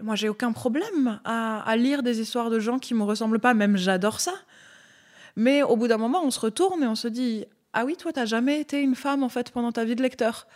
Moi, 0.00 0.14
j'ai 0.14 0.28
aucun 0.28 0.52
problème 0.52 1.20
à, 1.24 1.60
à 1.68 1.76
lire 1.76 2.02
des 2.02 2.20
histoires 2.20 2.50
de 2.50 2.60
gens 2.60 2.78
qui 2.78 2.94
me 2.94 3.02
ressemblent 3.02 3.40
pas, 3.40 3.52
même 3.54 3.76
j'adore 3.76 4.20
ça. 4.20 4.34
Mais 5.34 5.62
au 5.62 5.76
bout 5.76 5.88
d'un 5.88 5.96
moment, 5.98 6.22
on 6.24 6.30
se 6.30 6.40
retourne 6.40 6.82
et 6.82 6.86
on 6.86 6.94
se 6.94 7.08
dit 7.08 7.46
Ah 7.72 7.84
oui, 7.84 7.96
toi, 7.96 8.12
t'as 8.12 8.24
jamais 8.24 8.60
été 8.60 8.80
une 8.80 8.94
femme 8.94 9.22
en 9.22 9.28
fait 9.28 9.50
pendant 9.50 9.72
ta 9.72 9.84
vie 9.84 9.96
de 9.96 10.02
lecteur. 10.02 10.46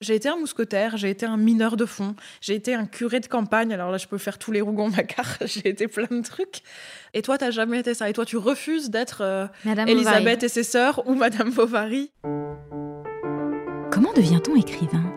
J'ai 0.00 0.14
été 0.14 0.28
un 0.28 0.36
mousquetaire, 0.36 0.96
j'ai 0.96 1.10
été 1.10 1.26
un 1.26 1.36
mineur 1.36 1.76
de 1.76 1.84
fond, 1.84 2.14
j'ai 2.40 2.54
été 2.54 2.72
un 2.72 2.86
curé 2.86 3.18
de 3.18 3.26
campagne. 3.26 3.72
Alors 3.72 3.90
là, 3.90 3.98
je 3.98 4.06
peux 4.06 4.18
faire 4.18 4.38
tous 4.38 4.52
les 4.52 4.60
rougons 4.60 4.88
Macar, 4.88 5.26
j'ai 5.44 5.68
été 5.68 5.88
plein 5.88 6.06
de 6.16 6.22
trucs. 6.22 6.62
Et 7.14 7.22
toi, 7.22 7.36
t'as 7.36 7.50
jamais 7.50 7.80
été 7.80 7.94
ça. 7.94 8.08
Et 8.08 8.12
toi, 8.12 8.24
tu 8.24 8.36
refuses 8.36 8.90
d'être 8.90 9.22
euh, 9.22 9.46
Elisabeth 9.64 10.22
Bovary. 10.22 10.44
et 10.44 10.48
ses 10.48 10.62
sœurs 10.62 11.06
ou 11.08 11.14
Madame 11.14 11.50
Bovary. 11.50 12.12
Comment 13.90 14.12
devient-on 14.12 14.54
écrivain? 14.54 15.12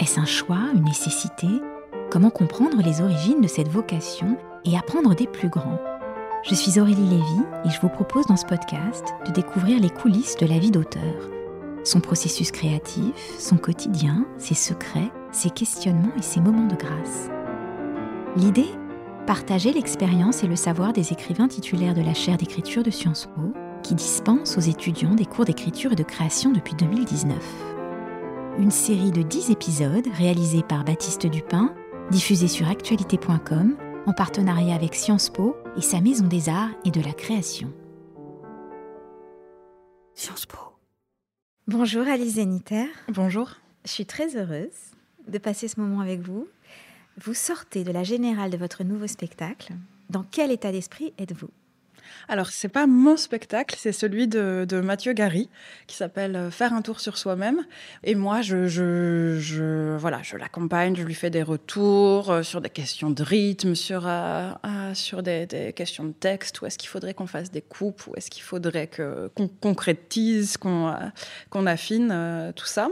Est-ce 0.00 0.18
un 0.18 0.26
choix, 0.26 0.58
une 0.74 0.84
nécessité? 0.84 1.46
Comment 2.10 2.30
comprendre 2.30 2.82
les 2.82 3.02
origines 3.02 3.40
de 3.40 3.46
cette 3.46 3.68
vocation 3.68 4.36
et 4.64 4.76
apprendre 4.76 5.14
des 5.14 5.28
plus 5.28 5.48
grands 5.48 5.78
Je 6.42 6.56
suis 6.56 6.80
Aurélie 6.80 7.08
Lévy 7.08 7.42
et 7.64 7.70
je 7.70 7.80
vous 7.80 7.88
propose 7.88 8.26
dans 8.26 8.36
ce 8.36 8.46
podcast 8.46 9.04
de 9.24 9.30
découvrir 9.30 9.78
les 9.78 9.90
coulisses 9.90 10.34
de 10.36 10.46
la 10.46 10.58
vie 10.58 10.72
d'auteur. 10.72 11.30
Son 11.84 12.00
processus 12.00 12.50
créatif, 12.50 13.14
son 13.38 13.56
quotidien, 13.58 14.26
ses 14.38 14.56
secrets, 14.56 15.12
ses 15.30 15.50
questionnements 15.50 16.10
et 16.18 16.22
ses 16.22 16.40
moments 16.40 16.66
de 16.66 16.74
grâce. 16.74 17.30
L'idée? 18.36 18.70
Partager 19.28 19.72
l'expérience 19.72 20.42
et 20.42 20.48
le 20.48 20.56
savoir 20.56 20.92
des 20.92 21.12
écrivains 21.12 21.46
titulaires 21.46 21.94
de 21.94 22.02
la 22.02 22.14
chaire 22.14 22.38
d'écriture 22.38 22.82
de 22.82 22.90
Sciences 22.90 23.28
Po 23.36 23.52
qui 23.84 23.94
dispensent 23.94 24.58
aux 24.58 24.62
étudiants 24.68 25.14
des 25.14 25.26
cours 25.26 25.44
d'écriture 25.44 25.92
et 25.92 25.96
de 25.96 26.02
création 26.02 26.50
depuis 26.50 26.74
2019 26.74 27.36
une 28.58 28.70
série 28.70 29.10
de 29.10 29.22
10 29.22 29.50
épisodes 29.50 30.06
réalisés 30.18 30.62
par 30.62 30.84
Baptiste 30.84 31.26
Dupin, 31.26 31.72
diffusée 32.10 32.48
sur 32.48 32.68
actualité.com 32.68 33.76
en 34.06 34.12
partenariat 34.12 34.74
avec 34.74 34.94
Sciences 34.94 35.30
Po 35.30 35.56
et 35.76 35.80
sa 35.80 36.00
Maison 36.00 36.26
des 36.26 36.48
Arts 36.48 36.70
et 36.84 36.90
de 36.90 37.00
la 37.00 37.12
Création. 37.12 37.72
Sciences 40.14 40.46
Po. 40.46 40.58
Bonjour 41.66 42.06
Alice 42.08 42.34
Zéniter, 42.34 42.86
Bonjour. 43.08 43.50
je 43.84 43.92
suis 43.92 44.06
très 44.06 44.36
heureuse 44.36 44.68
de 45.28 45.38
passer 45.38 45.68
ce 45.68 45.78
moment 45.78 46.00
avec 46.00 46.20
vous. 46.20 46.48
Vous 47.22 47.34
sortez 47.34 47.84
de 47.84 47.92
la 47.92 48.02
générale 48.02 48.50
de 48.50 48.56
votre 48.56 48.82
nouveau 48.82 49.06
spectacle. 49.06 49.72
Dans 50.08 50.24
quel 50.28 50.50
état 50.50 50.72
d'esprit 50.72 51.12
êtes-vous? 51.18 51.50
Alors, 52.30 52.46
c'est 52.50 52.68
pas 52.68 52.86
mon 52.86 53.16
spectacle, 53.16 53.74
c'est 53.76 53.90
celui 53.90 54.28
de, 54.28 54.80
Mathieu 54.84 55.14
Gary, 55.14 55.48
qui 55.88 55.96
s'appelle 55.96 56.36
euh, 56.36 56.50
Faire 56.52 56.72
un 56.72 56.80
tour 56.80 57.00
sur 57.00 57.18
soi-même. 57.18 57.66
Et 58.04 58.14
moi, 58.14 58.40
je, 58.40 58.68
je, 58.68 59.96
voilà, 59.96 60.20
je 60.22 60.36
l'accompagne, 60.36 60.94
je 60.94 61.02
lui 61.02 61.14
fais 61.14 61.30
des 61.30 61.42
retours 61.42 62.30
euh, 62.30 62.42
sur 62.44 62.60
des 62.60 62.70
questions 62.70 63.10
de 63.10 63.20
rythme, 63.24 63.74
sur, 63.74 64.04
euh, 64.06 64.52
sur 64.94 65.24
des, 65.24 65.72
questions 65.74 66.04
de 66.04 66.12
texte, 66.12 66.60
où 66.60 66.66
est-ce 66.66 66.78
qu'il 66.78 66.88
faudrait 66.88 67.14
qu'on 67.14 67.26
fasse 67.26 67.50
des 67.50 67.62
coupes, 67.62 68.06
où 68.06 68.14
est-ce 68.16 68.30
qu'il 68.30 68.44
faudrait 68.44 68.88
qu'on 68.88 69.48
concrétise, 69.48 70.56
qu'on, 70.56 70.94
qu'on 71.50 71.66
affine, 71.66 72.52
tout 72.54 72.66
ça? 72.66 72.90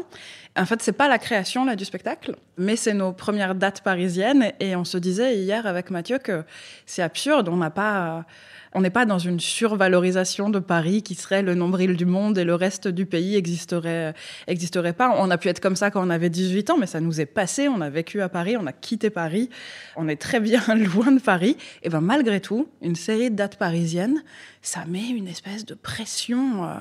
En 0.56 0.67
fait, 0.67 0.83
c'est 0.83 0.91
pas 0.91 1.06
la 1.06 1.19
création 1.19 1.64
là 1.64 1.77
du 1.77 1.84
spectacle, 1.84 2.34
mais 2.56 2.75
c'est 2.75 2.95
nos 2.95 3.12
premières 3.12 3.55
dates 3.55 3.83
parisiennes. 3.83 4.52
Et 4.58 4.75
on 4.75 4.83
se 4.83 4.98
disait 4.98 5.36
hier 5.36 5.64
avec 5.69 5.91
Mathieu 5.91 6.19
que 6.19 6.42
c'est 6.86 7.02
absurde, 7.02 7.48
on 7.48 7.56
n'a 7.56 7.70
pas. 7.70 8.25
Euh, 8.74 8.78
on 8.78 8.80
n'est 8.80 8.91
pas 8.91 9.06
dans 9.06 9.19
une 9.19 9.41
survalorisation 9.41 10.50
de 10.50 10.58
Paris 10.58 11.02
qui 11.02 11.14
serait 11.14 11.42
le 11.42 11.55
nombril 11.55 11.97
du 11.97 12.06
monde 12.06 12.38
et 12.38 12.44
le 12.44 12.55
reste 12.55 12.88
du 12.88 13.06
pays 13.06 13.36
existerait, 13.36 14.14
existerait 14.47 14.92
pas. 14.92 15.14
On 15.19 15.30
a 15.30 15.38
pu 15.38 15.48
être 15.48 15.61
comme 15.61 15.77
ça 15.77 15.91
quand 15.91 16.06
on 16.06 16.11
avait 16.11 16.30
18 16.30 16.70
ans, 16.70 16.78
mais 16.78 16.86
ça 16.86 17.00
nous 17.00 17.20
est 17.20 17.27
passé. 17.27 17.69
On 17.69 17.80
a 17.80 17.91
vécu 17.91 18.20
à 18.20 18.28
Paris, 18.28 18.56
on 18.56 18.66
a 18.66 18.72
quitté 18.72 19.11
Paris, 19.11 19.50
on 19.96 20.08
est 20.08 20.16
très 20.16 20.41
bien 20.41 20.62
loin 20.94 21.12
de 21.12 21.20
Paris. 21.20 21.56
Et 21.83 21.89
ben 21.89 22.00
malgré 22.00 22.41
tout, 22.41 22.69
une 22.83 22.96
série 22.96 23.30
de 23.30 23.36
dates 23.36 23.56
parisiennes, 23.56 24.22
ça 24.62 24.84
met 24.86 25.08
une 25.08 25.28
espèce 25.28 25.64
de 25.64 25.74
pression 25.74 26.64
euh, 26.64 26.74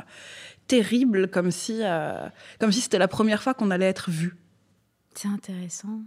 terrible, 0.67 1.29
comme 1.29 1.51
si, 1.51 1.79
euh, 1.81 2.27
comme 2.59 2.71
si 2.71 2.81
c'était 2.81 2.99
la 2.99 3.07
première 3.07 3.41
fois 3.41 3.53
qu'on 3.53 3.71
allait 3.71 3.85
être 3.85 4.09
vu. 4.09 4.35
C'est 5.15 5.27
intéressant. 5.27 6.01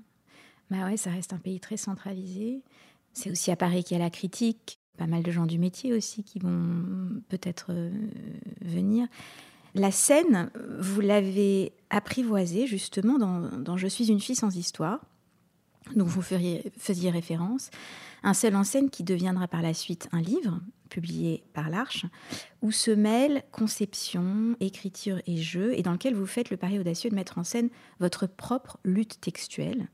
Bah 0.71 0.85
ouais, 0.85 0.97
ça 0.97 1.11
reste 1.11 1.33
un 1.33 1.39
pays 1.39 1.59
très 1.59 1.77
centralisé. 1.77 2.63
C'est 3.13 3.31
aussi 3.31 3.51
à 3.51 3.57
Paris 3.57 3.83
qu'il 3.83 3.97
y 3.97 4.01
a 4.01 4.05
la 4.05 4.11
critique. 4.11 4.80
Pas 5.01 5.07
mal 5.07 5.23
de 5.23 5.31
gens 5.31 5.47
du 5.47 5.59
métier 5.59 5.95
aussi 5.95 6.23
qui 6.23 6.39
vont 6.39 6.85
peut-être 7.31 7.69
euh, 7.71 7.91
venir. 8.61 9.09
La 9.75 9.91
scène, 9.91 10.51
vous 10.79 11.01
l'avez 11.01 11.73
apprivoisée 11.89 12.67
justement 12.67 13.19
dans, 13.19 13.79
Je 13.79 13.87
suis 13.87 14.11
une 14.11 14.21
fille 14.21 14.37
sans 14.37 14.55
histoire, 14.55 15.01
dont 15.97 16.05
vous 16.05 16.21
feriez, 16.21 16.71
faisiez 16.77 17.09
référence. 17.09 17.71
Un 18.23 18.35
seul 18.35 18.55
en 18.55 18.63
scène 18.63 18.91
qui 18.91 19.03
deviendra 19.03 19.49
par 19.49 19.63
la 19.63 19.73
suite 19.73 20.07
un 20.13 20.21
livre, 20.21 20.61
publié 20.91 21.45
par 21.55 21.71
l'Arche, 21.71 22.05
où 22.61 22.71
se 22.71 22.91
mêlent 22.91 23.43
conception, 23.53 24.55
écriture 24.61 25.23
et 25.27 25.39
jeu, 25.39 25.73
et 25.79 25.83
dans 25.83 25.93
lequel 25.93 26.15
vous 26.15 26.27
faites 26.27 26.51
le 26.51 26.59
pari 26.59 26.79
audacieux 26.79 27.09
de 27.09 27.15
mettre 27.15 27.39
en 27.39 27.45
scène 27.45 27.71
votre 28.01 28.27
propre 28.27 28.79
lutte 28.85 29.19
textuelle 29.23 29.89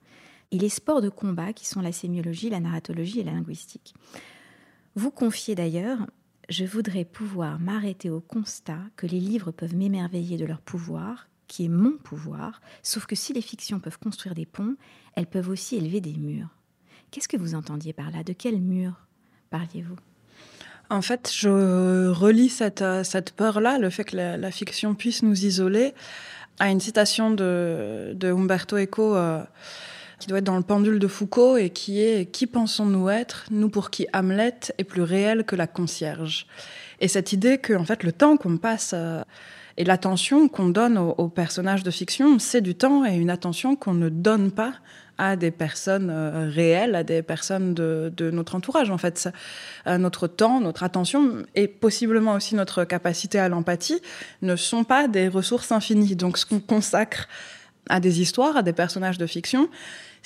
et 0.51 0.59
les 0.59 0.69
sports 0.69 1.01
de 1.01 1.11
combat 1.11 1.53
qui 1.53 1.65
sont 1.65 1.81
la 1.81 1.93
sémiologie, 1.93 2.51
la 2.51 2.59
narratologie 2.59 3.21
et 3.21 3.25
la 3.25 3.33
linguistique. 3.33 3.95
Vous 4.97 5.11
confiez 5.11 5.55
d'ailleurs 5.55 5.99
Je 6.49 6.65
voudrais 6.65 7.05
pouvoir 7.05 7.61
m'arrêter 7.61 8.09
au 8.09 8.21
constat 8.21 8.79
que 8.97 9.07
les 9.07 9.21
livres 9.21 9.51
peuvent 9.51 9.77
m'émerveiller 9.77 10.39
de 10.39 10.47
leur 10.47 10.63
pouvoir, 10.63 11.29
qui 11.49 11.67
est 11.67 11.69
mon 11.69 11.99
pouvoir, 11.99 12.63
sauf 12.83 13.05
que 13.05 13.15
si 13.15 13.35
les 13.35 13.43
fictions 13.43 13.79
peuvent 13.79 13.99
construire 13.99 14.35
des 14.35 14.47
ponts, 14.47 14.77
elles 15.15 15.27
peuvent 15.27 15.51
aussi 15.51 15.77
élever 15.77 16.01
des 16.01 16.15
murs. 16.15 16.49
Qu'est-ce 17.11 17.29
que 17.29 17.37
vous 17.37 17.55
entendiez 17.55 17.93
par 17.93 18.11
là? 18.11 18.25
De 18.25 18.33
quel 18.33 18.59
mur 18.59 19.07
parliez-vous? 19.51 19.97
En 20.89 21.03
fait, 21.03 21.31
je 21.31 22.09
relis 22.09 22.49
cette, 22.49 22.81
euh, 22.81 23.03
peur-là, 23.37 23.79
le 23.79 23.91
fait 23.91 24.05
que 24.05 24.17
la, 24.17 24.39
la 24.39 24.51
fiction 24.51 24.95
puisse 24.95 25.23
nous 25.23 25.45
isoler, 25.45 25.93
à 26.59 26.71
une 26.71 26.81
citation 26.81 27.31
de, 27.31 28.13
de 28.15 28.29
Umberto 28.33 28.79
Eco 28.79 29.15
euh, 29.15 29.43
qui 30.19 30.29
doit 30.29 30.39
être 30.39 30.45
dans 30.45 30.57
le 30.57 30.63
pendule 30.63 30.99
de 30.99 31.09
Foucault 31.09 31.57
et 31.57 31.71
qui 31.71 32.01
est 32.01 32.31
Qui 32.31 32.47
pensons-nous 32.47 33.09
être, 33.09 33.47
nous 33.51 33.69
pour 33.69 33.91
qui 33.91 34.07
Hamlet 34.13 34.55
est 34.79 34.85
plus 34.85 35.03
réel 35.03 35.45
que 35.45 35.57
la 35.57 35.67
concierge? 35.67 36.47
Et 37.01 37.09
cette 37.09 37.33
idée 37.33 37.59
que, 37.59 37.75
en 37.75 37.85
fait, 37.85 38.03
le 38.03 38.13
temps 38.13 38.37
qu'on 38.37 38.57
passe 38.57 38.93
euh, 38.95 39.23
et 39.77 39.85
l'attention 39.85 40.49
qu'on 40.49 40.69
donne 40.69 40.97
aux, 40.97 41.29
personnages 41.29 41.83
de 41.83 41.91
fiction, 41.91 42.39
c'est 42.39 42.63
du 42.63 42.75
temps 42.75 43.05
et 43.05 43.15
une 43.15 43.29
attention 43.29 43.77
qu'on 43.77 43.93
ne 43.93 44.09
donne 44.09 44.51
pas 44.51 44.73
à 45.19 45.37
des 45.37 45.51
personnes 45.51 46.11
euh, 46.11 46.51
réelles, 46.51 46.95
à 46.95 47.03
des 47.03 47.23
personnes 47.23 47.75
de, 47.75 48.31
notre 48.33 48.55
entourage. 48.55 48.91
En 48.91 48.99
fait, 48.99 49.29
euh, 49.87 49.99
notre 49.99 50.29
temps, 50.29 50.61
notre 50.61 50.83
attention 50.83 51.43
et 51.55 51.69
possiblement 51.69 52.35
aussi 52.35 52.55
notre 52.55 52.85
capacité 52.85 53.39
à 53.39 53.49
l'empathie 53.51 54.01
ne 54.41 54.57
sont 54.57 54.85
pas 54.85 55.09
des 55.09 55.29
ressources 55.29 55.73
infinies. 55.73 56.17
Donc, 56.17 56.39
ce 56.39 56.47
qu'on 56.47 56.61
consacre 56.61 57.29
à 57.89 58.01
des 58.01 58.21
histoires, 58.21 58.57
à 58.57 58.63
des 58.63 58.73
personnages 58.73 59.19
de 59.19 59.27
fiction, 59.27 59.69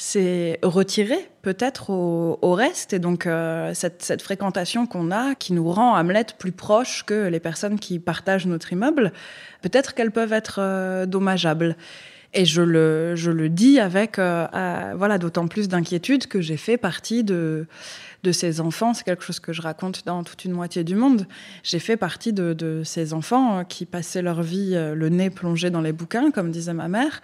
c'est 0.00 0.58
retiré 0.62 1.28
peut-être 1.42 1.90
au, 1.90 2.54
reste. 2.54 2.94
Et 2.94 2.98
donc, 2.98 3.26
euh, 3.26 3.74
cette, 3.74 4.22
fréquentation 4.22 4.86
qu'on 4.86 5.10
a, 5.10 5.34
qui 5.34 5.52
nous 5.52 5.70
rend 5.70 5.94
Hamlet 5.94 6.24
plus 6.38 6.52
proche 6.52 7.04
que 7.04 7.28
les 7.28 7.38
personnes 7.38 7.78
qui 7.78 7.98
partagent 7.98 8.46
notre 8.46 8.72
immeuble, 8.72 9.12
peut-être 9.60 9.92
qu'elles 9.94 10.10
peuvent 10.10 10.32
être 10.32 10.56
euh, 10.58 11.04
dommageables. 11.04 11.76
Et 12.32 12.46
je 12.46 12.62
le, 12.62 13.14
je 13.14 13.30
le 13.30 13.50
dis 13.50 13.78
avec 13.78 14.18
euh, 14.18 14.46
voilà, 14.96 15.18
d'autant 15.18 15.48
plus 15.48 15.68
d'inquiétude 15.68 16.28
que 16.28 16.40
j'ai 16.40 16.56
fait 16.56 16.78
partie 16.78 17.22
de, 17.22 17.66
de 18.22 18.32
ces 18.32 18.62
enfants. 18.62 18.94
C'est 18.94 19.04
quelque 19.04 19.24
chose 19.24 19.40
que 19.40 19.52
je 19.52 19.60
raconte 19.60 20.06
dans 20.06 20.24
toute 20.24 20.46
une 20.46 20.52
moitié 20.52 20.82
du 20.82 20.94
monde. 20.94 21.26
J'ai 21.62 21.80
fait 21.80 21.98
partie 21.98 22.32
de, 22.32 22.54
de 22.54 22.84
ces 22.84 23.12
enfants 23.12 23.64
qui 23.64 23.84
passaient 23.84 24.22
leur 24.22 24.42
vie 24.42 24.74
le 24.74 25.08
nez 25.10 25.28
plongé 25.28 25.68
dans 25.68 25.82
les 25.82 25.92
bouquins, 25.92 26.30
comme 26.30 26.52
disait 26.52 26.72
ma 26.72 26.88
mère. 26.88 27.20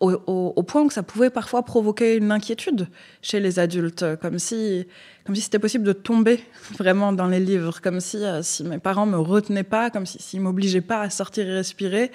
Au, 0.00 0.10
au, 0.26 0.52
au, 0.56 0.62
point 0.64 0.86
que 0.88 0.92
ça 0.92 1.04
pouvait 1.04 1.30
parfois 1.30 1.64
provoquer 1.64 2.16
une 2.16 2.32
inquiétude 2.32 2.88
chez 3.20 3.38
les 3.38 3.60
adultes, 3.60 4.04
comme 4.20 4.40
si, 4.40 4.84
comme 5.24 5.36
si 5.36 5.42
c'était 5.42 5.60
possible 5.60 5.84
de 5.84 5.92
tomber 5.92 6.40
vraiment 6.78 7.12
dans 7.12 7.28
les 7.28 7.38
livres, 7.38 7.80
comme 7.80 8.00
si, 8.00 8.16
euh, 8.16 8.42
si 8.42 8.64
mes 8.64 8.78
parents 8.78 9.06
me 9.06 9.18
retenaient 9.18 9.62
pas, 9.62 9.90
comme 9.90 10.06
si 10.06 10.20
s'ils 10.20 10.40
m'obligeaient 10.40 10.80
pas 10.80 11.02
à 11.02 11.10
sortir 11.10 11.48
et 11.48 11.54
respirer, 11.54 12.10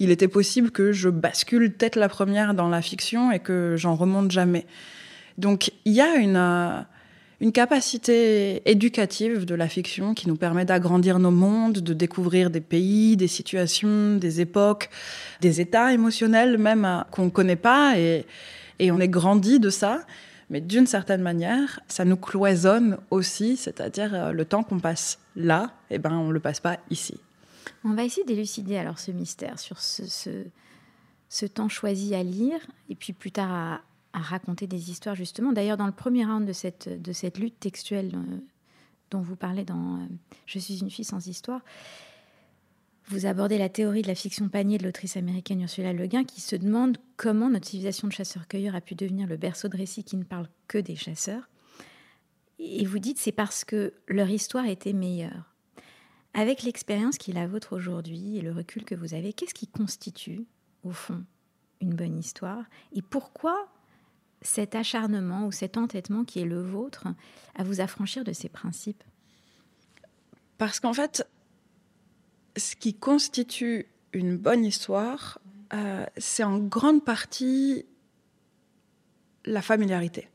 il 0.00 0.10
était 0.10 0.28
possible 0.28 0.72
que 0.72 0.90
je 0.90 1.08
bascule 1.08 1.72
tête 1.72 1.94
la 1.94 2.08
première 2.08 2.54
dans 2.54 2.68
la 2.68 2.82
fiction 2.82 3.30
et 3.30 3.38
que 3.38 3.76
j'en 3.76 3.94
remonte 3.94 4.32
jamais. 4.32 4.66
Donc 5.38 5.70
il 5.84 5.92
y 5.92 6.00
a 6.00 6.16
une, 6.16 6.36
euh, 6.36 6.80
une 7.40 7.52
capacité 7.52 8.68
éducative 8.70 9.46
de 9.46 9.54
la 9.54 9.68
fiction 9.68 10.12
qui 10.12 10.28
nous 10.28 10.36
permet 10.36 10.66
d'agrandir 10.66 11.18
nos 11.18 11.30
mondes, 11.30 11.78
de 11.78 11.94
découvrir 11.94 12.50
des 12.50 12.60
pays, 12.60 13.16
des 13.16 13.28
situations, 13.28 14.16
des 14.16 14.42
époques, 14.42 14.90
des 15.40 15.60
états 15.60 15.92
émotionnels 15.92 16.58
même 16.58 16.84
euh, 16.84 17.00
qu'on 17.10 17.26
ne 17.26 17.30
connaît 17.30 17.56
pas 17.56 17.98
et, 17.98 18.26
on 18.82 18.98
est 18.98 19.08
grandi 19.08 19.60
de 19.60 19.70
ça. 19.70 20.04
Mais 20.48 20.60
d'une 20.60 20.86
certaine 20.86 21.22
manière, 21.22 21.80
ça 21.86 22.04
nous 22.04 22.16
cloisonne 22.16 22.98
aussi, 23.10 23.56
c'est-à-dire 23.56 24.14
euh, 24.14 24.32
le 24.32 24.44
temps 24.44 24.62
qu'on 24.62 24.80
passe 24.80 25.18
là, 25.36 25.70
eh 25.90 25.98
ben, 25.98 26.12
on 26.12 26.28
ne 26.28 26.32
le 26.32 26.40
passe 26.40 26.60
pas 26.60 26.78
ici. 26.90 27.20
On 27.84 27.90
va 27.90 28.04
essayer 28.04 28.24
d'élucider 28.24 28.76
alors 28.76 28.98
ce 28.98 29.12
mystère 29.12 29.58
sur 29.58 29.80
ce, 29.80 30.02
ce 31.28 31.46
temps 31.46 31.68
choisi 31.68 32.14
à 32.14 32.22
lire 32.22 32.58
et 32.88 32.94
puis 32.94 33.12
plus 33.12 33.30
tard 33.30 33.52
à, 33.52 33.80
raconter 34.18 34.66
des 34.66 34.90
histoires, 34.90 35.14
justement. 35.14 35.52
D'ailleurs, 35.52 35.76
dans 35.76 35.86
le 35.86 35.92
premier 35.92 36.24
round 36.24 36.46
de 36.46 36.52
cette, 36.52 36.88
de 36.88 37.12
cette 37.12 37.38
lutte 37.38 37.60
textuelle 37.60 38.12
dont 39.10 39.20
vous 39.20 39.36
parlez 39.36 39.64
dans 39.64 39.96
euh, 39.96 40.06
Je 40.46 40.58
suis 40.58 40.78
une 40.80 40.90
fille 40.90 41.04
sans 41.04 41.26
histoire, 41.26 41.62
vous 43.06 43.26
abordez 43.26 43.58
la 43.58 43.68
théorie 43.68 44.02
de 44.02 44.06
la 44.06 44.14
fiction 44.14 44.48
panier 44.48 44.78
de 44.78 44.84
l'autrice 44.84 45.16
américaine 45.16 45.62
Ursula 45.62 45.92
Le 45.92 46.06
Guin 46.06 46.22
qui 46.22 46.40
se 46.40 46.54
demande 46.54 46.96
comment 47.16 47.50
notre 47.50 47.66
civilisation 47.66 48.06
de 48.06 48.12
chasseurs-cueilleurs 48.12 48.76
a 48.76 48.80
pu 48.80 48.94
devenir 48.94 49.26
le 49.26 49.36
berceau 49.36 49.66
de 49.66 49.76
récits 49.76 50.04
qui 50.04 50.16
ne 50.16 50.22
parlent 50.22 50.48
que 50.68 50.78
des 50.78 50.94
chasseurs. 50.94 51.48
Et 52.60 52.84
vous 52.84 53.00
dites 53.00 53.18
c'est 53.18 53.32
parce 53.32 53.64
que 53.64 53.94
leur 54.06 54.30
histoire 54.30 54.66
était 54.66 54.92
meilleure. 54.92 55.56
Avec 56.34 56.62
l'expérience 56.62 57.18
qui 57.18 57.32
est 57.32 57.34
la 57.34 57.48
vôtre 57.48 57.74
aujourd'hui 57.74 58.36
et 58.36 58.42
le 58.42 58.52
recul 58.52 58.84
que 58.84 58.94
vous 58.94 59.14
avez, 59.14 59.32
qu'est-ce 59.32 59.54
qui 59.54 59.66
constitue, 59.66 60.46
au 60.84 60.92
fond, 60.92 61.24
une 61.80 61.94
bonne 61.94 62.16
histoire? 62.16 62.64
Et 62.92 63.02
pourquoi 63.02 63.66
cet 64.42 64.74
acharnement 64.74 65.46
ou 65.46 65.52
cet 65.52 65.76
entêtement 65.76 66.24
qui 66.24 66.40
est 66.40 66.44
le 66.44 66.62
vôtre 66.62 67.06
à 67.54 67.64
vous 67.64 67.80
affranchir 67.80 68.24
de 68.24 68.32
ces 68.32 68.48
principes 68.48 69.02
Parce 70.58 70.80
qu'en 70.80 70.92
fait, 70.92 71.26
ce 72.56 72.76
qui 72.76 72.94
constitue 72.94 73.86
une 74.12 74.36
bonne 74.36 74.64
histoire, 74.64 75.38
euh, 75.72 76.04
c'est 76.16 76.42
en 76.42 76.58
grande 76.58 77.04
partie 77.04 77.86
la 79.44 79.62
familiarité. 79.62 80.28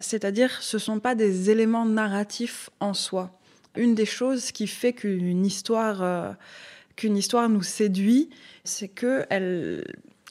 C'est-à-dire, 0.00 0.62
ce 0.62 0.76
ne 0.76 0.80
sont 0.80 1.00
pas 1.00 1.14
des 1.14 1.50
éléments 1.50 1.86
narratifs 1.86 2.70
en 2.80 2.92
soi. 2.92 3.38
Une 3.76 3.94
des 3.94 4.06
choses 4.06 4.52
qui 4.52 4.66
fait 4.66 4.92
qu'une 4.92 5.46
histoire, 5.46 6.02
euh, 6.02 6.32
qu'une 6.96 7.16
histoire 7.16 7.48
nous 7.48 7.62
séduit, 7.62 8.30
c'est 8.64 8.88
qu'elle 8.88 9.84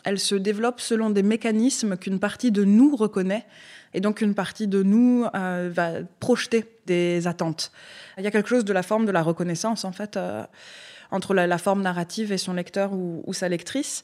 elle 0.04 0.20
se 0.20 0.36
développe 0.36 0.82
selon 0.82 1.10
des 1.10 1.24
mécanismes 1.24 1.98
qu'une 1.98 2.20
partie 2.20 2.52
de 2.52 2.64
nous 2.64 2.96
reconnaît. 2.96 3.46
Et 3.94 4.02
donc, 4.02 4.22
une 4.22 4.34
partie 4.34 4.68
de 4.68 4.82
nous 4.82 5.26
euh, 5.36 5.70
va 5.72 5.92
projeter 6.20 6.66
des 6.88 7.28
attentes. 7.28 7.72
Il 8.18 8.24
y 8.24 8.28
a 8.28 8.32
quelque 8.32 8.50
chose 8.50 8.66
de 8.66 8.74
la 8.74 8.84
forme 8.84 9.06
de 9.06 9.12
la 9.12 9.22
reconnaissance, 9.22 9.86
en 9.86 9.92
fait 9.92 10.18
entre 11.14 11.34
la, 11.34 11.58
forme 11.58 11.82
narrative 11.82 12.32
et 12.32 12.38
son 12.38 12.54
lecteur 12.54 12.92
ou, 12.94 13.34
sa 13.34 13.48
lectrice. 13.48 14.04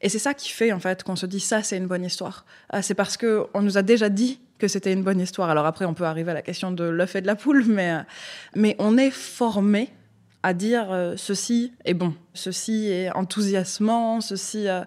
Et 0.00 0.08
c'est 0.08 0.18
ça 0.18 0.34
qui 0.34 0.50
fait 0.50 0.72
en 0.72 0.80
fait 0.80 1.04
qu'on 1.04 1.14
se 1.14 1.26
dit 1.26 1.38
ça 1.38 1.62
c'est 1.62 1.76
une 1.76 1.86
bonne 1.86 2.04
histoire. 2.04 2.44
Ah, 2.70 2.82
c'est 2.82 2.94
parce 2.94 3.16
que 3.16 3.46
on 3.54 3.62
nous 3.62 3.78
a 3.78 3.82
déjà 3.82 4.08
dit 4.08 4.40
que 4.58 4.66
c'était 4.66 4.92
une 4.92 5.04
bonne 5.04 5.20
histoire. 5.20 5.48
Alors 5.48 5.64
après 5.64 5.84
on 5.84 5.94
peut 5.94 6.04
arriver 6.04 6.32
à 6.32 6.34
la 6.34 6.42
question 6.42 6.72
de 6.72 6.82
l'œuf 6.82 7.14
et 7.14 7.20
de 7.20 7.26
la 7.28 7.36
poule, 7.36 7.64
mais 7.66 7.92
euh, 7.92 8.02
mais 8.56 8.74
on 8.80 8.98
est 8.98 9.12
formé 9.12 9.90
à 10.42 10.54
dire 10.54 10.90
euh, 10.90 11.14
ceci 11.16 11.72
est 11.84 11.94
bon, 11.94 12.14
ceci 12.34 12.88
est 12.88 13.10
enthousiasmant, 13.12 14.20
ceci 14.20 14.68
euh, 14.68 14.82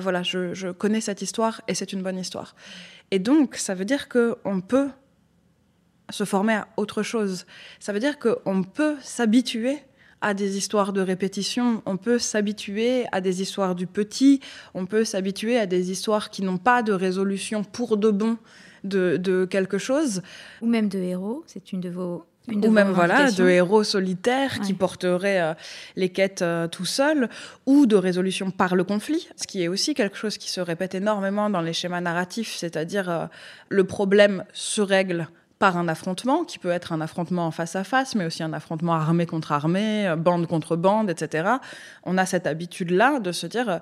voilà 0.00 0.22
je, 0.22 0.72
connais 0.72 1.00
cette 1.00 1.22
histoire 1.22 1.60
et 1.68 1.74
c'est 1.74 1.92
une 1.92 2.02
bonne 2.02 2.18
histoire. 2.18 2.54
Et 3.10 3.18
donc 3.18 3.56
ça 3.56 3.74
veut 3.74 3.84
dire 3.84 4.08
que 4.08 4.36
on 4.44 4.60
peut 4.60 4.88
se 6.10 6.24
former 6.24 6.54
à 6.54 6.68
autre 6.76 7.02
chose. 7.02 7.46
Ça 7.80 7.92
veut 7.92 8.00
dire 8.00 8.18
qu'on 8.18 8.62
peut 8.62 8.96
s'habituer 9.00 9.78
à 10.20 10.34
des 10.34 10.56
histoires 10.56 10.92
de 10.92 11.00
répétition, 11.00 11.82
on 11.86 11.96
peut 11.96 12.18
s'habituer 12.18 13.06
à 13.12 13.20
des 13.20 13.40
histoires 13.40 13.74
du 13.74 13.86
petit, 13.86 14.40
on 14.74 14.84
peut 14.84 15.04
s'habituer 15.04 15.58
à 15.58 15.66
des 15.66 15.92
histoires 15.92 16.30
qui 16.30 16.42
n'ont 16.42 16.58
pas 16.58 16.82
de 16.82 16.92
résolution 16.92 17.62
pour 17.62 17.96
de 17.96 18.10
bon 18.10 18.36
de, 18.84 19.46
quelque 19.50 19.78
chose. 19.78 20.22
Ou 20.60 20.66
même 20.66 20.88
de 20.88 20.98
héros, 20.98 21.44
c'est 21.46 21.72
une 21.72 21.80
de 21.80 21.88
vos... 21.88 22.24
Une 22.50 22.66
ou 22.66 22.70
même 22.70 22.90
voilà 22.90 23.30
de 23.30 23.48
héros 23.48 23.84
solitaires 23.84 24.60
qui 24.60 24.72
porteraient 24.72 25.40
euh, 25.40 25.54
les 25.96 26.08
quêtes 26.08 26.42
euh, 26.42 26.66
tout 26.66 26.84
seuls, 26.84 27.28
ou 27.66 27.86
de 27.86 27.96
résolution 27.96 28.50
par 28.50 28.74
le 28.74 28.84
conflit, 28.84 29.28
ce 29.36 29.46
qui 29.46 29.62
est 29.62 29.68
aussi 29.68 29.94
quelque 29.94 30.16
chose 30.16 30.38
qui 30.38 30.50
se 30.50 30.60
répète 30.60 30.94
énormément 30.94 31.50
dans 31.50 31.60
les 31.60 31.72
schémas 31.72 32.00
narratifs, 32.00 32.54
c'est-à-dire 32.56 33.10
euh, 33.10 33.26
le 33.68 33.84
problème 33.84 34.44
se 34.52 34.80
règle 34.80 35.28
par 35.58 35.76
un 35.76 35.88
affrontement, 35.88 36.44
qui 36.44 36.58
peut 36.58 36.70
être 36.70 36.92
un 36.92 37.00
affrontement 37.00 37.50
face 37.50 37.74
à 37.74 37.82
face, 37.82 38.14
mais 38.14 38.24
aussi 38.24 38.42
un 38.42 38.52
affrontement 38.52 38.94
armé 38.94 39.26
contre 39.26 39.50
armée, 39.50 40.06
euh, 40.06 40.16
bande 40.16 40.46
contre 40.46 40.76
bande, 40.76 41.10
etc. 41.10 41.48
On 42.04 42.16
a 42.16 42.26
cette 42.26 42.46
habitude-là 42.46 43.18
de 43.18 43.32
se 43.32 43.46
dire, 43.46 43.68
euh, 43.68 43.78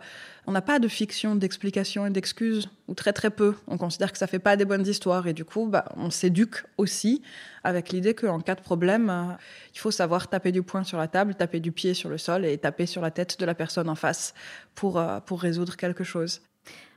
on 0.47 0.53
n'a 0.53 0.63
pas 0.63 0.79
de 0.79 0.89
fiction, 0.89 1.37
d'explication 1.37 2.07
et 2.07 2.11
d'excuses, 2.11 2.71
ou 2.89 2.95
très 2.95 3.13
très 3.13 3.29
peu. 3.29 3.55
On 3.67 3.77
considère 3.77 4.11
que 4.11 4.17
ça 4.17 4.27
fait 4.27 4.39
pas 4.39 4.57
des 4.57 4.65
bonnes 4.65 4.87
histoires, 4.87 5.27
et 5.27 5.35
du 5.35 5.45
coup, 5.45 5.67
bah, 5.67 5.85
on 5.97 6.09
s'éduque 6.09 6.65
aussi 6.79 7.23
avec 7.63 7.91
l'idée 7.91 8.15
qu'en 8.15 8.41
cas 8.41 8.55
de 8.55 8.63
problème, 8.63 9.11
euh, 9.11 9.35
il 9.75 9.79
faut 9.79 9.91
savoir 9.91 10.29
taper 10.29 10.53
du 10.53 10.63
poing 10.63 10.83
sur 10.83 10.97
la 10.97 11.09
table, 11.09 11.35
taper 11.35 11.61
du 11.61 11.73
pied 11.73 11.93
sur 11.93 12.09
le 12.09 12.17
sol 12.17 12.47
et 12.47 12.57
taper 12.57 12.87
sur 12.87 13.03
la 13.03 13.11
tête 13.11 13.39
de 13.39 13.45
la 13.45 13.55
personne 13.55 13.91
en 13.91 13.95
face 13.97 14.33
pour, 14.75 15.03
pour 15.27 15.41
résoudre 15.43 15.77
quelque 15.77 16.05
chose. 16.05 16.41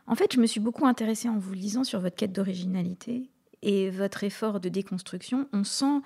En 0.08 0.16
fait, 0.16 0.34
je 0.34 0.40
me 0.40 0.48
suis 0.48 0.60
beaucoup 0.60 0.88
intéressée 0.88 1.28
en 1.28 1.38
vous 1.38 1.54
lisant 1.54 1.84
sur 1.84 2.00
votre 2.00 2.16
quête 2.16 2.32
d'originalité 2.32 3.30
et 3.62 3.90
votre 3.90 4.24
effort 4.24 4.60
de 4.60 4.70
déconstruction, 4.70 5.48
on 5.54 5.64
sent 5.64 6.02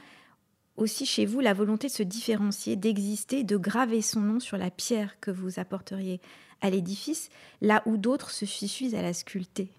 aussi 0.75 1.05
chez 1.05 1.25
vous 1.25 1.39
la 1.39 1.53
volonté 1.53 1.87
de 1.87 1.91
se 1.91 2.03
différencier, 2.03 2.75
d'exister, 2.75 3.43
de 3.43 3.57
graver 3.57 4.01
son 4.01 4.21
nom 4.21 4.39
sur 4.39 4.57
la 4.57 4.71
pierre 4.71 5.19
que 5.19 5.31
vous 5.31 5.59
apporteriez 5.59 6.19
à 6.61 6.69
l'édifice, 6.69 7.29
là 7.61 7.83
où 7.85 7.97
d'autres 7.97 8.31
se 8.31 8.45
suffisent 8.45 8.95
à 8.95 9.01
la 9.01 9.13
sculpter. 9.13 9.69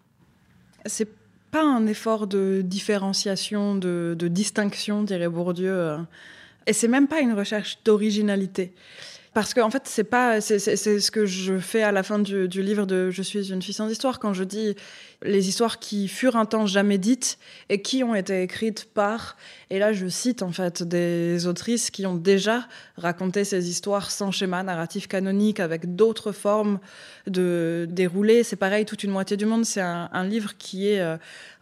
C'est 0.87 1.09
pas 1.51 1.65
un 1.65 1.87
effort 1.87 2.27
de 2.27 2.63
différenciation, 2.65 3.75
de, 3.75 4.15
de 4.19 4.29
distinction, 4.29 5.03
dirait 5.03 5.29
Bourdieu, 5.29 5.73
euh, 5.73 5.99
et 6.67 6.73
c'est 6.73 6.89
même 6.89 7.09
pas 7.09 7.21
une 7.21 7.33
recherche 7.33 7.79
d'originalité. 7.85 8.75
Parce 9.35 9.53
qu'en 9.53 9.67
en 9.67 9.71
fait, 9.71 9.83
c'est 9.87 10.05
pas, 10.05 10.41
c'est, 10.41 10.59
ce 10.61 11.11
que 11.11 11.27
je 11.27 11.59
fais 11.59 11.83
à 11.83 11.91
la 11.91 12.05
fin 12.05 12.21
du, 12.21 12.47
livre 12.47 12.87
de 12.87 13.11
Je 13.11 13.21
suis 13.21 13.51
une 13.51 13.61
fille 13.61 13.75
sans 13.75 13.89
histoire 13.89 14.21
quand 14.21 14.33
je 14.33 14.45
dis 14.45 14.77
les 15.23 15.49
histoires 15.49 15.81
qui 15.81 16.07
furent 16.07 16.37
un 16.37 16.45
temps 16.45 16.67
jamais 16.67 16.99
dites 16.99 17.39
et 17.69 17.83
qui 17.83 18.05
ont 18.05 18.15
été 18.15 18.43
écrites 18.43 18.87
par. 18.95 19.37
Et 19.71 19.81
là, 19.81 19.93
je 19.93 20.07
cite 20.07 20.43
en 20.43 20.53
fait 20.53 20.85
des 20.85 21.49
autrices 21.49 21.91
qui 21.91 22.07
ont 22.07 22.15
déjà 22.15 22.69
raconté 22.97 23.43
ces 23.43 23.69
histoires 23.69 24.13
sans 24.13 24.31
schéma 24.31 24.63
narratif 24.63 25.09
canonique, 25.09 25.59
avec 25.59 25.97
d'autres 25.97 26.31
formes 26.31 26.79
de 27.27 27.89
déroulé. 27.91 28.45
C'est 28.45 28.55
pareil, 28.55 28.85
toute 28.85 29.03
une 29.03 29.11
moitié 29.11 29.37
du 29.37 29.47
monde. 29.47 29.65
C'est 29.65 29.81
un, 29.81 30.25
livre 30.25 30.53
qui 30.59 30.89
est 30.89 31.01
euh, 31.01 31.17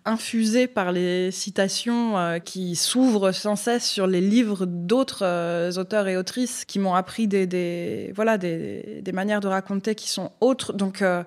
infusé 0.04 0.66
par 0.66 0.93
les 0.93 1.31
citations 1.31 2.19
euh, 2.19 2.38
qui 2.38 2.75
s'ouvrent 2.75 3.32
sans 3.32 3.56
cesse 3.56 3.84
sur 3.84 4.06
les 4.06 4.20
livres 4.20 4.66
d'autres 4.66 5.25
euh, 5.25 5.70
auteurs 5.72 6.08
et 6.08 6.16
autrices 6.16 6.64
qui 6.64 6.78
m'ont 6.78 6.94
appris 6.94 7.28
des, 7.28 8.12
voilà, 8.14 8.38
des, 8.38 9.02
manières 9.12 9.40
de 9.40 9.49
raconter 9.49 9.94
qui 9.94 10.08
sont 10.08 10.32
autres. 10.40 10.72
Donc, 10.72 11.02
euh, 11.02 11.22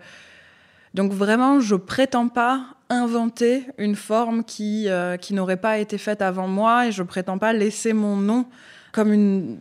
donc 0.93 1.13
vraiment, 1.13 1.59
je 1.59 1.75
prétends 1.75 2.27
pas 2.27 2.65
inventer 2.89 3.65
une 3.77 3.95
forme 3.95 4.43
qui, 4.43 4.87
qui 5.19 5.33
n'aurait 5.33 5.57
pas 5.57 5.79
été 5.79 5.97
faite 5.97 6.21
avant 6.21 6.47
moi 6.47 6.87
et 6.87 6.91
je 6.91 7.01
prétends 7.01 7.39
pas 7.39 7.51
laisser 7.51 7.93
mon 7.93 8.15
nom 8.15 8.45
comme 8.91 9.11
une, 9.11 9.57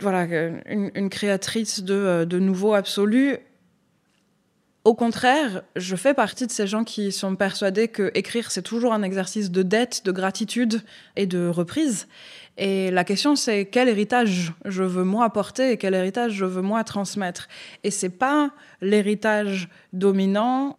voilà, 0.00 0.26
une, 0.66 1.10
créatrice 1.10 1.82
de, 1.82 2.24
de 2.24 2.38
nouveaux 2.38 2.72
absolus 2.72 3.36
au 4.84 4.94
contraire, 4.94 5.62
je 5.76 5.94
fais 5.94 6.12
partie 6.12 6.46
de 6.46 6.50
ces 6.50 6.66
gens 6.66 6.82
qui 6.82 7.12
sont 7.12 7.36
persuadés 7.36 7.86
que 7.86 8.10
écrire, 8.14 8.50
c'est 8.50 8.62
toujours 8.62 8.92
un 8.92 9.02
exercice 9.02 9.50
de 9.50 9.62
dette, 9.62 10.04
de 10.04 10.10
gratitude 10.10 10.82
et 11.14 11.26
de 11.26 11.46
reprise. 11.46 12.08
Et 12.58 12.90
la 12.90 13.04
question, 13.04 13.36
c'est 13.36 13.66
quel 13.66 13.88
héritage 13.88 14.52
je 14.64 14.82
veux 14.82 15.04
moi 15.04 15.24
apporter 15.24 15.70
et 15.70 15.76
quel 15.76 15.94
héritage 15.94 16.32
je 16.32 16.44
veux 16.44 16.62
moi 16.62 16.82
transmettre. 16.82 17.48
Et 17.84 17.92
c'est 17.92 18.10
pas 18.10 18.50
l'héritage 18.80 19.68
dominant 19.92 20.78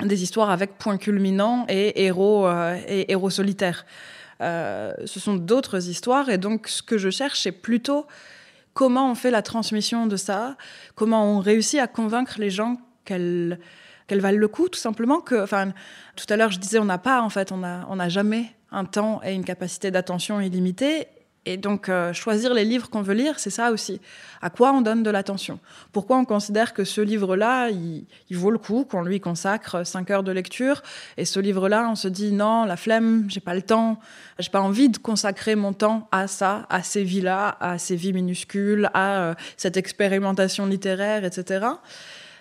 des 0.00 0.22
histoires 0.24 0.50
avec 0.50 0.76
point 0.76 0.98
culminant 0.98 1.66
et 1.68 2.04
héros 2.04 2.46
euh, 2.46 2.76
et 2.88 3.10
héros 3.12 3.30
solitaires. 3.30 3.86
Euh, 4.42 4.92
ce 5.04 5.20
sont 5.20 5.36
d'autres 5.36 5.88
histoires 5.88 6.28
et 6.28 6.36
donc 6.36 6.68
ce 6.68 6.82
que 6.82 6.98
je 6.98 7.08
cherche, 7.08 7.40
c'est 7.40 7.52
plutôt 7.52 8.06
comment 8.74 9.10
on 9.10 9.14
fait 9.14 9.30
la 9.30 9.40
transmission 9.40 10.06
de 10.06 10.16
ça, 10.16 10.56
comment 10.96 11.36
on 11.36 11.40
réussit 11.40 11.80
à 11.80 11.86
convaincre 11.86 12.34
les 12.38 12.50
gens 12.50 12.76
qu'elles 13.06 13.58
qu'elles 14.06 14.20
valent 14.20 14.38
le 14.38 14.48
coup, 14.48 14.68
tout 14.68 14.78
simplement. 14.78 15.20
Que, 15.20 15.42
enfin, 15.42 15.72
tout 16.14 16.26
à 16.28 16.36
l'heure, 16.36 16.52
je 16.52 16.60
disais, 16.60 16.78
on 16.78 16.84
n'a 16.84 16.98
pas, 16.98 17.22
en 17.22 17.28
fait, 17.28 17.50
on 17.50 17.56
n'a 17.58 18.08
jamais 18.08 18.52
un 18.70 18.84
temps 18.84 19.20
et 19.24 19.32
une 19.32 19.44
capacité 19.44 19.90
d'attention 19.90 20.40
illimitée. 20.40 21.08
Et 21.48 21.56
donc, 21.56 21.88
euh, 21.88 22.12
choisir 22.12 22.52
les 22.54 22.64
livres 22.64 22.90
qu'on 22.90 23.02
veut 23.02 23.14
lire, 23.14 23.38
c'est 23.38 23.50
ça 23.50 23.70
aussi. 23.70 24.00
À 24.42 24.50
quoi 24.50 24.72
on 24.72 24.80
donne 24.80 25.04
de 25.04 25.10
l'attention? 25.10 25.60
Pourquoi 25.92 26.18
on 26.18 26.24
considère 26.24 26.74
que 26.74 26.82
ce 26.82 27.00
livre-là, 27.00 27.70
il, 27.70 28.04
vaut 28.32 28.50
le 28.50 28.58
coup, 28.58 28.84
qu'on 28.84 29.02
lui 29.02 29.20
consacre 29.20 29.86
cinq 29.86 30.10
heures 30.10 30.24
de 30.24 30.32
lecture 30.32 30.82
Et 31.16 31.24
ce 31.24 31.38
livre-là, 31.38 31.88
on 31.88 31.94
se 31.94 32.08
dit, 32.08 32.32
non, 32.32 32.64
la 32.64 32.76
flemme, 32.76 33.26
j'ai 33.28 33.38
pas 33.38 33.54
le 33.54 33.62
temps, 33.62 34.00
j'ai 34.40 34.50
pas 34.50 34.60
envie 34.60 34.88
de 34.88 34.98
consacrer 34.98 35.54
mon 35.54 35.72
temps 35.72 36.08
à 36.10 36.26
ça, 36.26 36.66
à 36.68 36.82
ces 36.82 37.04
vies-là, 37.04 37.56
à 37.60 37.78
ces 37.78 37.94
vies 37.94 38.12
minuscules, 38.12 38.90
à 38.92 39.20
euh, 39.20 39.34
cette 39.56 39.76
expérimentation 39.76 40.66
littéraire, 40.66 41.24
etc 41.24 41.60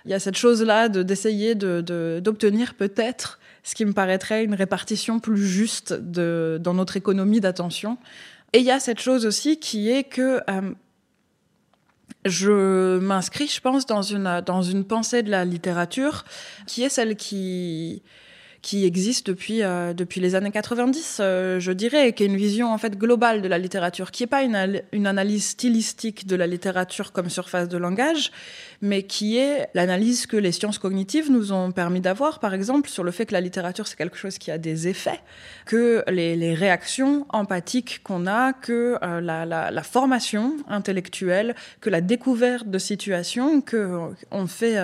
il 0.05 0.12
y 0.12 0.13
a 0.13 0.19
cette 0.19 0.38
chose-là 0.38 0.89
d'essayer 0.89 1.55
d'obtenir 1.55 2.75
peut-être 2.75 3.39
ce 3.63 3.74
qui 3.74 3.85
me 3.85 3.93
paraîtrait 3.93 4.43
une 4.43 4.53
répartition 4.53 5.19
plus 5.19 5.45
juste 5.45 5.93
de, 5.93 6.59
dans 6.62 6.75
notre 6.75 6.97
économie 6.97 7.39
d'attention. 7.39 7.97
Et 8.53 8.59
il 8.59 8.65
y 8.65 8.71
a 8.71 8.79
cette 8.79 9.00
chose 9.00 9.25
aussi 9.25 9.59
qui 9.59 9.89
est 9.89 10.03
que 10.03 10.41
euh, 10.50 10.74
je 12.25 13.00
m'inscris, 13.00 13.47
je 13.47 13.59
pense, 13.59 13.88
dans 13.88 14.03
une, 14.03 14.43
dans 14.45 14.62
une 14.62 14.85
pensée 14.85 15.24
de 15.24 15.31
la 15.31 15.45
littérature 15.45 16.25
qui 16.67 16.83
est 16.83 16.89
celle 16.89 17.15
qui, 17.15 18.03
qui 18.65 18.83
existe 18.83 19.27
depuis, 19.27 19.62
euh, 19.62 19.93
depuis 19.93 20.19
les 20.19 20.33
années 20.33 20.50
90, 20.50 21.17
euh, 21.19 21.59
je 21.59 21.71
dirais, 21.71 22.13
qui 22.13 22.24
est 22.24 22.25
une 22.25 22.35
vision 22.35 22.74
en 22.74 22.79
fait 22.79 22.97
globale 22.97 23.43
de 23.43 23.47
la 23.47 23.59
littérature, 23.59 24.09
qui 24.09 24.24
n'est 24.24 24.27
pas 24.27 24.41
une, 24.41 24.81
une, 24.91 25.05
analyse 25.05 25.50
stylistique 25.50 26.25
de 26.25 26.35
la 26.35 26.47
littérature 26.47 27.12
comme 27.12 27.29
surface 27.29 27.69
de 27.69 27.77
langage, 27.77 28.31
mais 28.82 29.03
qui 29.03 29.38
est 29.38 29.67
l'analyse 29.74 30.25
que 30.25 30.38
les 30.38 30.51
sciences 30.51 30.77
cognitives 30.77 31.32
nous 31.32 31.51
ont 31.51 31.72
permis 31.72 32.01
d'avoir, 32.01 32.39
par 32.39 32.53
exemple, 32.53 32.89
sur 32.89 33.03
le 33.03 33.12
fait 33.12 33.25
que 33.25 33.34
la 33.34 33.41
littérature, 33.41 33.88
c'est 33.88 33.98
quelque 33.98 34.17
chose 34.17 34.38
qui 34.38 34.51
a 34.51 34.58
des 34.58 34.88
effets, 34.88 35.20
que 35.65 36.03
les, 36.10 36.36
les 36.36 36.53
réactions 36.53 37.25
empathiques 37.29 38.01
qu'on 38.03 38.27
a, 38.27 38.53
que 38.53 38.98
euh, 39.01 39.22
la, 39.22 39.46
la, 39.46 39.72
la, 39.72 39.84
formation 39.84 40.58
intellectuelle, 40.67 41.55
que 41.82 41.89
la 41.89 42.01
découverte 42.01 42.67
de 42.67 42.77
situations 42.77 43.62
que 43.62 44.00
on 44.32 44.48
fait 44.48 44.77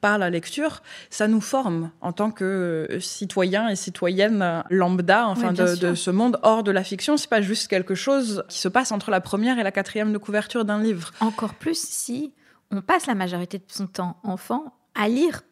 par 0.00 0.18
la 0.18 0.30
lecture, 0.30 0.82
ça 1.10 1.28
nous 1.28 1.40
forme 1.40 1.90
en 2.00 2.12
tant 2.12 2.30
que 2.30 2.98
citoyens 3.00 3.68
et 3.68 3.76
citoyennes 3.76 4.62
lambda, 4.70 5.26
enfin 5.28 5.52
de, 5.52 5.94
ce 5.94 6.10
monde 6.10 6.38
hors 6.42 6.62
de 6.62 6.70
la 6.70 6.84
fiction. 6.84 7.16
C'est 7.16 7.30
pas 7.30 7.40
juste 7.40 7.68
quelque 7.68 7.94
chose 7.94 8.44
qui 8.48 8.58
se 8.58 8.68
passe 8.68 8.92
entre 8.92 9.10
la 9.10 9.20
première 9.20 9.58
et 9.58 9.62
la 9.62 9.72
quatrième 9.72 10.12
de 10.12 10.18
couverture 10.18 10.64
d'un 10.64 10.82
livre. 10.82 11.12
Encore 11.20 11.54
plus 11.54 11.78
si 11.78 12.32
on 12.72 12.82
passe 12.82 13.06
la 13.06 13.14
majorité 13.14 13.58
de 13.58 13.64
son 13.68 13.86
temps 13.86 14.18
enfant 14.22 14.74
à 14.94 15.08
lire 15.08 15.42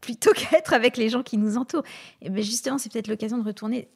plutôt 0.00 0.32
qu'à 0.34 0.58
être 0.58 0.72
avec 0.72 0.96
les 0.96 1.08
gens 1.08 1.22
qui 1.22 1.38
nous 1.38 1.56
entourent. 1.56 1.84
Et 2.22 2.30
bien 2.30 2.42
justement, 2.42 2.78
c'est 2.78 2.92
peut-être 2.92 3.08
l'occasion 3.08 3.38
de 3.38 3.44
retourner 3.44 3.88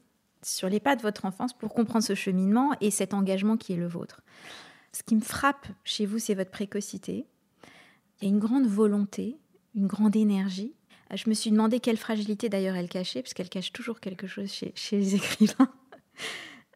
sur 0.42 0.68
les 0.68 0.80
pas 0.80 0.94
de 0.94 1.02
votre 1.02 1.24
enfance 1.24 1.52
pour 1.52 1.72
comprendre 1.72 2.04
ce 2.04 2.14
cheminement 2.14 2.72
et 2.80 2.90
cet 2.90 3.14
engagement 3.14 3.56
qui 3.56 3.72
est 3.72 3.76
le 3.76 3.86
vôtre. 3.88 4.20
Ce 4.92 5.02
qui 5.02 5.16
me 5.16 5.22
frappe 5.22 5.66
chez 5.82 6.06
vous, 6.06 6.18
c'est 6.18 6.34
votre 6.34 6.50
précocité. 6.50 7.26
Il 8.20 8.28
y 8.28 8.30
a 8.30 8.34
une 8.34 8.38
grande 8.38 8.66
volonté, 8.66 9.38
une 9.74 9.86
grande 9.86 10.14
énergie, 10.14 10.74
je 11.16 11.28
me 11.28 11.34
suis 11.34 11.50
demandé 11.50 11.80
quelle 11.80 11.96
fragilité 11.96 12.48
d'ailleurs 12.48 12.76
elle 12.76 12.88
cachait, 12.88 13.22
puisqu'elle 13.22 13.48
cache 13.48 13.72
toujours 13.72 14.00
quelque 14.00 14.26
chose 14.26 14.50
chez, 14.52 14.74
les 14.92 15.14
écrivains. 15.14 15.70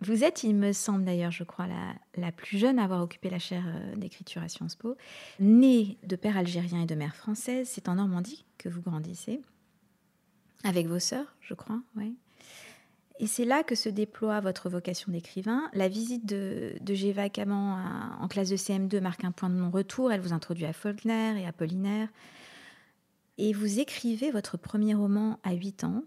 Vous 0.00 0.24
êtes, 0.24 0.44
il 0.44 0.54
me 0.54 0.72
semble 0.72 1.04
d'ailleurs, 1.04 1.30
je 1.30 1.44
crois, 1.44 1.66
la, 2.16 2.32
plus 2.32 2.58
jeune 2.58 2.78
à 2.78 2.84
avoir 2.84 3.02
occupé 3.02 3.30
la 3.30 3.38
chaire 3.38 3.64
euh, 3.66 3.96
d'écriture 3.96 4.42
à 4.42 4.48
Sciences 4.48 4.76
Po. 4.76 4.96
Née 5.40 5.98
de 6.04 6.16
père 6.16 6.36
algérien 6.36 6.82
et 6.82 6.86
de 6.86 6.94
mère 6.94 7.16
française, 7.16 7.68
c'est 7.70 7.88
en 7.88 7.96
Normandie 7.96 8.44
que 8.58 8.68
vous 8.68 8.80
grandissez, 8.80 9.40
avec 10.64 10.86
vos 10.86 10.98
sœurs, 11.00 11.36
je 11.40 11.54
crois. 11.54 11.80
Et 13.20 13.26
c'est 13.26 13.44
là 13.44 13.64
que 13.64 13.74
se 13.74 13.88
déploie 13.88 14.40
votre 14.40 14.68
vocation 14.68 15.10
d'écrivain. 15.10 15.68
La 15.72 15.88
visite 15.88 16.24
de, 16.24 16.74
de 16.80 16.94
Géva 16.94 17.28
Caman 17.28 17.78
en 18.20 18.28
classe 18.28 18.50
de 18.50 18.56
CM2 18.56 19.00
marque 19.00 19.24
un 19.24 19.32
point 19.32 19.50
de 19.50 19.56
non-retour. 19.56 20.12
Elle 20.12 20.20
vous 20.20 20.32
introduit 20.32 20.66
à 20.66 20.72
Faulkner 20.72 21.40
et 21.40 21.46
Apollinaire. 21.46 22.08
Et 23.38 23.52
vous 23.52 23.80
écrivez 23.80 24.30
votre 24.30 24.56
premier 24.56 24.94
roman 24.94 25.40
à 25.42 25.52
8 25.54 25.84
ans. 25.84 26.04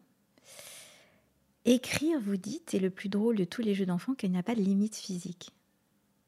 Écrire, 1.66 2.20
vous 2.20 2.38
dites, 2.38 2.74
est 2.74 2.80
le 2.80 2.90
plus 2.90 3.10
drôle 3.10 3.38
de 3.38 3.44
tous 3.44 3.62
les 3.62 3.76
jeux 3.76 3.86
d'enfants 3.86 4.14
qu'il 4.14 4.32
n'y 4.32 4.40
a 4.40 4.44
pas 4.44 4.56
de 4.56 4.62
limite 4.62 4.96
physique. 4.96 5.52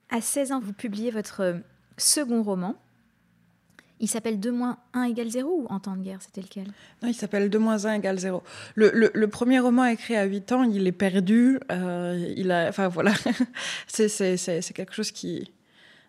À 0.10 0.22
16 0.22 0.52
ans, 0.52 0.60
vous 0.60 0.74
publiez 0.74 1.10
votre 1.10 1.60
second 1.98 2.44
roman. 2.44 2.75
Il 4.00 4.08
s'appelle 4.08 4.40
2 4.40 4.52
moins 4.52 4.78
1 4.94 5.04
égale 5.06 5.30
0 5.30 5.50
ou 5.50 5.68
En 5.70 5.80
temps 5.80 5.96
de 5.96 6.04
guerre, 6.04 6.22
c'était 6.22 6.42
lequel? 6.42 6.68
Non, 7.02 7.08
il 7.08 7.13
s'appelle 7.13 7.50
2 7.50 7.58
moins 7.58 7.86
1 7.86 7.94
égale 7.94 8.20
0. 8.20 8.44
Le, 8.75 9.25
premier 9.25 9.60
roman 9.60 9.86
écrit 9.86 10.16
à 10.16 10.25
8 10.25 10.52
ans, 10.52 10.63
il 10.63 10.86
est 10.86 10.92
perdu. 10.92 11.60
Euh, 11.72 12.34
il 12.36 12.52
a, 12.52 12.68
enfin 12.70 12.88
voilà, 12.88 13.13
c'est 13.88 14.74
quelque 14.75 14.94
chose 14.94 15.12
qui, 15.12 15.52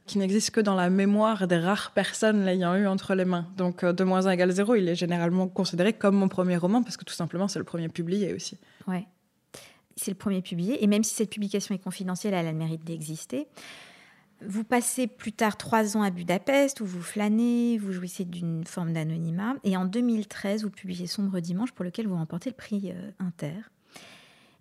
qui 0.07 0.19
n'existe 0.19 0.50
que 0.50 0.61
dans 0.61 0.75
la 0.75 0.90
mémoire 0.90 1.47
des 1.47 1.59
rares 1.59 1.93
personnes 1.93 2.45
l'ayant 2.45 2.75
eu 2.75 2.87
entre 2.87 3.14
les 3.14 3.25
mains. 3.25 3.47
Donc, 3.57 3.85
2 3.85 4.04
moins 4.04 4.26
1 4.26 4.33
égale 4.33 4.50
0, 4.50 4.75
il 4.75 4.88
est 4.88 4.97
généralement 4.97 5.49
considéré 5.49 5.95
comme 5.95 6.16
mon 6.16 6.28
premier 6.28 6.57
roman, 6.57 6.83
parce 6.83 6.99
que 6.99 7.04
tout 7.04 7.14
simplement, 7.14 7.49
c'est 7.49 7.59
le 7.59 7.64
premier 7.64 7.88
publié 7.88 8.35
aussi. 8.35 8.59
Ouais. 8.87 9.07
C'est 9.96 10.10
le 10.10 10.16
premier 10.16 10.42
publié, 10.42 10.82
et 10.82 10.86
même 10.86 11.04
si 11.04 11.14
cette 11.14 11.30
publication 11.30 11.74
est 11.74 11.78
confidentielle, 11.78 12.34
elle 12.34 12.46
a 12.46 12.52
le 12.52 12.58
mérite 12.58 12.84
d'exister. 12.84 13.46
Vous 14.46 14.64
passez 14.64 15.06
plus 15.06 15.32
tard 15.32 15.56
trois 15.56 15.96
ans 15.96 16.02
à 16.02 16.10
Budapest, 16.10 16.80
où 16.80 16.86
vous 16.86 17.02
flânez, 17.02 17.78
vous 17.78 17.92
jouissez 17.92 18.24
d'une 18.24 18.64
forme 18.64 18.92
d'anonymat, 18.92 19.54
et 19.62 19.76
en 19.76 19.84
2013, 19.84 20.64
vous 20.64 20.70
publiez 20.70 21.06
Sombre 21.06 21.40
Dimanche, 21.40 21.72
pour 21.72 21.84
lequel 21.84 22.08
vous 22.08 22.16
remportez 22.16 22.50
le 22.50 22.56
prix 22.56 22.92
euh, 22.92 23.10
Inter. 23.20 23.54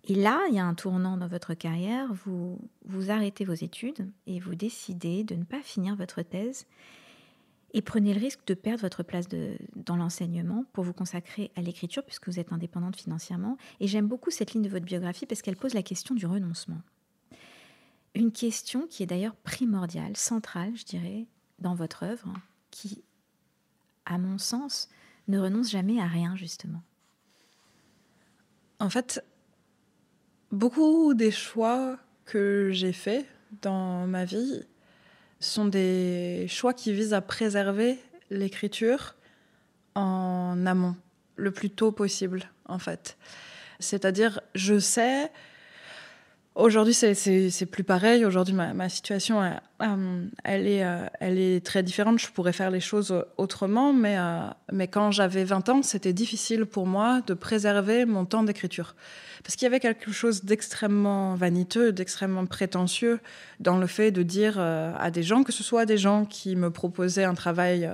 Et 0.06 0.14
là, 0.14 0.40
il 0.50 0.54
y 0.54 0.58
a 0.58 0.64
un 0.64 0.74
tournant 0.74 1.16
dans 1.16 1.28
votre 1.28 1.54
carrière, 1.54 2.12
vous, 2.12 2.58
vous 2.84 3.10
arrêtez 3.10 3.44
vos 3.44 3.54
études 3.54 4.10
et 4.26 4.38
vous 4.38 4.54
décidez 4.54 5.24
de 5.24 5.34
ne 5.34 5.44
pas 5.44 5.60
finir 5.62 5.96
votre 5.96 6.20
thèse 6.22 6.66
et 7.74 7.82
prenez 7.82 8.14
le 8.14 8.20
risque 8.20 8.46
de 8.46 8.54
perdre 8.54 8.80
votre 8.80 9.02
place 9.02 9.26
dans 9.76 9.96
l'enseignement 9.96 10.64
pour 10.72 10.84
vous 10.84 10.94
consacrer 10.94 11.50
à 11.56 11.60
l'écriture 11.60 12.02
puisque 12.04 12.28
vous 12.28 12.40
êtes 12.40 12.52
indépendante 12.52 12.96
financièrement. 12.96 13.58
Et 13.80 13.86
j'aime 13.86 14.08
beaucoup 14.08 14.30
cette 14.30 14.54
ligne 14.54 14.62
de 14.62 14.70
votre 14.70 14.86
biographie 14.86 15.26
parce 15.26 15.42
qu'elle 15.42 15.56
pose 15.56 15.74
la 15.74 15.82
question 15.82 16.14
du 16.14 16.24
renoncement. 16.24 16.80
Une 18.14 18.32
question 18.32 18.86
qui 18.86 19.02
est 19.02 19.06
d'ailleurs 19.06 19.36
primordiale, 19.36 20.16
centrale, 20.16 20.74
je 20.76 20.84
dirais, 20.84 21.26
dans 21.58 21.74
votre 21.74 22.04
œuvre, 22.04 22.32
qui, 22.70 23.02
à 24.06 24.16
mon 24.16 24.38
sens, 24.38 24.88
ne 25.28 25.38
renonce 25.38 25.70
jamais 25.70 26.00
à 26.00 26.06
rien, 26.06 26.36
justement. 26.36 26.82
En 28.78 28.88
fait, 28.88 29.20
Beaucoup 30.54 31.14
des 31.14 31.32
choix 31.32 31.98
que 32.26 32.70
j'ai 32.70 32.92
faits 32.92 33.26
dans 33.60 34.06
ma 34.06 34.24
vie 34.24 34.62
sont 35.44 35.66
des 35.66 36.46
choix 36.48 36.74
qui 36.74 36.92
visent 36.92 37.14
à 37.14 37.20
préserver 37.20 37.98
l'écriture 38.30 39.14
en 39.94 40.66
amont, 40.66 40.96
le 41.36 41.50
plus 41.50 41.70
tôt 41.70 41.92
possible, 41.92 42.50
en 42.66 42.78
fait. 42.78 43.16
C'est-à-dire, 43.78 44.40
je 44.54 44.78
sais 44.78 45.30
Aujourd'hui, 46.54 46.94
c'est 46.94 47.66
plus 47.66 47.82
pareil. 47.82 48.24
Aujourd'hui, 48.24 48.54
ma, 48.54 48.88
situation, 48.88 49.42
euh, 49.42 49.50
euh, 49.82 50.24
euh, 50.46 51.06
elle 51.18 51.38
est 51.38 51.66
très 51.66 51.82
différente. 51.82 52.20
Je 52.20 52.28
pourrais 52.28 52.52
faire 52.52 52.70
les 52.70 52.78
choses 52.78 53.24
autrement, 53.38 53.92
mais, 53.92 54.16
quand 54.86 55.10
j'avais 55.10 55.42
20 55.42 55.68
ans, 55.70 55.82
c'était 55.82 56.12
difficile 56.12 56.64
pour 56.64 56.86
moi 56.86 57.22
de 57.26 57.34
préserver 57.34 58.04
mon 58.04 58.24
temps 58.24 58.44
d'écriture. 58.44 58.94
Parce 59.42 59.56
qu'il 59.56 59.66
y 59.66 59.66
avait 59.66 59.80
quelque 59.80 60.12
chose 60.12 60.44
d'extrêmement 60.44 61.34
vaniteux, 61.34 61.90
d'extrêmement 61.90 62.46
prétentieux 62.46 63.18
dans 63.58 63.76
le 63.76 63.88
fait 63.88 64.12
de 64.12 64.22
dire 64.22 64.60
à 64.60 65.10
des 65.10 65.24
gens, 65.24 65.42
que 65.42 65.52
ce 65.52 65.64
soit 65.64 65.86
des 65.86 65.98
gens 65.98 66.24
qui 66.24 66.54
me 66.54 66.70
proposaient 66.70 67.24
un 67.24 67.34
travail, 67.34 67.90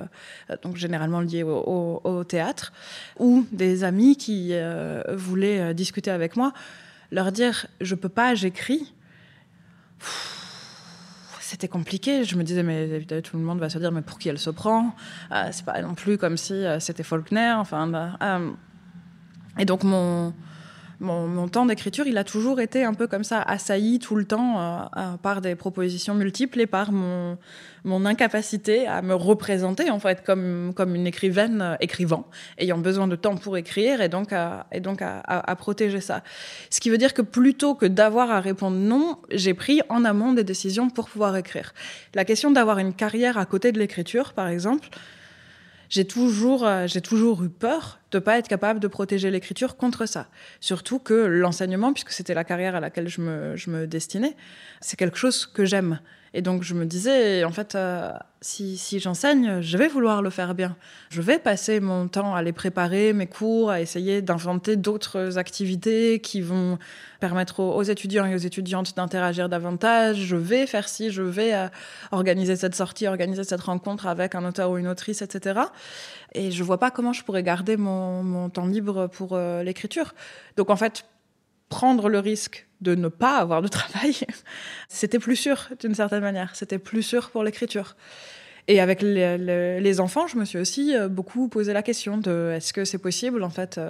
donc 0.63 0.77
généralement 0.77 1.23
lié 1.23 1.45
au, 1.45 2.25
théâtre, 2.29 2.75
ou 3.19 3.47
des 3.53 3.85
amis 3.85 4.17
qui 4.17 4.53
voulaient 5.09 5.73
discuter 5.73 6.11
avec 6.11 6.37
moi, 6.37 6.53
leur 7.11 7.33
dire 7.33 7.67
je 7.81 7.95
peux 7.95 8.09
pas, 8.09 8.35
j'écris. 8.35 8.95
C'était 11.41 11.69
compliqué. 11.69 12.23
Je 12.23 12.37
me 12.37 12.45
disais, 12.45 12.63
mais 12.63 13.03
tout 13.23 13.37
le 13.37 13.43
monde 13.43 13.59
va 13.59 13.69
se 13.69 13.79
dire, 13.79 13.91
mais 13.91 14.03
pour 14.03 14.21
qui 14.21 14.29
elle 14.29 14.39
se 14.39 14.51
prend? 14.51 14.95
Euh, 15.33 15.49
C'est 15.51 15.65
pas 15.65 15.83
non 15.83 15.95
plus 15.95 16.17
comme 16.17 16.37
si 16.37 16.53
euh, 16.53 16.79
c'était 16.79 17.03
Faulkner. 17.03 17.55
Enfin, 17.57 17.89
bah, 17.89 18.17
euh. 18.23 18.53
et 19.59 19.65
donc 19.65 19.83
mon, 19.83 20.33
mon, 21.01 21.49
temps 21.49 21.65
d'écriture, 21.65 22.07
il 22.07 22.19
a 22.19 22.25
toujours 22.25 22.61
été 22.61 22.85
un 22.85 22.93
peu 22.93 23.07
comme 23.07 23.25
ça, 23.25 23.41
assailli 23.41 23.99
tout 23.99 24.17
le 24.17 24.27
temps 24.27 24.61
euh, 24.61 24.85
euh, 24.97 25.17
par 25.17 25.41
des 25.41 25.55
propositions 25.55 26.15
multiples 26.15 26.61
et 26.61 26.67
par 26.67 26.93
mon, 26.93 27.39
mon 27.85 28.05
incapacité 28.05 28.87
à 28.87 29.01
me 29.01 29.15
représenter 29.15 29.91
en 29.91 29.99
fait 29.99 30.23
comme, 30.23 30.73
comme 30.75 30.95
une 30.95 31.07
écrivaine 31.07 31.63
euh, 31.63 31.77
écrivant, 31.81 32.27
ayant 32.59 32.79
besoin 32.79 33.09
de 33.09 33.17
temps 33.17 33.37
pour 33.37 33.57
écrire 33.57 34.03
et 34.03 34.11
donc, 34.11 34.33
à, 34.33 34.67
et 34.73 34.81
donc 34.81 35.01
à, 35.01 35.21
à, 35.21 35.57
protéger 35.57 36.01
ça. 36.01 36.23
Ce 36.69 36.81
qui 36.81 36.91
veut 36.91 36.99
dire 36.99 37.15
que 37.15 37.23
plutôt 37.23 37.75
que 37.75 37.87
d'avoir 37.87 38.31
à 38.31 38.41
répondre 38.41 38.77
non, 38.77 39.17
j'ai 39.31 39.55
pris 39.55 39.81
en 39.89 40.05
amont 40.05 40.35
des 40.35 40.45
décisions 40.45 40.91
pour 40.91 41.09
pouvoir 41.09 41.35
écrire. 41.37 41.73
La 42.15 42.27
question 42.27 42.51
d'avoir 42.51 42.79
une 42.79 42.93
carrière 42.93 43.39
à 43.39 43.47
côté 43.47 43.73
de 43.73 43.79
l'écriture, 43.79 44.35
par 44.35 44.49
exemple, 44.49 44.89
j'ai 45.91 46.07
toujours, 46.07 46.65
euh, 46.65 46.87
toujours 47.03 47.43
eu 47.43 47.51
peur 47.51 47.99
de 48.13 48.19
pas 48.19 48.39
être 48.39 48.49
capable 48.49 48.81
de 48.81 48.89
protéger 48.89 49.31
l'écriture 49.31 49.77
contre 49.77 50.07
ça. 50.07 50.29
Surtout 50.61 51.01
que 51.01 51.13
l'enseignement, 51.13 51.93
puisque 51.93 52.13
c'était 52.13 52.35
la 52.35 52.45
carrière 52.45 52.77
à 52.77 52.81
laquelle 52.81 53.09
je 53.09 53.21
me, 53.21 53.57
je 53.57 53.71
me 53.71 53.87
destinais, 53.87 54.37
c'est 54.81 54.97
quelque 54.97 55.19
chose 55.19 55.47
que 55.47 55.65
j'aime. 55.65 56.01
Et 56.33 56.43
donc 56.43 56.63
je 56.63 56.75
me 56.75 56.87
disais, 56.87 57.43
en 57.43 57.51
fait, 57.51 57.75
euh, 57.75 58.13
si, 58.41 59.01
j'enseigne, 59.01 59.61
je 59.63 59.77
vais 59.77 59.89
vouloir 59.89 60.23
le 60.23 60.31
faire 60.31 60.55
bien. 60.55 60.77
Je 61.11 61.21
vais 61.23 61.41
passer 61.41 61.81
mon 61.81 62.07
temps 62.07 62.35
à 62.35 62.43
les 62.43 62.53
préparer, 62.53 63.13
mes 63.13 63.27
cours, 63.27 63.71
à 63.71 63.81
essayer 63.81 64.23
d'inventer 64.23 64.77
d'autres 64.77 65.39
activités 65.39 66.21
qui 66.21 66.41
vont 66.41 66.79
permettre 67.19 67.61
aux, 67.61 67.83
étudiants 67.83 68.27
et 68.27 68.35
aux 68.35 68.39
étudiantes 68.39 68.95
d'interagir 68.95 69.49
davantage. 69.49 70.19
Je 70.19 70.37
vais 70.37 70.67
faire 70.67 70.89
ci, 70.89 71.11
je 71.11 71.23
vais 71.23 71.53
euh, 71.53 71.67
organiser 72.13 72.55
cette 72.55 72.77
sortie, 72.77 73.09
organiser 73.09 73.43
cette 73.43 73.63
rencontre 73.63 74.07
avec 74.07 74.37
un 74.37 74.45
auteur 74.45 74.71
ou 74.71 74.79
une 74.79 74.89
autrice, 74.89 75.23
etc. 75.23 75.61
Et 76.33 76.53
je 76.53 76.63
vois 76.63 76.79
pas 76.79 76.93
comment 76.93 77.13
je 77.13 77.25
pourrais 77.25 77.43
garder 77.43 77.77
mon, 77.77 78.23
mon 78.23 78.49
temps 78.51 78.67
libre 78.67 79.09
pour 79.09 79.31
euh, 79.33 79.65
l'écriture. 79.65 80.15
Donc 80.57 80.71
en 80.71 80.77
fait, 80.77 81.05
prendre 81.71 82.11
le 82.11 82.19
risque 82.19 82.67
de 82.83 82.95
ne 82.95 83.09
pas 83.09 83.39
avoir 83.39 83.63
de 83.63 83.69
travail, 83.69 84.15
c'était 84.89 85.19
plus 85.19 85.37
sûr 85.37 85.69
d'une 85.81 85.95
certaine 85.95 86.23
manière. 86.23 86.55
C'était 86.55 86.79
plus 86.79 87.03
sûr 87.03 87.31
pour 87.31 87.43
l'écriture. 87.43 87.97
Et 88.69 88.81
avec 88.81 89.01
les, 89.01 90.01
enfants, 90.01 90.27
je 90.27 90.37
me 90.37 90.45
suis 90.45 90.59
aussi 90.59 90.95
beaucoup 91.09 91.49
posé 91.49 91.73
la 91.73 91.83
question 91.83 92.19
de 92.19 92.53
est-ce 92.55 92.73
que 92.73 92.85
c'est 92.85 92.99
possible 92.99 93.43
en 93.43 93.51
fait 93.51 93.81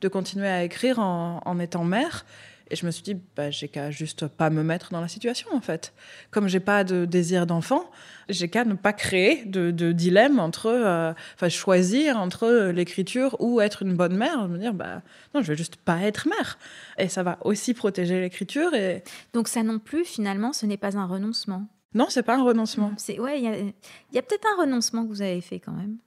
de 0.00 0.08
continuer 0.08 0.48
à 0.48 0.64
écrire 0.64 0.98
en, 0.98 1.40
en 1.44 1.58
étant 1.60 1.84
mère? 1.84 2.24
Et 2.68 2.76
je 2.76 2.84
me 2.84 2.90
suis 2.90 3.02
dit, 3.02 3.16
bah, 3.36 3.50
j'ai 3.50 3.68
qu'à 3.68 3.90
juste 3.90 4.26
pas 4.26 4.50
me 4.50 4.62
mettre 4.64 4.90
dans 4.90 5.00
la 5.00 5.06
situation, 5.06 5.48
en 5.52 5.60
fait. 5.60 5.94
Comme 6.32 6.48
j'ai 6.48 6.58
pas 6.58 6.82
de 6.82 7.04
désir 7.04 7.46
d'enfant, 7.46 7.90
j'ai 8.28 8.48
qu'à 8.48 8.64
ne 8.64 8.74
pas 8.74 8.92
créer 8.92 9.44
de, 9.44 9.70
dilemme 9.92 10.40
entre, 10.40 10.66
euh, 10.66 11.12
enfin, 11.34 11.48
choisir 11.48 12.16
entre 12.16 12.70
l'écriture 12.72 13.36
ou 13.40 13.60
être 13.60 13.82
une 13.82 13.94
bonne 13.94 14.16
mère. 14.16 14.42
Je 14.42 14.48
me 14.48 14.58
dire, 14.58 14.74
bah, 14.74 15.02
non, 15.34 15.42
je 15.42 15.48
vais 15.52 15.56
juste 15.56 15.76
pas 15.76 16.00
être 16.00 16.26
mère. 16.28 16.58
Et 16.98 17.08
ça 17.08 17.22
va 17.22 17.38
aussi 17.42 17.72
protéger 17.72 18.20
l'écriture. 18.20 18.74
Et... 18.74 19.04
Donc, 19.32 19.46
ça 19.46 19.62
non 19.62 19.78
plus, 19.78 20.04
finalement, 20.04 20.52
ce 20.52 20.66
n'est 20.66 20.76
pas 20.76 20.96
un 20.96 21.06
renoncement. 21.06 21.68
Non, 21.94 22.06
c'est 22.08 22.24
pas 22.24 22.36
un 22.36 22.42
renoncement. 22.42 22.92
C'est 22.96 23.20
ouais, 23.20 23.40
il 23.40 23.44
y 23.44 23.48
a, 23.48 24.18
a 24.18 24.22
peut-être 24.22 24.46
un 24.56 24.62
renoncement 24.62 25.04
que 25.04 25.08
vous 25.08 25.22
avez 25.22 25.40
fait 25.40 25.60
quand 25.60 25.72
même. 25.72 25.98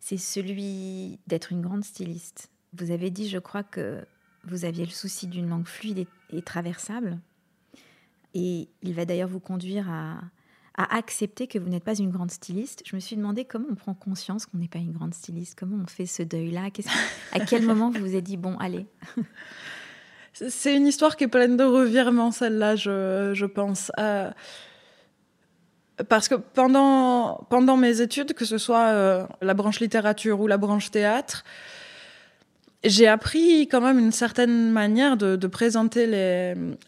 C'est 0.00 0.18
celui 0.18 1.18
d'être 1.26 1.50
une 1.50 1.62
grande 1.62 1.84
styliste. 1.84 2.50
Vous 2.74 2.90
avez 2.90 3.08
dit, 3.10 3.28
je 3.28 3.38
crois 3.38 3.62
que 3.62 4.04
vous 4.44 4.64
aviez 4.64 4.84
le 4.84 4.90
souci 4.90 5.26
d'une 5.26 5.48
langue 5.48 5.66
fluide 5.66 6.06
et, 6.30 6.42
traversable. 6.42 7.18
Et 8.34 8.68
il 8.82 8.94
va 8.94 9.04
d'ailleurs 9.04 9.28
vous 9.28 9.40
conduire 9.40 9.90
à, 9.90 10.20
accepter 10.76 11.48
que 11.48 11.58
vous 11.58 11.68
n'êtes 11.68 11.82
pas 11.82 11.98
une 11.98 12.10
grande 12.10 12.30
styliste. 12.30 12.82
Je 12.86 12.94
me 12.94 13.00
suis 13.00 13.16
demandé 13.16 13.44
comment 13.44 13.66
on 13.68 13.74
prend 13.74 13.94
conscience 13.94 14.46
qu'on 14.46 14.58
n'est 14.58 14.68
pas 14.68 14.78
une 14.78 14.92
grande 14.92 15.12
styliste, 15.12 15.58
comment 15.58 15.76
on 15.82 15.88
fait 15.88 16.06
ce 16.06 16.22
deuil-là? 16.22 16.68
À 17.32 17.40
quel 17.40 17.62
moment 17.66 17.90
vous 17.90 17.98
vous 17.98 18.14
êtes 18.14 18.22
dit, 18.22 18.36
bon, 18.36 18.56
allez? 18.58 18.86
C'est 20.48 20.76
une 20.76 20.86
histoire 20.86 21.16
qui 21.16 21.24
est 21.24 21.28
pleine 21.28 21.56
de 21.56 21.64
revirements, 21.64 22.30
celle-là, 22.30 22.76
je, 22.76 23.44
pense. 23.46 23.90
Euh, 23.98 24.30
parce 26.08 26.28
que 26.28 26.36
pendant, 26.36 27.44
pendant 27.50 27.76
mes 27.76 28.00
études, 28.00 28.34
que 28.34 28.44
ce 28.44 28.56
soit 28.56 28.86
euh, 28.86 29.26
la 29.40 29.54
branche 29.54 29.80
littérature 29.80 30.40
ou 30.40 30.46
la 30.46 30.58
branche 30.58 30.92
théâtre, 30.92 31.42
j'ai 32.84 33.08
appris 33.08 33.66
quand 33.66 33.80
même 33.80 33.98
une 33.98 34.12
certaine 34.12 34.70
manière 34.70 35.16
de, 35.16 35.46
présenter 35.46 36.06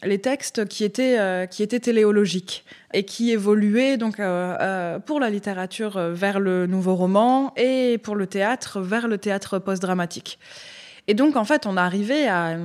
les, 0.03 0.19
textes 0.19 0.65
qui 0.67 0.85
étaient, 0.85 1.19
euh, 1.19 1.45
qui 1.45 1.63
étaient 1.63 1.81
téléologiques 1.81 2.63
et 2.93 3.03
qui 3.03 3.31
évoluaient 3.31 3.97
donc 3.97 4.19
euh, 4.19 4.55
euh, 4.61 4.99
pour 4.99 5.19
la 5.19 5.29
littérature 5.29 5.99
vers 5.99 6.39
le 6.39 6.65
nouveau 6.65 6.95
roman 6.95 7.53
et 7.57 7.97
pour 7.97 8.15
le 8.15 8.27
théâtre 8.27 8.79
vers 8.79 9.07
le 9.07 9.17
théâtre 9.17 9.59
post-dramatique. 9.59 10.39
Et 11.07 11.13
donc 11.13 11.35
en 11.35 11.43
fait 11.43 11.65
on 11.65 11.75
arrivait 11.75 12.27
à, 12.27 12.57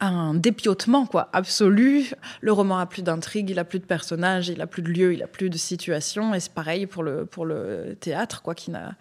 un 0.00 0.34
dépiotement 0.34 1.06
quoi 1.06 1.30
absolu. 1.32 2.10
Le 2.42 2.52
roman 2.52 2.78
a 2.78 2.86
plus 2.86 3.02
d'intrigue, 3.02 3.48
il 3.48 3.58
a 3.58 3.64
plus 3.64 3.78
de 3.78 3.84
personnages, 3.84 4.48
il 4.48 4.60
a 4.60 4.66
plus 4.66 4.82
de 4.82 4.88
lieux, 4.88 5.14
il 5.14 5.22
a 5.22 5.26
plus 5.26 5.48
de 5.48 5.56
situations 5.56 6.34
et 6.34 6.40
c'est 6.40 6.52
pareil 6.52 6.86
pour 6.86 7.02
le 7.02 7.24
pour 7.24 7.46
le 7.46 7.96
théâtre 7.98 8.42
quoi 8.42 8.54
qui 8.54 8.70
n'a 8.70 8.94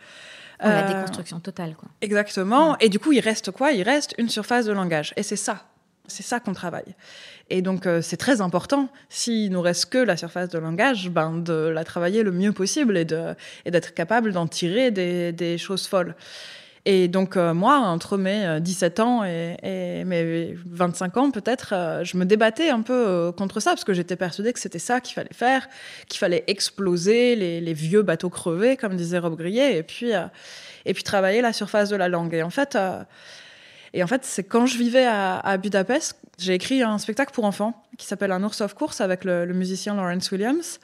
la 0.59 0.83
euh, 0.83 0.87
déconstruction 0.87 1.39
totale, 1.39 1.75
quoi. 1.75 1.89
Exactement. 2.01 2.77
Et 2.79 2.89
du 2.89 2.99
coup, 2.99 3.11
il 3.11 3.19
reste 3.19 3.51
quoi? 3.51 3.71
Il 3.71 3.83
reste 3.83 4.13
une 4.17 4.29
surface 4.29 4.65
de 4.65 4.73
langage. 4.73 5.13
Et 5.15 5.23
c'est 5.23 5.35
ça. 5.35 5.65
C'est 6.07 6.23
ça 6.23 6.39
qu'on 6.39 6.53
travaille. 6.53 6.95
Et 7.49 7.61
donc, 7.61 7.85
euh, 7.85 8.01
c'est 8.01 8.17
très 8.17 8.41
important, 8.41 8.89
s'il 9.09 9.51
nous 9.51 9.61
reste 9.61 9.87
que 9.87 9.97
la 9.97 10.17
surface 10.17 10.49
de 10.49 10.57
langage, 10.57 11.09
ben, 11.09 11.37
de 11.37 11.53
la 11.53 11.83
travailler 11.83 12.23
le 12.23 12.31
mieux 12.31 12.51
possible 12.51 12.97
et 12.97 13.05
d'être 13.05 13.37
et 13.65 13.93
capable 13.93 14.33
d'en 14.33 14.47
tirer 14.47 14.91
des, 14.91 15.31
des, 15.31 15.57
choses 15.57 15.87
folles. 15.87 16.15
Et 16.85 17.07
donc, 17.07 17.37
euh, 17.37 17.53
moi, 17.53 17.77
entre 17.77 18.17
mes 18.17 18.59
17 18.61 18.99
ans 18.99 19.23
et, 19.23 19.57
et 19.63 20.05
mes 20.05 20.55
25 20.65 21.17
ans, 21.17 21.31
peut-être, 21.31 22.01
je 22.03 22.17
me 22.17 22.25
débattais 22.25 22.69
un 22.69 22.81
peu 22.81 23.31
contre 23.37 23.59
ça, 23.59 23.71
parce 23.71 23.83
que 23.83 23.93
j'étais 23.93 24.15
persuadée 24.15 24.53
que 24.53 24.59
c'était 24.59 24.79
ça 24.79 25.01
qu'il 25.01 25.13
fallait 25.13 25.33
faire, 25.33 25.67
qu'il 26.07 26.19
fallait 26.19 26.43
exploser 26.47 27.35
les, 27.35 27.61
les, 27.61 27.73
vieux 27.73 28.01
bateaux 28.01 28.29
crevés, 28.29 28.77
comme 28.77 28.95
disait 28.95 29.19
Rob 29.19 29.37
Grillet, 29.37 29.77
et 29.77 29.83
puis, 29.83 30.11
et 30.85 30.93
puis 30.93 31.03
travailler 31.03 31.41
la 31.41 31.53
surface 31.53 31.89
de 31.89 31.95
la 31.95 32.07
langue. 32.07 32.33
Et 32.33 32.43
en 32.43 32.49
fait, 32.49 32.77
et 33.93 34.03
en 34.03 34.07
fait 34.07 34.23
c'est 34.23 34.43
quand 34.43 34.65
je 34.65 34.77
vivais 34.77 35.05
à, 35.05 35.57
Budapest, 35.57 36.17
j'ai 36.37 36.53
écrit 36.53 36.83
un 36.83 36.97
spectacle 36.97 37.33
pour 37.33 37.45
enfants 37.45 37.83
qui 37.97 38.05
s'appelle 38.05 38.31
Un 38.31 38.43
ours 38.43 38.61
of 38.61 38.73
course 38.73 39.01
avec 39.01 39.25
le, 39.25 39.45
le 39.45 39.53
musicien 39.53 39.95
Lawrence 39.95 40.31
Williams. 40.31 40.79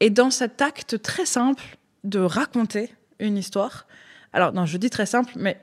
Et 0.00 0.10
dans 0.10 0.30
cet 0.30 0.62
acte 0.62 1.00
très 1.02 1.26
simple 1.26 1.62
de 2.04 2.20
raconter 2.20 2.94
une 3.18 3.36
histoire, 3.36 3.85
alors, 4.36 4.52
non, 4.52 4.66
je 4.66 4.76
dis 4.76 4.90
très 4.90 5.06
simple, 5.06 5.32
mais 5.34 5.56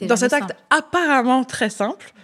dans 0.00 0.16
cet 0.16 0.32
acte 0.32 0.56
apparemment 0.70 1.44
très 1.44 1.68
simple, 1.68 2.14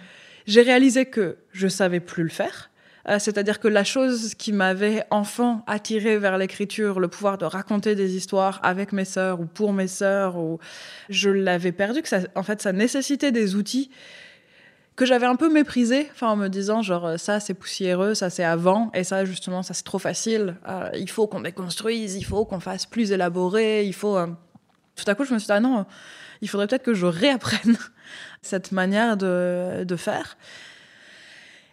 j'ai 0.47 0.63
réalisé 0.63 1.05
que 1.05 1.37
je 1.51 1.67
savais 1.67 1.99
plus 1.99 2.23
le 2.23 2.29
faire. 2.29 2.71
Euh, 3.07 3.19
c'est-à-dire 3.19 3.59
que 3.59 3.67
la 3.67 3.83
chose 3.83 4.33
qui 4.33 4.51
m'avait 4.51 5.03
enfant 5.11 5.63
attiré 5.67 6.17
vers 6.17 6.39
l'écriture, 6.39 6.99
le 6.99 7.07
pouvoir 7.07 7.37
de 7.37 7.45
raconter 7.45 7.93
des 7.93 8.15
histoires 8.15 8.59
avec 8.63 8.93
mes 8.93 9.05
sœurs 9.05 9.39
ou 9.39 9.45
pour 9.45 9.73
mes 9.73 9.87
sœurs, 9.87 10.37
ou 10.37 10.57
je 11.09 11.29
l'avais 11.29 11.71
perdu. 11.71 12.01
Que 12.01 12.09
ça, 12.09 12.21
en 12.33 12.41
fait, 12.41 12.63
ça 12.63 12.73
nécessitait 12.73 13.31
des 13.31 13.53
outils 13.53 13.91
que 14.95 15.05
j'avais 15.05 15.27
un 15.27 15.35
peu 15.35 15.53
méprisé, 15.53 16.07
enfin 16.13 16.29
en 16.29 16.35
me 16.35 16.47
disant 16.47 16.81
genre 16.81 17.19
ça 17.19 17.39
c'est 17.39 17.53
poussiéreux, 17.53 18.15
ça 18.15 18.31
c'est 18.31 18.45
avant, 18.45 18.89
et 18.95 19.03
ça 19.03 19.23
justement 19.25 19.61
ça 19.61 19.75
c'est 19.75 19.83
trop 19.83 19.99
facile. 19.99 20.55
Euh, 20.67 20.89
il 20.95 21.09
faut 21.09 21.27
qu'on 21.27 21.41
déconstruise, 21.41 22.15
il 22.15 22.23
faut 22.23 22.45
qu'on 22.45 22.61
fasse 22.61 22.87
plus 22.87 23.11
élaboré, 23.11 23.85
il 23.85 23.93
faut 23.93 24.17
euh, 24.17 24.27
tout 24.95 25.03
à 25.07 25.15
coup, 25.15 25.25
je 25.25 25.33
me 25.33 25.39
suis 25.39 25.47
dit, 25.47 25.51
ah 25.51 25.59
non, 25.59 25.85
il 26.41 26.49
faudrait 26.49 26.67
peut-être 26.67 26.83
que 26.83 26.93
je 26.93 27.05
réapprenne 27.05 27.77
cette 28.41 28.71
manière 28.71 29.17
de, 29.17 29.95
faire. 29.97 30.37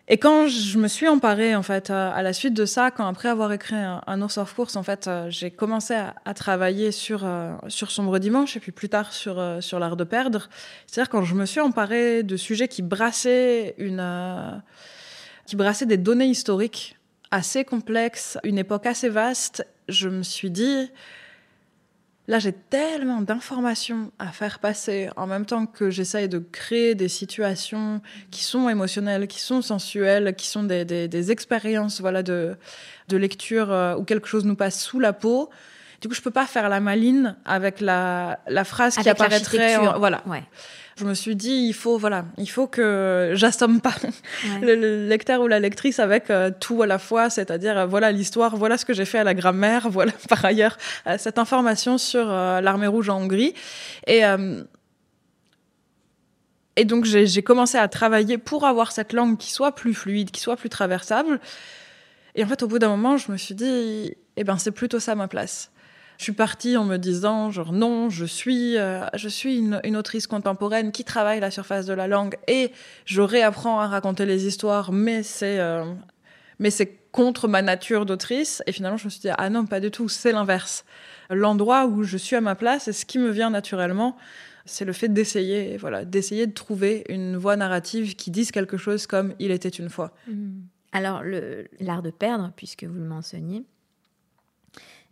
Et 0.09 0.19
quand 0.19 0.49
je 0.49 0.79
me 0.79 0.89
suis 0.89 1.07
emparée, 1.09 1.55
en 1.55 1.63
fait, 1.63 1.91
à, 1.91 2.23
la 2.23 2.33
suite 2.33 2.55
de 2.55 2.67
ça, 2.67 2.91
quand 2.91 3.07
après 3.07 3.29
avoir 3.29 3.53
écrit 3.53 3.77
un, 3.77 4.03
un 4.07 4.21
Ours 4.21 4.37
of 4.39 4.53
Course, 4.55 4.77
en 4.77 4.83
fait, 4.83 5.07
euh, 5.07 5.31
j'ai 5.31 5.51
commencé 5.51 5.95
à, 5.95 6.35
travailler 6.35 6.91
sur, 6.91 7.25
euh, 7.25 7.53
sur 7.69 7.91
Sombre 7.91 8.19
Dimanche 8.19 8.57
et 8.57 8.61
puis 8.61 8.73
plus 8.73 8.89
tard 8.89 9.13
sur, 9.13 9.39
euh, 9.39 9.61
sur 9.61 9.79
L'Art 9.79 9.97
de 9.97 10.05
Perdre. 10.05 10.49
C'est-à-dire 10.87 11.09
quand 11.09 11.23
je 11.23 11.35
me 11.35 11.47
suis 11.47 11.61
emparée 11.61 12.25
de 12.25 12.37
sujets 12.37 12.69
qui 12.69 12.83
brassaient, 12.83 13.75
une, 13.79 14.63
qui 15.47 15.57
brassaient 15.57 15.87
des 15.87 15.99
données 15.99 16.27
historiques 16.27 16.99
assez 17.31 17.65
complexes, 17.65 18.39
une 18.45 18.59
époque 18.59 18.87
assez 18.87 19.09
vaste, 19.09 19.67
je 19.89 20.09
me 20.09 20.23
suis 20.23 20.51
dit, 20.51 20.91
Là, 22.29 22.39
j'ai 22.39 22.53
tellement 22.53 23.21
d'informations 23.21 24.13
à 24.21 24.29
faire 24.29 24.61
passer 24.61 25.11
en 25.17 25.27
même 25.27 25.45
temps 25.45 25.67
que 25.67 25.91
j'essaye 25.91 26.29
de 26.29 26.39
créer 26.39 26.95
des 26.95 27.09
situations 27.09 28.01
qui 28.31 28.45
sont 28.45 28.69
émotionnelles, 28.69 29.27
qui 29.27 29.41
sont 29.41 29.61
sensuelles, 29.61 30.37
qui 30.37 30.47
sont 30.47 30.63
des, 30.63 30.85
des, 30.85 31.31
expériences 31.33 32.01
voilà, 32.01 32.23
de, 32.23 32.57
de 33.09 33.17
lecture 33.17 33.73
euh, 33.73 33.97
où 33.97 34.05
quelque 34.05 34.29
chose 34.29 34.45
nous 34.45 34.55
passe 34.55 34.81
sous 34.81 35.01
la 35.01 35.13
peau. 35.13 35.51
Du 36.01 36.09
coup, 36.09 36.15
je 36.15 36.21
peux 36.21 36.31
pas 36.31 36.47
faire 36.47 36.69
la 36.69 36.79
maline 36.79 37.37
avec 37.45 37.81
la, 37.81 38.39
la 38.47 38.65
phrase 38.65 38.97
qui 38.97 39.09
apparaîtrait. 39.09 39.79
voilà. 39.99 40.23
Ouais 40.27 40.45
je 40.97 41.05
me 41.05 41.15
suis 41.15 41.37
dit, 41.37 41.67
il 41.69 41.73
faut, 41.73 41.97
voilà, 41.99 42.25
il 42.39 42.49
faut 42.49 42.67
que 42.67 43.33
j'assomme 43.35 43.81
pas 43.81 43.95
le, 44.61 45.09
lecteur 45.09 45.41
ou 45.41 45.47
la 45.47 45.59
lectrice 45.59 45.99
avec 45.99 46.31
euh, 46.31 46.51
tout 46.59 46.83
à 46.83 46.87
la 46.87 46.99
fois, 46.99 47.31
c'est-à-dire, 47.31 47.79
euh, 47.79 47.87
voilà 47.87 48.13
l'histoire, 48.13 48.57
voilà 48.57 48.77
ce 48.77 48.85
que 48.85 48.93
j'ai 48.93 49.05
fait 49.05 49.19
à 49.19 49.25
la 49.25 49.35
grammaire, 49.35 49.89
voilà 49.91 50.13
par 50.29 50.45
ailleurs 50.45 50.77
euh, 51.07 51.17
cette 51.19 51.39
information 51.39 51.99
sur 51.99 52.27
l'armée 52.27 52.87
rouge 52.87 53.09
en 53.09 53.23
Hongrie. 53.23 53.55
Et, 54.07 54.23
et 56.77 56.85
donc, 56.85 57.05
j'ai 57.05 57.43
commencé 57.43 57.79
à 57.79 57.89
travailler 57.89 58.39
pour 58.39 58.65
avoir 58.65 58.93
cette 58.93 59.13
langue 59.13 59.39
qui 59.39 59.51
soit 59.51 59.75
plus 59.75 59.95
fluide, 59.95 60.31
qui 60.31 60.41
soit 60.41 60.57
plus 60.57 60.69
traversable. 60.69 61.41
Et 62.35 62.45
en 62.45 62.47
fait, 62.47 62.63
au 62.63 62.67
bout 62.67 62.79
d'un 62.79 62.89
moment, 62.89 63.17
je 63.17 63.31
me 63.31 63.37
suis 63.37 63.55
dit, 63.55 64.15
eh 64.37 64.45
ben, 64.45 64.57
c'est 64.57 64.71
plutôt 64.71 64.99
ça 64.99 65.15
ma 65.15 65.29
place. 65.29 65.71
Je 66.19 66.25
suis 66.25 66.33
partie 66.33 66.77
en 66.77 66.85
me 66.85 66.99
disant, 66.99 67.51
genre, 67.51 67.73
non, 67.73 68.09
je 68.11 68.25
suis, 68.25 68.77
euh, 68.79 69.05
je 69.15 69.29
suis 69.29 69.59
une, 69.59 69.97
autrice 69.97 70.27
contemporaine 70.27 70.93
qui 70.93 71.05
travaille 71.05 71.41
la 71.41 71.51
surface 71.51 71.87
de 71.87 71.93
la 71.93 72.07
langue 72.07 72.37
et 72.47 72.71
je 73.05 73.23
réapprends 73.23 73.81
à 73.81 73.89
raconter 73.89 74.27
les 74.27 74.47
histoires, 74.47 74.93
mais 74.93 75.23
c'est, 75.23 75.59
euh, 75.59 75.85
mais 76.59 76.71
c'est 76.71 76.99
contre 77.11 77.49
ma 77.49 77.63
nature 77.63 78.07
d'autrice. 78.07 78.63
Et 78.67 78.73
finalement, 78.73 78.97
je 78.97 79.07
me 79.07 79.11
suis 79.11 79.21
dit, 79.21 79.31
ah 79.37 79.51
non, 79.51 79.67
pas 79.67 79.81
du 79.81 79.91
tout, 79.91 80.09
c'est 80.09 80.33
l'inverse. 80.33 80.85
L'endroit 81.31 81.87
où 81.87 82.03
je 82.03 82.17
suis 82.17 82.37
à 82.37 82.41
ma 82.41 82.55
place 82.55 82.89
et 82.89 82.93
ce 82.93 83.05
qui 83.05 83.19
me 83.19 83.31
vient 83.31 83.51
naturellement, 83.51 84.17
c'est 84.65 84.85
le 84.85 84.93
fait 84.93 85.09
d'essayer, 85.09 85.77
voilà, 85.77 86.05
d'essayer 86.05 86.47
de 86.47 86.53
trouver 86.53 87.05
une 87.09 87.37
voie 87.37 87.57
narrative 87.57 88.15
qui 88.15 88.31
dise 88.31 88.53
quelque 88.53 88.77
chose 88.77 89.07
comme 89.07 89.35
il 89.39 89.51
était 89.51 89.69
une 89.69 89.89
fois. 89.89 90.13
Mmh. 90.29 90.61
Alors, 90.93 91.23
l'art 91.81 92.03
de 92.03 92.11
perdre, 92.11 92.53
puisque 92.55 92.85
vous 92.85 92.95
le 92.95 93.07
mentionniez, 93.07 93.65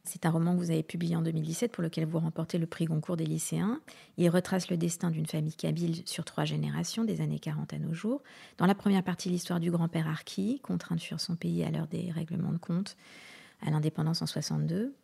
c'est 0.05 0.27
un 0.27 0.31
roman 0.31 0.55
que 0.55 0.59
vous 0.59 0.71
avez 0.71 0.83
publié 0.83 1.15
en 1.17 1.23
2017 1.23 1.73
pour 1.73 1.83
lequel 1.83 2.07
vous 2.07 2.19
remportez 2.19 2.59
le 2.59 2.67
prix 2.67 2.87
Goncourt 2.87 3.17
des 3.17 3.27
lycéens. 3.27 3.81
Il 4.17 4.29
retrace 4.31 4.71
le 4.71 4.77
destin 4.77 5.11
d'une 5.11 5.27
famille 5.27 5.55
kabyle 5.55 6.03
sur 6.07 6.25
trois 6.25 6.45
générations, 6.45 7.05
des 7.05 7.21
années 7.21 7.39
40 7.39 7.75
à 7.75 7.79
nos 7.79 7.93
jours. 7.93 8.23
Dans 8.59 8.67
la 8.67 8.75
première 8.75 9.03
partie, 9.03 9.29
l'histoire 9.29 9.61
du 9.61 9.71
grand-père 9.71 10.09
Arki, 10.09 10.61
contraint 10.63 10.97
de 10.97 11.01
fuir 11.01 11.21
son 11.21 11.37
pays 11.37 11.63
à 11.65 11.71
l'heure 11.71 11.87
des 11.87 12.11
règlements 12.11 12.53
de 12.53 12.59
compte 12.59 12.97
à 13.63 13.71
l'indépendance 13.71 14.23
en 14.23 14.27
62. 14.27 14.95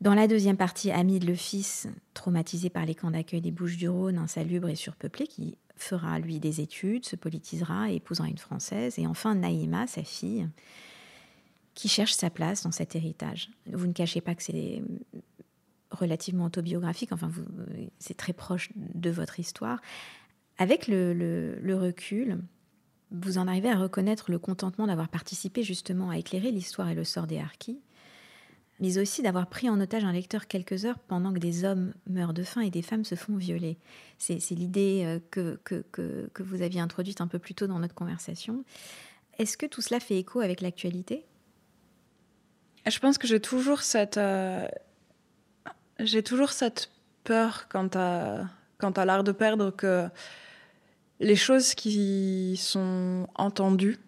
Dans 0.00 0.14
la 0.14 0.26
deuxième 0.26 0.56
partie, 0.56 0.90
Hamid, 0.90 1.24
le 1.24 1.34
fils, 1.36 1.86
traumatisé 2.14 2.70
par 2.70 2.84
les 2.84 2.94
camps 2.94 3.12
d'accueil 3.12 3.40
des 3.40 3.52
Bouches-du-Rhône, 3.52 4.18
insalubre 4.18 4.68
et 4.68 4.74
surpeuplé, 4.74 5.28
qui 5.28 5.56
fera, 5.76 6.18
lui, 6.18 6.40
des 6.40 6.60
études, 6.60 7.04
se 7.04 7.16
politisera 7.16 7.90
épousera 7.90 8.28
une 8.28 8.38
Française. 8.38 8.98
Et 8.98 9.06
enfin, 9.06 9.34
Naïma, 9.34 9.86
sa 9.86 10.02
fille, 10.02 10.48
qui 11.74 11.88
cherche 11.88 12.12
sa 12.12 12.30
place 12.30 12.62
dans 12.62 12.72
cet 12.72 12.96
héritage. 12.96 13.50
Vous 13.66 13.86
ne 13.86 13.92
cachez 13.92 14.20
pas 14.20 14.34
que 14.34 14.42
c'est 14.42 14.82
relativement 15.90 16.46
autobiographique, 16.46 17.12
enfin, 17.12 17.30
c'est 17.98 18.16
très 18.16 18.32
proche 18.32 18.70
de 18.76 19.10
votre 19.10 19.40
histoire. 19.40 19.80
Avec 20.58 20.86
le, 20.86 21.74
recul, 21.74 22.38
vous 23.10 23.38
en 23.38 23.48
arrivez 23.48 23.70
à 23.70 23.76
reconnaître 23.76 24.30
le 24.30 24.38
contentement 24.38 24.86
d'avoir 24.86 25.08
participé 25.08 25.62
justement 25.62 26.10
à 26.10 26.18
éclairer 26.18 26.50
l'histoire 26.50 26.88
et 26.88 26.94
le 26.94 27.04
sort 27.04 27.26
des 27.26 27.38
Harkis, 27.38 27.80
mais 28.80 28.98
aussi 28.98 29.22
d'avoir 29.22 29.48
pris 29.48 29.68
en 29.68 29.80
otage 29.80 30.04
un 30.04 30.12
lecteur 30.12 30.46
quelques 30.46 30.84
heures 30.84 30.98
pendant 30.98 31.32
que 31.32 31.38
des 31.38 31.64
hommes 31.64 31.92
meurent 32.08 32.32
de 32.32 32.42
faim 32.42 32.62
et 32.62 32.70
des 32.70 32.82
femmes 32.82 33.04
se 33.04 33.14
font 33.14 33.36
violer. 33.36 33.78
C'est 34.18 34.38
l'idée 34.50 35.02
euh, 35.04 35.20
que, 35.30 35.60
que, 35.64 35.84
que, 35.92 36.42
vous 36.42 36.62
aviez 36.62 36.80
introduite 36.80 37.20
un 37.20 37.28
peu 37.28 37.38
plus 37.38 37.54
tôt 37.54 37.66
dans 37.66 37.78
notre 37.78 37.94
conversation. 37.94 38.64
Est-ce 39.38 39.56
que 39.56 39.66
tout 39.66 39.82
cela 39.82 40.00
fait 40.00 40.18
écho 40.18 40.40
avec 40.40 40.60
l'actualité? 40.60 41.24
Je 42.86 42.98
pense 42.98 43.18
que 43.18 43.26
j'ai 43.26 43.40
toujours 43.40 43.82
cette... 43.82 44.16
Euh, 44.16 44.66
j'ai 46.00 46.22
toujours 46.22 46.50
cette 46.50 46.90
peur 47.24 47.66
quant 47.68 47.88
à, 47.94 48.40
quant 48.78 48.90
à 48.90 49.04
l'art 49.04 49.22
de 49.22 49.32
perdre 49.32 49.70
que 49.70 50.08
les 51.20 51.36
choses 51.36 51.74
qui 51.74 52.56
sont 52.58 53.28
entendues, 53.36 53.98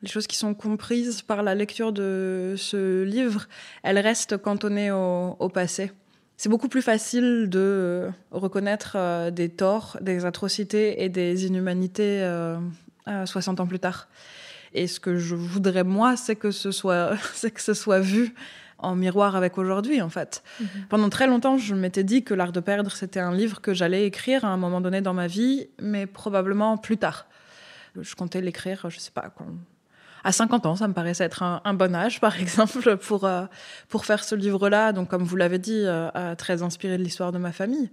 les 0.00 0.08
choses 0.08 0.26
qui 0.26 0.36
sont 0.36 0.54
comprises 0.54 1.20
par 1.20 1.42
la 1.42 1.54
lecture 1.54 1.92
de 1.92 2.54
ce 2.56 3.02
livre, 3.02 3.46
elles 3.82 3.98
restent 3.98 4.38
cantonnées 4.38 4.90
au, 4.90 5.50
passé. 5.52 5.92
C'est 6.38 6.48
beaucoup 6.48 6.68
plus 6.68 6.82
facile 6.82 7.48
de 7.50 8.10
reconnaître 8.30 8.94
euh, 8.96 9.30
des 9.30 9.48
torts, 9.48 9.98
des 10.00 10.24
atrocités 10.24 11.04
et 11.04 11.08
des 11.08 11.46
inhumanités 11.46 12.26
60 13.06 13.60
euh, 13.60 13.62
ans 13.62 13.66
plus 13.66 13.78
tard. 13.78 14.08
Et 14.74 14.86
ce 14.86 15.00
que 15.00 15.16
je 15.16 15.34
voudrais, 15.34 15.84
moi, 15.84 16.16
c'est 16.16 16.36
que 16.36 16.50
ce 16.50 16.70
soit, 16.70 17.12
c'est 17.34 17.50
que 17.50 17.60
ce 17.60 17.74
soit 17.74 18.00
vu 18.00 18.34
en 18.78 18.96
miroir 18.96 19.36
avec 19.36 19.58
aujourd'hui, 19.58 20.02
en 20.02 20.10
fait. 20.10 20.42
Mhm. 20.60 20.66
Pendant 20.88 21.08
très 21.08 21.26
longtemps, 21.26 21.56
je 21.56 21.74
m'étais 21.74 22.04
dit 22.04 22.24
que 22.24 22.34
L'Art 22.34 22.52
de 22.52 22.60
perdre, 22.60 22.90
c'était 22.90 23.20
un 23.20 23.32
livre 23.32 23.60
que 23.60 23.72
j'allais 23.74 24.06
écrire 24.06 24.44
à 24.44 24.48
un 24.48 24.56
moment 24.56 24.80
donné 24.80 25.00
dans 25.00 25.14
ma 25.14 25.28
vie, 25.28 25.68
mais 25.80 26.06
probablement 26.06 26.76
plus 26.76 26.98
tard. 26.98 27.26
Je 28.00 28.14
comptais 28.14 28.40
l'écrire, 28.40 28.86
je 28.88 28.98
sais 28.98 29.10
pas, 29.12 29.32
quand... 29.36 29.46
à 30.24 30.32
50 30.32 30.66
ans, 30.66 30.76
ça 30.76 30.88
me 30.88 30.94
paraissait 30.94 31.24
être 31.24 31.42
un, 31.42 31.74
bon 31.74 31.94
âge, 31.94 32.20
par 32.26 32.40
exemple, 32.40 32.96
pour, 32.96 33.24
euh, 33.24 33.44
pour 33.88 34.04
faire 34.04 34.24
ce 34.24 34.34
livre-là. 34.34 34.92
Donc, 34.92 35.08
comme 35.08 35.22
vous 35.22 35.36
l'avez 35.36 35.58
dit, 35.58 35.82
euh, 35.84 36.34
très 36.34 36.62
inspiré 36.62 36.98
de 36.98 37.02
l'histoire 37.04 37.30
de 37.30 37.38
ma 37.38 37.52
famille. 37.52 37.90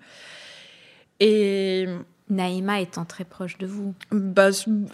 Et 1.20 1.88
Naïma 2.30 2.80
étant 2.80 3.06
très 3.06 3.24
proche 3.24 3.58
de 3.58 3.66
vous 3.66 3.96
bah, 4.12 4.50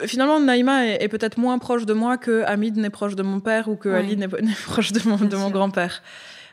Finalement, 0.06 0.40
Naïma 0.40 0.88
est, 0.88 1.08
peut-être 1.10 1.38
moins 1.38 1.60
proche 1.60 1.86
de 1.86 1.94
moi 1.94 2.18
que 2.18 2.44
Hamid 2.46 2.78
n'est 2.78 2.90
proche 2.90 3.16
de 3.16 3.24
mon 3.24 3.40
père 3.40 3.68
ou 3.68 3.76
que 3.76 3.90
Ali 3.90 4.16
n'est 4.18 4.28
proche 4.66 4.92
de 4.94 5.08
mon, 5.08 5.18
de 5.18 5.36
mon 5.36 5.50
grand-père. 5.50 6.02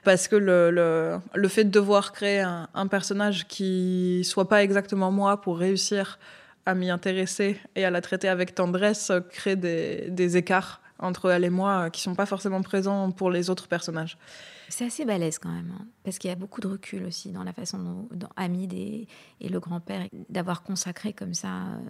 Parce 0.04 0.26
que 0.26 0.34
le, 0.34 0.72
le, 0.72 1.18
le, 1.34 1.48
fait 1.48 1.64
de 1.64 1.70
devoir 1.70 2.12
créer 2.12 2.40
un, 2.40 2.68
un, 2.74 2.88
personnage 2.88 3.46
qui 3.46 4.22
soit 4.24 4.48
pas 4.48 4.64
exactement 4.64 5.12
moi 5.12 5.40
pour 5.40 5.58
réussir 5.58 6.18
à 6.66 6.74
m'y 6.74 6.90
intéresser 6.90 7.60
et 7.76 7.84
à 7.84 7.90
la 7.90 8.00
traiter 8.00 8.28
avec 8.28 8.54
tendresse 8.54 9.12
crée 9.30 9.54
des, 9.54 10.06
des 10.08 10.36
écarts 10.36 10.80
entre 10.98 11.30
elle 11.30 11.44
et 11.44 11.50
moi 11.50 11.90
qui 11.90 12.00
sont 12.00 12.16
pas 12.16 12.26
forcément 12.26 12.62
présents 12.62 13.12
pour 13.12 13.30
les 13.30 13.48
autres 13.50 13.68
personnages. 13.68 14.18
C'est 14.72 14.86
assez 14.86 15.04
balèze 15.04 15.38
quand 15.38 15.50
même, 15.50 15.70
hein, 15.78 15.86
parce 16.02 16.16
qu'il 16.16 16.30
y 16.30 16.32
a 16.32 16.36
beaucoup 16.36 16.62
de 16.62 16.66
recul 16.66 17.04
aussi 17.04 17.30
dans 17.30 17.44
la 17.44 17.52
façon 17.52 18.08
dont, 18.10 18.28
Hamid 18.36 18.72
et, 18.72 19.06
le 19.42 19.60
grand-père 19.60 20.06
d'avoir 20.30 20.62
consacré 20.62 21.12
comme 21.12 21.34
ça 21.34 21.48
euh, 21.48 21.80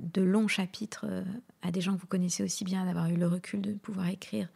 de 0.00 0.22
longs 0.22 0.48
chapitres 0.48 1.04
euh, 1.06 1.22
à 1.60 1.70
des 1.70 1.82
gens 1.82 1.94
que 1.94 2.00
vous 2.00 2.06
connaissez 2.06 2.42
aussi 2.42 2.64
bien, 2.64 2.86
d'avoir 2.86 3.10
eu 3.10 3.16
le 3.16 3.26
recul 3.26 3.60
de 3.60 3.74
pouvoir 3.74 4.08
écrire 4.08 4.48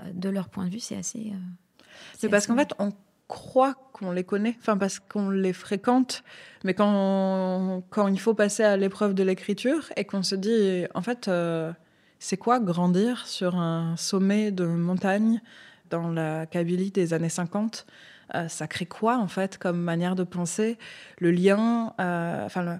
euh, 0.00 0.10
de 0.12 0.28
leur 0.28 0.50
point 0.50 0.66
de 0.66 0.70
vue, 0.70 0.78
c'est 0.78 0.96
assez. 0.96 1.32
c'est 2.18 2.28
parce 2.28 2.46
qu'en 2.46 2.56
fait, 2.56 2.74
on 2.78 2.92
croit 3.28 3.72
qu'on 3.94 4.12
les 4.12 4.24
connaît, 4.24 4.56
enfin 4.60 4.76
parce 4.76 4.98
qu'on 4.98 5.30
les 5.30 5.54
fréquente, 5.54 6.22
mais 6.64 6.74
quand, 6.74 7.82
quand 7.88 8.08
il 8.08 8.20
faut 8.20 8.34
passer 8.34 8.62
à 8.62 8.76
l'épreuve 8.76 9.14
de 9.14 9.22
l'écriture 9.22 9.90
et 9.96 10.04
qu'on 10.04 10.22
se 10.22 10.34
dit, 10.34 10.84
en 10.94 11.00
fait, 11.00 11.30
c'est 12.18 12.36
quoi 12.36 12.60
grandir 12.60 13.26
sur 13.26 13.56
un 13.56 13.96
sommet 13.96 14.50
de 14.50 14.66
montagne 14.66 15.40
dans 15.90 16.10
la 16.10 16.46
Kabylie 16.46 16.90
des 16.90 17.14
années 17.14 17.28
50, 17.28 17.86
euh, 18.34 18.48
ça 18.48 18.66
crée 18.66 18.86
quoi 18.86 19.18
en 19.18 19.28
fait 19.28 19.56
comme 19.58 19.80
manière 19.80 20.16
de 20.16 20.24
penser 20.24 20.78
Le 21.20 21.30
lien, 21.30 21.94
euh, 22.00 22.44
enfin 22.44 22.78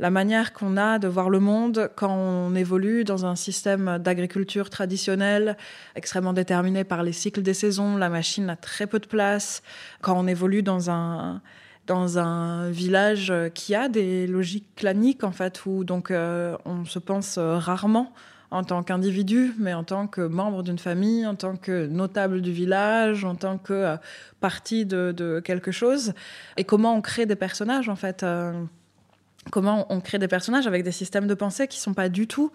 la 0.00 0.10
manière 0.10 0.52
qu'on 0.52 0.76
a 0.76 0.98
de 0.98 1.08
voir 1.08 1.30
le 1.30 1.40
monde 1.40 1.90
quand 1.96 2.12
on 2.12 2.54
évolue 2.54 3.04
dans 3.04 3.26
un 3.26 3.36
système 3.36 3.98
d'agriculture 3.98 4.70
traditionnelle 4.70 5.56
extrêmement 5.94 6.32
déterminé 6.32 6.84
par 6.84 7.02
les 7.02 7.12
cycles 7.12 7.42
des 7.42 7.54
saisons, 7.54 7.96
la 7.96 8.08
machine 8.08 8.50
a 8.50 8.56
très 8.56 8.86
peu 8.86 8.98
de 8.98 9.06
place, 9.06 9.62
quand 10.00 10.18
on 10.18 10.26
évolue 10.26 10.62
dans 10.62 10.90
un 10.90 11.40
dans 11.86 12.18
un 12.18 12.70
village 12.70 13.32
qui 13.54 13.74
a 13.74 13.88
des 13.88 14.26
logiques 14.26 14.74
claniques 14.76 15.24
en 15.24 15.32
fait 15.32 15.64
où 15.64 15.84
donc 15.84 16.10
euh, 16.10 16.56
on 16.66 16.84
se 16.84 16.98
pense 16.98 17.38
rarement 17.38 18.12
en 18.50 18.64
tant 18.64 18.82
qu'individu, 18.82 19.54
mais 19.58 19.74
en 19.74 19.84
tant 19.84 20.06
que 20.06 20.22
membre 20.22 20.62
d'une 20.62 20.78
famille, 20.78 21.26
en 21.26 21.34
tant 21.34 21.56
que 21.56 21.86
notable 21.86 22.40
du 22.40 22.52
village, 22.52 23.24
en 23.24 23.34
tant 23.34 23.58
que 23.58 23.72
euh, 23.72 23.96
partie 24.40 24.86
de, 24.86 25.40
quelque 25.44 25.70
chose. 25.70 26.14
Et 26.56 26.64
comment 26.64 26.94
on 26.94 27.00
crée 27.00 27.26
des 27.26 27.36
personnages, 27.36 27.88
en 27.88 27.96
fait. 27.96 28.22
Euh, 28.22 28.52
comment 29.50 29.86
on 29.90 30.00
crée 30.00 30.18
des 30.18 30.28
personnages 30.28 30.66
avec 30.66 30.82
des 30.82 30.92
systèmes 30.92 31.26
de 31.26 31.34
pensée 31.34 31.68
qui 31.68 31.78
ne 31.78 31.82
sont 31.82 31.94
pas 31.94 32.08
du 32.08 32.26
tout 32.26 32.50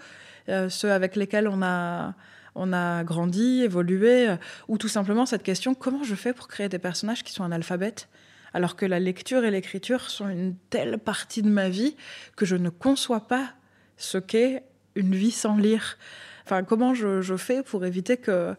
euh, 0.49 0.69
ceux 0.69 0.91
avec 0.91 1.15
lesquels 1.15 1.47
on 1.47 1.61
a, 1.61 2.13
on 2.55 2.73
a 2.73 3.03
grandi, 3.03 3.61
évolué, 3.61 4.35
ou 4.67 4.77
tout 4.77 4.87
simplement 4.87 5.25
cette 5.25 5.43
question, 5.43 5.75
comment 5.75 6.03
je 6.03 6.15
fais 6.15 6.33
pour 6.33 6.47
créer 6.47 6.69
des 6.69 6.79
personnages 6.79 7.23
qui 7.23 7.33
sont 7.33 7.43
analphabètes 7.43 8.09
alors 8.55 8.75
que 8.75 8.85
la 8.85 8.99
lecture 8.99 9.43
et 9.45 9.51
l'écriture 9.51 10.11
sont 10.11 10.29
une 10.29 10.55
telle 10.69 10.99
partie 10.99 11.41
de 11.41 11.49
ma 11.49 11.69
vie 11.69 11.95
que 12.35 12.45
je 12.45 12.55
ne 12.55 12.69
conçois 12.69 13.27
pas 13.27 13.49
ce 13.97 14.19
qu'est 14.19 14.63
une 14.95 15.15
vie 15.15 15.31
sans 15.31 15.57
lire. 15.57 15.97
Enfin, 16.45 16.63
comment 16.63 16.93
je, 16.93 17.35
fais 17.37 17.63
pour 17.63 17.85
éviter 17.85 18.17
que 18.17 18.53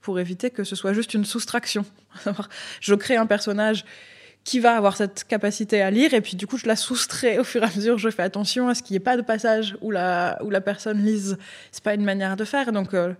pour 0.00 0.20
éviter 0.20 0.50
que 0.50 0.62
ce 0.62 0.76
soit 0.76 0.92
juste 0.92 1.14
une 1.14 1.24
soustraction 1.24 1.84
Je 2.80 2.94
crée 2.94 3.16
un 3.16 3.26
personnage 3.26 3.84
qui 4.44 4.60
va 4.60 4.76
avoir 4.76 4.96
cette 4.96 5.24
capacité 5.24 5.82
à 5.82 5.90
lire 5.90 6.14
et 6.14 6.20
puis 6.20 6.36
du 6.36 6.46
coup 6.46 6.56
je 6.56 6.66
la 6.66 6.76
soustrais 6.76 7.38
au 7.38 7.44
fur 7.44 7.64
et 7.64 7.66
à 7.66 7.70
mesure 7.74 7.98
je 7.98 8.08
fais 8.10 8.22
attention 8.22 8.68
à 8.68 8.76
ce 8.76 8.84
qu'il 8.84 8.94
n'y 8.94 8.98
ait 8.98 9.00
pas 9.00 9.16
de 9.16 9.22
passage 9.22 9.76
où 9.80 9.90
la 9.90 10.38
où 10.44 10.50
la 10.50 10.60
personne 10.60 11.04
lise. 11.04 11.36
C'est 11.72 11.82
pas 11.82 11.94
une 11.94 12.04
manière 12.04 12.36
de 12.36 12.44
faire 12.44 12.70
donc 12.70 12.94
euh, 12.94 13.12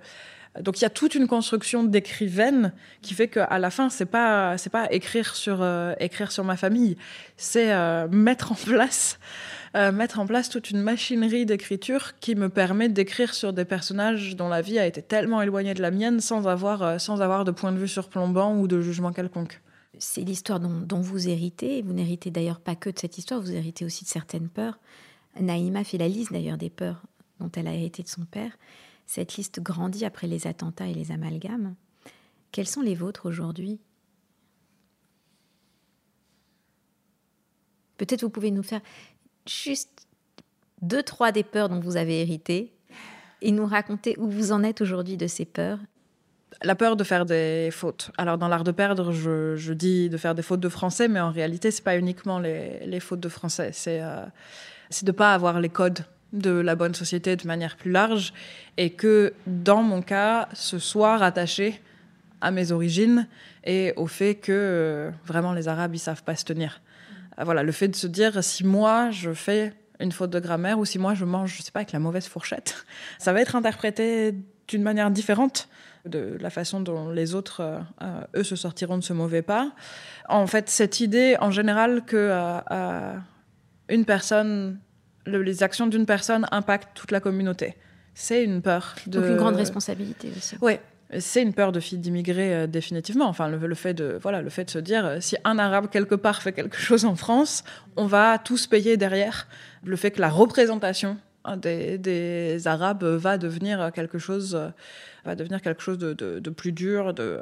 donc 0.61 0.79
il 0.81 0.83
y 0.83 0.87
a 0.87 0.90
toute 0.90 1.16
une 1.16 1.26
construction 1.26 1.83
d'écrivaine 1.83 2.72
qui 3.02 3.14
fait 3.14 3.26
qu'à 3.26 3.59
la 3.59 3.70
fin 3.70 3.90
c'est 3.90 4.07
pas 4.07 4.57
c'est 4.57 4.70
pas 4.70 4.87
écrire 4.92 5.35
sur 5.35 5.62
euh, 5.62 5.94
écrire 5.98 6.31
sur 6.31 6.44
ma 6.44 6.57
famille. 6.57 6.96
C'est 7.37 7.72
euh, 7.72 8.07
mettre 8.09 8.52
en 8.52 8.55
place 8.55 9.18
euh, 9.74 9.92
mettre 9.92 10.18
en 10.18 10.26
place 10.26 10.48
toute 10.48 10.70
une 10.70 10.81
machinerie 10.81 11.46
d'écriture 11.46 12.18
qui 12.20 12.35
me 12.35 12.48
permet 12.48 12.88
d'écrire 12.88 13.35
sur 13.35 13.52
des 13.52 13.64
personnages 13.64 14.37
dont 14.37 14.48
la 14.48 14.62
vie 14.62 14.79
a 14.79 14.87
été 14.87 15.02
tellement 15.02 15.42
éloignée 15.42 15.74
de 15.74 15.83
la 15.83 15.90
mienne 15.90 16.20
sans 16.20 16.46
avoir, 16.46 16.83
euh, 16.83 16.98
sans 16.98 17.20
avoir 17.20 17.44
de 17.44 17.50
point 17.50 17.72
de 17.72 17.79
vue 17.79 17.88
surplombant 17.88 18.57
ou 18.57 18.68
de 18.68 18.81
jugement 18.81 19.12
quelconque. 19.12 19.61
C'est 19.98 20.22
l'histoire 20.22 20.61
dont, 20.61 21.00
vous 21.00 21.29
héritez. 21.29 21.83
Vous 21.83 21.94
n'héritez 21.94 22.31
d'ailleurs 22.31 22.61
pas 22.61 22.76
que 22.76 22.90
de 22.90 22.98
cette 22.98 23.16
histoire, 23.18 23.40
vous 23.40 23.52
héritez 23.52 23.85
aussi 23.85 24.05
de 24.05 24.11
certaines 24.11 24.48
peurs. 24.48 24.79
Naïma 25.40 25.85
fait 25.85 25.98
la 25.98 26.09
liste 26.09 26.33
d'ailleurs 26.33 26.59
des 26.59 26.70
peurs 26.70 27.02
dont 27.40 27.50
elle 27.57 27.66
a 27.66 27.74
hérité 27.74 28.02
de 28.02 28.09
son 28.09 28.24
père. 28.24 28.57
Cette 29.07 29.37
liste 29.37 29.61
grandit 29.61 30.05
après 30.05 30.26
les 30.26 30.46
attentats 30.46 30.87
et 30.87 30.94
les 30.94 31.12
amalgames. 31.12 31.74
Quelles 32.52 32.66
sont 32.66 32.83
les 32.83 32.94
vôtres 32.94 33.26
aujourd'hui? 33.26 33.81
Peut-être 37.96 38.22
vous 38.22 38.31
pouvez 38.31 38.50
nous 38.50 38.62
faire 38.62 38.83
juste 39.48 40.06
deux, 40.82 41.02
trois 41.02 41.32
des 41.32 41.42
peurs 41.42 41.68
dont 41.68 41.80
vous 41.80 41.96
avez 41.96 42.20
hérité 42.20 42.72
et 43.42 43.52
nous 43.52 43.66
raconter 43.66 44.14
où 44.18 44.28
vous 44.28 44.52
en 44.52 44.62
êtes 44.62 44.80
aujourd'hui 44.80 45.16
de 45.16 45.26
ces 45.26 45.44
peurs 45.44 45.78
la 46.62 46.74
peur 46.74 46.96
de 46.96 47.04
faire 47.04 47.26
des 47.26 47.68
fautes. 47.70 48.11
Alors 48.16 48.38
dans 48.38 48.48
l'art 48.48 48.64
de 48.64 48.70
perdre, 48.70 49.12
je, 49.12 49.72
dis 49.72 50.09
de 50.09 50.16
faire 50.16 50.35
des 50.35 50.42
fautes 50.42 50.61
de 50.61 50.68
français, 50.68 51.09
mais 51.09 51.20
en 51.20 51.30
réalité, 51.30 51.70
c'est 51.70 51.85
pas 51.85 51.98
uniquement 51.98 52.38
les, 52.38 53.00
fautes 53.00 53.20
de 53.20 53.28
français. 53.28 53.70
C'est 53.72 54.00
euh, 54.00 54.24
de 55.02 55.12
pas 55.12 55.35
avoir 55.35 55.61
les 55.61 55.68
codes 55.68 56.00
de 56.32 56.50
la 56.50 56.74
bonne 56.74 56.94
société 56.94 57.37
de 57.37 57.46
manière 57.46 57.76
plus 57.76 57.90
large, 57.90 58.32
et 58.76 58.90
que 58.90 59.32
dans 59.46 59.82
mon 59.82 60.02
cas, 60.02 60.48
ce 60.54 60.78
soit 60.78 61.18
rattaché 61.18 61.80
à 62.40 62.50
mes 62.50 62.72
origines 62.72 63.26
et 63.64 63.92
au 63.96 64.06
fait 64.06 64.35
que 64.35 64.52
euh, 64.52 65.11
vraiment 65.24 65.52
les 65.52 65.68
Arabes 65.68 65.94
ils 65.94 65.98
savent 65.98 66.22
pas 66.22 66.37
se 66.37 66.44
tenir. 66.44 66.80
Ah, 67.37 67.44
voilà, 67.44 67.62
le 67.62 67.72
fait 67.72 67.88
de 67.88 67.96
se 67.96 68.07
dire 68.07 68.42
si 68.42 68.64
moi 68.64 69.11
je 69.11 69.33
fais 69.33 69.75
une 70.01 70.12
faute 70.12 70.31
de 70.31 70.40
grammaire 70.40 70.79
ou 70.79 70.85
si 70.85 70.99
moi 70.99 71.14
je 71.14 71.25
mange, 71.25 71.57
je 71.57 71.62
sais 71.62 71.70
pas, 71.70 71.81
avec 71.81 71.92
la 71.92 71.99
mauvaise 71.99 72.27
fourchette, 72.27 72.87
ça 73.18 73.33
va 73.33 73.40
être 73.40 73.57
interprété 73.57 74.35
d'une 74.68 74.83
manière 74.83 75.11
différente 75.11 75.68
de 76.05 76.37
la 76.40 76.51
façon 76.51 76.81
dont 76.81 77.11
les 77.11 77.35
autres, 77.35 77.61
euh, 77.61 77.79
euh, 78.03 78.20
eux, 78.37 78.44
se 78.44 78.57
sortiront 78.57 78.96
de 78.99 79.03
ce 79.03 79.12
mauvais 79.12 79.42
pas. 79.42 79.72
En 80.29 80.46
fait, 80.46 80.68
cette 80.68 81.01
idée, 81.01 81.37
en 81.40 81.51
général, 81.51 82.05
que 82.05 82.31
euh, 82.70 83.14
une 83.88 84.05
personne, 84.05 84.79
les 85.27 85.62
actions 85.62 85.87
d'une 85.87 86.07
personne 86.07 86.46
impactent 86.53 86.90
toute 86.94 87.11
la 87.11 87.20
communauté, 87.20 87.77
c'est 88.14 88.44
une 88.44 88.62
peur. 88.62 88.94
De... 89.07 89.18
Donc 89.18 89.29
une 89.29 89.37
grande 89.37 89.57
responsabilité 89.57 90.31
aussi. 90.37 90.57
Oui, 90.61 90.79
C'est 91.21 91.42
une 91.42 91.55
peur 91.55 91.71
de 91.73 91.79
fille 91.79 91.99
d'immigrés 91.99 92.55
euh, 92.55 92.66
définitivement. 92.66 93.27
Enfin, 93.27 93.49
le, 93.49 93.75
fait 93.75 93.95
de 93.95 94.19
voilà, 94.21 94.42
le 94.42 94.51
fait 94.51 94.64
de 94.64 94.71
se 94.71 94.79
dire 94.79 95.07
euh, 95.07 95.19
si 95.21 95.37
un 95.45 95.59
arabe 95.59 95.88
quelque 95.88 96.14
part 96.14 96.42
fait 96.42 96.53
quelque 96.53 96.79
chose 96.79 97.05
en 97.05 97.14
France, 97.14 97.62
on 97.97 98.07
va 98.07 98.38
tous 98.38 98.66
payer 98.66 98.97
derrière. 98.97 99.47
Le 99.85 99.97
fait 99.97 100.11
que 100.11 100.21
la 100.21 100.29
représentation 100.29 101.16
hein, 101.45 101.57
des, 101.57 102.66
arabes 102.66 103.05
va 103.05 103.38
devenir 103.38 103.92
quelque 103.95 104.19
chose 104.19 104.59
va 105.25 105.35
devenir 105.35 105.61
quelque 105.61 105.83
chose 105.83 105.99
de, 105.99 106.51
plus 106.51 106.71
dur 106.71 107.12
de 107.12 107.40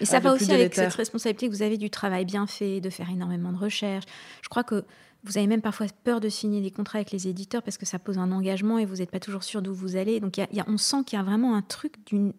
et 0.00 0.06
ça 0.06 0.20
va 0.20 0.32
aussi 0.32 0.52
avec 0.52 0.74
cette 0.74 0.94
responsabilité 0.94 1.48
que 1.48 1.52
vous 1.52 1.62
avez 1.62 1.76
du 1.76 1.90
travail 1.90 2.24
bien 2.24 2.46
fait 2.46 2.80
de 2.80 2.88
faire 2.88 3.10
énormément 3.10 3.52
de 3.52 3.58
recherches 3.58 4.06
je 4.40 4.48
crois 4.48 4.64
que 4.64 4.84
vous 5.26 5.38
avez 5.38 5.46
même 5.48 5.60
parfois 5.60 5.86
peur 6.04 6.20
de 6.20 6.28
signer 6.28 6.60
des 6.60 6.70
contrats 6.70 6.98
avec 6.98 7.10
les 7.10 7.26
éditeurs 7.26 7.62
parce 7.62 7.76
que 7.76 7.84
ça 7.84 7.98
pose 7.98 8.16
un 8.18 8.30
engagement 8.30 8.78
et 8.78 8.84
vous 8.84 8.96
n'êtes 8.96 9.10
pas 9.10 9.20
toujours 9.20 9.42
sûr 9.42 9.60
d'où 9.60 9.74
vous 9.74 9.96
allez. 9.96 10.20
Donc 10.20 10.38
y 10.38 10.46
y 10.52 10.60
a, 10.60 10.64
on 10.68 10.78
sent 10.78 10.98
qu'il 11.04 11.18
y 11.18 11.20
a 11.20 11.24
vraiment 11.24 11.56
un 11.56 11.62
truc, 11.62 11.94
d'une, 12.06 12.32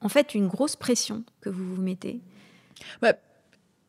en 0.00 0.08
fait, 0.08 0.34
une 0.34 0.48
grosse 0.48 0.76
pression 0.76 1.22
que 1.40 1.48
vous 1.48 1.74
vous 1.74 1.80
mettez. 1.80 2.20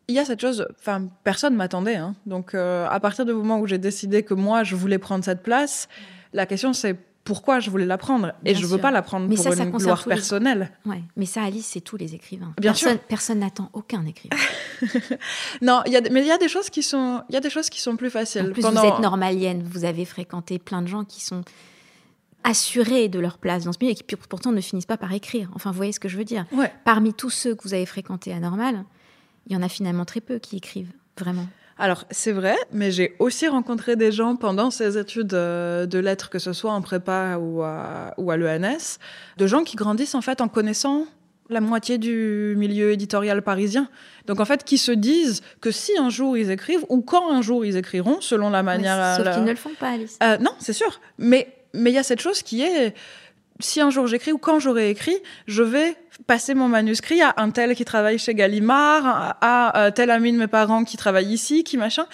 Il 0.08 0.14
y 0.14 0.20
a 0.20 0.26
cette 0.26 0.40
chose, 0.40 0.68
enfin, 0.80 1.08
personne 1.24 1.56
m'attendait. 1.56 1.96
Hein. 1.96 2.14
Donc, 2.28 2.54
euh, 2.54 2.88
à 2.88 3.00
partir 3.00 3.26
du 3.26 3.34
moment 3.34 3.60
où 3.60 3.66
j'ai 3.66 3.80
décidé 3.80 4.22
que 4.22 4.36
moi, 4.36 4.64
je 4.64 4.76
voulais 4.76 5.00
prendre 5.00 5.26
cette 5.26 5.42
place, 5.42 5.90
la 6.32 6.46
question 6.46 6.74
c'est 6.74 6.96
pourquoi 7.26 7.60
je 7.60 7.70
voulais 7.72 7.88
la 7.88 7.98
prendre. 7.98 8.34
Et 8.46 8.56
je 8.56 8.62
ne 8.62 8.68
veux 8.68 8.78
pas 8.78 8.92
la 8.92 9.02
prendre 9.02 9.28
pour 9.28 9.54
une 9.54 9.72
gloire 9.72 10.06
personnelle. 10.06 10.72
Ouais. 10.86 11.02
Mais 11.18 11.26
ça, 11.26 11.44
Alice, 11.44 11.66
c'est 11.66 11.82
tous 11.82 11.98
les 11.98 12.14
écrivains. 12.14 12.54
Bien 12.60 12.72
personne, 12.72 12.94
sûr. 12.94 13.08
Personne 13.08 13.40
n'attend 13.40 13.70
aucun 13.74 14.06
écrivain. 14.06 14.38
non, 15.62 15.82
y 15.88 15.98
a, 15.98 16.02
mais 16.12 16.22
il 16.22 16.28
y 16.28 16.32
a 16.32 16.38
des 16.38 16.48
choses 16.48 16.70
qui 16.70 16.84
sont, 16.84 17.24
il 17.30 17.34
y 17.34 17.38
a 17.38 17.42
des 17.42 17.50
choses 17.50 17.70
qui 17.70 17.82
sont 17.82 17.98
plus 17.98 18.12
faciles. 18.12 18.44
En 18.44 18.52
plus, 18.52 18.62
vous 18.62 18.86
êtes 18.86 19.00
normalienne. 19.00 19.64
Vous 19.64 19.86
avez 19.86 20.06
fréquenté 20.06 20.60
plein 20.60 20.84
de 20.84 20.88
gens 20.88 21.04
qui 21.04 21.20
sont 21.20 21.42
assurés 22.44 23.10
de 23.10 23.20
leur 23.20 23.40
place 23.40 23.64
dans 23.64 23.74
ce 23.74 23.80
milieu 23.82 23.94
et 23.94 23.96
qui 23.96 24.04
pourtant 24.16 24.52
ne 24.52 24.62
finissent 24.62 24.86
pas 24.86 24.98
par 24.98 25.12
écrire. 25.12 25.50
Enfin, 25.56 25.72
vous 25.72 25.78
voyez 25.78 25.92
ce 25.92 26.00
que 26.00 26.08
je 26.08 26.18
veux 26.18 26.26
dire. 26.26 26.46
Ouais. 26.54 26.72
Parmi 26.86 27.12
tous 27.12 27.32
ceux 27.32 27.56
que 27.56 27.64
vous 27.64 27.74
avez 27.74 27.88
fréquentés 27.88 28.34
à 28.34 28.40
Normal, 28.40 28.86
il 29.48 29.54
y 29.54 29.56
en 29.56 29.64
a 29.64 29.70
finalement 29.70 30.06
très 30.06 30.22
peu 30.22 30.38
qui 30.38 30.58
écrivent 30.58 30.94
vraiment. 31.20 31.48
Alors, 31.78 32.06
c'est 32.10 32.32
vrai, 32.32 32.56
mais 32.72 32.92
j'ai 32.92 33.16
aussi 33.20 33.48
rencontré 33.48 33.96
des 33.96 34.12
gens 34.12 34.38
pendant 34.38 34.72
ces 34.72 34.98
études 34.98 35.34
euh, 35.34 35.86
de 35.86 36.00
lettres, 36.00 36.30
que 36.30 36.40
ce 36.40 36.54
soit 36.54 36.72
en 36.72 36.82
prépa 36.82 37.38
ou 37.38 37.64
à, 37.64 38.14
ou 38.18 38.32
à 38.32 38.38
l'ENS, 38.38 38.98
de 39.38 39.48
gens 39.48 39.64
qui 39.64 39.76
grandissent 39.76 40.16
en 40.16 40.22
fait 40.22 40.40
en 40.40 40.48
connaissant 40.48 41.06
la 41.50 41.62
moitié 41.62 41.98
du 41.98 42.56
milieu 42.58 42.92
éditorial 42.92 43.42
parisien. 43.42 43.90
Donc 44.26 44.40
en 44.40 44.46
fait, 44.46 44.64
qui 44.64 44.78
se 44.78 44.92
disent 44.92 45.42
que 45.62 45.70
si 45.70 45.92
un 45.98 46.10
jour 46.10 46.38
ils 46.38 46.50
écrivent, 46.50 46.86
ou 46.90 47.02
quand 47.02 47.32
un 47.32 47.42
jour 47.42 47.66
ils 47.66 47.78
écriront, 47.78 48.20
selon 48.22 48.50
la 48.50 48.64
manière... 48.64 49.18
sauf 49.18 49.34
qu'ils 49.34 49.44
ne 49.44 49.52
le 49.52 49.58
font 49.58 49.76
pas, 49.80 49.90
Alice. 49.90 50.18
Euh, 50.24 50.38
non, 50.38 50.52
c'est 50.60 50.74
sûr. 50.74 51.02
Mais 51.20 51.54
il 51.76 51.90
y 51.90 51.98
a 51.98 52.04
cette 52.04 52.22
chose 52.22 52.42
qui 52.42 52.64
est 52.64 52.96
si 53.60 53.82
un 53.82 53.90
jour 53.90 54.08
j'écris 54.08 54.32
ou 54.32 54.38
quand 54.38 54.60
j'aurai 54.60 54.90
écrit, 54.90 55.18
je 55.48 55.64
vais 55.64 55.96
passer 56.28 56.54
mon 56.54 56.68
manuscrit 56.68 57.22
à 57.22 57.34
un 57.38 57.52
tel 57.52 57.76
qui 57.76 57.86
travaille 57.86 58.20
chez 58.20 58.36
Gallimard, 58.36 59.38
à, 59.42 59.92
tel 59.94 60.12
ami 60.12 60.34
de 60.34 60.38
mes 60.38 60.48
parents 60.48 60.84
qui 60.84 60.98
travaille 60.98 61.32
ici, 61.32 61.64
qui 61.64 61.78
machin. 61.78 62.06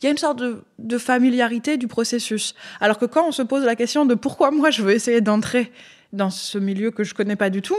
Il 0.00 0.04
y 0.04 0.08
a 0.08 0.10
une 0.12 0.18
sorte 0.18 0.40
de, 0.78 0.98
familiarité 0.98 1.76
du 1.76 1.88
processus. 1.88 2.54
Alors 2.80 2.98
que 2.98 3.04
quand 3.04 3.26
on 3.26 3.32
se 3.32 3.42
pose 3.42 3.64
la 3.64 3.74
question 3.74 4.06
de 4.06 4.14
pourquoi 4.14 4.50
moi 4.50 4.70
je 4.70 4.82
veux 4.82 4.92
essayer 4.92 5.20
d'entrer 5.20 5.72
dans 6.12 6.30
ce 6.30 6.56
milieu 6.56 6.90
que 6.90 7.04
je 7.04 7.14
connais 7.14 7.36
pas 7.36 7.50
du 7.50 7.62
tout, 7.62 7.76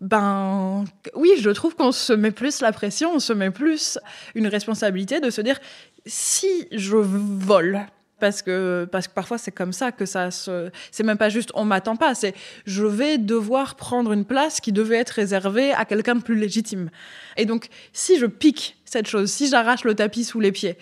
ben 0.00 0.84
oui, 1.14 1.30
je 1.40 1.50
trouve 1.50 1.74
qu'on 1.76 1.92
se 1.92 2.12
met 2.12 2.30
plus 2.30 2.60
la 2.60 2.72
pression, 2.72 3.14
on 3.14 3.20
se 3.20 3.32
met 3.32 3.50
plus 3.50 3.98
une 4.34 4.48
responsabilité 4.48 5.20
de 5.20 5.30
se 5.30 5.40
dire 5.40 5.58
si 6.06 6.68
je 6.72 6.96
vole 6.96 7.86
parce 8.18 8.42
que 8.42 8.86
parce 8.90 9.08
que 9.08 9.12
parfois 9.12 9.38
c'est 9.38 9.52
comme 9.52 9.72
ça 9.72 9.92
que 9.92 10.06
ça 10.06 10.30
se 10.30 10.70
c'est 10.90 11.02
même 11.02 11.18
pas 11.18 11.28
juste 11.28 11.50
on 11.54 11.64
m'attend 11.64 11.96
pas 11.96 12.14
c'est 12.14 12.34
je 12.66 12.84
vais 12.84 13.18
devoir 13.18 13.76
prendre 13.76 14.12
une 14.12 14.24
place 14.24 14.60
qui 14.60 14.72
devait 14.72 14.96
être 14.96 15.10
réservée 15.10 15.72
à 15.72 15.84
quelqu'un 15.84 16.16
de 16.16 16.22
plus 16.22 16.36
légitime. 16.36 16.90
Et 17.36 17.46
donc 17.46 17.68
si 17.92 18.18
je 18.18 18.26
pique 18.26 18.76
cette 18.84 19.06
chose 19.06 19.30
si 19.30 19.48
j'arrache 19.48 19.84
le 19.84 19.94
tapis 19.94 20.24
sous 20.24 20.40
les 20.40 20.52
pieds 20.52 20.78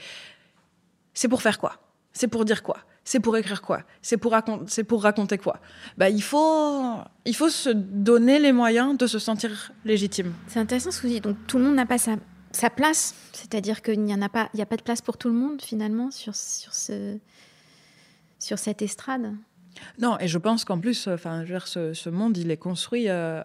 c'est 1.14 1.28
pour 1.28 1.42
faire 1.42 1.58
quoi? 1.58 1.78
C'est 2.12 2.28
pour 2.28 2.44
dire 2.44 2.62
quoi? 2.62 2.78
C'est 3.04 3.20
pour 3.20 3.36
écrire 3.36 3.62
quoi? 3.62 3.82
C'est 4.02 4.16
pour 4.16 4.32
raconter 4.32 5.38
quoi? 5.38 5.60
Bah 5.96 6.10
il 6.10 6.22
faut 6.22 6.96
il 7.24 7.36
faut 7.36 7.48
se 7.48 7.70
donner 7.70 8.38
les 8.38 8.52
moyens 8.52 8.98
de 8.98 9.06
se 9.06 9.18
sentir 9.18 9.72
légitime. 9.84 10.32
C'est 10.48 10.58
intéressant 10.58 10.90
ce 10.90 11.00
que 11.00 11.06
vous 11.06 11.12
dites. 11.12 11.24
Donc 11.24 11.36
tout 11.46 11.58
le 11.58 11.64
monde 11.64 11.76
n'a 11.76 11.86
pas 11.86 11.98
sa 11.98 12.16
sa 12.56 12.70
place, 12.70 13.14
c'est-à-dire 13.32 13.82
qu'il 13.82 14.02
n'y 14.02 14.12
a 14.12 14.28
pas, 14.28 14.48
de 14.54 14.82
place 14.82 15.02
pour 15.02 15.18
tout 15.18 15.28
le 15.28 15.34
monde 15.34 15.60
finalement 15.60 16.10
sur 16.10 16.34
cette 16.34 17.22
estrade. 18.82 19.36
Non, 20.00 20.16
et 20.20 20.28
je 20.28 20.38
pense 20.38 20.64
qu'en 20.64 20.78
plus, 20.78 21.08
enfin, 21.08 21.44
ce, 21.64 21.94
ce, 21.94 22.10
monde, 22.10 22.36
il 22.36 22.50
est 22.50 22.56
construit 22.56 23.06
euh, 23.08 23.42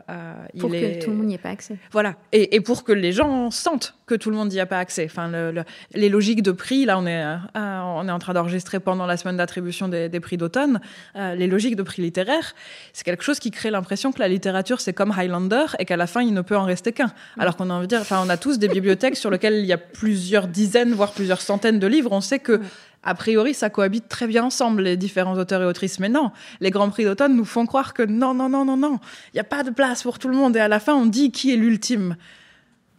pour 0.60 0.70
que 0.70 1.04
tout 1.04 1.12
le 1.12 1.18
monde 1.18 1.28
n'y 1.28 1.36
ait 1.36 1.40
pas 1.40 1.50
accès. 1.50 1.78
Voilà, 1.92 2.16
et, 2.32 2.56
et, 2.56 2.62
pour 2.62 2.84
que 2.84 2.92
les 2.92 3.12
gens 3.12 3.52
sentent 3.52 3.96
que 4.06 4.16
tout 4.16 4.30
le 4.30 4.36
monde 4.36 4.50
n'y 4.50 4.60
a 4.60 4.66
pas 4.66 4.80
accès. 4.80 5.06
Enfin, 5.06 5.30
le, 5.30 5.64
les 5.94 6.10
logiques 6.10 6.44
de 6.44 6.52
prix, 6.52 6.86
là, 6.86 7.00
on 7.00 7.06
est, 7.06 7.24
euh, 7.24 7.38
on 7.56 8.08
est 8.08 8.12
en 8.12 8.20
train 8.20 8.34
d'enregistrer 8.34 8.80
pendant 8.80 9.06
la 9.06 9.16
semaine 9.16 9.38
d'attribution 9.38 9.88
des, 9.88 10.10
des, 10.10 10.20
prix 10.20 10.38
d'automne. 10.38 10.82
Euh, 11.16 11.36
les 11.36 11.48
logiques 11.48 11.76
de 11.76 11.84
prix 11.84 12.02
littéraires, 12.02 12.54
c'est 12.92 13.04
quelque 13.04 13.24
chose 13.24 13.40
qui 13.40 13.52
crée 13.52 13.72
l'impression 13.72 14.12
que 14.12 14.20
la 14.20 14.28
littérature, 14.28 14.82
c'est 14.82 14.94
comme 14.94 15.14
Highlander 15.18 15.66
et 15.80 15.86
qu'à 15.86 15.98
la 15.98 16.08
fin, 16.08 16.22
il 16.22 16.34
ne 16.34 16.42
peut 16.42 16.58
en 16.58 16.66
rester 16.66 16.92
qu'un. 16.92 17.12
Alors 17.38 17.56
qu'on 17.56 17.70
a 17.70 17.74
envie 17.74 17.88
de 17.88 17.96
dire, 17.96 18.02
enfin, 18.02 18.22
on 18.26 18.30
a 18.30 18.38
tous 18.38 18.60
des 18.60 18.68
bibliothèques 18.68 19.16
sur 19.16 19.30
lesquelles 19.30 19.60
il 19.60 19.66
y 19.66 19.74
a 19.74 19.78
plusieurs 19.78 20.48
dizaines, 20.48 20.94
voire 20.94 21.14
plusieurs 21.14 21.42
centaines 21.42 21.80
de 21.80 21.88
livres. 21.88 22.12
On 22.12 22.22
sait 22.22 22.40
que 22.40 22.60
a 23.04 23.16
priori, 23.16 23.54
ça 23.54 23.70
cohabite 23.70 24.08
très 24.08 24.28
bien 24.28 24.44
ensemble, 24.44 24.84
les 24.84 24.98
différents 24.98 25.38
auteurs 25.38 25.62
et 25.62 25.66
autrices. 25.66 26.00
Mais 26.00 26.10
non, 26.10 26.32
les 26.60 26.70
Grands 26.70 26.90
Prix 26.90 27.06
d'automne 27.06 27.36
nous 27.36 27.46
font 27.46 27.66
croire 27.66 27.94
que 27.94 28.04
non, 28.04 28.34
non, 28.34 28.50
non, 28.50 28.66
non, 28.66 28.78
non, 28.78 29.00
il 29.34 29.38
n'y 29.38 29.40
a 29.40 29.46
pas 29.46 29.64
de 29.64 29.72
place 29.72 30.04
pour 30.04 30.20
tout 30.20 30.28
le 30.28 30.36
monde. 30.36 30.56
Et 30.56 30.60
à 30.60 30.68
la 30.68 30.80
fin, 30.80 30.94
on 30.94 31.06
dit 31.06 31.32
qui 31.32 31.52
est 31.52 31.58
l'ultime. 31.58 32.16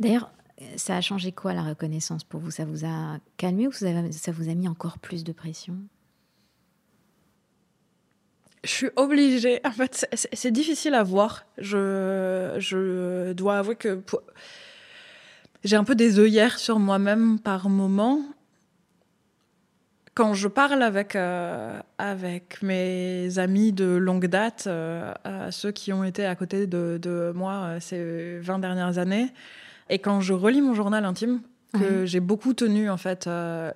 D'ailleurs, 0.00 0.30
ça 0.76 0.96
a 0.96 1.00
changé 1.00 1.32
quoi 1.32 1.54
la 1.54 1.62
reconnaissance 1.62 2.24
pour 2.24 2.40
vous? 2.40 2.50
Ça 2.50 2.64
vous 2.64 2.84
a 2.84 3.18
calmé 3.36 3.68
ou 3.68 3.72
ça 3.72 4.32
vous 4.32 4.48
a 4.48 4.54
mis 4.54 4.68
encore 4.68 4.98
plus 4.98 5.22
de 5.24 5.32
pression? 5.32 5.76
Je 8.64 8.70
suis 8.70 8.90
obligée. 8.94 9.60
En 9.64 9.72
fait, 9.72 10.06
c'est 10.12 10.52
difficile 10.52 10.94
à 10.94 11.02
voir. 11.02 11.46
Je, 11.58 12.54
je 12.58 13.32
dois 13.32 13.58
avouer 13.58 13.74
que 13.74 14.00
j'ai 15.64 15.76
un 15.76 15.84
peu 15.84 15.96
des 15.96 16.20
œillères 16.20 16.58
sur 16.58 16.78
moi-même 16.78 17.40
par 17.40 17.68
moment 17.68 18.20
quand 20.14 20.34
je 20.34 20.48
parle 20.48 20.82
avec, 20.82 21.16
euh, 21.16 21.80
avec 21.98 22.62
mes 22.62 23.38
amis 23.38 23.72
de 23.72 23.86
longue 23.86 24.26
date, 24.26 24.64
euh, 24.66 25.12
ceux 25.50 25.72
qui 25.72 25.92
ont 25.92 26.04
été 26.04 26.26
à 26.26 26.34
côté 26.36 26.66
de, 26.66 26.98
de, 27.00 27.32
moi 27.34 27.52
euh, 27.52 27.80
ces 27.80 28.38
20 28.40 28.58
dernières 28.58 28.98
années, 28.98 29.32
et 29.88 29.98
quand 29.98 30.20
je 30.20 30.34
relis 30.34 30.60
mon 30.60 30.74
journal 30.74 31.04
intime, 31.04 31.40
que 31.72 32.04
j'ai 32.04 32.20
beaucoup 32.20 32.52
tenu 32.52 32.90
en 32.90 32.98
fait, 32.98 33.24
là 33.24 33.72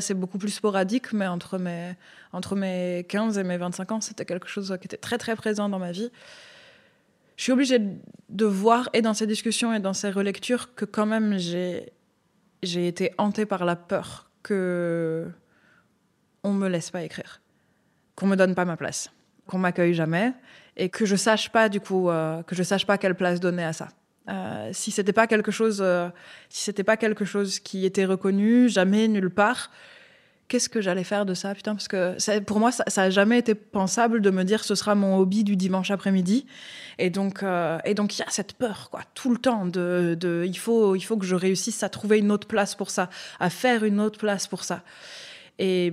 c'est 0.00 0.14
beaucoup 0.14 0.38
plus 0.38 0.50
sporadique, 0.50 1.12
mais 1.12 1.28
entre 1.28 1.56
mes, 1.56 1.94
entre 2.32 2.56
mes 2.56 3.06
15 3.08 3.38
et 3.38 3.44
mes 3.44 3.56
25 3.56 3.92
ans, 3.92 4.00
c'était 4.00 4.24
quelque 4.24 4.48
chose 4.48 4.76
qui 4.80 4.86
était 4.86 4.96
très 4.96 5.16
très 5.16 5.36
présent 5.36 5.68
dans 5.68 5.78
ma 5.78 5.92
vie. 5.92 6.10
Je 7.36 7.44
suis 7.44 7.52
obligée 7.52 7.80
de 8.30 8.44
voir, 8.46 8.90
et 8.94 9.02
dans 9.02 9.14
ces 9.14 9.28
discussions 9.28 9.72
et 9.72 9.78
dans 9.78 9.92
ces 9.92 10.10
relectures, 10.10 10.74
que 10.74 10.84
quand 10.84 11.06
même 11.06 11.38
j'ai 11.38 11.92
été 12.64 13.12
hantée 13.16 13.46
par 13.46 13.64
la 13.64 13.76
peur 13.76 14.27
que 14.42 15.26
on 16.44 16.52
me 16.52 16.68
laisse 16.68 16.90
pas 16.90 17.02
écrire, 17.02 17.40
qu'on 18.14 18.26
me 18.26 18.36
donne 18.36 18.54
pas 18.54 18.64
ma 18.64 18.76
place, 18.76 19.10
qu'on 19.46 19.58
m'accueille 19.58 19.94
jamais 19.94 20.32
et 20.76 20.88
que 20.88 21.04
je 21.04 21.16
sache 21.16 21.50
pas 21.50 21.68
du 21.68 21.80
coup 21.80 22.08
euh, 22.08 22.42
que 22.42 22.54
je 22.54 22.62
sache 22.62 22.86
pas 22.86 22.98
quelle 22.98 23.14
place 23.14 23.40
donner 23.40 23.64
à 23.64 23.72
ça. 23.72 23.88
Euh, 24.28 24.70
si 24.72 24.90
c'était 24.90 25.12
pas 25.12 25.26
quelque 25.26 25.50
chose, 25.50 25.80
euh, 25.82 26.08
si 26.48 26.62
c'était 26.64 26.84
pas 26.84 26.96
quelque 26.96 27.24
chose 27.24 27.58
qui 27.58 27.86
était 27.86 28.04
reconnu 28.04 28.68
jamais 28.68 29.08
nulle 29.08 29.30
part, 29.30 29.70
qu'est-ce 30.48 30.68
que 30.68 30.80
j'allais 30.80 31.04
faire 31.04 31.26
de 31.26 31.34
ça 31.34 31.54
Putain, 31.54 31.74
parce 31.74 31.88
que 31.88 32.40
pour 32.40 32.58
moi, 32.58 32.72
ça, 32.72 32.84
ça 32.88 33.02
a 33.02 33.10
jamais 33.10 33.38
été 33.38 33.54
pensable 33.54 34.20
de 34.20 34.30
me 34.30 34.44
dire 34.44 34.64
ce 34.64 34.74
sera 34.74 34.94
mon 34.94 35.18
hobby 35.18 35.44
du 35.44 35.56
dimanche 35.56 35.90
après-midi. 35.90 36.46
Et 36.98 37.10
donc, 37.10 37.42
euh, 37.42 37.78
et 37.84 37.94
donc, 37.94 38.16
il 38.16 38.20
y 38.20 38.24
a 38.24 38.30
cette 38.30 38.54
peur, 38.54 38.88
quoi, 38.90 39.02
tout 39.14 39.30
le 39.30 39.38
temps. 39.38 39.66
De, 39.66 40.16
de, 40.18 40.44
il 40.46 40.58
faut, 40.58 40.96
il 40.96 41.02
faut 41.02 41.16
que 41.16 41.26
je 41.26 41.34
réussisse 41.34 41.82
à 41.82 41.88
trouver 41.88 42.18
une 42.18 42.32
autre 42.32 42.48
place 42.48 42.74
pour 42.74 42.90
ça, 42.90 43.10
à 43.38 43.50
faire 43.50 43.84
une 43.84 44.00
autre 44.00 44.18
place 44.18 44.46
pour 44.46 44.64
ça. 44.64 44.82
Et 45.58 45.92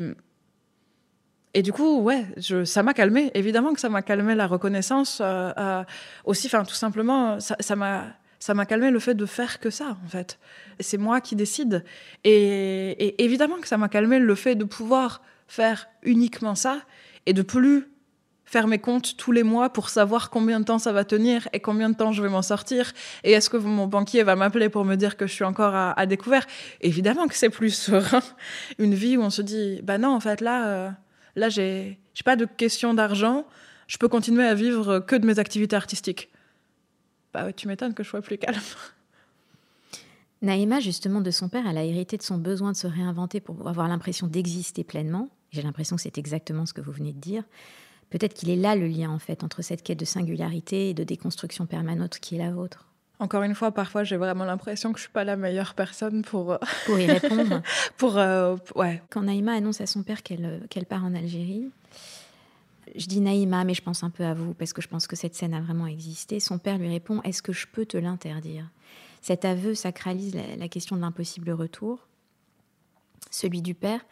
et 1.55 1.61
du 1.61 1.71
coup, 1.71 2.01
ouais, 2.01 2.25
je, 2.35 2.65
ça 2.65 2.83
m'a 2.83 2.93
calmé. 2.93 3.31
Évidemment 3.33 3.73
que 3.73 3.79
ça 3.79 3.87
m'a 3.87 4.01
calmé 4.01 4.35
la 4.35 4.45
reconnaissance. 4.45 5.21
Euh, 5.21 5.53
euh, 5.57 5.83
aussi, 6.25 6.47
enfin, 6.47 6.65
tout 6.65 6.75
simplement, 6.75 7.39
ça 7.39 7.75
m'a 7.77 8.07
m'a 8.53 8.65
calmé 8.65 8.91
le 8.91 8.99
fait 8.99 9.15
de 9.15 9.25
faire 9.25 9.59
que 9.59 9.69
ça, 9.69 9.97
en 10.05 10.07
fait. 10.07 10.39
C'est 10.79 10.97
moi 10.97 11.21
qui 11.21 11.35
décide. 11.35 11.83
Et, 12.23 13.23
évidemment 13.23 13.57
que 13.59 13.67
ça 13.67 13.77
m'a 13.77 13.89
calmé 13.89 14.19
le 14.19 14.35
fait 14.35 14.55
de 14.55 14.63
pouvoir 14.63 15.21
faire 15.47 15.87
uniquement 16.03 16.55
ça 16.55 16.81
et 17.25 17.33
de 17.33 17.41
plus 17.41 17.87
faire 18.45 18.67
mes 18.67 18.77
comptes 18.77 19.17
tous 19.17 19.31
les 19.31 19.43
mois 19.43 19.69
pour 19.69 19.89
savoir 19.89 20.29
combien 20.29 20.59
de 20.59 20.65
temps 20.65 20.77
ça 20.77 20.91
va 20.91 21.03
tenir 21.03 21.47
et 21.53 21.59
combien 21.59 21.89
de 21.89 21.95
temps 21.95 22.11
je 22.11 22.21
vais 22.21 22.29
m'en 22.29 22.43
sortir. 22.43 22.93
Et 23.23 23.31
est-ce 23.31 23.49
que 23.49 23.57
mon 23.57 23.87
banquier 23.87 24.23
va 24.23 24.35
m'appeler 24.35 24.69
pour 24.69 24.85
me 24.85 24.95
dire 24.95 25.17
que 25.17 25.25
je 25.25 25.33
suis 25.33 25.43
encore 25.43 25.73
à, 25.75 26.05
découvert? 26.05 26.45
Évidemment 26.81 27.27
que 27.27 27.35
c'est 27.35 27.49
plus 27.49 27.71
serein. 27.71 28.21
Une 28.77 28.93
vie 28.93 29.17
où 29.17 29.23
on 29.23 29.31
se 29.31 29.41
dit 29.41 29.81
bah 29.83 29.97
non 29.97 30.09
en 30.09 30.19
fait 30.19 30.41
là 30.41 30.67
euh, 30.67 30.89
là 31.35 31.49
j'ai 31.49 31.99
j'ai 32.13 32.23
pas 32.23 32.35
de 32.35 32.45
question 32.45 32.93
d'argent. 32.93 33.45
Je 33.87 33.97
peux 33.97 34.07
continuer 34.07 34.45
à 34.45 34.53
vivre 34.53 34.99
que 34.99 35.15
de 35.15 35.25
mes 35.25 35.39
activités 35.39 35.75
artistiques 35.75 36.29
bah, 37.35 37.51
tu 37.51 37.67
m'étonnes 37.67 37.93
que 37.93 38.03
je 38.03 38.09
sois 38.09 38.21
plus 38.21 38.37
calme. 38.37 38.57
Naïma, 40.41 40.79
justement, 40.79 41.21
de 41.21 41.31
son 41.31 41.49
père, 41.49 41.65
elle 41.67 41.77
a 41.77 41.83
hérité 41.83 42.17
de 42.17 42.21
son 42.21 42.37
besoin 42.37 42.71
de 42.71 42.77
se 42.77 42.87
réinventer 42.87 43.39
pour 43.39 43.67
avoir 43.67 43.87
l'impression 43.87 44.27
d'exister 44.27 44.83
pleinement. 44.83 45.29
J'ai 45.51 45.61
l'impression 45.61 45.95
que 45.95 46.01
c'est 46.01 46.17
exactement 46.17 46.65
ce 46.65 46.73
que 46.73 46.81
vous 46.81 46.91
venez 46.91 47.13
de 47.13 47.19
dire. 47.19 47.43
Peut-être 48.09 48.33
qu'il 48.33 48.49
est 48.49 48.55
là 48.55 48.75
le 48.75 48.87
lien, 48.87 49.09
en 49.09 49.19
fait, 49.19 49.43
entre 49.43 49.61
cette 49.61 49.81
quête 49.81 49.99
de 49.99 50.05
singularité 50.05 50.89
et 50.89 50.93
de 50.93 51.03
déconstruction 51.03 51.65
permanente 51.65 52.19
qui 52.19 52.35
est 52.35 52.37
la 52.37 52.51
vôtre. 52.51 52.87
Encore 53.19 53.43
une 53.43 53.55
fois, 53.55 53.71
parfois, 53.71 54.03
j'ai 54.03 54.17
vraiment 54.17 54.45
l'impression 54.45 54.91
que 54.91 54.99
je 54.99 55.03
suis 55.03 55.11
pas 55.11 55.23
la 55.23 55.35
meilleure 55.35 55.73
personne 55.73 56.21
pour 56.21 56.53
euh, 56.53 56.57
pour 56.85 56.99
y 56.99 57.05
répondre. 57.05 57.61
pour 57.97 58.17
euh, 58.17 58.57
ouais. 58.75 59.01
Quand 59.09 59.23
Naïma 59.23 59.53
annonce 59.53 59.81
à 59.81 59.87
son 59.87 60.03
père 60.03 60.21
qu'elle 60.21 60.45
euh, 60.45 60.59
qu'elle 60.69 60.85
part 60.85 61.03
en 61.03 61.15
Algérie, 61.15 61.69
je 62.95 63.07
dis 63.07 63.21
Naïma, 63.21 63.63
mais 63.63 63.73
je 63.73 63.81
pense 63.81 64.03
un 64.03 64.09
peu 64.09 64.23
à 64.23 64.33
vous 64.33 64.53
parce 64.53 64.73
que 64.73 64.81
je 64.81 64.87
pense 64.87 65.07
que 65.07 65.15
cette 65.15 65.35
scène 65.35 65.53
a 65.53 65.61
vraiment 65.61 65.87
existé. 65.87 66.39
Son 66.39 66.59
père 66.59 66.77
lui 66.77 66.87
répond 66.87 67.21
Est-ce 67.23 67.41
que 67.41 67.53
je 67.53 67.67
peux 67.67 67.85
te 67.85 67.97
l'interdire? 67.97 68.69
Cet 69.21 69.43
aveu 69.43 69.73
sacralise 69.73 70.35
la, 70.35 70.67
question 70.67 70.95
de 70.95 71.01
l'impossible 71.01 71.49
retour, 71.51 72.07
celui 73.31 73.61
du 73.61 73.73
père. 73.73 74.05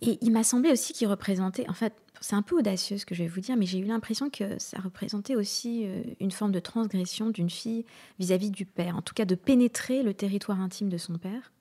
Et 0.00 0.18
il 0.20 0.30
m'a 0.30 0.44
semblé 0.44 0.70
aussi 0.70 0.92
qu'il 0.92 1.08
représentait, 1.08 1.68
en 1.68 1.74
fait, 1.74 1.92
c'est 2.20 2.36
un 2.36 2.42
peu 2.42 2.58
audacieux 2.58 2.98
ce 2.98 3.06
que 3.06 3.14
je 3.14 3.24
vais 3.24 3.28
vous 3.28 3.40
dire, 3.40 3.56
mais 3.56 3.66
j'ai 3.66 3.78
eu 3.78 3.84
l'impression 3.84 4.30
que 4.30 4.58
ça 4.58 4.80
représentait 4.80 5.34
aussi 5.34 5.86
euh, 5.86 6.02
une 6.20 6.30
forme 6.30 6.52
de 6.52 6.60
transgression 6.60 7.30
d'une 7.30 7.50
fille 7.50 7.84
vis-à-vis 8.20 8.50
du 8.50 8.64
père, 8.64 8.96
en 8.96 9.02
tout 9.02 9.14
cas 9.14 9.24
de 9.24 9.34
pénétrer 9.34 10.04
le 10.04 10.14
territoire 10.14 10.60
intime 10.60 10.88
de 10.88 10.98
son 10.98 11.18
père. 11.18 11.52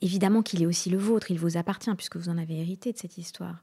Évidemment 0.00 0.42
qu'il 0.42 0.62
est 0.62 0.66
aussi 0.66 0.88
le 0.90 0.98
vôtre, 0.98 1.30
il 1.30 1.38
vous 1.38 1.56
appartient 1.56 1.94
puisque 1.94 2.16
vous 2.16 2.28
en 2.28 2.38
avez 2.38 2.58
hérité 2.58 2.92
de 2.92 2.98
cette 2.98 3.18
histoire. 3.18 3.62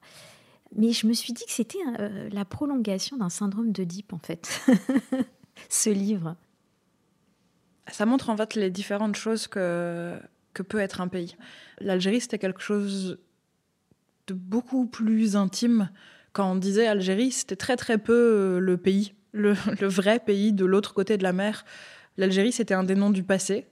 Mais 0.75 0.91
je 0.91 1.05
me 1.07 1.13
suis 1.13 1.33
dit 1.33 1.45
que 1.45 1.51
c'était 1.51 1.79
euh, 1.99 2.29
la 2.31 2.45
prolongation 2.45 3.17
d'un 3.17 3.29
syndrome 3.29 3.71
d'Oedipe, 3.71 4.13
en 4.13 4.19
fait, 4.19 4.61
ce 5.69 5.89
livre. 5.89 6.35
Ça 7.91 8.05
montre 8.05 8.29
en 8.29 8.37
fait 8.37 8.55
les 8.55 8.69
différentes 8.69 9.15
choses 9.15 9.47
que, 9.47 10.17
que 10.53 10.63
peut 10.63 10.79
être 10.79 11.01
un 11.01 11.07
pays. 11.07 11.35
L'Algérie, 11.79 12.21
c'était 12.21 12.39
quelque 12.39 12.61
chose 12.61 13.19
beaucoup 14.33 14.85
plus 14.85 15.35
intime. 15.35 15.89
Quand 16.33 16.51
on 16.51 16.55
disait 16.55 16.87
Algérie, 16.87 17.31
c'était 17.31 17.55
très 17.55 17.75
très 17.75 17.97
peu 17.97 18.13
euh, 18.13 18.59
le 18.59 18.77
pays, 18.77 19.13
le, 19.33 19.53
vrai 19.81 20.19
pays 20.19 20.53
de 20.53 20.65
l'autre 20.65 20.93
côté 20.93 21.17
de 21.17 21.23
la 21.23 21.33
mer. 21.33 21.65
L'Algérie, 22.17 22.51
c'était 22.51 22.73
un 22.73 22.83
des 22.83 22.95
noms 22.95 23.09
du 23.09 23.23
passé. 23.23 23.67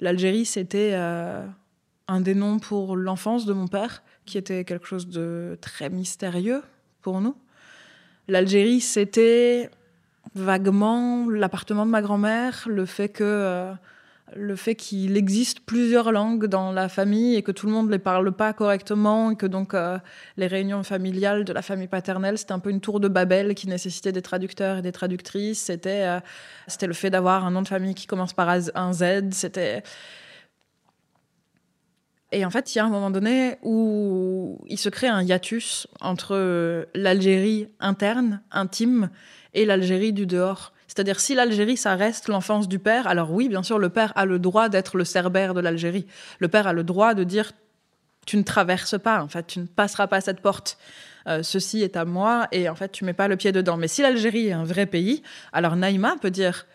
L'Algérie, 0.00 0.44
c'était 0.44 0.90
euh, 0.94 1.46
un 2.08 2.20
des 2.20 2.34
noms 2.34 2.58
pour 2.58 2.96
l'enfance 2.96 3.46
de 3.46 3.52
mon 3.52 3.68
père, 3.68 4.02
qui 4.24 4.38
était 4.38 4.64
quelque 4.64 4.86
chose 4.86 5.08
de 5.08 5.58
très 5.60 5.90
mystérieux 5.90 6.62
pour 7.02 7.20
nous. 7.20 7.36
L'Algérie, 8.28 8.80
c'était 8.80 9.70
vaguement 10.34 11.28
l'appartement 11.28 11.84
de 11.84 11.90
ma 11.90 12.02
grand-mère, 12.02 12.64
le 12.66 12.86
fait 12.86 13.08
que 13.08 13.24
euh, 13.24 13.72
le 14.34 14.56
fait 14.56 14.74
qu'il 14.74 15.16
existe 15.16 15.60
plusieurs 15.60 16.10
langues 16.10 16.46
dans 16.46 16.72
la 16.72 16.88
famille 16.88 17.36
et 17.36 17.42
que 17.42 17.52
tout 17.52 17.66
le 17.66 17.72
monde 17.72 17.86
ne 17.86 17.92
les 17.92 17.98
parle 17.98 18.32
pas 18.32 18.52
correctement 18.52 19.30
et 19.30 19.36
que 19.36 19.46
donc 19.46 19.74
euh, 19.74 19.98
les 20.36 20.46
réunions 20.46 20.82
familiales 20.82 21.44
de 21.44 21.52
la 21.52 21.62
famille 21.62 21.86
paternelle, 21.86 22.38
c'était 22.38 22.52
un 22.52 22.58
peu 22.58 22.70
une 22.70 22.80
tour 22.80 23.00
de 23.00 23.08
Babel 23.08 23.54
qui 23.54 23.68
nécessitait 23.68 24.12
des 24.12 24.22
traducteurs 24.22 24.78
et 24.78 24.82
des 24.82 24.92
traductrices. 24.92 25.60
C'était 25.60 26.04
euh, 26.04 26.20
c'était 26.66 26.86
le 26.86 26.94
fait 26.94 27.10
d'avoir 27.10 27.44
un 27.44 27.50
nom 27.50 27.62
de 27.62 27.68
famille 27.68 27.94
qui 27.94 28.06
commence 28.06 28.32
par 28.32 28.48
un 28.48 28.92
Z. 28.92 29.30
C'était 29.32 29.82
et 32.34 32.44
en 32.44 32.50
fait, 32.50 32.74
il 32.74 32.78
y 32.78 32.80
a 32.80 32.84
un 32.84 32.90
moment 32.90 33.10
donné 33.10 33.56
où 33.62 34.58
il 34.66 34.78
se 34.78 34.88
crée 34.88 35.06
un 35.06 35.22
hiatus 35.22 35.86
entre 36.00 36.86
l'Algérie 36.94 37.68
interne, 37.80 38.42
intime, 38.50 39.10
et 39.54 39.64
l'Algérie 39.64 40.12
du 40.12 40.26
dehors. 40.26 40.72
C'est-à-dire, 40.88 41.20
si 41.20 41.34
l'Algérie, 41.34 41.76
ça 41.76 41.94
reste 41.94 42.28
l'enfance 42.28 42.68
du 42.68 42.78
père, 42.78 43.06
alors 43.06 43.32
oui, 43.32 43.48
bien 43.48 43.62
sûr, 43.62 43.78
le 43.78 43.88
père 43.88 44.12
a 44.16 44.26
le 44.26 44.38
droit 44.38 44.68
d'être 44.68 44.96
le 44.96 45.04
cerbère 45.04 45.54
de 45.54 45.60
l'Algérie. 45.60 46.06
Le 46.40 46.48
père 46.48 46.66
a 46.66 46.72
le 46.72 46.84
droit 46.84 47.14
de 47.14 47.24
dire 47.24 47.52
tu 48.26 48.36
ne 48.36 48.42
traverses 48.42 48.98
pas, 48.98 49.22
en 49.22 49.28
fait, 49.28 49.46
tu 49.46 49.60
ne 49.60 49.66
passeras 49.66 50.06
pas 50.06 50.20
cette 50.20 50.40
porte. 50.40 50.78
Euh, 51.26 51.42
ceci 51.42 51.82
est 51.82 51.96
à 51.96 52.04
moi, 52.04 52.48
et 52.52 52.68
en 52.68 52.74
fait, 52.74 52.90
tu 52.90 53.04
mets 53.04 53.12
pas 53.12 53.28
le 53.28 53.36
pied 53.36 53.52
dedans. 53.52 53.76
Mais 53.76 53.88
si 53.88 54.02
l'Algérie 54.02 54.48
est 54.48 54.52
un 54.52 54.64
vrai 54.64 54.86
pays, 54.86 55.22
alors 55.52 55.76
Naïma 55.76 56.16
peut 56.20 56.30
dire 56.30 56.66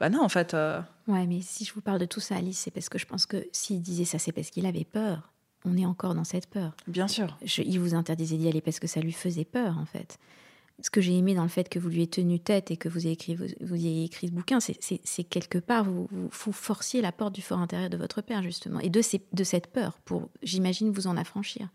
bah 0.00 0.10
non, 0.10 0.22
en 0.22 0.28
fait. 0.28 0.54
Euh, 0.54 0.80
ouais, 1.08 1.26
mais 1.26 1.40
si 1.40 1.64
je 1.64 1.74
vous 1.74 1.80
parle 1.80 1.98
de 1.98 2.04
tout 2.04 2.20
ça, 2.20 2.36
Alice, 2.36 2.58
c'est 2.58 2.70
parce 2.70 2.88
que 2.88 2.98
je 2.98 3.06
pense 3.06 3.26
que 3.26 3.46
s'il 3.52 3.82
disait 3.82 4.04
ça, 4.04 4.18
c'est 4.18 4.32
parce 4.32 4.50
qu'il 4.50 4.66
avait 4.66 4.84
peur. 4.84 5.32
On 5.64 5.76
est 5.76 5.86
encore 5.86 6.14
dans 6.14 6.24
cette 6.24 6.46
peur. 6.46 6.76
Bien 6.86 7.08
sûr. 7.08 7.36
il 7.42 7.80
vous 7.80 7.94
interdisait 7.94 8.36
d'y 8.36 8.48
aller 8.48 8.60
parce 8.60 8.78
que 8.78 8.86
ça 8.86 9.00
lui 9.00 9.12
faisait 9.12 9.44
peur, 9.44 9.76
en 9.78 9.86
fait 9.86 10.18
ce 10.80 10.90
que 10.90 11.00
j'ai 11.00 11.16
aimé 11.16 11.34
dans 11.34 11.42
le 11.42 11.48
fait 11.48 11.68
que 11.68 11.78
vous 11.78 11.88
lui 11.88 11.98
ayez 11.98 12.06
tenu 12.06 12.38
tête 12.38 12.70
et 12.70 12.76
que 12.76 12.88
vous 12.88 13.06
ayez 13.06 13.12
écrit, 13.12 13.34
vous, 13.34 13.74
ayez 13.74 14.04
écrit 14.04 14.28
ce 14.28 14.32
bouquin, 14.32 14.58
c'est 14.60 15.24
quelque 15.24 15.58
part, 15.58 15.84
vous, 15.84 16.08
vous, 16.10 16.52
forciez 16.52 17.00
la 17.00 17.10
porte 17.10 17.34
du 17.34 17.42
fort 17.42 17.58
intérieur 17.58 17.90
de 17.90 17.96
votre 17.96 18.22
père, 18.22 18.42
justement, 18.42 18.78
et 18.80 18.90
de, 18.90 19.00
de 19.32 19.44
cette 19.44 19.66
peur, 19.68 19.98
pour, 20.04 20.28
j'imagine, 20.42 20.90
vous 20.90 21.06
en 21.06 21.16
affranchir. 21.16 21.68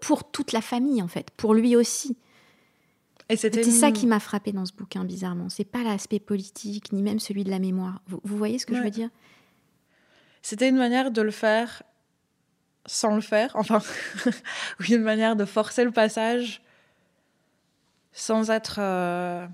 Pour 0.00 0.30
toute 0.30 0.52
la 0.52 0.60
famille, 0.60 1.02
en 1.02 1.08
fait, 1.08 1.30
pour 1.36 1.54
lui 1.54 1.76
aussi. 1.76 2.16
Et 3.30 3.36
c'était 3.36 3.62
ça 3.62 3.92
qui 3.92 4.06
m'a 4.06 4.20
frappé 4.20 4.52
dans 4.52 4.66
ce 4.66 4.72
bouquin, 4.72 5.04
bizarrement. 5.04 5.48
C'est 5.48 5.64
pas 5.64 5.82
l'aspect 5.82 6.18
politique, 6.18 6.92
ni 6.92 7.02
même 7.02 7.20
celui 7.20 7.44
de 7.44 7.50
la 7.50 7.60
mémoire. 7.60 8.02
Vous, 8.08 8.36
voyez 8.36 8.58
ce 8.58 8.66
que 8.66 8.74
je 8.74 8.82
veux 8.82 8.90
dire? 8.90 9.08
C'était 10.42 10.68
une 10.68 10.76
manière 10.76 11.10
de 11.10 11.22
le 11.22 11.30
faire 11.30 11.82
sans 12.86 13.14
le 13.14 13.20
faire, 13.20 13.52
enfin, 13.54 13.80
ou 14.80 14.84
une 14.84 15.02
manière 15.02 15.36
de 15.36 15.44
forcer 15.44 15.84
le 15.84 15.90
passage 15.90 16.62
sans 18.12 18.50
être 18.50 18.76
euh, 18.78 19.46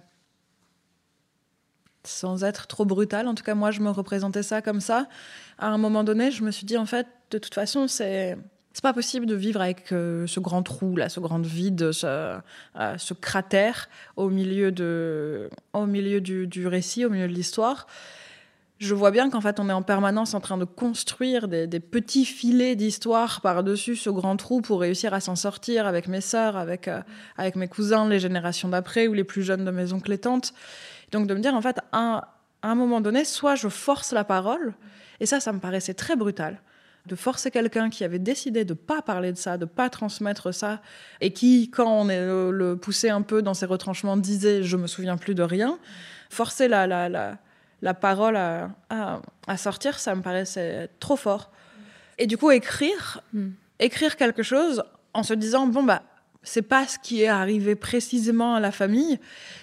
sans 2.05 2.45
être 2.45 2.67
trop 2.67 2.85
brutal. 2.85 3.29
En 3.29 3.35
tout 3.35 3.45
cas, 3.45 3.55
moi, 3.55 3.71
je 3.73 3.81
me 3.81 3.91
représentais 3.91 4.43
ça 4.43 4.63
comme 4.63 4.81
ça. 4.81 5.09
À 5.59 5.69
un 5.69 5.77
moment 5.77 6.05
donné, 6.05 6.31
je 6.31 6.45
me 6.45 6.51
suis 6.51 6.65
dit, 6.65 6.79
en 6.79 6.87
fait, 6.87 7.07
de 7.31 7.39
toute 7.39 7.55
façon, 7.55 7.89
c'est 7.89 8.39
c'est 8.77 8.83
pas 8.83 8.93
possible 8.93 9.25
de 9.25 9.35
vivre 9.35 9.63
avec 9.63 9.91
euh, 9.91 10.27
ce 10.27 10.39
grand 10.39 10.63
trou 10.63 10.97
là, 10.97 11.09
ce 11.09 11.19
grand 11.19 11.39
vide, 11.39 11.93
ce, 11.93 12.07
euh, 12.77 12.97
cratère 13.23 13.89
au 14.17 14.29
milieu 14.29 14.71
de, 14.71 15.49
au 15.73 15.87
milieu 15.87 16.21
du, 16.21 16.67
récit, 16.67 17.07
au 17.07 17.09
milieu 17.09 17.27
de 17.27 17.33
l'histoire 17.33 17.87
je 18.79 18.95
vois 18.95 19.11
bien 19.11 19.31
qu'en 19.31 19.41
fait, 19.41 19.59
on 19.61 19.71
est 19.71 19.73
en 19.73 19.81
permanence 19.81 20.35
en 20.35 20.41
train 20.41 20.59
de 20.59 20.67
construire 20.67 21.49
des, 21.49 21.81
petits 21.81 22.27
filets 22.27 22.77
d'histoire 22.77 23.41
par-dessus 23.41 23.97
ce 23.97 24.11
grand 24.11 24.37
trou 24.37 24.61
pour 24.61 24.83
réussir 24.83 25.15
à 25.15 25.21
s'en 25.21 25.37
sortir 25.37 25.87
avec 25.87 26.07
mes 26.07 26.21
sœurs, 26.21 26.59
euh, 26.59 27.01
avec 27.39 27.57
mes 27.57 27.69
cousins, 27.69 28.07
les 28.07 28.19
générations 28.19 28.69
d'après 28.69 29.07
ou 29.07 29.15
les 29.15 29.25
plus 29.25 29.43
jeunes 29.43 29.65
de 29.65 29.71
mes 29.71 29.95
oncles 29.95 30.13
et 30.13 30.19
tantes. 30.19 30.53
Donc 31.13 31.27
de 31.27 31.35
me 31.35 31.41
dire, 31.41 31.55
en 31.55 31.63
fait, 31.63 31.79
à, 31.93 32.35
un 32.63 32.75
moment 32.75 33.01
donné, 33.01 33.25
soit 33.25 33.55
je 33.55 33.69
force 33.69 34.13
la 34.13 34.25
parole, 34.25 34.75
et 35.21 35.25
ça, 35.25 35.41
ça 35.41 35.55
me 35.55 35.61
paraissait 35.61 35.95
très 35.95 36.15
brutal 36.15 36.61
de 37.07 37.15
forcer 37.17 37.51
quelqu'un 37.51 37.89
qui 37.91 38.05
avait 38.05 38.19
décidé 38.19 38.65
de 38.65 38.75
pas 38.75 39.03
parler 39.03 39.33
de 39.33 39.37
ça, 39.37 39.57
de 39.59 39.65
pas 39.65 39.89
transmettre 39.91 40.53
ça, 40.53 40.81
et 41.21 41.33
qui, 41.33 41.71
quand 41.71 41.89
on 41.89 42.09
est 42.09 42.25
le, 42.25 42.51
le 42.51 42.77
poussait 42.77 43.11
un 43.11 43.23
peu 43.23 43.43
dans 43.43 43.55
ses 43.55 43.67
retranchements, 43.67 44.17
disait 44.17 44.63
je 44.63 44.77
me 44.77 44.87
souviens 44.87 45.17
plus 45.17 45.35
de 45.35 45.43
rien. 45.43 45.79
Forcer 46.31 46.69
la, 46.69 46.87
la, 46.87 47.09
la, 47.09 47.39
la 47.83 47.95
parole 47.95 48.37
à, 48.37 49.57
sortir, 49.57 49.99
ça 49.99 50.15
me 50.15 50.23
paraissait 50.23 50.89
trop 51.01 51.17
fort. 51.17 51.51
Et 52.19 52.27
du 52.27 52.37
coup, 52.37 52.51
écrire, 52.51 53.21
hmm. 53.33 53.51
écrire 53.79 54.17
quelque 54.17 54.43
chose 54.43 54.83
en 55.13 55.23
se 55.23 55.35
disant 55.35 55.67
bon 55.67 55.83
bah 55.83 56.03
c'est 56.43 56.63
pas 56.63 56.87
ce 56.87 56.99
qui 56.99 57.23
est 57.23 57.29
arrivé 57.29 57.75
précisément 57.75 58.55
à 58.55 58.61
la 58.61 58.71
famille, 58.71 59.19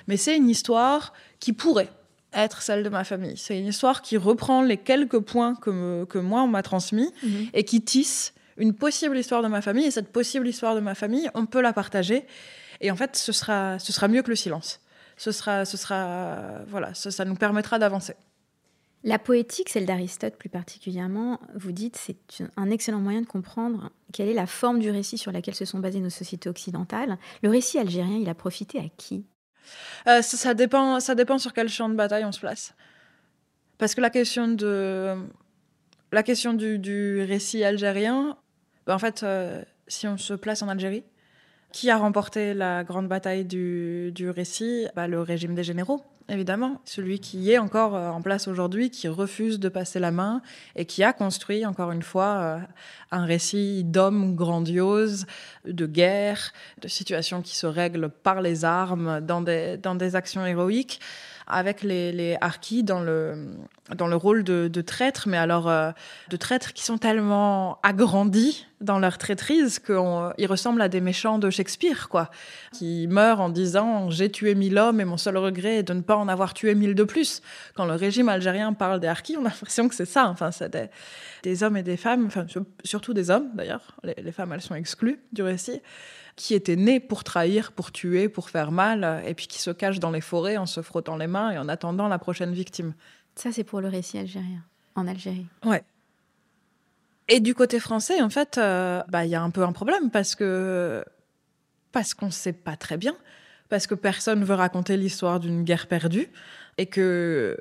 mais 0.07 0.17
c'est 0.17 0.35
une 0.35 0.49
histoire 0.49 1.13
qui 1.39 1.53
pourrait 1.53 1.89
être 2.33 2.61
celle 2.61 2.83
de 2.83 2.89
ma 2.89 3.03
famille. 3.03 3.37
C'est 3.37 3.57
une 3.57 3.67
histoire 3.67 4.01
qui 4.01 4.17
reprend 4.17 4.61
les 4.61 4.77
quelques 4.77 5.19
points 5.19 5.55
que, 5.55 6.05
que 6.05 6.17
moi 6.17 6.41
on 6.43 6.47
m'a 6.47 6.63
transmis 6.63 7.11
hmm. 7.23 7.45
et 7.53 7.63
qui 7.63 7.81
tisse 7.81 8.33
une 8.57 8.73
possible 8.73 9.17
histoire 9.17 9.41
de 9.41 9.47
ma 9.47 9.61
famille. 9.61 9.85
Et 9.85 9.91
cette 9.91 10.11
possible 10.11 10.47
histoire 10.47 10.75
de 10.75 10.79
ma 10.79 10.95
famille, 10.95 11.29
on 11.33 11.45
peut 11.45 11.61
la 11.61 11.73
partager. 11.73 12.25
Et 12.81 12.91
en 12.91 12.95
fait, 12.95 13.15
ce 13.15 13.31
sera, 13.31 13.79
ce 13.79 13.91
sera 13.93 14.07
mieux 14.07 14.21
que 14.21 14.29
le 14.29 14.35
silence 14.35 14.79
ce 15.17 15.31
sera, 15.31 15.65
ce 15.65 15.77
sera, 15.77 16.63
voilà, 16.67 16.93
ça, 16.93 17.25
nous 17.25 17.35
permettra 17.35 17.79
d'avancer. 17.79 18.15
La 19.03 19.19
poétique, 19.19 19.69
celle 19.69 19.85
d'Aristote 19.85 20.37
plus 20.37 20.49
particulièrement, 20.49 21.39
vous 21.55 21.73
dites, 21.73 21.97
c'est 21.97 22.17
un 22.55 22.69
excellent 22.69 22.99
moyen 22.99 23.21
de 23.21 23.25
comprendre 23.25 23.91
quelle 24.13 24.29
est 24.29 24.33
la 24.33 24.47
forme 24.47 24.79
du 24.79 24.89
récit 24.91 25.17
sur 25.17 25.31
laquelle 25.31 25.55
se 25.55 25.65
sont 25.65 25.79
basées 25.79 25.99
nos 25.99 26.09
sociétés 26.09 26.49
occidentales. 26.49 27.17
Le 27.41 27.49
récit 27.49 27.79
algérien, 27.79 28.17
il 28.17 28.29
a 28.29 28.35
profité 28.35 28.79
à 28.79 28.87
qui? 28.95 29.25
Euh, 30.07 30.21
ça, 30.21 30.53
dépend, 30.53 30.99
ça 30.99 31.15
dépend 31.15 31.37
sur 31.37 31.53
quel 31.53 31.69
champ 31.69 31.89
de 31.89 31.95
bataille 31.95 32.25
on 32.25 32.31
se 32.31 32.39
place. 32.39 32.73
Parce 33.77 33.95
que 33.95 34.01
la 34.01 34.09
question, 34.09 34.47
de, 34.47 35.15
la 36.11 36.23
question 36.23 36.53
du, 36.53 37.23
récit 37.23 37.63
algérien, 37.63 38.37
ben, 38.85 38.95
en 38.95 38.99
fait, 38.99 39.23
euh, 39.23 39.61
si 39.87 40.07
on 40.07 40.17
se 40.17 40.33
place 40.33 40.61
en 40.61 40.69
Algérie, 40.69 41.03
qui 41.71 41.89
a 41.89 41.97
remporté 41.97 42.53
la 42.53 42.83
grande 42.83 43.07
bataille 43.07 43.45
du, 43.45 44.29
récit? 44.29 44.87
Bah, 44.95 45.07
Le 45.07 45.21
régime 45.21 45.55
des 45.55 45.63
généraux, 45.63 46.01
évidemment. 46.29 46.81
Celui 46.85 47.19
qui 47.19 47.51
est 47.51 47.57
encore 47.57 47.95
euh, 47.95 48.09
en 48.09 48.21
place 48.21 48.47
aujourd'hui, 48.47 48.89
qui 48.89 49.07
refuse 49.07 49.59
de 49.59 49.69
passer 49.69 49.99
la 49.99 50.11
main 50.11 50.41
et 50.75 50.85
qui 50.85 51.03
a 51.03 51.13
construit, 51.13 51.65
encore 51.65 51.91
une 51.91 52.01
fois, 52.01 52.37
euh, 52.39 52.59
un 53.11 53.25
récit 53.25 53.83
d'hommes 53.83 54.35
grandioses, 54.35 55.25
de 55.65 55.85
guerre, 55.85 56.51
de 56.81 56.87
situations 56.87 57.41
qui 57.41 57.55
se 57.55 57.67
règlent 57.67 58.09
par 58.09 58.41
les 58.41 58.65
armes, 58.65 59.21
dans 59.21 59.41
des, 59.41 59.77
dans 59.77 59.95
des 59.95 60.15
actions 60.15 60.45
héroïques. 60.45 60.99
avec 61.45 61.83
les, 61.83 62.11
les 62.11 62.37
harkis 62.39 62.83
dans 62.83 63.01
le, 63.01 63.57
dans 63.89 64.07
le 64.07 64.15
rôle 64.15 64.43
de, 64.43 64.81
traîtres, 64.81 65.27
mais 65.27 65.37
alors 65.37 65.69
euh, 65.69 65.91
de 66.29 66.37
traîtres 66.37 66.73
qui 66.73 66.83
sont 66.83 66.97
tellement 66.97 67.79
agrandis 67.83 68.65
dans 68.79 68.97
leur 68.97 69.17
traîtrise 69.17 69.79
qu'ils 69.79 70.47
ressemblent 70.47 70.81
à 70.81 70.87
des 70.87 71.01
méchants 71.01 71.37
de 71.37 71.49
Shakespeare, 71.49 72.07
quoi, 72.07 72.29
qui 72.73 73.07
meurent 73.07 73.41
en 73.41 73.49
disant 73.49 74.09
j'ai 74.09 74.31
tué 74.31 74.55
mille 74.55 74.77
hommes 74.77 75.01
et 75.01 75.05
mon 75.05 75.17
seul 75.17 75.37
regret 75.37 75.77
est 75.77 75.83
de 75.83 75.93
ne 75.93 76.01
pas 76.01 76.15
en 76.15 76.29
avoir 76.29 76.53
tué 76.53 76.75
mille 76.75 76.95
de 76.95 77.03
plus. 77.03 77.41
Quand 77.75 77.85
le 77.85 77.95
régime 77.95 78.29
algérien 78.29 78.71
parle 78.73 78.99
des 79.01 79.07
harkis, 79.07 79.35
on 79.37 79.45
a 79.45 79.49
l'impression 79.49 79.89
que 79.89 79.95
c'est 79.95 80.05
ça. 80.05 80.27
Enfin, 80.27 80.51
c'est 80.51 80.73
des, 81.43 81.63
hommes 81.63 81.77
et 81.77 81.83
des 81.83 81.97
femmes, 81.97 82.25
enfin, 82.27 82.45
surtout 82.83 83.13
des 83.13 83.29
hommes 83.29 83.49
d'ailleurs. 83.53 83.97
Les 84.03 84.31
femmes, 84.31 84.53
elles 84.53 84.61
sont 84.61 84.75
exclues 84.75 85.19
du 85.33 85.43
récit 85.43 85.81
qui 86.35 86.55
étaient 86.55 86.75
nés 86.75 86.99
pour 86.99 87.23
trahir, 87.23 87.73
pour 87.73 87.91
tuer, 87.91 88.27
pour 88.27 88.49
faire 88.49 88.71
mal, 88.71 89.21
et 89.25 89.35
puis 89.35 89.45
qui 89.45 89.59
se 89.59 89.69
cachent 89.69 89.99
dans 89.99 90.09
les 90.09 90.21
forêts 90.21 90.57
en 90.57 90.65
se 90.65 90.81
frottant 90.81 91.15
les 91.15 91.27
mains 91.27 91.51
et 91.51 91.59
en 91.59 91.69
attendant 91.69 92.07
la 92.07 92.17
prochaine 92.17 92.53
victime. 92.53 92.93
Ça, 93.35 93.51
c'est 93.51 93.63
pour 93.63 93.81
le 93.81 93.87
récit 93.87 94.17
algérien, 94.17 94.63
en 94.95 95.07
Algérie. 95.07 95.47
Ouais. 95.65 95.83
Et 97.27 97.39
du 97.39 97.55
côté 97.55 97.79
français, 97.79 98.21
en 98.21 98.29
fait, 98.29 98.57
euh, 98.57 99.01
bah, 99.09 99.25
il 99.25 99.31
y 99.31 99.35
a 99.35 99.41
un 99.41 99.49
peu 99.49 99.63
un 99.63 99.71
problème 99.71 100.09
parce 100.11 100.35
que 100.35 101.03
parce 101.91 102.13
qu'on 102.13 102.27
ne 102.27 102.31
sait 102.31 102.53
pas 102.53 102.75
très 102.75 102.97
bien, 102.97 103.15
parce 103.69 103.87
que 103.87 103.95
personne 103.95 104.43
veut 104.43 104.55
raconter 104.55 104.97
l'histoire 104.97 105.39
d'une 105.39 105.63
guerre 105.63 105.87
perdue 105.87 106.27
et 106.77 106.87
que 106.87 107.57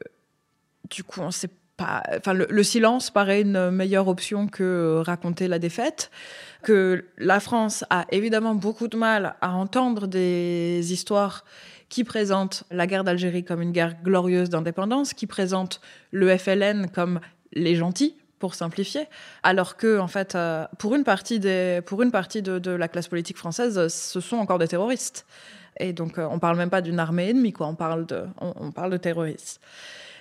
du 0.90 1.04
coup, 1.04 1.20
on 1.20 1.30
sait 1.30 1.50
pas. 1.76 2.02
Enfin, 2.16 2.34
le, 2.34 2.62
silence 2.62 3.10
paraît 3.10 3.42
une 3.42 3.70
meilleure 3.70 4.08
option 4.08 4.48
que 4.48 5.02
raconter 5.04 5.48
la 5.48 5.58
défaite. 5.58 6.10
Que 6.62 7.06
la 7.18 7.40
France 7.40 7.84
a 7.90 8.06
évidemment 8.10 8.54
beaucoup 8.54 8.88
de 8.88 8.96
mal 8.96 9.36
à 9.40 9.52
entendre 9.52 10.06
des 10.06 10.92
histoires 10.92 11.44
qui 11.92 12.04
présentent 12.04 12.64
la 12.70 12.86
guerre 12.86 13.04
d'Algérie 13.04 13.44
comme 13.44 13.60
une 13.60 13.70
guerre 13.70 14.02
glorieuse 14.02 14.48
d'indépendance, 14.48 15.12
qui 15.12 15.26
présentent 15.26 15.82
le 16.10 16.34
FLN 16.38 16.88
comme 16.90 17.20
les 17.52 17.76
gentils, 17.76 18.16
pour 18.38 18.54
simplifier, 18.54 19.08
alors 19.42 19.76
que 19.76 19.98
en 19.98 20.08
fait, 20.08 20.34
euh, 20.34 20.66
pour 20.78 20.94
une 20.94 21.04
partie 21.04 21.38
des, 21.38 21.82
pour 21.84 22.00
une 22.00 22.10
partie 22.10 22.40
de, 22.40 22.70
la 22.70 22.88
classe 22.88 23.08
politique 23.08 23.36
française, 23.36 23.88
ce 23.88 24.20
sont 24.20 24.36
encore 24.38 24.58
des 24.58 24.68
terroristes. 24.68 25.26
Et 25.78 25.92
donc, 25.92 26.16
euh, 26.18 26.26
on 26.30 26.38
parle 26.38 26.56
même 26.56 26.70
pas 26.70 26.80
d'une 26.80 26.98
armée 26.98 27.28
ennemie, 27.28 27.52
quoi. 27.52 27.66
On 27.66 27.74
parle 27.74 28.06
de, 28.06 28.24
on, 28.40 28.72
parle 28.72 28.90
de 28.90 28.96
terroristes. 28.96 29.60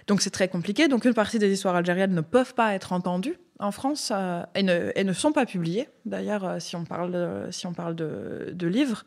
Donc, 0.07 0.21
c'est 0.21 0.29
très 0.29 0.49
compliqué. 0.49 0.89
Donc, 0.89 1.05
une 1.05 1.13
partie 1.13 1.39
des 1.39 1.51
histoires 1.53 1.75
algériennes 1.75 2.13
ne 2.13 2.21
peuvent 2.21 2.53
pas 2.53 2.73
être 2.75 2.91
entendues 2.91 3.39
en 3.59 3.71
France 3.71 4.11
euh, 4.13 4.43
et, 4.55 4.63
ne, 4.63 4.91
ne, 5.01 5.13
sont 5.13 5.31
pas 5.31 5.45
publiées. 5.45 5.87
D'ailleurs, 6.05 6.61
si 6.61 6.75
on 6.75 6.83
parle, 6.83 7.47
si 7.49 7.65
on 7.65 7.73
parle 7.73 7.95
de 7.95 8.67
livres. 8.67 9.05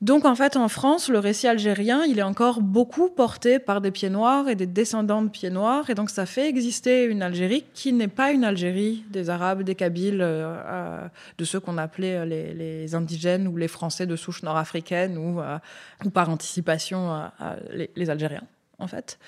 Donc 0.00 0.24
en 0.24 0.34
fait, 0.34 0.56
en 0.56 0.68
France, 0.68 1.10
le 1.10 1.18
récit 1.18 1.46
algérien, 1.46 2.04
il 2.04 2.18
est 2.18 2.22
encore 2.22 2.62
beaucoup 2.62 3.10
porté 3.10 3.58
par 3.58 3.82
des 3.82 3.90
pieds 3.90 4.08
noirs 4.08 4.48
et 4.48 4.54
des 4.54 4.66
descendants 4.66 5.20
de 5.20 5.28
pieds 5.28 5.50
noirs. 5.50 5.90
Et 5.90 5.94
donc 5.94 6.08
ça 6.08 6.24
fait 6.24 6.48
exister 6.48 7.04
une 7.04 7.20
Algérie 7.20 7.64
qui 7.74 7.92
n'est 7.92 8.08
pas 8.08 8.32
une 8.32 8.42
Algérie 8.42 9.04
des 9.10 9.28
Arabes, 9.28 9.62
des 9.62 9.74
Kabyles, 9.74 10.22
euh, 10.22 11.06
de 11.36 11.44
ceux 11.44 11.60
qu'on 11.60 11.76
appelait 11.76 12.24
les, 12.24 12.54
les, 12.54 12.94
indigènes 12.94 13.46
ou 13.46 13.58
les 13.58 13.68
Français 13.68 14.06
de 14.06 14.16
souche 14.16 14.42
nord-africaine 14.42 15.18
ou, 15.18 15.40
euh, 15.40 15.58
ou, 16.06 16.08
par 16.08 16.30
anticipation 16.30 17.14
euh, 17.14 17.56
les, 17.70 17.90
les, 17.94 18.08
Algériens, 18.08 18.44
en 18.78 18.86
fait. 18.86 19.18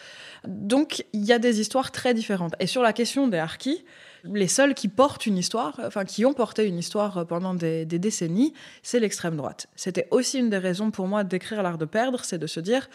Donc 0.46 1.04
il 1.12 1.22
y 1.22 1.34
a 1.34 1.38
des 1.38 1.60
histoires 1.60 1.90
très 1.90 2.14
différentes. 2.14 2.54
Et 2.60 2.66
sur 2.66 2.80
la 2.80 2.94
question 2.94 3.28
des 3.28 3.38
harkis, 3.38 3.84
les 4.24 4.48
seuls 4.48 4.74
qui 4.74 4.88
portent 4.88 5.26
une 5.26 5.38
histoire, 5.38 5.80
enfin 5.84 6.04
qui 6.04 6.24
ont 6.24 6.32
porté 6.32 6.66
une 6.66 6.78
histoire 6.78 7.26
pendant 7.26 7.54
des, 7.54 7.84
décennies, 7.84 8.54
c'est 8.82 9.00
l'extrême 9.00 9.36
droite. 9.36 9.66
C'était 9.76 10.08
aussi 10.10 10.38
une 10.38 10.50
des 10.50 10.58
raisons 10.58 10.90
pour 10.90 11.08
moi 11.08 11.24
d'écrire 11.24 11.62
L'art 11.62 11.78
de 11.78 11.84
perdre, 11.84 12.24
c'est 12.24 12.38
de 12.38 12.46
se 12.46 12.60
dire, 12.60 12.88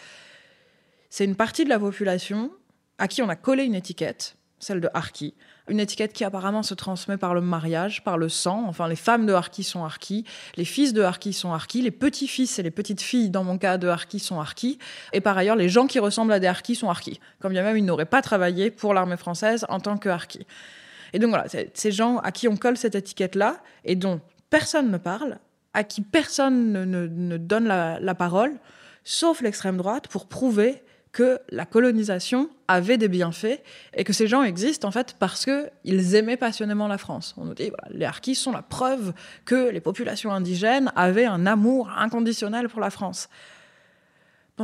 c'est 1.10 1.26
une 1.26 1.36
partie 1.36 1.64
de 1.64 1.70
la 1.70 1.80
population 1.80 2.52
à 2.98 3.08
qui 3.08 3.22
on 3.22 3.30
a 3.30 3.36
collé 3.36 3.64
une 3.64 3.76
étiquette, 3.76 4.36
celle 4.60 4.82
de 4.82 4.90
Harki, 4.94 5.36
une 5.70 5.80
étiquette 5.80 6.14
qui 6.14 6.24
apparemment 6.24 6.64
se 6.64 6.74
transmet 6.74 7.18
par 7.18 7.34
le 7.34 7.42
mariage, 7.42 8.04
par 8.04 8.18
le 8.18 8.30
sang. 8.30 8.66
Enfin, 8.68 8.88
les 8.88 8.96
femmes 8.96 9.26
de 9.26 9.34
Harki 9.34 9.64
sont 9.64 9.84
Harki, 9.84 10.26
les 10.56 10.66
fils 10.66 10.94
de 10.94 11.02
Harki 11.02 11.34
sont 11.34 11.52
Harki, 11.52 11.82
les 11.82 11.92
petits-fils 11.92 12.58
et 12.58 12.64
les 12.64 12.72
petites-filles, 12.72 13.30
dans 13.30 13.44
mon 13.44 13.58
cas, 13.58 13.78
de 13.78 13.88
Harki 13.88 14.20
sont 14.20 14.40
Harki. 14.40 14.80
Et 15.14 15.22
par 15.22 15.38
ailleurs, 15.38 15.58
les 15.58 15.70
gens 15.70 15.88
qui 15.88 16.00
ressemblent 16.00 16.32
à 16.32 16.40
des 16.40 16.48
Harki 16.48 16.74
sont 16.74 16.90
Harki. 16.90 17.20
Comme 17.40 17.52
bien 17.52 17.64
même, 17.64 17.78
ils 17.78 17.86
n'auraient 17.86 18.06
pas 18.06 18.22
travaillé 18.22 18.72
pour 18.72 18.94
l'armée 18.94 19.18
française 19.18 19.66
en 19.70 19.80
tant 19.80 19.98
que 19.98 20.10
Harki. 20.10 20.48
Et 21.14 21.20
donc 21.20 21.30
voilà, 21.30 21.46
ces 21.74 21.92
gens 21.92 22.18
à 22.20 22.32
qui 22.32 22.48
on 22.48 22.58
colle 22.58 22.78
cette 22.78 22.96
étiquette-là 22.96 23.62
et 23.86 23.96
dont 23.96 24.22
personne 24.50 24.92
ne 24.92 24.98
parle, 24.98 25.40
à 25.74 25.84
qui 25.84 26.02
personne 26.02 26.72
ne, 26.72 26.86
ne, 26.86 27.08
ne 27.08 27.38
donne 27.38 27.68
la, 27.68 28.00
la, 28.00 28.16
parole, 28.16 28.54
sauf 29.04 29.42
l'extrême 29.42 29.78
droite, 29.78 30.08
pour 30.08 30.28
prouver 30.28 30.82
que 31.12 31.40
la 31.50 31.66
colonisation 31.66 32.50
avait 32.68 32.98
des 32.98 33.08
bienfaits 33.08 33.60
et 33.94 34.04
que 34.04 34.14
ces 34.14 34.28
gens 34.28 34.44
existent 34.44 34.88
en 34.88 34.92
fait 34.92 35.16
parce 35.18 35.46
qu'ils 35.46 36.16
aimaient 36.16 36.38
passionnément 36.38 36.88
la 36.88 36.98
France. 36.98 37.34
On 37.38 37.46
nous 37.46 37.54
dit 37.54 37.70
voilà, 37.70 37.98
les 37.98 38.06
harkis 38.06 38.36
sont 38.36 38.52
la 38.52 38.62
preuve 38.62 39.14
que 39.46 39.70
les 39.70 39.80
populations 39.80 40.32
indigènes 40.32 40.92
avaient 40.96 41.26
un 41.26 41.46
amour 41.46 41.90
inconditionnel 41.98 42.70
pour 42.70 42.82
la 42.82 42.90
France. 42.90 43.30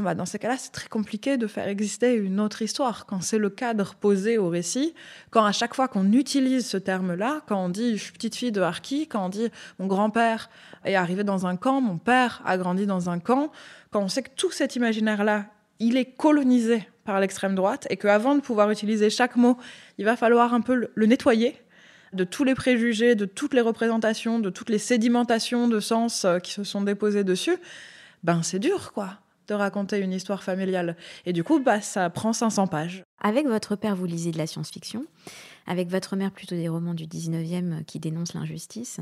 Bah, 0.01 0.15
dans 0.15 0.25
ces 0.25 0.39
cas-là, 0.39 0.57
c'est 0.57 0.71
très 0.71 0.89
compliqué 0.89 1.37
de 1.37 1.45
faire 1.45 1.67
exister 1.67 2.15
une 2.15 2.39
autre 2.39 2.63
histoire. 2.63 3.05
Quand 3.05 3.21
c'est 3.21 3.37
le 3.37 3.51
cadre 3.51 3.93
posé 3.93 4.39
au 4.39 4.49
récit, 4.49 4.95
quand 5.29 5.45
à 5.45 5.51
chaque 5.51 5.75
fois 5.75 5.87
qu'on 5.87 6.11
utilise 6.13 6.65
ce 6.65 6.77
terme-là, 6.77 7.41
quand 7.47 7.63
on 7.63 7.69
dit 7.69 7.95
je 7.97 8.05
suis 8.05 8.11
petite 8.11 8.35
fille 8.35 8.51
de 8.51 8.59
Harki, 8.59 9.07
quand 9.07 9.27
on 9.27 9.29
dit 9.29 9.49
mon 9.77 9.85
grand-père 9.85 10.49
est 10.83 10.95
arrivé 10.95 11.23
dans 11.23 11.45
un 11.45 11.57
camp, 11.57 11.79
mon 11.79 11.99
père 11.99 12.41
a 12.43 12.57
grandi 12.57 12.87
dans 12.87 13.11
un 13.11 13.19
camp, 13.19 13.51
quand 13.91 14.01
on 14.01 14.07
sait 14.07 14.23
que 14.23 14.31
tout 14.35 14.49
cet 14.49 14.75
imaginaire-là, 14.75 15.45
il 15.79 15.95
est 15.95 16.05
colonisé 16.05 16.87
par 17.05 17.19
l'extrême 17.19 17.53
droite 17.53 17.85
et 17.91 17.97
qu'avant 17.97 18.33
de 18.33 18.41
pouvoir 18.41 18.71
utiliser 18.71 19.11
chaque 19.11 19.35
mot, 19.35 19.57
il 19.99 20.05
va 20.05 20.15
falloir 20.15 20.55
un 20.55 20.61
peu 20.61 20.89
le 20.91 21.05
nettoyer 21.05 21.55
de 22.13 22.23
tous 22.23 22.43
les 22.43 22.55
préjugés, 22.55 23.13
de 23.13 23.25
toutes 23.25 23.53
les 23.53 23.61
représentations, 23.61 24.39
de 24.39 24.49
toutes 24.49 24.69
les 24.69 24.79
sédimentations 24.79 25.67
de 25.67 25.79
sens 25.79 26.25
qui 26.41 26.51
se 26.51 26.63
sont 26.63 26.81
déposées 26.81 27.23
dessus, 27.23 27.57
ben 28.23 28.41
c'est 28.41 28.59
dur, 28.59 28.91
quoi 28.93 29.22
de 29.47 29.53
raconter 29.53 29.99
une 29.99 30.11
histoire 30.11 30.43
familiale. 30.43 30.95
Et 31.25 31.33
du 31.33 31.43
coup, 31.43 31.59
bah, 31.59 31.81
ça 31.81 32.09
prend 32.09 32.33
500 32.33 32.67
pages. 32.67 33.03
Avec 33.21 33.47
votre 33.47 33.75
père, 33.75 33.95
vous 33.95 34.05
lisez 34.05 34.31
de 34.31 34.37
la 34.37 34.47
science-fiction. 34.47 35.05
Avec 35.67 35.89
votre 35.89 36.15
mère, 36.15 36.31
plutôt 36.31 36.55
des 36.55 36.69
romans 36.69 36.93
du 36.93 37.05
19e 37.05 37.83
qui 37.85 37.99
dénoncent 37.99 38.33
l'injustice. 38.33 38.99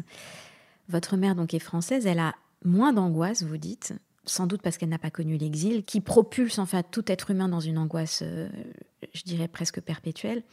Votre 0.89 1.18
mère, 1.18 1.36
donc, 1.36 1.54
est 1.54 1.60
française. 1.60 2.06
Elle 2.06 2.20
a 2.20 2.36
moins 2.64 2.94
d'angoisse, 2.94 3.44
vous 3.44 3.58
dites, 3.58 3.94
sans 4.26 4.45
doute 4.45 4.61
parce 4.61 4.78
qu'elle 4.78 4.89
n'a 4.89 4.99
pas 4.99 5.09
connu 5.09 5.38
l'exil, 5.38 5.84
qui 5.84 5.99
propulse 5.99 6.59
en 6.59 6.67
fait 6.67 6.86
tout 6.91 7.11
être 7.11 7.32
humain 7.32 7.49
dans 7.49 7.59
une 7.59 7.80
angoisse, 7.80 8.22
euh, 8.22 8.49
je 9.15 9.24
dirais 9.24 9.47
presque 9.47 9.82
perpétuelle. 9.82 10.43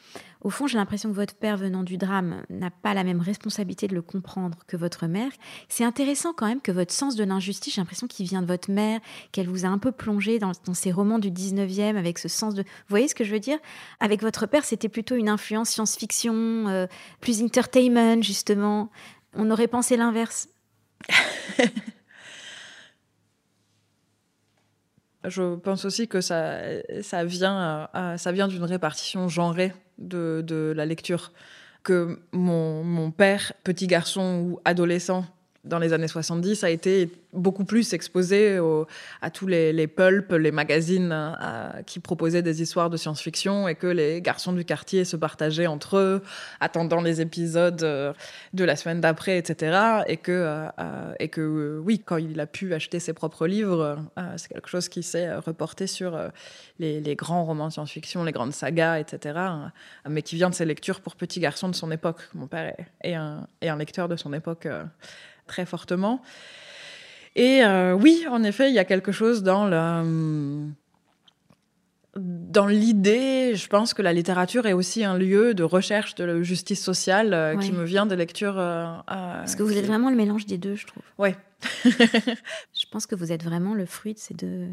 Au 0.41 0.49
fond, 0.49 0.67
j'ai 0.67 0.79
l'impression 0.79 1.11
que 1.11 1.15
votre 1.15 1.35
père, 1.35 1.59
venant 1.59 1.83
du 1.83 1.99
drame, 1.99 2.43
n'a 2.49 2.71
pas 2.71 2.95
la 2.95 3.05
même 3.05 3.21
responsabilité 3.21 3.87
de 3.87 3.95
le 3.95 4.01
comprendre 4.01 4.59
que 4.67 4.79
votre 4.79 5.07
mère. 5.07 5.31
C'est 5.69 5.85
intéressant 5.85 6.33
quand 6.33 6.47
même 6.47 6.63
que 6.63 6.73
votre 6.73 6.95
sens 6.95 7.15
de 7.15 7.25
l'injustice, 7.25 7.75
j'ai 7.75 7.81
l'impression 7.83 8.07
qu'il 8.07 8.27
vient 8.27 8.41
de 8.41 8.47
votre 8.47 8.71
mère, 8.71 9.01
qu'elle 9.33 9.49
vous 9.49 9.67
a 9.67 9.69
un 9.69 9.79
peu 9.79 9.93
plongé 9.93 10.39
dans, 10.39 10.53
dans 10.65 10.75
ces 10.75 10.91
romans 10.91 11.19
du 11.19 11.31
19e 11.31 11.97
avec 11.97 12.19
ce 12.19 12.29
sens 12.29 12.55
de... 12.55 12.63
Vous 12.63 12.89
voyez 12.89 13.09
ce 13.09 13.15
que 13.15 13.25
je 13.25 13.33
veux 13.33 13.41
dire? 13.41 13.59
Avec 14.01 14.23
votre 14.23 14.47
père, 14.47 14.65
c'était 14.65 14.89
plutôt 14.89 15.15
une 15.15 15.29
influence 15.29 15.69
science-fiction, 15.69 16.35
euh, 16.69 16.87
plus 17.21 17.43
entertainment, 17.43 18.23
justement. 18.23 18.91
On 19.35 19.51
aurait 19.51 19.69
pensé 19.69 19.99
l'inverse. 19.99 20.49
Je 25.25 25.57
pense 25.57 25.85
aussi 25.85 26.09
que 26.09 26.21
ça, 26.21 26.61
ça 27.03 27.25
vient, 27.25 27.89
euh, 27.95 28.17
ça 28.17 28.33
vient 28.33 28.49
d'une 28.49 28.65
répartition 28.65 29.29
genrée 29.29 29.73
de, 29.99 30.45
de, 30.47 30.73
la 30.77 30.87
lecture. 30.87 31.33
Que 31.83 32.21
mon, 32.33 32.85
mon 32.85 33.11
père, 33.11 33.53
petit 33.65 33.87
garçon 33.87 34.43
ou 34.45 34.61
adolescent, 34.65 35.25
dans 35.69 35.79
les 35.79 35.93
années 35.93 36.09
70 36.09 36.65
a 36.65 36.71
été 36.71 37.11
beaucoup 37.33 37.65
plus 37.65 37.93
exposé 37.93 38.59
à 39.21 39.31
tous 39.31 39.47
les, 39.47 39.73
les 39.73 39.87
pulps, 39.87 40.33
les 40.33 40.51
magazines 40.51 41.13
à, 41.13 41.77
qui 41.87 42.01
proposaient 42.01 42.43
des 42.43 42.63
histoires 42.63 42.91
de 42.91 42.97
science-fiction 42.97 43.69
et 43.69 43.75
que 43.75 43.87
les 43.87 44.23
garçons 44.23 44.53
du 44.53 44.65
quartier 44.65 45.05
se 45.05 45.17
partageaient 45.17 45.67
entre 45.67 45.99
eux, 45.99 46.23
attendant 46.61 47.01
les 47.01 47.21
épisodes 47.21 47.83
euh, 47.83 48.13
de 48.55 48.65
la 48.65 48.77
semaine 48.77 49.01
d'après, 49.01 49.39
etc. 49.39 50.03
Et 50.07 50.17
que, 50.17 50.33
euh, 50.33 51.13
et 51.19 51.29
que 51.29 51.41
euh, 51.41 51.81
oui, 51.85 52.01
quand 52.05 52.17
il 52.17 52.39
a 52.41 52.47
pu 52.47 52.75
acheter 52.75 53.01
ses 53.01 53.13
propres 53.13 53.47
livres, 53.47 53.99
euh, 54.19 54.23
c'est 54.37 54.49
quelque 54.49 54.69
chose 54.69 54.89
qui 54.89 55.03
s'est 55.03 55.35
reporté 55.37 55.87
sur 55.87 56.15
euh, 56.15 56.29
les, 56.79 57.17
grands 57.17 57.45
romans 57.45 57.71
science-fiction, 57.71 58.25
les 58.25 58.33
grandes 58.33 58.53
sagas, 58.53 58.99
etc. 58.99 59.39
Mais 60.09 60.23
qui 60.23 60.37
vient 60.37 60.51
de 60.51 60.55
ses 60.55 60.65
lectures 60.65 61.01
pour 61.01 61.17
petits 61.17 61.41
garçons 61.41 61.69
de 61.69 61.75
son 61.75 61.91
époque. 61.91 62.29
Mon 62.35 62.47
père 62.47 62.75
est, 63.03 63.15
un, 63.15 63.47
est 63.61 63.69
un 63.69 63.77
lecteur 63.77 64.09
de 64.09 64.17
son 64.17 64.33
époque 64.33 64.69
très 65.49 65.67
fortement. 65.67 66.23
Et 67.39 67.65
euh, 67.65 67.93
oui, 67.95 68.27
en 68.29 68.43
effet, 68.43 68.69
il 68.69 68.75
y 68.75 68.81
a 68.81 68.85
quelque 68.85 69.13
chose 69.13 69.43
dans 69.43 69.67
le 69.67 70.67
dans 72.17 72.67
l'idée, 72.67 73.55
je 73.55 73.69
pense 73.69 73.95
que 73.95 74.03
la 74.03 74.13
littérature 74.13 74.67
est 74.67 74.73
aussi 74.73 75.05
un 75.05 75.17
lieu 75.17 75.55
de 75.55 75.63
recherche 75.63 76.17
de 76.17 76.43
justice 76.43 76.83
sociale 76.83 77.33
euh, 77.33 77.55
ouais. 77.55 77.65
qui 77.65 77.71
me 77.71 77.85
vient 77.85 78.07
de 78.07 78.15
lectures. 78.17 78.59
Euh, 78.59 78.97
Parce 79.07 79.55
que 79.55 79.63
vous 79.63 79.77
êtes 79.77 79.87
vraiment 79.87 80.11
le 80.11 80.17
mélange 80.17 80.45
des 80.45 80.59
deux, 80.59 80.75
je 80.75 80.89
trouve. 80.89 81.05
Ouais. 81.17 81.37
je 81.85 82.87
pense 82.91 83.07
que 83.07 83.15
vous 83.15 83.31
êtes 83.31 83.45
vraiment 83.45 83.73
le 83.73 83.87
fruit 83.87 84.15
de 84.15 84.19
ces 84.19 84.35
deux, 84.35 84.67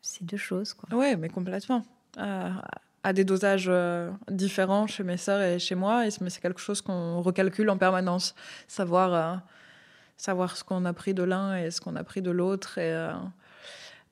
c'est 0.00 0.24
deux 0.24 0.36
choses. 0.36 0.74
Quoi. 0.74 0.96
Ouais, 0.96 1.16
mais 1.16 1.28
complètement. 1.28 1.82
à 2.16 3.12
des 3.12 3.24
dosages 3.24 3.70
différents 4.30 4.86
chez 4.86 5.02
mes 5.02 5.16
sœurs 5.16 5.42
et 5.42 5.58
chez 5.58 5.74
moi, 5.74 6.06
et 6.06 6.12
c'est 6.12 6.40
quelque 6.40 6.60
chose 6.60 6.82
qu'on 6.82 7.20
recalcule 7.20 7.68
en 7.68 7.78
permanence. 7.78 8.36
Savoir, 8.68 9.42
savoir 10.16 10.56
ce 10.56 10.64
qu'on 10.64 10.84
a 10.84 10.92
pris 10.92 11.14
de 11.14 11.22
l'un 11.22 11.56
et 11.56 11.70
ce 11.70 11.80
qu'on 11.80 11.96
a 11.96 12.04
pris 12.04 12.22
de 12.22 12.30
l'autre. 12.30 12.78
Et, 12.78 13.10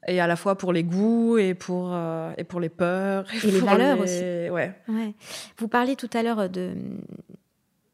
et 0.09 0.21
à 0.21 0.27
la 0.27 0.37
fois 0.37 0.57
pour 0.57 0.73
les 0.73 0.83
goûts 0.83 1.39
et 1.39 1.55
pour, 1.55 1.91
euh, 1.93 2.33
et 2.37 2.45
pour 2.45 2.61
les 2.61 2.69
peurs. 2.69 3.25
Et, 3.45 3.51
les 3.51 3.61
valeurs 3.61 4.01
aussi. 4.01 4.21
Ouais. 4.51 4.75
ouais. 4.89 5.15
Vous 5.59 5.69
parlez 5.69 5.97
tout 5.97 6.11
à 6.13 6.23
l'heure 6.23 6.49
de, 6.51 6.75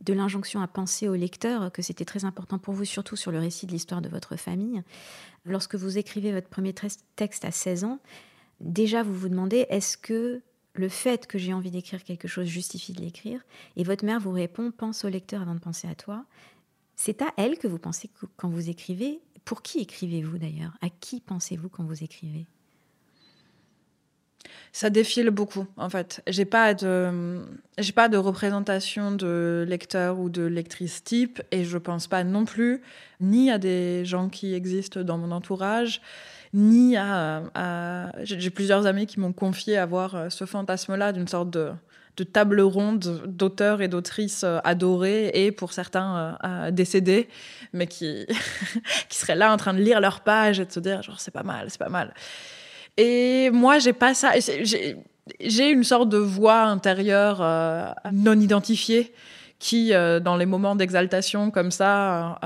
de 0.01 0.13
l'injonction 0.13 0.63
à 0.63 0.67
penser 0.67 1.09
au 1.09 1.15
lecteur, 1.15 1.71
que 1.71 1.83
c'était 1.83 2.07
très 2.07 2.25
important 2.25 2.59
pour 2.59 2.75
vous, 2.75 2.85
surtout 2.85 3.17
sur 3.17 3.31
le 3.31 3.39
récit 3.39 3.67
de 3.67 3.73
l'histoire 3.73 4.01
de 4.01 4.09
votre 4.09 4.37
famille. 4.37 4.83
Lorsque 5.45 5.75
vous 5.75 5.99
écrivez 5.99 6.33
votre 6.33 6.49
premier 6.49 6.73
texte 6.73 7.45
à 7.45 7.51
16 7.51 7.85
ans, 7.85 7.99
déjà 8.61 9.03
vous 9.03 9.15
vous 9.15 9.29
demandez 9.29 9.67
est-ce 9.69 9.97
que 9.99 10.41
le 10.75 10.89
fait 10.89 11.27
que 11.27 11.39
j'ai 11.39 11.53
envie 11.53 11.71
d'écrire 11.71 12.05
quelque 12.05 12.29
chose 12.29 12.47
justifie 12.47 12.93
de 12.93 13.01
l'écrire? 13.01 13.41
Et 13.77 13.85
votre 13.85 14.05
mère 14.05 14.21
vous 14.21 14.33
répond 14.33 14.71
pense 14.71 15.05
au 15.05 15.09
lecteur 15.09 15.43
avant 15.43 15.55
de 15.55 15.61
penser 15.61 15.89
à 15.89 15.95
toi. 15.95 16.25
C'est 17.01 17.22
à 17.22 17.32
elle 17.36 17.59
que 17.59 17.68
vous 17.68 17.78
pensez 17.78 18.11
quand 18.36 18.49
vous 18.49 18.68
écrivez. 18.68 19.20
Pour 19.44 19.62
qui 19.62 19.78
écrivez-vous 19.78 20.36
d'ailleurs? 20.36 20.72
À 20.82 20.88
qui 20.88 21.20
pensez-vous 21.20 21.68
quand 21.68 21.84
vous 21.84 22.03
écrivez? 22.03 22.44
Ça 24.72 24.90
défile 24.90 25.30
beaucoup 25.30 25.64
en 25.76 25.88
fait. 25.88 26.20
J'ai 26.26 26.44
pas 26.44 26.74
de 26.74 27.40
j'ai 27.78 27.92
pas 27.92 28.09
de 28.09 28.16
représentation 28.16 29.12
de 29.12 29.64
lecteur 29.68 30.18
ou 30.18 30.28
de 30.28 30.42
lectrice 30.42 31.05
type 31.05 31.40
et 31.53 31.62
je 31.62 31.78
pense 31.78 32.09
pas 32.09 32.24
non 32.24 32.44
plus 32.44 32.82
ni 33.20 33.53
à 33.53 33.59
des 33.59 34.05
gens 34.05 34.28
qui 34.28 34.53
existent 34.55 35.01
dans 35.03 35.18
mon 35.18 35.30
entourage 35.30 36.03
ni 36.53 36.96
à, 36.96 37.44
à... 37.55 38.11
j'ai 38.24 38.51
plusieurs 38.51 38.86
amis 38.86 39.07
qui 39.07 39.20
m'ont 39.20 39.32
confié 39.32 39.76
avoir 39.76 40.32
ce 40.32 40.46
fantasme 40.46 40.96
là 40.96 41.12
d'une 41.12 41.28
sorte 41.28 41.51
de 41.51 41.70
de 42.19 42.25
table 42.25 42.61
ronde 42.61 43.23
d'auteurs 43.27 43.81
et 43.81 43.89
d'autrices 43.89 44.43
euh, 44.45 44.59
adorés 44.64 45.31
et 45.35 45.53
pour 45.53 45.73
certains 45.73 46.37
euh, 46.45 46.71
décédés, 46.71 47.29
mais 47.73 47.87
qui, 47.87 48.27
qui 49.09 49.16
seraient 49.16 49.37
là 49.37 49.53
en 49.53 49.57
train 49.57 49.73
de 49.73 49.79
lire 49.79 50.01
leurs 50.01 50.21
pages 50.21 50.59
et 50.59 50.64
de 50.64 50.73
se 50.73 50.81
dire 50.81 51.03
genre 51.03 51.21
c'est 51.21 51.31
pas 51.31 51.45
mal, 51.45 51.66
c'est 51.71 51.79
pas 51.79 51.89
mal. 51.89 52.12
Et 52.97 53.51
moi 53.51 53.79
j'ai 53.79 53.93
pas 53.93 54.14
ça. 54.14 54.33
J'ai 55.41 55.71
une 55.71 55.85
sorte 55.85 56.09
de 56.09 56.19
voix 56.19 56.62
intérieure 56.62 57.39
euh, 57.41 57.87
non 58.12 58.39
identifiée 58.41 59.12
qui, 59.59 59.91
dans 59.91 60.37
les 60.37 60.47
moments 60.47 60.77
d'exaltation 60.77 61.51
comme 61.51 61.73
ça, 61.73 62.39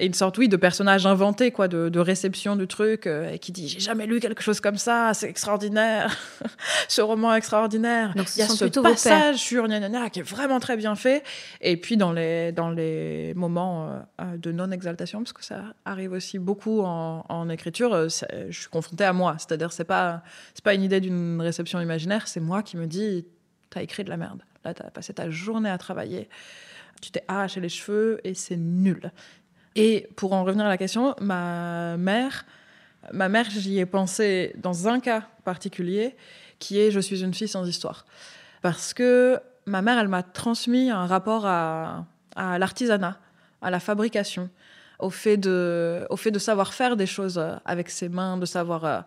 et 0.00 0.06
une 0.06 0.14
sorte, 0.14 0.38
oui, 0.38 0.48
de 0.48 0.56
personnage 0.56 1.06
inventé, 1.06 1.50
quoi, 1.50 1.68
de, 1.68 1.98
réception 1.98 2.56
du 2.56 2.66
truc, 2.66 3.06
euh, 3.06 3.30
et 3.30 3.38
qui 3.38 3.52
dit 3.52 3.68
J'ai 3.68 3.80
jamais 3.80 4.06
lu 4.06 4.18
quelque 4.18 4.42
chose 4.42 4.58
comme 4.58 4.78
ça, 4.78 5.12
c'est 5.12 5.28
extraordinaire, 5.28 6.16
ce 6.88 7.02
roman 7.02 7.34
extraordinaire. 7.34 8.14
Donc, 8.16 8.26
il 8.34 8.40
y 8.40 8.42
a 8.42 8.48
ce 8.48 8.64
passage 8.64 9.36
sur 9.36 9.68
gna, 9.68 10.08
qui 10.08 10.20
est 10.20 10.28
vraiment 10.28 10.58
très 10.58 10.78
bien 10.78 10.96
fait. 10.96 11.22
Et 11.60 11.76
puis, 11.76 11.98
dans 11.98 12.12
les, 12.12 12.50
dans 12.50 12.70
les 12.70 13.34
moments 13.34 13.90
euh, 13.90 13.98
euh, 14.22 14.36
de 14.38 14.52
non-exaltation, 14.52 15.18
parce 15.22 15.34
que 15.34 15.44
ça 15.44 15.64
arrive 15.84 16.12
aussi 16.12 16.38
beaucoup 16.38 16.80
en, 16.80 17.48
écriture, 17.50 18.08
je 18.08 18.58
suis 18.58 18.68
confrontée 18.68 19.04
à 19.04 19.12
moi. 19.12 19.36
C'est-à-dire, 19.38 19.72
c'est 19.72 19.84
pas, 19.84 20.22
pas 20.64 20.74
une 20.74 20.82
idée 20.82 21.00
d'une 21.00 21.40
réception 21.40 21.80
imaginaire, 21.80 22.26
c'est 22.26 22.40
moi 22.40 22.62
qui 22.62 22.76
me 22.76 22.86
dis 22.86 23.26
T'as 23.68 23.82
écrit 23.82 24.02
de 24.02 24.10
la 24.10 24.16
merde. 24.16 24.42
Là, 24.64 24.74
t'as 24.74 24.90
passé 24.90 25.14
ta 25.14 25.30
journée 25.30 25.70
à 25.70 25.78
travailler 25.78 26.28
tu 27.00 27.10
t'es 27.10 27.24
arraché 27.28 27.60
les 27.60 27.68
cheveux 27.68 28.20
et 28.24 28.34
c'est 28.34 28.56
nul. 28.56 29.10
Et 29.76 30.08
pour 30.16 30.32
en 30.32 30.44
revenir 30.44 30.66
à 30.66 30.68
la 30.68 30.78
question, 30.78 31.14
ma 31.20 31.96
mère, 31.96 32.44
ma 33.12 33.28
mère, 33.28 33.48
j'y 33.50 33.78
ai 33.78 33.86
pensé 33.86 34.54
dans 34.58 34.88
un 34.88 35.00
cas 35.00 35.22
particulier, 35.44 36.16
qui 36.58 36.78
est 36.78 36.90
je 36.90 37.00
suis 37.00 37.22
une 37.22 37.32
fille 37.32 37.48
sans 37.48 37.66
histoire, 37.66 38.04
parce 38.62 38.92
que 38.92 39.38
ma 39.66 39.82
mère, 39.82 39.98
elle 39.98 40.08
m'a 40.08 40.22
transmis 40.22 40.90
un 40.90 41.06
rapport 41.06 41.46
à, 41.46 42.04
à 42.36 42.58
l'artisanat, 42.58 43.18
à 43.62 43.70
la 43.70 43.80
fabrication, 43.80 44.50
au 45.00 45.10
fait 45.10 45.36
de, 45.36 46.06
au 46.10 46.16
fait 46.16 46.30
de 46.30 46.38
savoir 46.38 46.74
faire 46.74 46.96
des 46.96 47.06
choses 47.06 47.42
avec 47.64 47.90
ses 47.90 48.08
mains, 48.08 48.36
de 48.36 48.46
savoir 48.46 48.84
euh, 48.84 49.00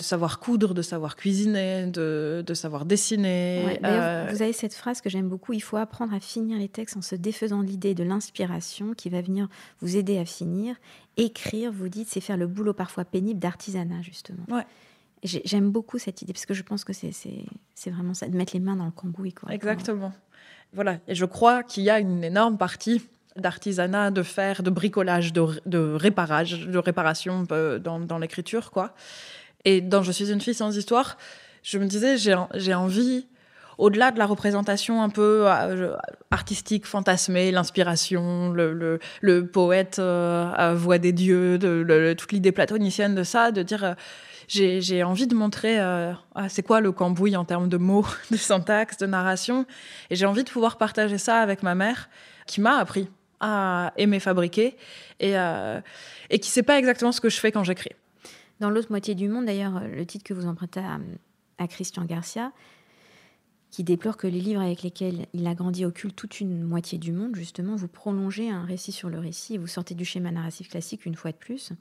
de 0.00 0.02
savoir 0.02 0.38
coudre, 0.40 0.72
de 0.72 0.80
savoir 0.80 1.14
cuisiner, 1.14 1.86
de, 1.86 2.42
de 2.46 2.54
savoir 2.54 2.86
dessiner. 2.86 3.78
Euh, 3.84 4.28
vous 4.30 4.40
avez 4.40 4.54
cette 4.54 4.72
phrase 4.72 5.02
que 5.02 5.10
j'aime 5.10 5.28
beaucoup, 5.28 5.52
il 5.52 5.60
faut 5.60 5.76
apprendre 5.76 6.14
à 6.14 6.20
finir 6.20 6.58
les 6.58 6.68
textes 6.68 6.96
en 6.96 7.02
se 7.02 7.14
défaisant 7.14 7.60
l'idée 7.60 7.94
de 7.94 8.02
l'inspiration 8.02 8.94
qui 8.94 9.10
va 9.10 9.20
venir 9.20 9.48
vous 9.80 9.98
aider 9.98 10.16
à 10.16 10.24
finir. 10.24 10.76
Écrire, 11.18 11.70
vous 11.70 11.90
dites, 11.90 12.08
c'est 12.08 12.22
faire 12.22 12.38
le 12.38 12.46
boulot 12.46 12.72
parfois 12.72 13.04
pénible 13.04 13.40
d'artisanat, 13.40 14.00
justement. 14.00 14.44
Ouais. 14.48 14.64
J'aime 15.22 15.70
beaucoup 15.70 15.98
cette 15.98 16.22
idée, 16.22 16.32
parce 16.32 16.46
que 16.46 16.54
je 16.54 16.62
pense 16.62 16.82
que 16.82 16.94
c'est 16.94 17.90
vraiment 17.90 18.14
ça, 18.14 18.26
de 18.26 18.34
mettre 18.34 18.54
les 18.54 18.60
mains 18.60 18.76
dans 18.76 18.86
le 18.86 18.90
cambouis. 18.90 19.34
Quoi, 19.34 19.52
Exactement. 19.52 20.12
Voilà, 20.72 20.98
et 21.08 21.14
je 21.14 21.26
crois 21.26 21.62
qu'il 21.62 21.82
y 21.82 21.90
a 21.90 22.00
une 22.00 22.24
énorme 22.24 22.56
partie 22.56 23.02
d'artisanat, 23.36 24.10
de 24.10 24.22
faire, 24.22 24.62
de 24.62 24.70
bricolage, 24.70 25.32
de, 25.32 25.94
réparage, 25.94 26.66
de 26.66 26.78
réparation 26.78 27.46
euh, 27.52 27.78
dans, 27.78 28.18
l'écriture, 28.18 28.70
quoi. 28.70 28.94
Et 29.64 29.80
dans 29.80 30.02
Je 30.02 30.12
suis 30.12 30.30
une 30.30 30.40
fille 30.40 30.54
sans 30.54 30.76
histoire, 30.76 31.16
je 31.62 31.78
me 31.78 31.86
disais, 31.86 32.16
j'ai 32.16 32.74
envie, 32.74 33.26
au-delà 33.80 34.10
de 34.10 34.18
la 34.18 34.26
représentation 34.26 35.02
un 35.02 35.08
peu 35.08 35.44
euh, 35.46 35.96
artistique, 36.30 36.86
fantasmée, 36.86 37.50
l'inspiration, 37.50 38.52
le, 38.52 38.98
le, 39.20 39.46
poète 39.46 39.98
euh, 39.98 40.50
à 40.54 40.74
voix 40.74 40.98
des 40.98 41.12
dieux, 41.12 41.58
toute 42.16 42.32
l'idée 42.32 42.52
platonicienne 42.52 43.14
de 43.14 43.22
ça, 43.22 43.52
de 43.52 43.62
dire, 43.62 43.84
euh, 43.84 43.94
j'ai 44.48 45.02
envie 45.02 45.26
de 45.26 45.34
montrer 45.34 45.78
ah, 45.78 46.48
c'est 46.48 46.62
quoi 46.62 46.80
le 46.80 46.92
cambouis 46.92 47.36
en 47.36 47.44
termes 47.44 47.68
de 47.68 47.76
mots, 47.76 48.06
de 48.30 48.36
syntaxe, 48.36 48.98
de 48.98 49.06
narration. 49.06 49.64
Et 50.10 50.16
j'ai 50.16 50.26
envie 50.26 50.44
de 50.44 50.50
pouvoir 50.50 50.76
partager 50.76 51.18
ça 51.18 51.40
avec 51.40 51.62
ma 51.62 51.74
mère, 51.74 52.08
qui 52.46 52.60
m'a 52.60 52.76
appris 52.78 53.08
à 53.40 53.92
aimer 53.96 54.20
fabriquer 54.20 54.76
et, 55.18 55.34
et 56.30 56.38
qui 56.38 56.50
sait 56.50 56.62
pas 56.62 56.78
exactement 56.78 57.12
ce 57.12 57.20
que 57.20 57.30
je 57.30 57.38
fais 57.38 57.52
quand 57.52 57.64
j'écris. 57.64 57.90
Dans 58.60 58.68
l'autre 58.68 58.90
moitié 58.90 59.14
du 59.14 59.28
monde, 59.28 59.46
d'ailleurs, 59.46 59.80
le 59.80 60.04
titre 60.04 60.24
que 60.24 60.34
vous 60.34 60.46
empruntez 60.46 60.80
à, 61.58 61.66
Christian 61.66 62.04
Garcia, 62.04 62.52
qui 63.70 63.84
déplore 63.84 64.16
que 64.16 64.26
les 64.26 64.40
livres 64.40 64.60
avec 64.60 64.82
lesquels 64.82 65.26
il 65.32 65.46
a 65.46 65.54
grandi 65.54 65.84
occultent 65.84 66.16
toute 66.16 66.40
une 66.40 66.62
moitié 66.62 66.98
du 66.98 67.12
monde, 67.12 67.36
justement, 67.36 67.76
vous 67.76 67.88
prolongez 67.88 68.50
un 68.50 68.64
récit 68.64 68.92
sur 68.92 69.08
le 69.08 69.18
récit, 69.18 69.56
vous 69.56 69.66
sortez 69.66 69.94
du 69.94 70.04
schéma 70.04 70.30
narratif 70.30 70.68
classique 70.68 71.06
une 71.06 71.14
fois 71.14 71.32
de 71.32 71.36
plus, 71.36 71.72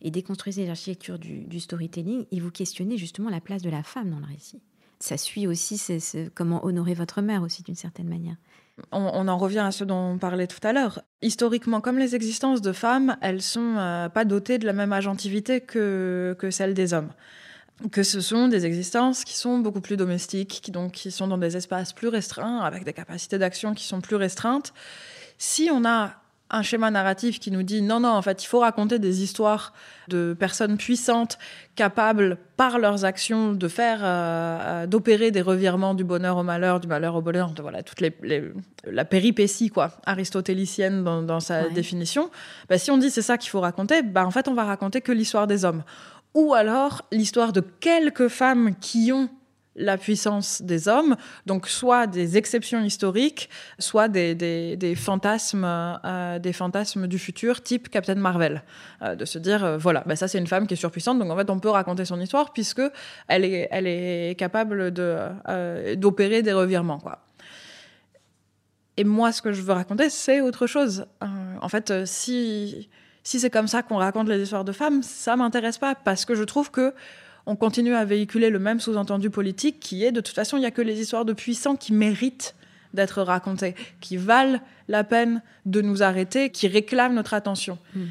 et 0.00 0.10
déconstruisez 0.10 0.66
l'architecture 0.66 1.18
du, 1.18 1.60
storytelling, 1.60 2.26
et 2.30 2.40
vous 2.40 2.50
questionnez 2.50 2.96
justement 2.96 3.28
la 3.28 3.40
place 3.40 3.62
de 3.62 3.70
la 3.70 3.82
femme 3.82 4.10
dans 4.10 4.20
le 4.20 4.26
récit. 4.26 4.60
Ça 5.00 5.18
suit 5.18 5.46
aussi 5.46 5.80
comment 6.34 6.64
honorer 6.64 6.94
votre 6.94 7.20
mère 7.20 7.42
aussi 7.42 7.62
d'une 7.62 7.74
certaine 7.74 8.08
manière. 8.08 8.36
On, 8.90 9.28
en 9.28 9.38
revient 9.38 9.60
à 9.60 9.70
ce 9.70 9.84
dont 9.84 10.14
on 10.14 10.18
parlait 10.18 10.48
tout 10.48 10.58
à 10.66 10.72
l'heure. 10.72 11.02
Historiquement, 11.22 11.80
comme 11.80 11.98
les 11.98 12.16
existences 12.16 12.60
de 12.60 12.72
femmes, 12.72 13.16
elles 13.20 13.42
sont 13.42 13.76
euh, 13.76 14.08
pas 14.08 14.24
dotées 14.24 14.58
de 14.58 14.66
la 14.66 14.72
même 14.72 14.92
agentivité 14.92 15.60
que, 15.60 16.34
que 16.38 16.50
celles 16.50 16.74
des 16.74 16.92
hommes. 16.92 17.10
Que 17.92 18.02
ce 18.02 18.20
sont 18.20 18.48
des 18.48 18.66
existences 18.66 19.24
qui 19.24 19.36
sont 19.36 19.58
beaucoup 19.58 19.80
plus 19.80 19.96
domestiques, 19.96 20.60
qui, 20.62 20.72
donc, 20.72 20.92
qui 20.92 21.12
sont 21.12 21.28
dans 21.28 21.38
des 21.38 21.56
espaces 21.56 21.92
plus 21.92 22.08
restreints, 22.08 22.60
avec 22.60 22.84
des 22.84 22.92
capacités 22.92 23.38
d'action 23.38 23.74
qui 23.74 23.84
sont 23.84 24.00
plus 24.00 24.16
restreintes. 24.16 24.74
Si 25.38 25.70
on 25.72 25.84
a 25.84 26.23
un 26.54 26.62
schéma 26.62 26.90
narratif 26.90 27.40
qui 27.40 27.50
nous 27.50 27.62
dit 27.62 27.82
non, 27.82 28.00
non, 28.00 28.10
en 28.10 28.22
fait, 28.22 28.44
il 28.44 28.46
faut 28.46 28.60
raconter 28.60 28.98
des 28.98 29.22
histoires 29.22 29.72
de 30.08 30.36
personnes 30.38 30.76
puissantes, 30.76 31.38
capables 31.74 32.38
par 32.56 32.78
leurs 32.78 33.04
actions 33.04 33.52
de 33.52 33.68
faire, 33.68 34.00
euh, 34.02 34.58
euh, 34.60 34.86
d'opérer 34.86 35.30
des 35.32 35.42
revirements 35.42 35.94
du 35.94 36.04
bonheur 36.04 36.36
au 36.36 36.42
malheur, 36.42 36.78
du 36.78 36.86
malheur 36.86 37.16
au 37.16 37.22
bonheur, 37.22 37.50
de, 37.50 37.62
voilà, 37.62 37.82
toute 37.82 38.00
les, 38.00 38.14
la 38.84 39.04
péripétie 39.04 39.68
quoi, 39.68 39.92
aristotélicienne 40.06 41.02
dans, 41.02 41.40
sa 41.40 41.68
définition. 41.68 42.30
Bah, 42.68 42.78
si 42.78 42.90
on 42.90 42.98
dit 42.98 43.10
c'est 43.10 43.22
ça 43.22 43.36
qu'il 43.36 43.50
faut 43.50 43.60
raconter, 43.60 44.02
bah, 44.02 44.24
en 44.24 44.30
fait, 44.30 44.46
on 44.46 44.54
va 44.54 44.64
raconter 44.64 45.00
que 45.00 45.12
l'histoire 45.12 45.46
des 45.46 45.64
hommes. 45.64 45.82
Ou 46.34 46.54
alors 46.54 47.02
l'histoire 47.10 47.52
de 47.52 47.60
quelques 47.60 48.28
femmes 48.28 48.74
qui 48.80 49.12
ont 49.12 49.28
la 49.76 49.98
puissance 49.98 50.62
des 50.62 50.88
hommes, 50.88 51.16
donc 51.46 51.68
soit 51.68 52.06
des 52.06 52.36
exceptions 52.36 52.82
historiques, 52.82 53.48
soit 53.78 54.08
des, 54.08 54.94
fantasmes, 54.96 55.64
euh, 55.66 56.38
des 56.38 56.52
fantasmes 56.52 57.06
du 57.06 57.18
futur, 57.18 57.62
type 57.62 57.88
Captain 57.88 58.14
Marvel, 58.14 58.62
euh, 59.02 59.14
de 59.14 59.24
se 59.24 59.38
dire 59.38 59.64
euh, 59.64 59.76
voilà, 59.76 60.02
bah 60.06 60.16
ça 60.16 60.28
c'est 60.28 60.38
une 60.38 60.46
femme 60.46 60.66
qui 60.66 60.74
est 60.74 60.78
surpuissante, 60.78 61.18
donc 61.18 61.30
en 61.30 61.36
fait 61.36 61.50
on 61.50 61.58
peut 61.58 61.70
raconter 61.70 62.04
son 62.04 62.20
histoire 62.20 62.52
puisque 62.52 62.82
elle 63.28 63.44
est, 63.44 64.38
capable 64.38 64.90
de 64.90 65.94
d'opérer 65.96 66.42
des 66.42 66.52
revirements 66.52 66.98
quoi. 66.98 67.20
Et 68.96 69.02
moi, 69.02 69.32
ce 69.32 69.42
que 69.42 69.52
je 69.52 69.60
veux 69.60 69.72
raconter, 69.72 70.08
c'est 70.08 70.40
autre 70.40 70.68
chose. 70.68 71.06
en 71.60 71.68
fait, 71.68 72.06
si 72.06 72.88
si 73.24 73.40
c'est 73.40 73.50
comme 73.50 73.66
ça 73.66 73.82
qu'on 73.82 73.96
raconte 73.96 74.28
les 74.28 74.40
histoires 74.40 74.64
de 74.64 74.72
femmes, 74.72 75.02
ça 75.02 75.34
m'intéresse 75.34 75.78
pas 75.78 75.94
parce 75.94 76.24
que 76.24 76.34
je 76.34 76.44
trouve 76.44 76.70
que 76.70 76.94
on 77.46 77.56
continue 77.56 77.94
à 77.94 78.04
véhiculer 78.04 78.50
le 78.50 78.58
même 78.58 78.80
sous-entendu 78.80 79.30
politique 79.30 79.80
qui 79.80 80.04
est 80.04 80.12
de 80.12 80.20
toute 80.20 80.34
façon, 80.34 80.56
il 80.56 80.60
n'y 80.60 80.66
a 80.66 80.70
que 80.70 80.82
les 80.82 81.00
histoires 81.00 81.24
de 81.24 81.32
puissants 81.32 81.76
qui 81.76 81.92
méritent 81.92 82.54
d'être 82.94 83.22
racontées, 83.22 83.74
qui 84.00 84.16
valent 84.16 84.60
la 84.88 85.04
peine 85.04 85.42
de 85.66 85.80
nous 85.80 86.02
arrêter, 86.02 86.50
qui 86.50 86.68
réclament 86.68 87.14
notre 87.14 87.34
attention. 87.34 87.78
Hmm. 87.94 88.06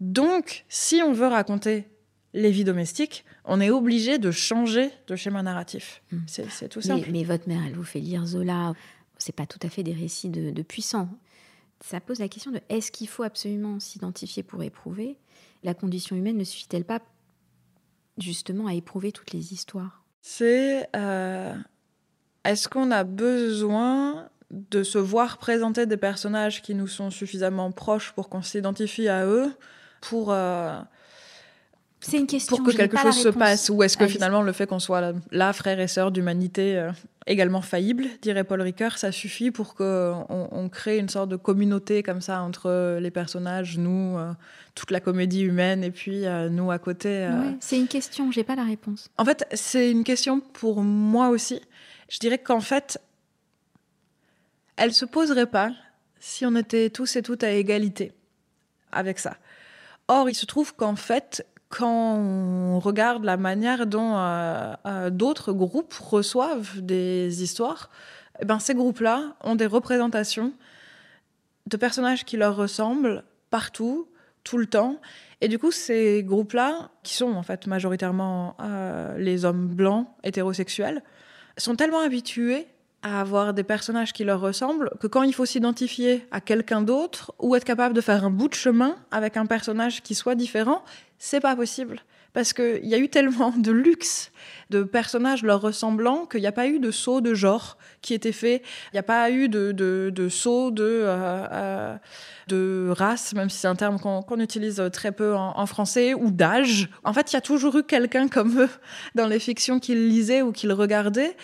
Donc, 0.00 0.64
si 0.68 1.02
on 1.02 1.12
veut 1.12 1.26
raconter 1.26 1.86
les 2.32 2.50
vies 2.50 2.64
domestiques, 2.64 3.24
on 3.44 3.60
est 3.60 3.70
obligé 3.70 4.18
de 4.18 4.30
changer 4.30 4.90
de 5.06 5.16
schéma 5.16 5.42
narratif. 5.42 6.02
Hmm. 6.10 6.18
C'est 6.26 6.68
tout 6.68 6.80
ça. 6.80 6.96
Mais, 7.10 7.24
votre 7.24 7.48
mère, 7.48 7.62
elle 7.66 7.74
vous 7.74 7.84
fait 7.84 8.00
lire 8.00 8.24
Zola. 8.24 8.72
C'est 9.18 9.34
pas 9.34 9.46
tout 9.46 9.60
à 9.62 9.68
fait 9.68 9.82
des 9.82 9.94
récits 9.94 10.28
de, 10.28 10.50
de 10.50 10.62
puissants. 10.62 11.08
Ça 11.80 12.00
pose 12.00 12.18
la 12.18 12.28
question 12.28 12.50
de 12.50 12.60
est-ce 12.68 12.90
qu'il 12.90 13.08
faut 13.08 13.22
absolument 13.22 13.80
s'identifier 13.80 14.42
pour 14.42 14.62
éprouver? 14.62 15.16
La 15.62 15.74
condition 15.74 16.16
humaine 16.16 16.38
ne 16.38 16.44
suffit-elle 16.44 16.84
pas 16.84 17.00
justement 18.18 18.66
à 18.66 18.74
éprouver 18.74 19.12
toutes 19.12 19.32
les 19.32 19.52
histoires 19.52 20.02
C'est 20.22 20.88
euh, 20.96 21.54
est-ce 22.44 22.68
qu'on 22.68 22.90
a 22.90 23.04
besoin 23.04 24.28
de 24.50 24.82
se 24.82 24.98
voir 24.98 25.38
présenter 25.38 25.86
des 25.86 25.96
personnages 25.96 26.62
qui 26.62 26.74
nous 26.74 26.86
sont 26.86 27.10
suffisamment 27.10 27.72
proches 27.72 28.12
pour 28.12 28.28
qu'on 28.28 28.42
s'identifie 28.42 29.08
à 29.08 29.26
eux 29.26 29.52
pour 30.00 30.32
euh, 30.32 30.78
c'est 32.00 32.18
une 32.18 32.26
question. 32.26 32.56
Pour 32.56 32.66
que 32.66 32.72
quelque 32.72 32.98
chose 32.98 33.20
se 33.20 33.28
passe, 33.28 33.68
ou 33.70 33.82
est-ce 33.82 33.96
que 33.96 34.06
finalement 34.06 34.42
le 34.42 34.52
fait 34.52 34.66
qu'on 34.66 34.78
soit 34.78 35.12
là, 35.30 35.52
frère 35.52 35.80
et 35.80 35.88
sœur 35.88 36.12
d'humanité 36.12 36.78
euh, 36.78 36.92
également 37.26 37.60
faillible, 37.60 38.06
dirait 38.22 38.44
Paul 38.44 38.60
Ricoeur, 38.62 38.98
ça 38.98 39.10
suffit 39.12 39.50
pour 39.50 39.74
qu'on 39.74 40.26
on 40.28 40.68
crée 40.68 40.98
une 40.98 41.08
sorte 41.08 41.28
de 41.28 41.36
communauté 41.36 42.02
comme 42.02 42.20
ça 42.20 42.40
entre 42.42 42.98
les 43.00 43.10
personnages, 43.10 43.78
nous, 43.78 44.16
euh, 44.16 44.32
toute 44.74 44.90
la 44.90 45.00
comédie 45.00 45.42
humaine, 45.42 45.82
et 45.82 45.90
puis 45.90 46.26
euh, 46.26 46.48
nous 46.48 46.70
à 46.70 46.78
côté. 46.78 47.28
c'est 47.60 47.78
une 47.78 47.88
question, 47.88 48.30
j'ai 48.30 48.44
pas 48.44 48.54
la 48.54 48.64
réponse. 48.64 49.10
En 49.18 49.24
fait, 49.24 49.44
c'est 49.52 49.90
une 49.90 50.04
question 50.04 50.40
pour 50.40 50.82
moi 50.82 51.28
aussi. 51.28 51.60
Je 52.08 52.18
dirais 52.18 52.38
qu'en 52.38 52.60
fait, 52.60 53.00
elle 54.76 54.92
se 54.92 55.04
poserait 55.04 55.46
pas 55.46 55.72
si 56.20 56.46
on 56.46 56.54
était 56.54 56.90
tous 56.90 57.16
et 57.16 57.22
toutes 57.22 57.42
à 57.42 57.50
égalité 57.50 58.12
avec 58.92 59.18
ça. 59.18 59.36
Or, 60.08 60.30
il 60.30 60.34
se 60.34 60.46
trouve 60.46 60.74
qu'en 60.74 60.96
fait, 60.96 61.44
quand 61.68 62.16
on 62.16 62.78
regarde 62.78 63.24
la 63.24 63.36
manière 63.36 63.86
dont 63.86 64.16
euh, 64.16 64.72
euh, 64.86 65.10
d'autres 65.10 65.52
groupes 65.52 65.94
reçoivent 65.94 66.80
des 66.80 67.42
histoires, 67.42 67.90
eh 68.40 68.44
ben, 68.44 68.58
ces 68.58 68.74
groupes-là 68.74 69.34
ont 69.42 69.56
des 69.56 69.66
représentations 69.66 70.52
de 71.66 71.76
personnages 71.76 72.24
qui 72.24 72.36
leur 72.36 72.56
ressemblent 72.56 73.24
partout, 73.50 74.08
tout 74.44 74.58
le 74.58 74.66
temps. 74.66 75.00
Et 75.40 75.48
du 75.48 75.58
coup, 75.58 75.72
ces 75.72 76.22
groupes-là, 76.22 76.90
qui 77.02 77.14
sont 77.14 77.32
en 77.32 77.42
fait 77.42 77.66
majoritairement 77.66 78.56
euh, 78.60 79.18
les 79.18 79.44
hommes 79.44 79.66
blancs 79.66 80.06
hétérosexuels, 80.22 81.02
sont 81.58 81.74
tellement 81.74 82.00
habitués 82.00 82.66
à 83.02 83.20
avoir 83.20 83.54
des 83.54 83.62
personnages 83.62 84.12
qui 84.12 84.24
leur 84.24 84.40
ressemblent 84.40 84.90
que 85.00 85.06
quand 85.06 85.22
il 85.22 85.34
faut 85.34 85.46
s'identifier 85.46 86.26
à 86.30 86.40
quelqu'un 86.40 86.82
d'autre 86.82 87.34
ou 87.38 87.54
être 87.54 87.64
capable 87.64 87.94
de 87.94 88.00
faire 88.00 88.24
un 88.24 88.30
bout 88.30 88.48
de 88.48 88.54
chemin 88.54 88.96
avec 89.10 89.36
un 89.36 89.46
personnage 89.46 90.02
qui 90.02 90.14
soit 90.14 90.34
différent, 90.34 90.82
c'est 91.18 91.40
pas 91.40 91.56
possible. 91.56 92.00
Parce 92.32 92.52
qu'il 92.52 92.84
y 92.84 92.94
a 92.94 92.98
eu 92.98 93.08
tellement 93.08 93.50
de 93.56 93.72
luxe 93.72 94.30
de 94.68 94.82
personnages 94.82 95.42
leur 95.42 95.62
ressemblant 95.62 96.26
qu'il 96.26 96.40
n'y 96.40 96.46
a 96.46 96.52
pas 96.52 96.66
eu 96.66 96.78
de 96.78 96.90
saut 96.90 97.22
de 97.22 97.32
genre 97.32 97.78
qui 98.02 98.12
était 98.12 98.32
fait. 98.32 98.62
Il 98.92 98.96
n'y 98.96 98.98
a 98.98 99.02
pas 99.02 99.30
eu 99.30 99.48
de, 99.48 99.72
de, 99.72 100.28
saut 100.28 100.70
de, 100.70 100.84
euh, 100.84 101.46
euh, 101.50 101.96
de 102.48 102.90
race, 102.90 103.32
même 103.34 103.48
si 103.48 103.58
c'est 103.58 103.68
un 103.68 103.74
terme 103.74 103.98
qu'on 103.98 104.40
utilise 104.40 104.82
très 104.92 105.12
peu 105.12 105.34
en, 105.34 105.58
en 105.58 105.64
français, 105.64 106.12
ou 106.12 106.30
d'âge. 106.30 106.90
En 107.04 107.14
fait, 107.14 107.32
il 107.32 107.36
y 107.36 107.38
a 107.38 107.40
toujours 107.40 107.74
eu 107.78 107.84
quelqu'un 107.84 108.28
comme 108.28 108.60
eux 108.60 108.70
dans 109.14 109.26
les 109.26 109.38
fictions 109.38 109.80
qu'ils 109.80 110.08
lisaient 110.08 110.42
ou 110.42 110.52
qu'ils 110.52 110.72
regardaient. 110.72 111.36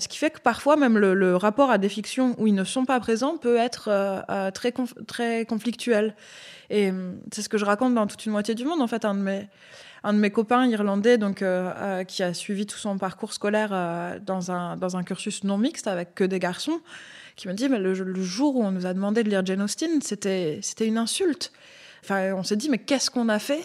Ce 0.00 0.08
qui 0.08 0.16
fait 0.16 0.30
que 0.30 0.40
parfois, 0.40 0.76
même 0.76 0.96
le, 0.98 1.36
rapport 1.36 1.70
à 1.70 1.76
des 1.76 1.90
fictions 1.90 2.34
où 2.38 2.46
ils 2.46 2.54
ne 2.54 2.64
sont 2.64 2.86
pas 2.86 2.98
présents 3.00 3.36
peut 3.36 3.56
être 3.56 3.88
euh, 3.88 4.20
euh, 4.30 4.50
très, 4.50 4.72
très 5.06 5.44
conflictuel. 5.44 6.14
Et 6.70 6.90
hum, 6.90 7.20
c'est 7.32 7.42
ce 7.42 7.50
que 7.50 7.58
je 7.58 7.66
raconte 7.66 7.94
dans 7.94 8.06
toute 8.06 8.24
une 8.24 8.32
moitié 8.32 8.54
du 8.54 8.64
monde. 8.64 8.80
En 8.80 8.86
fait, 8.86 9.04
un 9.04 9.14
de 9.14 9.20
mes, 9.20 9.48
un 10.02 10.14
de 10.14 10.18
mes 10.18 10.30
copains 10.30 10.66
irlandais, 10.66 11.18
donc, 11.18 11.42
euh, 11.42 12.02
qui 12.04 12.22
a 12.22 12.32
suivi 12.32 12.64
tout 12.64 12.78
son 12.78 12.96
parcours 12.96 13.34
scolaire 13.34 14.20
dans, 14.24 14.50
un, 14.50 14.76
dans 14.76 14.96
un 14.96 15.02
cursus 15.02 15.44
non 15.44 15.58
mixte 15.58 15.86
avec 15.86 16.14
que 16.14 16.24
des 16.24 16.38
garçons, 16.38 16.80
qui 17.36 17.46
me 17.48 17.52
dit 17.52 17.68
mais 17.68 17.78
le, 17.78 17.94
jour 18.22 18.56
où 18.56 18.64
on 18.64 18.70
nous 18.70 18.86
a 18.86 18.94
demandé 18.94 19.22
de 19.22 19.28
lire 19.28 19.44
Jane 19.44 19.60
Austen, 19.60 20.00
c'était 20.00 20.60
une 20.80 20.98
insulte. 20.98 21.52
Enfin, 22.02 22.32
on 22.32 22.42
s'est 22.42 22.56
dit 22.56 22.70
mais 22.70 22.78
qu'est-ce 22.78 23.10
qu'on 23.10 23.28
a 23.28 23.38
fait 23.38 23.62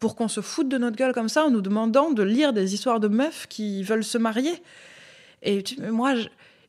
pour 0.00 0.16
qu'on 0.16 0.28
se 0.28 0.42
foute 0.42 0.68
de 0.68 0.76
notre 0.76 0.96
gueule 0.96 1.14
comme 1.14 1.30
ça 1.30 1.44
en 1.44 1.50
nous 1.50 1.62
demandant 1.62 2.10
de 2.10 2.22
lire 2.22 2.52
des 2.52 2.74
histoires 2.74 3.00
de 3.00 3.08
meufs 3.08 3.46
qui 3.48 3.82
veulent 3.82 4.04
se 4.04 4.18
marier? 4.18 4.62
Et 5.42 5.62
moi, 5.90 6.14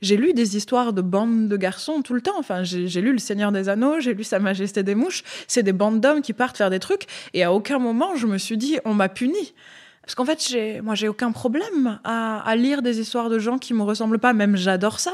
j'ai 0.02 0.16
lu 0.16 0.34
des 0.34 0.56
histoires 0.56 0.94
de 0.94 1.02
bandes 1.02 1.48
de 1.48 1.58
garçons 1.58 2.02
tout 2.02 2.14
le 2.14 2.22
temps. 2.22 2.38
Enfin, 2.38 2.64
j'ai 2.64 3.02
lu 3.02 3.12
Le 3.12 3.18
Seigneur 3.18 3.52
des 3.52 3.70
Anneaux, 3.70 4.00
j'ai 4.00 4.14
lu 4.14 4.24
Sa 4.24 4.40
Majesté 4.40 4.84
des 4.84 4.96
Mouches. 4.96 5.24
C'est 5.48 5.64
des 5.64 5.74
bandes 5.74 6.00
d'hommes 6.00 6.22
qui 6.22 6.34
partent 6.34 6.58
faire 6.58 6.70
des 6.70 6.80
trucs. 6.80 7.06
Et 7.34 7.44
à 7.44 7.52
aucun 7.54 7.80
moment, 7.80 8.16
je 8.16 8.28
me 8.28 8.38
suis 8.38 8.58
dit, 8.58 8.80
on 8.86 8.94
m'a 8.94 9.10
puni. 9.10 9.54
Parce 10.02 10.16
qu'en 10.16 10.26
fait, 10.26 10.82
moi, 10.82 10.96
j'ai 10.96 11.08
aucun 11.08 11.32
problème 11.32 12.00
à, 12.04 12.42
à, 12.42 12.56
lire 12.56 12.82
des 12.82 13.00
histoires 13.00 13.30
de 13.30 13.40
gens 13.40 13.58
qui 13.58 13.74
me 13.74 13.84
ressemblent 13.84 14.20
pas. 14.20 14.34
Même 14.34 14.56
j'adore 14.56 15.00
ça. 15.00 15.14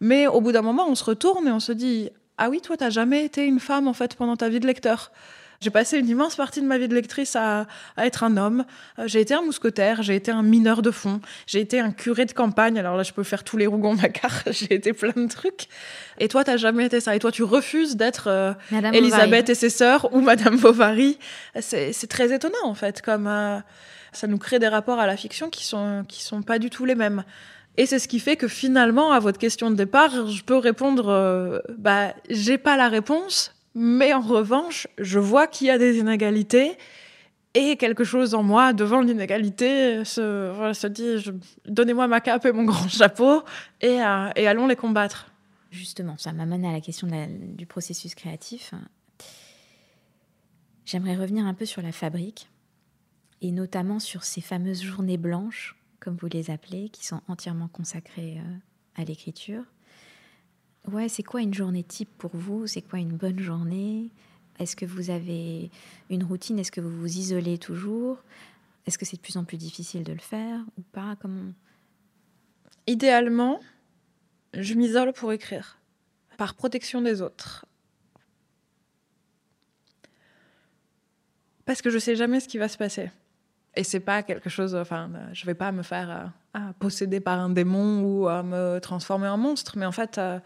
Mais 0.00 0.26
au 0.26 0.40
bout 0.40 0.52
d'un 0.52 0.62
moment, 0.62 0.86
on 0.88 0.94
se 0.94 1.04
retourne 1.04 1.46
et 1.46 1.52
on 1.52 1.60
se 1.60 1.72
dit, 1.72 2.10
ah 2.38 2.50
oui, 2.50 2.60
toi, 2.60 2.76
t'as 2.76 2.90
jamais 2.90 3.24
été 3.24 3.44
une 3.44 3.60
femme, 3.60 3.86
en 3.86 3.92
fait, 3.92 4.16
pendant 4.16 4.36
ta 4.36 4.48
vie 4.48 4.60
de 4.60 4.66
lecteur. 4.66 5.12
J'ai 5.64 5.70
passé 5.70 5.98
une 5.98 6.10
immense 6.10 6.36
partie 6.36 6.60
de 6.60 6.66
ma 6.66 6.76
vie 6.76 6.88
de 6.88 6.94
lectrice 6.94 7.36
à, 7.36 7.66
être 7.96 8.22
un 8.22 8.36
homme. 8.36 8.66
Euh, 8.98 9.04
j'ai 9.06 9.22
été 9.22 9.32
un 9.32 9.40
mousquetaire, 9.40 10.02
j'ai 10.02 10.14
été 10.14 10.30
un 10.30 10.42
mineur 10.42 10.82
de 10.82 10.90
fond, 10.90 11.22
j'ai 11.46 11.60
été 11.60 11.80
un 11.80 11.90
curé 11.90 12.26
de 12.26 12.32
campagne. 12.32 12.78
Alors 12.78 12.98
là, 12.98 13.02
je 13.02 13.14
peux 13.14 13.22
faire 13.22 13.44
tous 13.44 13.56
les 13.56 13.66
rougons 13.66 13.94
Macar, 13.94 14.42
j'ai 14.50 14.74
été 14.74 14.92
plein 14.92 15.14
de 15.16 15.26
trucs. 15.26 15.68
Et 16.18 16.28
toi, 16.28 16.44
t'as 16.44 16.58
jamais 16.58 16.84
été 16.84 17.00
ça. 17.00 17.16
Et 17.16 17.18
toi, 17.18 17.32
tu 17.32 17.44
refuses 17.44 17.96
d'être 17.96 18.28
euh, 18.28 18.52
Elisabeth 18.92 19.48
et 19.48 19.54
ses 19.54 19.70
sœurs 19.70 20.14
ou 20.14 20.20
Madame 20.20 20.58
Bovary. 20.58 21.18
C'est 21.60 22.08
très 22.10 22.34
étonnant, 22.34 22.64
en 22.64 22.74
fait, 22.74 23.00
comme 23.00 23.26
euh, 23.26 23.58
ça 24.12 24.26
nous 24.26 24.36
crée 24.36 24.58
des 24.58 24.68
rapports 24.68 25.00
à 25.00 25.06
la 25.06 25.16
fiction 25.16 25.48
qui 25.48 25.64
sont, 25.64 26.04
qui 26.06 26.22
sont 26.22 26.42
pas 26.42 26.58
du 26.58 26.68
tout 26.68 26.84
les 26.84 26.94
mêmes. 26.94 27.24
Et 27.78 27.86
c'est 27.86 27.98
ce 27.98 28.06
qui 28.06 28.20
fait 28.20 28.36
que 28.36 28.48
finalement, 28.48 29.12
à 29.12 29.18
votre 29.18 29.38
question 29.38 29.70
de 29.70 29.76
départ, 29.76 30.28
je 30.28 30.42
peux 30.42 30.58
répondre, 30.58 31.62
bah, 31.78 32.12
j'ai 32.28 32.58
pas 32.58 32.76
la 32.76 32.90
réponse, 32.90 33.53
mais 33.74 34.12
en 34.12 34.20
revanche, 34.20 34.86
je 34.98 35.18
vois 35.18 35.46
qu'il 35.46 35.66
y 35.66 35.70
a 35.70 35.78
des 35.78 35.98
inégalités 35.98 36.76
et 37.54 37.76
quelque 37.76 38.04
chose 38.04 38.34
en 38.34 38.42
moi, 38.42 38.72
devant 38.72 39.00
l'inégalité, 39.00 40.04
se, 40.04 40.72
se 40.74 40.86
dit 40.86 41.24
donnez-moi 41.66 42.08
ma 42.08 42.20
cape 42.20 42.46
et 42.46 42.52
mon 42.52 42.64
grand 42.72 42.88
chapeau 42.88 43.42
et, 43.80 44.02
euh, 44.02 44.30
et 44.36 44.46
allons 44.46 44.66
les 44.66 44.76
combattre. 44.76 45.30
Justement, 45.70 46.16
ça 46.18 46.32
m'amène 46.32 46.64
à 46.64 46.72
la 46.72 46.80
question 46.80 47.08
du 47.28 47.66
processus 47.66 48.14
créatif. 48.14 48.74
J'aimerais 50.84 51.16
revenir 51.16 51.46
un 51.46 51.54
peu 51.54 51.64
sur 51.64 51.82
la 51.82 51.92
fabrique 51.92 52.48
et 53.40 53.50
notamment 53.50 53.98
sur 53.98 54.24
ces 54.24 54.40
fameuses 54.40 54.82
journées 54.82 55.16
blanches, 55.16 55.76
comme 56.00 56.16
vous 56.16 56.28
les 56.28 56.50
appelez, 56.50 56.90
qui 56.90 57.04
sont 57.04 57.20
entièrement 57.28 57.68
consacrées 57.68 58.38
euh, 58.38 59.02
à 59.02 59.04
l'écriture. 59.04 59.64
Ouais, 60.90 61.08
c'est 61.08 61.22
quoi 61.22 61.40
une 61.40 61.54
journée 61.54 61.82
type 61.82 62.10
pour 62.18 62.36
vous? 62.36 62.66
C'est 62.66 62.82
quoi 62.82 62.98
une 62.98 63.16
bonne 63.16 63.38
journée? 63.38 64.10
Est-ce 64.58 64.76
que 64.76 64.84
vous 64.84 65.10
avez 65.10 65.70
une 66.10 66.24
routine? 66.24 66.58
Est-ce 66.58 66.70
que 66.70 66.80
vous 66.80 67.00
vous 67.00 67.18
isolez 67.18 67.58
toujours? 67.58 68.18
Est-ce 68.86 68.98
que 68.98 69.06
c'est 69.06 69.16
de 69.16 69.22
plus 69.22 69.36
en 69.36 69.44
plus 69.44 69.56
difficile 69.56 70.04
de 70.04 70.12
le 70.12 70.18
faire 70.18 70.60
ou 70.78 70.82
pas? 70.92 71.16
Comment? 71.16 71.52
Idéalement, 72.86 73.60
je 74.52 74.74
m'isole 74.74 75.14
pour 75.14 75.32
écrire, 75.32 75.78
par 76.36 76.54
protection 76.54 77.00
des 77.00 77.22
autres. 77.22 77.64
Parce 81.64 81.80
que 81.80 81.88
je 81.88 81.98
sais 81.98 82.14
jamais 82.14 82.40
ce 82.40 82.48
qui 82.48 82.58
va 82.58 82.68
se 82.68 82.76
passer. 82.76 83.10
Et 83.76 83.84
c'est 83.84 84.00
pas 84.00 84.22
quelque 84.22 84.48
chose, 84.48 84.74
enfin, 84.74 85.10
je 85.32 85.46
vais 85.46 85.54
pas 85.54 85.72
me 85.72 85.82
faire 85.82 86.30
euh, 86.56 86.60
posséder 86.78 87.20
par 87.20 87.40
un 87.40 87.50
démon 87.50 88.02
ou 88.02 88.28
à 88.28 88.42
me 88.42 88.78
transformer 88.78 89.28
en 89.28 89.36
monstre, 89.36 89.76
mais 89.76 89.86
en 89.86 89.92
fait, 89.92 90.18
euh, 90.18 90.38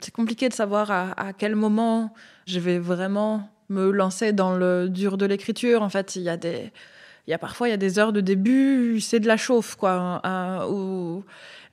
c'est 0.00 0.12
compliqué 0.12 0.48
de 0.48 0.54
savoir 0.54 0.90
à, 0.90 1.32
quel 1.32 1.56
moment 1.56 2.12
je 2.46 2.60
vais 2.60 2.78
vraiment 2.78 3.48
me 3.70 3.90
lancer 3.90 4.32
dans 4.32 4.54
le 4.54 4.88
dur 4.88 5.16
de 5.16 5.24
l'écriture. 5.24 5.82
En 5.82 5.88
fait, 5.88 6.16
il 6.16 6.22
y 6.22 6.28
a 6.28 6.36
des, 6.36 6.70
il 7.26 7.30
y 7.30 7.34
a 7.34 7.38
parfois 7.38 7.68
il 7.68 7.70
y 7.70 7.74
a 7.74 7.78
des 7.78 7.98
heures 7.98 8.12
de 8.12 8.20
début, 8.20 9.00
c'est 9.00 9.20
de 9.20 9.26
la 9.26 9.38
chauffe, 9.38 9.76
quoi. 9.76 10.20
Hein, 10.22 10.66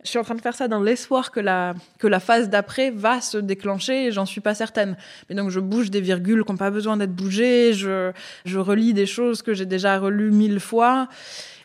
je 0.04 0.10
suis 0.10 0.20
en 0.20 0.24
train 0.24 0.36
de 0.36 0.41
faire 0.41 0.56
ça 0.56 0.68
dans 0.68 0.82
l'espoir 0.82 1.32
que 1.32 1.39
la, 1.39 1.74
que 1.97 2.08
la 2.08 2.20
phase 2.20 2.49
d'après 2.49 2.91
va 2.91 3.22
se 3.22 3.38
déclencher 3.38 4.06
et 4.06 4.12
j'en 4.12 4.26
suis 4.26 4.41
pas 4.41 4.54
certaine. 4.54 4.97
Mais 5.30 5.36
donc 5.36 5.49
je 5.49 5.60
bouge 5.60 5.89
des 5.89 6.01
virgules 6.01 6.43
qui 6.43 6.51
n'ont 6.51 6.58
pas 6.58 6.72
besoin 6.72 6.97
d'être 6.97 7.16
bougées, 7.16 7.74
je, 7.74 8.12
je 8.45 8.60
relis 8.60 8.93
des 8.93 9.06
choses 9.06 9.41
que 9.41 9.54
j'ai 9.54 9.66
déjà 9.66 9.97
relues 9.97 10.32
mille 10.32 10.60
fois. 10.60 11.08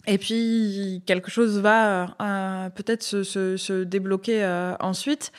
Et 0.07 0.17
puis 0.17 1.03
quelque 1.05 1.31
chose 1.31 1.59
va 1.61 2.15
euh, 2.21 2.71
peut-être 2.71 3.03
se, 3.03 3.23
se, 3.25 3.85
débloquer 3.85 4.43
euh, 4.43 4.75
ensuite. 4.81 5.33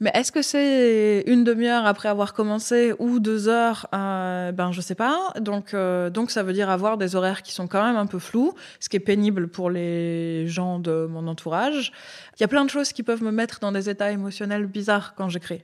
Mais 0.00 0.10
est-ce 0.12 0.32
que 0.32 0.42
c'est 0.42 1.22
une 1.26 1.44
demi-heure 1.44 1.86
après 1.86 2.08
avoir 2.08 2.34
commencé 2.34 2.92
ou 2.98 3.20
deux 3.20 3.48
heures 3.48 3.86
euh, 3.94 4.50
Ben, 4.50 4.72
je 4.72 4.80
sais 4.80 4.96
pas. 4.96 5.32
Donc, 5.40 5.72
euh, 5.72 6.10
donc, 6.10 6.32
ça 6.32 6.42
veut 6.42 6.52
dire 6.52 6.68
avoir 6.68 6.98
des 6.98 7.14
horaires 7.14 7.42
qui 7.42 7.52
sont 7.52 7.68
quand 7.68 7.84
même 7.84 7.96
un 7.96 8.06
peu 8.06 8.18
flous, 8.18 8.54
ce 8.80 8.88
qui 8.88 8.96
est 8.96 9.00
pénible 9.00 9.46
pour 9.48 9.70
les 9.70 10.48
gens 10.48 10.80
de 10.80 11.06
mon 11.08 11.28
entourage. 11.28 11.92
Il 12.36 12.40
y 12.40 12.44
a 12.44 12.48
plein 12.48 12.64
de 12.64 12.70
choses 12.70 12.92
qui 12.92 13.04
peuvent 13.04 13.22
me 13.22 13.30
mettre 13.30 13.60
dans 13.60 13.70
des 13.70 13.88
états 13.88 14.10
émotionnels 14.10 14.66
bizarres 14.66 15.14
quand 15.14 15.28
j'écris. 15.28 15.62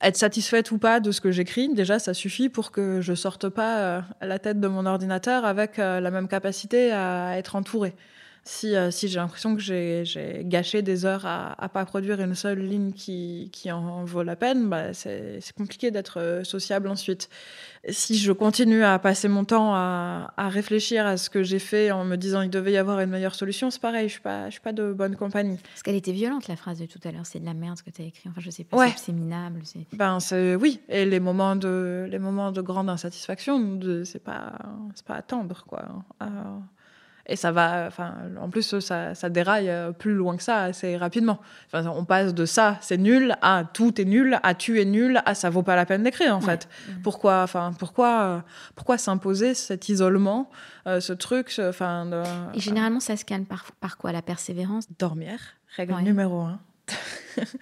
être 0.00 0.16
satisfaite 0.16 0.70
ou 0.70 0.78
pas 0.78 1.00
de 1.00 1.10
ce 1.10 1.20
que 1.20 1.32
j'écris, 1.32 1.68
déjà, 1.74 1.98
ça 1.98 2.14
suffit 2.14 2.48
pour 2.48 2.70
que 2.70 3.00
je 3.00 3.14
sorte 3.14 3.48
pas 3.48 3.78
euh, 3.78 4.00
à 4.20 4.26
la 4.26 4.38
tête 4.38 4.60
de 4.60 4.68
mon 4.68 4.86
ordinateur 4.86 5.44
avec 5.44 5.78
euh, 5.78 6.00
la 6.00 6.10
même 6.12 6.28
capacité 6.28 6.92
à 6.92 7.36
être 7.36 7.56
entourée. 7.56 7.94
Si, 8.44 8.74
euh, 8.74 8.90
si 8.90 9.08
j'ai 9.08 9.18
l'impression 9.18 9.54
que 9.54 9.60
j'ai 9.60 10.42
gâché 10.44 10.82
des 10.82 11.04
heures 11.04 11.26
à 11.26 11.56
ne 11.62 11.68
pas 11.68 11.84
produire 11.84 12.20
une 12.20 12.34
seule 12.34 12.60
ligne 12.60 12.92
qui, 12.92 13.50
qui 13.52 13.70
en 13.70 14.04
vaut 14.04 14.22
la 14.22 14.36
peine, 14.36 14.68
bah, 14.68 14.94
c'est 14.94 15.40
compliqué 15.56 15.90
d'être 15.90 16.40
sociable 16.44 16.88
ensuite 16.88 17.28
si 17.88 18.18
je 18.18 18.32
continue 18.32 18.84
à 18.84 18.98
passer 18.98 19.28
mon 19.28 19.44
temps 19.44 19.74
à, 19.74 20.30
réfléchir 20.36 21.06
à 21.06 21.16
ce 21.16 21.30
que 21.30 21.42
j'ai 21.42 21.58
fait 21.58 21.90
en 21.90 22.04
me 22.04 22.16
disant 22.16 22.42
il 22.42 22.50
devait 22.50 22.72
y 22.72 22.76
avoir 22.76 23.00
une 23.00 23.10
meilleure 23.10 23.34
solution, 23.34 23.70
c'est 23.70 23.80
pareil, 23.80 24.08
je 24.08 24.14
suis 24.14 24.20
pas, 24.20 24.46
je 24.46 24.52
suis 24.52 24.60
pas 24.60 24.72
de 24.72 24.92
bonne 24.92 25.16
compagnie. 25.16 25.58
Parce 25.62 25.82
qu'elle 25.82 25.94
était 25.94 26.12
violente 26.12 26.48
la 26.48 26.56
phrase 26.56 26.80
de 26.80 26.86
tout 26.86 26.98
à 27.04 27.12
l'heure, 27.12 27.24
c'est 27.24 27.40
de 27.40 27.46
la 27.46 27.54
merde 27.54 27.78
ce 27.78 27.82
que 27.82 27.90
tu 27.90 28.02
as 28.02 28.06
écrit. 28.06 28.28
Enfin, 28.28 28.40
je 28.40 28.50
sais 28.50 28.64
pas, 28.64 28.88
c'est 28.96 29.12
minable. 29.12 29.62
Ben 29.92 30.18
oui, 30.60 30.80
et 30.88 31.06
les 31.06 31.20
moments 31.20 31.56
de 31.56 32.06
les 32.10 32.18
moments 32.18 32.52
de 32.52 32.60
grande 32.60 32.90
insatisfaction, 32.90 33.80
c'est 34.04 34.22
pas 34.22 34.52
c'est 34.94 35.06
pas 35.06 35.14
attendre 35.14 35.64
quoi. 35.66 35.84
Euh, 36.22 36.26
et 37.26 37.36
ça 37.36 37.52
va, 37.52 37.86
enfin, 37.86 38.14
en 38.40 38.48
plus, 38.50 38.78
ça, 38.80 39.14
ça, 39.14 39.28
déraille 39.28 39.70
euh, 39.70 39.92
plus 39.92 40.14
loin 40.14 40.36
que 40.36 40.42
ça 40.42 40.62
assez 40.62 40.96
rapidement. 40.96 41.40
Enfin, 41.66 41.88
on 41.88 42.04
passe 42.04 42.34
de 42.34 42.44
ça, 42.44 42.78
c'est 42.80 42.96
nul, 42.96 43.36
à 43.42 43.64
tout 43.72 44.00
est 44.00 44.04
nul, 44.04 44.38
à 44.42 44.54
tu 44.54 44.80
es 44.80 44.84
nul, 44.84 45.22
à 45.26 45.34
ça 45.34 45.50
vaut 45.50 45.62
pas 45.62 45.76
la 45.76 45.86
peine 45.86 46.02
d'écrire, 46.02 46.36
en 46.36 46.40
fait. 46.40 46.68
Pourquoi, 47.02 47.42
enfin, 47.42 47.72
pourquoi, 47.78 48.22
euh, 48.22 48.38
pourquoi 48.74 48.98
s'imposer 48.98 49.54
cet 49.54 49.88
isolement, 49.88 50.50
euh, 50.86 51.00
ce 51.00 51.12
truc, 51.12 51.54
enfin. 51.60 52.10
Et 52.54 52.60
généralement, 52.60 53.00
ça 53.00 53.16
se 53.16 53.24
calme 53.24 53.44
par, 53.44 53.64
par 53.80 53.96
quoi 53.96 54.12
La 54.12 54.22
persévérance? 54.22 54.86
Dormir, 54.98 55.38
règle 55.76 55.94
numéro 56.00 56.40
un. 56.40 56.60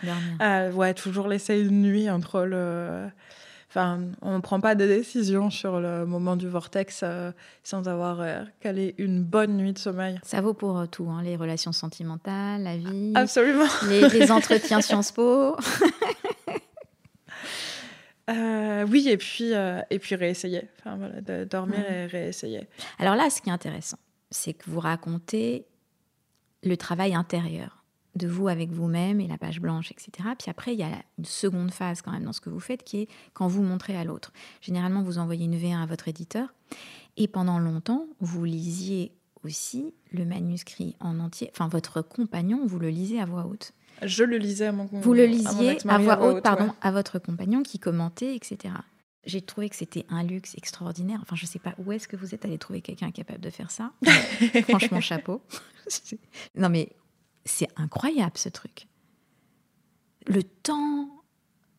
Dormir. 0.02 0.74
ouais, 0.76 0.94
toujours 0.94 1.28
laisser 1.28 1.60
une 1.60 1.82
nuit 1.82 2.08
entre 2.08 2.42
le 2.42 3.08
Enfin, 3.70 4.00
on 4.22 4.36
ne 4.36 4.40
prend 4.40 4.60
pas 4.60 4.74
de 4.74 4.86
décision 4.86 5.50
sur 5.50 5.78
le 5.78 6.06
moment 6.06 6.36
du 6.36 6.48
vortex 6.48 7.02
euh, 7.02 7.32
sans 7.62 7.86
avoir 7.86 8.22
euh, 8.22 8.42
calé 8.60 8.94
une 8.96 9.22
bonne 9.22 9.58
nuit 9.58 9.74
de 9.74 9.78
sommeil. 9.78 10.18
Ça 10.22 10.40
vaut 10.40 10.54
pour 10.54 10.78
euh, 10.78 10.86
tout, 10.86 11.06
hein, 11.10 11.22
les 11.22 11.36
relations 11.36 11.72
sentimentales, 11.72 12.62
la 12.62 12.78
vie. 12.78 13.12
Absolument. 13.14 13.66
Les, 13.88 14.32
entretiens 14.32 14.80
Sciences 14.80 15.12
Po. 15.12 15.54
oui, 18.28 19.08
et 19.10 19.18
puis, 19.18 19.52
et 19.90 19.98
puis 19.98 20.14
réessayer. 20.14 20.62
Enfin, 20.78 20.96
voilà, 20.96 21.20
de 21.20 21.44
dormir 21.44 21.80
et 21.90 22.06
réessayer. 22.06 22.66
Alors 22.98 23.16
là, 23.16 23.28
ce 23.28 23.42
qui 23.42 23.50
est 23.50 23.52
intéressant, 23.52 23.98
c'est 24.30 24.54
que 24.54 24.64
vous 24.70 24.80
racontez 24.80 25.66
le 26.62 26.76
travail 26.78 27.14
intérieur 27.14 27.77
de 28.18 28.28
vous 28.28 28.48
avec 28.48 28.70
vous-même 28.70 29.20
et 29.20 29.26
la 29.26 29.38
page 29.38 29.60
blanche, 29.60 29.90
etc. 29.90 30.10
Puis 30.38 30.50
après, 30.50 30.74
il 30.74 30.80
y 30.80 30.82
a 30.82 30.90
une 31.18 31.24
seconde 31.24 31.70
phase 31.70 32.02
quand 32.02 32.12
même 32.12 32.24
dans 32.24 32.32
ce 32.32 32.40
que 32.40 32.50
vous 32.50 32.60
faites 32.60 32.82
qui 32.82 33.02
est 33.02 33.08
quand 33.32 33.48
vous 33.48 33.62
montrez 33.62 33.96
à 33.96 34.04
l'autre. 34.04 34.32
Généralement, 34.60 35.02
vous 35.02 35.18
envoyez 35.18 35.46
une 35.46 35.56
V1 35.56 35.82
à 35.82 35.86
votre 35.86 36.08
éditeur 36.08 36.52
et 37.16 37.28
pendant 37.28 37.58
longtemps, 37.58 38.06
vous 38.20 38.44
lisiez 38.44 39.12
aussi 39.44 39.94
le 40.12 40.24
manuscrit 40.24 40.96
en 41.00 41.18
entier. 41.20 41.50
Enfin, 41.52 41.68
votre 41.68 42.02
compagnon, 42.02 42.66
vous 42.66 42.78
le 42.78 42.90
lisez 42.90 43.20
à 43.20 43.24
voix 43.24 43.46
haute. 43.46 43.72
Je 44.02 44.24
le 44.24 44.36
lisais 44.36 44.66
à 44.66 44.72
mon 44.72 44.84
compagnon. 44.84 45.02
Vous 45.02 45.14
le 45.14 45.26
lisiez 45.26 45.78
à, 45.88 45.98
voix 45.98 46.22
haute, 46.22 46.42
pardon, 46.42 46.72
à 46.80 46.92
votre 46.92 47.18
compagnon 47.18 47.62
qui 47.62 47.78
commentait, 47.78 48.34
etc. 48.34 48.74
J'ai 49.24 49.42
trouvé 49.42 49.68
que 49.68 49.76
c'était 49.76 50.06
un 50.08 50.22
luxe 50.22 50.54
extraordinaire. 50.56 51.18
Enfin, 51.22 51.36
je 51.36 51.44
ne 51.44 51.48
sais 51.48 51.58
pas 51.58 51.74
où 51.78 51.92
est-ce 51.92 52.06
que 52.06 52.16
vous 52.16 52.34
êtes 52.34 52.44
allé 52.44 52.56
trouver 52.58 52.80
quelqu'un 52.80 53.10
capable 53.10 53.40
de 53.40 53.50
faire 53.50 53.70
ça. 53.70 53.92
Franchement, 54.68 55.00
chapeau. 55.00 55.42
non, 56.54 56.68
mais 56.68 56.92
c'est 57.48 57.68
incroyable 57.76 58.36
ce 58.36 58.48
truc. 58.48 58.86
Le 60.26 60.42
temps 60.42 61.08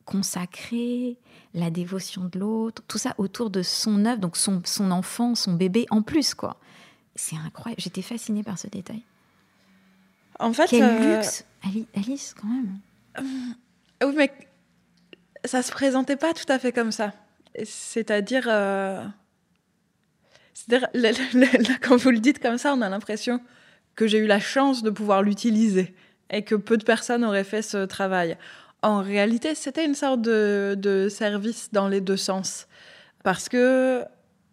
consacré, 0.05 1.17
la 1.53 1.69
dévotion 1.69 2.25
de 2.25 2.39
l'autre, 2.39 2.81
tout 2.87 2.97
ça 2.97 3.13
autour 3.19 3.51
de 3.51 3.61
son 3.61 4.05
œuvre, 4.05 4.19
donc 4.19 4.37
son, 4.37 4.61
son 4.65 4.89
enfant, 4.89 5.35
son 5.35 5.53
bébé 5.53 5.85
en 5.91 6.01
plus, 6.01 6.33
quoi. 6.33 6.57
C'est 7.15 7.35
incroyable. 7.35 7.81
J'étais 7.81 8.01
fascinée 8.01 8.43
par 8.43 8.57
ce 8.57 8.67
détail. 8.67 9.03
En 10.39 10.51
fait, 10.53 10.67
quel 10.67 10.83
euh, 10.83 11.17
luxe, 11.17 11.45
Alice, 11.95 12.33
quand 12.39 12.47
même. 12.47 12.79
Euh, 13.19 14.07
oui, 14.07 14.13
mais 14.15 14.31
ça 15.45 15.61
se 15.61 15.71
présentait 15.71 16.15
pas 16.15 16.33
tout 16.33 16.51
à 16.51 16.57
fait 16.57 16.71
comme 16.71 16.91
ça. 16.91 17.13
C'est-à-dire, 17.63 18.45
euh, 18.47 19.05
c'est-à-dire, 20.53 21.79
quand 21.81 21.97
vous 21.97 22.09
le 22.09 22.19
dites 22.19 22.39
comme 22.39 22.57
ça, 22.57 22.73
on 22.73 22.81
a 22.81 22.89
l'impression 22.89 23.41
que 23.99 24.07
j'ai 24.07 24.19
eu 24.19 24.27
la 24.27 24.39
chance 24.39 24.81
de 24.81 24.91
pouvoir 24.91 25.21
l'utiliser 25.23 25.93
et 26.29 26.43
que 26.43 26.55
peu 26.55 26.77
de 26.77 26.85
personnes 26.85 27.25
auraient 27.25 27.43
fait 27.43 27.61
ce 27.61 27.83
travail. 27.83 28.37
En 28.81 29.01
réalité, 29.01 29.55
c'était 29.55 29.83
une 29.83 29.93
sorte 29.93 30.21
de, 30.21 31.07
service 31.09 31.67
dans 31.73 31.89
les 31.89 31.99
deux 31.99 32.15
sens. 32.15 32.69
Parce 33.25 33.49
que 33.49 34.05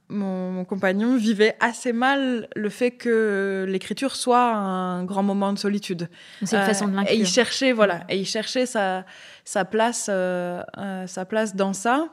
mon, 0.08 0.64
compagnon 0.64 1.16
vivait 1.16 1.54
assez 1.60 1.92
mal 1.92 2.48
le 2.56 2.68
fait 2.70 2.90
que 2.90 3.66
l'écriture 3.68 4.16
soit 4.16 4.52
un 4.52 5.04
grand 5.04 5.22
moment 5.22 5.52
de 5.52 5.60
solitude. 5.60 6.08
C'est 6.42 6.56
une 6.56 6.64
façon 6.64 6.88
de 6.88 6.96
l'inclure. 6.96 7.14
Et 7.14 7.20
il 7.20 7.26
cherchait, 7.28 7.70
voilà, 7.70 8.00
et 8.08 8.18
il 8.18 8.26
cherchait 8.26 8.66
sa, 8.66 9.04
sa, 9.44 9.64
place, 9.64 10.08
euh, 10.10 10.60
euh, 10.76 11.06
sa 11.06 11.24
place 11.24 11.54
dans 11.54 11.72
ça. 11.72 12.08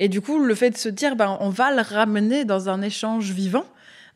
Et 0.00 0.08
du 0.08 0.20
coup, 0.20 0.40
le 0.40 0.54
fait 0.56 0.70
de 0.70 0.76
se 0.76 0.88
dire, 0.88 1.14
ben, 1.14 1.36
on 1.38 1.50
va 1.50 1.72
le 1.72 1.82
ramener 1.82 2.44
dans 2.44 2.68
un 2.68 2.82
échange 2.82 3.30
vivant, 3.30 3.64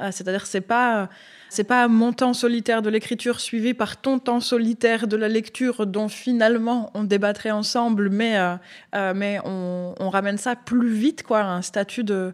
euh, 0.02 0.10
c'est-à-dire, 0.10 0.44
c'est 0.44 0.60
pas 0.60 1.08
c'est 1.48 1.64
pas 1.64 1.88
mon 1.88 2.12
temps 2.12 2.34
solitaire 2.34 2.82
de 2.82 2.90
l'écriture 2.90 3.40
suivi 3.40 3.74
par 3.74 4.00
ton 4.00 4.18
temps 4.18 4.40
solitaire 4.40 5.06
de 5.06 5.16
la 5.16 5.28
lecture 5.28 5.86
dont 5.86 6.08
finalement 6.08 6.90
on 6.94 7.04
débattrait 7.04 7.50
ensemble, 7.50 8.10
mais, 8.10 8.38
euh, 8.38 8.56
euh, 8.94 9.12
mais 9.14 9.40
on, 9.44 10.10
ramène 10.10 10.38
ça 10.38 10.56
plus 10.56 10.92
vite, 10.92 11.22
quoi, 11.22 11.42
un 11.42 11.62
statut 11.62 12.04
de, 12.04 12.32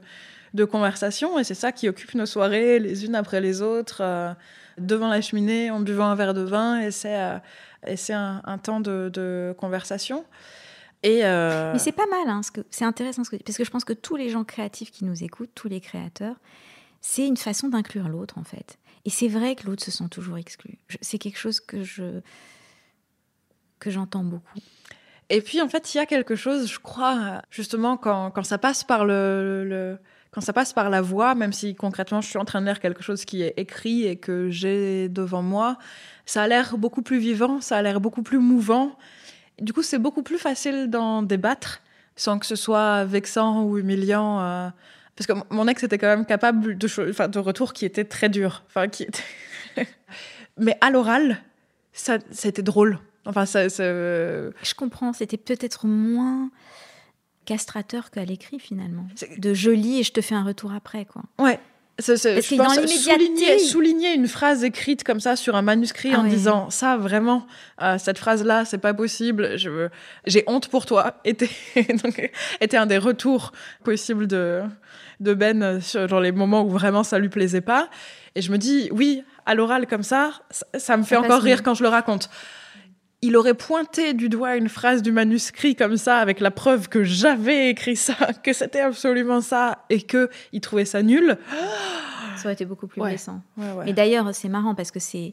de 0.54 0.64
conversation. 0.64 1.38
Et 1.38 1.44
c'est 1.44 1.54
ça 1.54 1.72
qui 1.72 1.88
occupe 1.88 2.14
nos 2.14 2.26
soirées 2.26 2.78
les 2.78 3.04
unes 3.04 3.14
après 3.14 3.40
les 3.40 3.62
autres, 3.62 3.98
euh, 4.00 4.32
devant 4.78 5.08
la 5.08 5.20
cheminée, 5.20 5.70
en 5.70 5.80
buvant 5.80 6.06
un 6.06 6.14
verre 6.14 6.34
de 6.34 6.42
vin. 6.42 6.80
Et 6.80 6.90
c'est 6.90 7.18
et 7.86 7.96
c'est 7.96 8.14
un, 8.14 8.58
temps 8.62 8.80
de, 8.80 9.54
conversation. 9.58 10.24
Mais 11.04 11.78
c'est 11.78 11.92
pas 11.92 12.06
mal, 12.06 12.28
hein, 12.28 12.40
c'est 12.70 12.84
intéressant, 12.84 13.22
parce 13.44 13.58
que 13.58 13.64
je 13.64 13.70
pense 13.70 13.84
que 13.84 13.92
tous 13.92 14.16
les 14.16 14.30
gens 14.30 14.42
créatifs 14.44 14.90
qui 14.90 15.04
nous 15.04 15.22
écoutent, 15.22 15.50
tous 15.54 15.68
les 15.68 15.80
créateurs, 15.80 16.36
c'est 17.02 17.26
une 17.26 17.36
façon 17.36 17.68
d'inclure 17.68 18.08
l'autre 18.08 18.38
en 18.38 18.44
fait. 18.44 18.78
Et 19.05 19.11
c'est 19.11 19.28
vrai 19.28 19.55
que 19.55 19.66
l'autre 19.66 19.84
se 19.84 19.90
sent 19.90 20.09
toujours 20.11 20.38
exclu. 20.38 20.78
C'est 21.00 21.18
quelque 21.18 21.38
chose 21.38 21.61
que 21.61 21.82
je 21.82 22.20
que 23.78 23.90
j'entends 23.90 24.24
beaucoup. 24.24 24.59
Et 25.30 25.40
puis 25.40 25.61
en 25.61 25.68
fait, 25.68 25.94
il 25.94 25.98
y 25.98 26.00
a 26.00 26.07
quelque 26.07 26.36
chose, 26.36 26.70
je 26.70 26.78
crois, 26.78 27.42
justement, 27.50 27.96
quand, 27.96 28.30
quand 28.30 28.44
ça 28.44 28.59
passe 28.59 28.84
par 28.84 29.05
le, 29.05 29.98
quand 30.30 30.40
ça 30.40 30.52
passe 30.52 30.72
par 30.72 30.90
la 30.90 31.00
voix, 31.00 31.34
même 31.34 31.52
si 31.52 31.74
concrètement 31.74 32.20
je 32.20 32.28
suis 32.28 32.38
en 32.38 32.44
train 32.44 32.61
de 32.61 32.66
lire 32.66 32.80
quelque 32.80 33.02
chose 33.02 33.24
qui 33.24 33.42
est 33.42 33.55
écrit 33.57 34.07
et 34.07 34.16
que 34.16 34.48
j'ai 34.50 35.09
devant 35.09 35.42
moi, 35.42 35.78
ça 36.26 36.42
a 36.42 36.48
l'air 36.48 36.76
beaucoup 36.76 37.02
plus 37.02 37.18
vivant, 37.18 37.61
ça 37.61 37.76
a 37.76 37.82
l'air 37.82 38.00
beaucoup 38.00 38.22
plus 38.22 38.38
mouvant. 38.38 38.96
du 39.61 39.72
coup, 39.72 39.82
c'est 39.82 39.98
beaucoup 39.98 40.22
plus 40.22 40.38
facile 40.38 40.90
d'en 40.90 41.22
débattre 41.22 41.80
sans 42.16 42.38
que 42.38 42.46
ce 42.46 42.57
soit 42.57 43.05
vexant 43.05 43.64
ou 43.64 43.78
humiliant. 43.78 44.40
Euh, 44.40 44.68
parce 45.16 45.26
que 45.26 45.32
mon 45.54 45.68
ex 45.68 45.82
était 45.82 45.98
quand 45.98 46.08
même 46.08 46.26
capable 46.26 46.76
de, 46.76 47.10
enfin, 47.10 47.28
de 47.28 47.38
retours 47.38 47.72
qui 47.72 47.84
étaient 47.84 48.04
très 48.04 48.28
durs. 48.28 48.64
Enfin, 48.66 48.88
qui 48.88 49.06
Mais 50.58 50.76
à 50.80 50.90
l'oral, 50.90 51.42
ça, 51.92 52.18
c'était 52.30 52.62
drôle. 52.62 52.98
Enfin, 53.26 53.46
ça, 53.46 53.68
Je 53.68 54.74
comprends, 54.76 55.12
c'était 55.12 55.36
peut-être 55.36 55.86
moins 55.86 56.50
castrateur 57.44 58.10
qu'à 58.10 58.24
l'écrit 58.24 58.58
finalement. 58.58 59.06
De 59.38 59.54
joli 59.54 60.00
et 60.00 60.02
je 60.02 60.12
te 60.12 60.20
fais 60.20 60.34
un 60.34 60.44
retour 60.44 60.72
après, 60.72 61.04
quoi. 61.04 61.22
Ouais, 61.38 61.58
c'est, 61.98 62.16
je 62.42 62.56
pense 62.56 62.74
souligner, 62.74 63.58
souligner, 63.60 64.14
une 64.14 64.26
phrase 64.26 64.64
écrite 64.64 65.04
comme 65.04 65.20
ça 65.20 65.36
sur 65.36 65.54
un 65.54 65.62
manuscrit 65.62 66.10
ah 66.12 66.20
en 66.20 66.24
disant 66.24 66.68
ça 66.68 66.96
vraiment 66.96 67.46
euh, 67.82 67.98
cette 67.98 68.18
phrase 68.18 68.44
là 68.44 68.64
c'est 68.64 68.78
pas 68.78 68.94
possible 68.94 69.56
je 69.56 69.88
j'ai 70.26 70.42
honte 70.48 70.66
pour 70.68 70.86
toi 70.86 71.20
était 71.24 71.48
donc 72.02 72.30
était 72.60 72.76
un 72.76 72.86
des 72.86 72.98
retours 72.98 73.52
possibles 73.84 74.26
de 74.26 74.62
de 75.20 75.34
Ben 75.34 75.80
sur 75.80 76.20
les 76.20 76.32
moments 76.32 76.62
où 76.62 76.70
vraiment 76.70 77.02
ça 77.02 77.18
lui 77.18 77.28
plaisait 77.28 77.60
pas. 77.60 77.88
Et 78.34 78.42
je 78.42 78.50
me 78.50 78.58
dis 78.58 78.88
oui 78.92 79.22
à 79.46 79.54
l'oral 79.54 79.86
comme 79.86 80.02
ça 80.02 80.32
ça, 80.74 80.96
me 80.96 81.02
fait 81.02 81.16
encore 81.16 81.42
rire 81.42 81.62
quand 81.62 81.74
je 81.74 81.82
le 81.82 81.88
raconte. 81.88 82.30
Il 83.22 83.36
aurait 83.36 83.54
pointé 83.54 84.12
du 84.12 84.28
doigt 84.28 84.56
une 84.56 84.68
phrase 84.68 85.00
du 85.00 85.10
manuscrit 85.10 85.76
comme 85.76 85.96
ça, 85.96 86.18
avec 86.18 86.40
la 86.40 86.50
preuve 86.50 86.90
que 86.90 87.04
j'avais 87.04 87.70
écrit 87.70 87.96
ça, 87.96 88.14
que 88.42 88.52
c'était 88.52 88.80
absolument 88.80 89.40
ça, 89.40 89.78
et 89.88 90.02
que 90.02 90.28
il 90.52 90.60
trouvait 90.60 90.84
ça 90.84 91.02
nul. 91.02 91.38
Ça 92.36 92.44
aurait 92.44 92.52
été 92.52 92.66
beaucoup 92.66 92.86
plus 92.86 93.00
ouais. 93.00 93.16
Et 93.86 93.94
d'ailleurs, 93.94 94.34
c'est 94.34 94.50
marrant 94.50 94.74
parce 94.74 94.90
que 94.90 95.00
c'est 95.00 95.32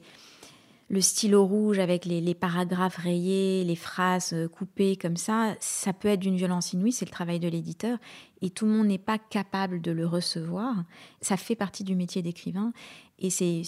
le 0.92 1.00
stylo 1.00 1.46
rouge 1.46 1.80
avec 1.80 2.04
les, 2.04 2.34
paragraphes 2.36 2.98
rayés, 2.98 3.64
les 3.64 3.78
phrases 3.78 4.34
euh, 4.34 4.50
coupées 4.50 4.98
comme 4.98 5.16
ça, 5.16 5.56
ça 5.62 5.94
peut 5.94 6.10
être 6.10 6.20
d'une 6.20 6.36
violence 6.36 6.74
inouïe, 6.74 6.92
c'est 6.92 7.06
le 7.06 7.12
travail 7.12 7.40
de 7.40 7.48
l'éditeur, 7.48 7.98
et 8.42 8.50
tout 8.50 8.66
le 8.66 8.74
monde 8.74 8.88
n'est 8.88 8.98
pas 8.98 9.18
capable 9.18 9.80
de 9.82 9.92
le 9.92 10.06
recevoir. 10.06 10.84
Ça 11.22 11.38
fait 11.38 11.56
partie 11.56 11.86
du 11.86 11.96
métier 11.96 12.22
d'écrivain, 12.22 12.74
et 13.20 13.30
c'est, 13.30 13.64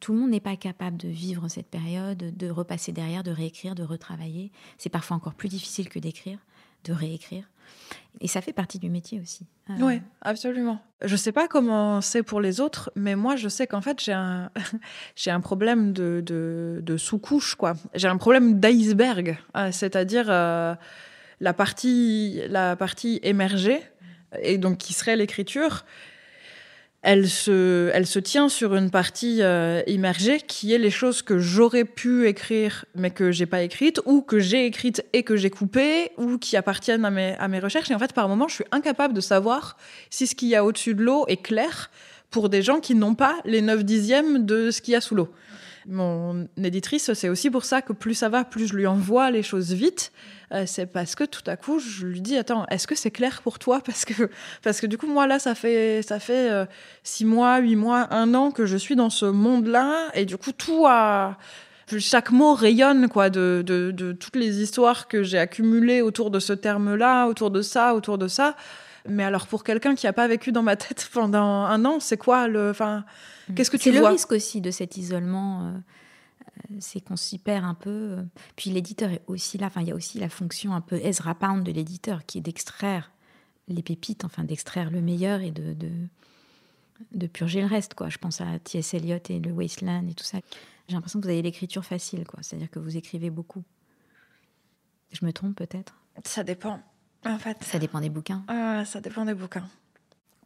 tout 0.00 0.12
le 0.12 0.18
monde 0.18 0.30
n'est 0.30 0.40
pas 0.40 0.56
capable 0.56 0.96
de 0.96 1.08
vivre 1.08 1.46
cette 1.46 1.68
période, 1.68 2.36
de 2.36 2.50
repasser 2.50 2.90
derrière, 2.90 3.22
de 3.22 3.30
réécrire, 3.30 3.76
de 3.76 3.84
retravailler. 3.84 4.50
C'est 4.76 4.90
parfois 4.90 5.16
encore 5.16 5.34
plus 5.34 5.48
difficile 5.48 5.88
que 5.88 6.00
d'écrire. 6.00 6.40
De 6.84 6.92
réécrire. 6.92 7.44
Et 8.20 8.28
ça 8.28 8.40
fait 8.40 8.52
partie 8.52 8.78
du 8.78 8.90
métier 8.90 9.20
aussi. 9.20 9.46
Euh, 9.70 9.74
oui, 9.80 10.02
absolument. 10.20 10.80
Je 11.02 11.12
ne 11.12 11.16
sais 11.16 11.32
pas 11.32 11.48
comment 11.48 12.00
c'est 12.00 12.22
pour 12.22 12.40
les 12.40 12.60
autres, 12.60 12.90
mais 12.96 13.14
moi, 13.14 13.36
je 13.36 13.48
sais 13.48 13.66
qu'en 13.66 13.80
fait, 13.80 14.02
j'ai 14.02 14.12
un, 14.12 14.50
j'ai 15.16 15.30
un 15.30 15.40
problème 15.40 15.92
de, 15.92 16.22
de, 16.26 16.96
sous-couche, 16.96 17.54
quoi. 17.54 17.74
J'ai 17.94 18.08
un 18.08 18.16
problème 18.16 18.58
d'iceberg, 18.60 19.38
euh, 19.56 19.70
c'est-à-dire 19.72 20.26
euh, 20.28 20.74
la, 21.40 21.54
partie, 21.54 22.40
la 22.48 22.76
partie 22.76 23.20
émergée, 23.22 23.80
et 24.42 24.58
donc 24.58 24.78
qui 24.78 24.92
serait 24.92 25.16
l'écriture, 25.16 25.84
elle 27.02 27.30
se, 27.30 27.90
elle 27.94 28.06
se 28.06 28.18
tient 28.18 28.50
sur 28.50 28.74
une 28.74 28.90
partie 28.90 29.38
euh, 29.40 29.82
immergée 29.86 30.38
qui 30.38 30.74
est 30.74 30.78
les 30.78 30.90
choses 30.90 31.22
que 31.22 31.38
j'aurais 31.38 31.86
pu 31.86 32.28
écrire 32.28 32.84
mais 32.94 33.10
que 33.10 33.32
j'ai 33.32 33.46
pas 33.46 33.62
écrites 33.62 34.00
ou 34.04 34.20
que 34.20 34.38
j'ai 34.38 34.66
écrites 34.66 35.02
et 35.14 35.22
que 35.22 35.36
j'ai 35.36 35.48
coupées 35.48 36.12
ou 36.18 36.36
qui 36.36 36.56
appartiennent 36.58 37.04
à 37.06 37.10
mes, 37.10 37.34
à 37.38 37.48
mes 37.48 37.58
recherches. 37.58 37.90
Et 37.90 37.94
en 37.94 37.98
fait, 37.98 38.12
par 38.12 38.28
moment, 38.28 38.48
je 38.48 38.56
suis 38.56 38.64
incapable 38.70 39.14
de 39.14 39.20
savoir 39.22 39.78
si 40.10 40.26
ce 40.26 40.34
qu'il 40.34 40.48
y 40.48 40.56
a 40.56 40.64
au-dessus 40.64 40.94
de 40.94 41.02
l'eau 41.02 41.24
est 41.26 41.40
clair 41.40 41.90
pour 42.30 42.48
des 42.48 42.62
gens 42.62 42.80
qui 42.80 42.94
n'ont 42.94 43.14
pas 43.14 43.36
les 43.44 43.62
9 43.62 43.82
dixièmes 43.84 44.44
de 44.44 44.70
ce 44.70 44.82
qu'il 44.82 44.92
y 44.92 44.96
a 44.96 45.00
sous 45.00 45.14
l'eau. 45.14 45.30
Mon 45.90 46.46
éditrice, 46.56 47.12
c'est 47.14 47.28
aussi 47.28 47.50
pour 47.50 47.64
ça 47.64 47.82
que 47.82 47.92
plus 47.92 48.14
ça 48.14 48.28
va, 48.28 48.44
plus 48.44 48.68
je 48.68 48.76
lui 48.76 48.86
envoie 48.86 49.32
les 49.32 49.42
choses 49.42 49.72
vite. 49.72 50.12
Euh, 50.52 50.62
c'est 50.64 50.86
parce 50.86 51.16
que 51.16 51.24
tout 51.24 51.42
à 51.48 51.56
coup, 51.56 51.80
je 51.80 52.06
lui 52.06 52.20
dis 52.20 52.36
Attends, 52.36 52.64
est-ce 52.70 52.86
que 52.86 52.94
c'est 52.94 53.10
clair 53.10 53.42
pour 53.42 53.58
toi? 53.58 53.80
Parce 53.84 54.04
que, 54.04 54.30
parce 54.62 54.80
que 54.80 54.86
du 54.86 54.98
coup, 54.98 55.08
moi, 55.08 55.26
là, 55.26 55.40
ça 55.40 55.56
fait, 55.56 56.02
ça 56.02 56.20
fait 56.20 56.48
euh, 56.48 56.64
six 57.02 57.24
mois, 57.24 57.58
huit 57.58 57.74
mois, 57.74 58.06
un 58.14 58.34
an 58.34 58.52
que 58.52 58.66
je 58.66 58.76
suis 58.76 58.94
dans 58.94 59.10
ce 59.10 59.26
monde-là. 59.26 60.10
Et 60.14 60.26
du 60.26 60.36
coup, 60.36 60.52
tout 60.52 60.86
a. 60.86 61.36
Chaque 61.98 62.30
mot 62.30 62.54
rayonne 62.54 63.08
quoi 63.08 63.30
de, 63.30 63.64
de, 63.66 64.12
toutes 64.12 64.36
les 64.36 64.62
histoires 64.62 65.08
que 65.08 65.24
j'ai 65.24 65.38
accumulées 65.38 66.02
autour 66.02 66.30
de 66.30 66.38
ce 66.38 66.52
terme-là, 66.52 67.26
autour 67.26 67.50
de 67.50 67.62
ça, 67.62 67.96
autour 67.96 68.16
de 68.16 68.28
ça. 68.28 68.54
Mais 69.08 69.24
alors 69.24 69.48
pour 69.48 69.64
quelqu'un 69.64 69.96
qui 69.96 70.06
n'a 70.06 70.12
pas 70.12 70.28
vécu 70.28 70.52
dans 70.52 70.62
ma 70.62 70.76
tête 70.76 71.10
pendant 71.12 71.64
un 71.64 71.84
an, 71.84 71.98
c'est 71.98 72.16
quoi 72.16 72.46
le. 72.46 72.72
Qu'est-ce 73.54 73.70
que 73.70 73.76
tu 73.76 73.90
vois 73.90 73.98
C'est 73.98 74.06
le 74.06 74.12
risque 74.12 74.32
aussi 74.32 74.60
de 74.60 74.70
cet 74.70 74.96
isolement. 74.96 75.66
Euh, 75.66 75.78
c'est 76.78 77.00
qu'on 77.00 77.16
s'y 77.16 77.38
perd 77.38 77.64
un 77.64 77.74
peu. 77.74 78.18
Puis 78.56 78.70
l'éditeur 78.70 79.10
est 79.10 79.22
aussi 79.26 79.58
là. 79.58 79.66
Enfin, 79.66 79.80
il 79.82 79.88
y 79.88 79.92
a 79.92 79.94
aussi 79.94 80.18
la 80.18 80.28
fonction 80.28 80.74
un 80.74 80.80
peu 80.80 80.96
Ezra 80.96 81.34
Pound 81.34 81.64
de 81.64 81.72
l'éditeur 81.72 82.24
qui 82.26 82.38
est 82.38 82.42
d'extraire 82.42 83.12
les 83.68 83.82
pépites, 83.82 84.24
enfin 84.24 84.44
d'extraire 84.44 84.90
le 84.90 85.00
meilleur 85.00 85.40
et 85.40 85.52
de, 85.52 85.76
de, 87.12 87.26
purger 87.26 87.60
le 87.60 87.66
reste. 87.66 87.94
Quoi. 87.94 88.08
Je 88.08 88.18
pense 88.18 88.40
à 88.40 88.58
T.S. 88.58 88.94
Eliot 88.94 89.18
et 89.28 89.38
le 89.38 89.52
Wasteland 89.52 90.06
et 90.08 90.14
tout 90.14 90.24
ça. 90.24 90.38
J'ai 90.88 90.94
l'impression 90.94 91.20
que 91.20 91.26
vous 91.26 91.30
avez 91.30 91.42
l'écriture 91.42 91.84
facile, 91.84 92.26
quoi. 92.26 92.40
C'est-à-dire 92.42 92.70
que 92.70 92.80
vous 92.80 92.96
écrivez 92.96 93.30
beaucoup. 93.30 93.62
Je 95.12 95.24
me 95.24 95.32
trompe 95.32 95.56
peut-être? 95.56 95.94
Ça 96.24 96.42
dépend. 96.42 96.80
En 97.24 97.38
fait, 97.38 97.62
ça 97.62 97.78
dépend 97.78 98.00
des 98.00 98.10
bouquins. 98.10 98.44
Ah, 98.48 98.84
ça 98.84 99.00
dépend 99.00 99.24
des 99.24 99.34
bouquins. 99.34 99.68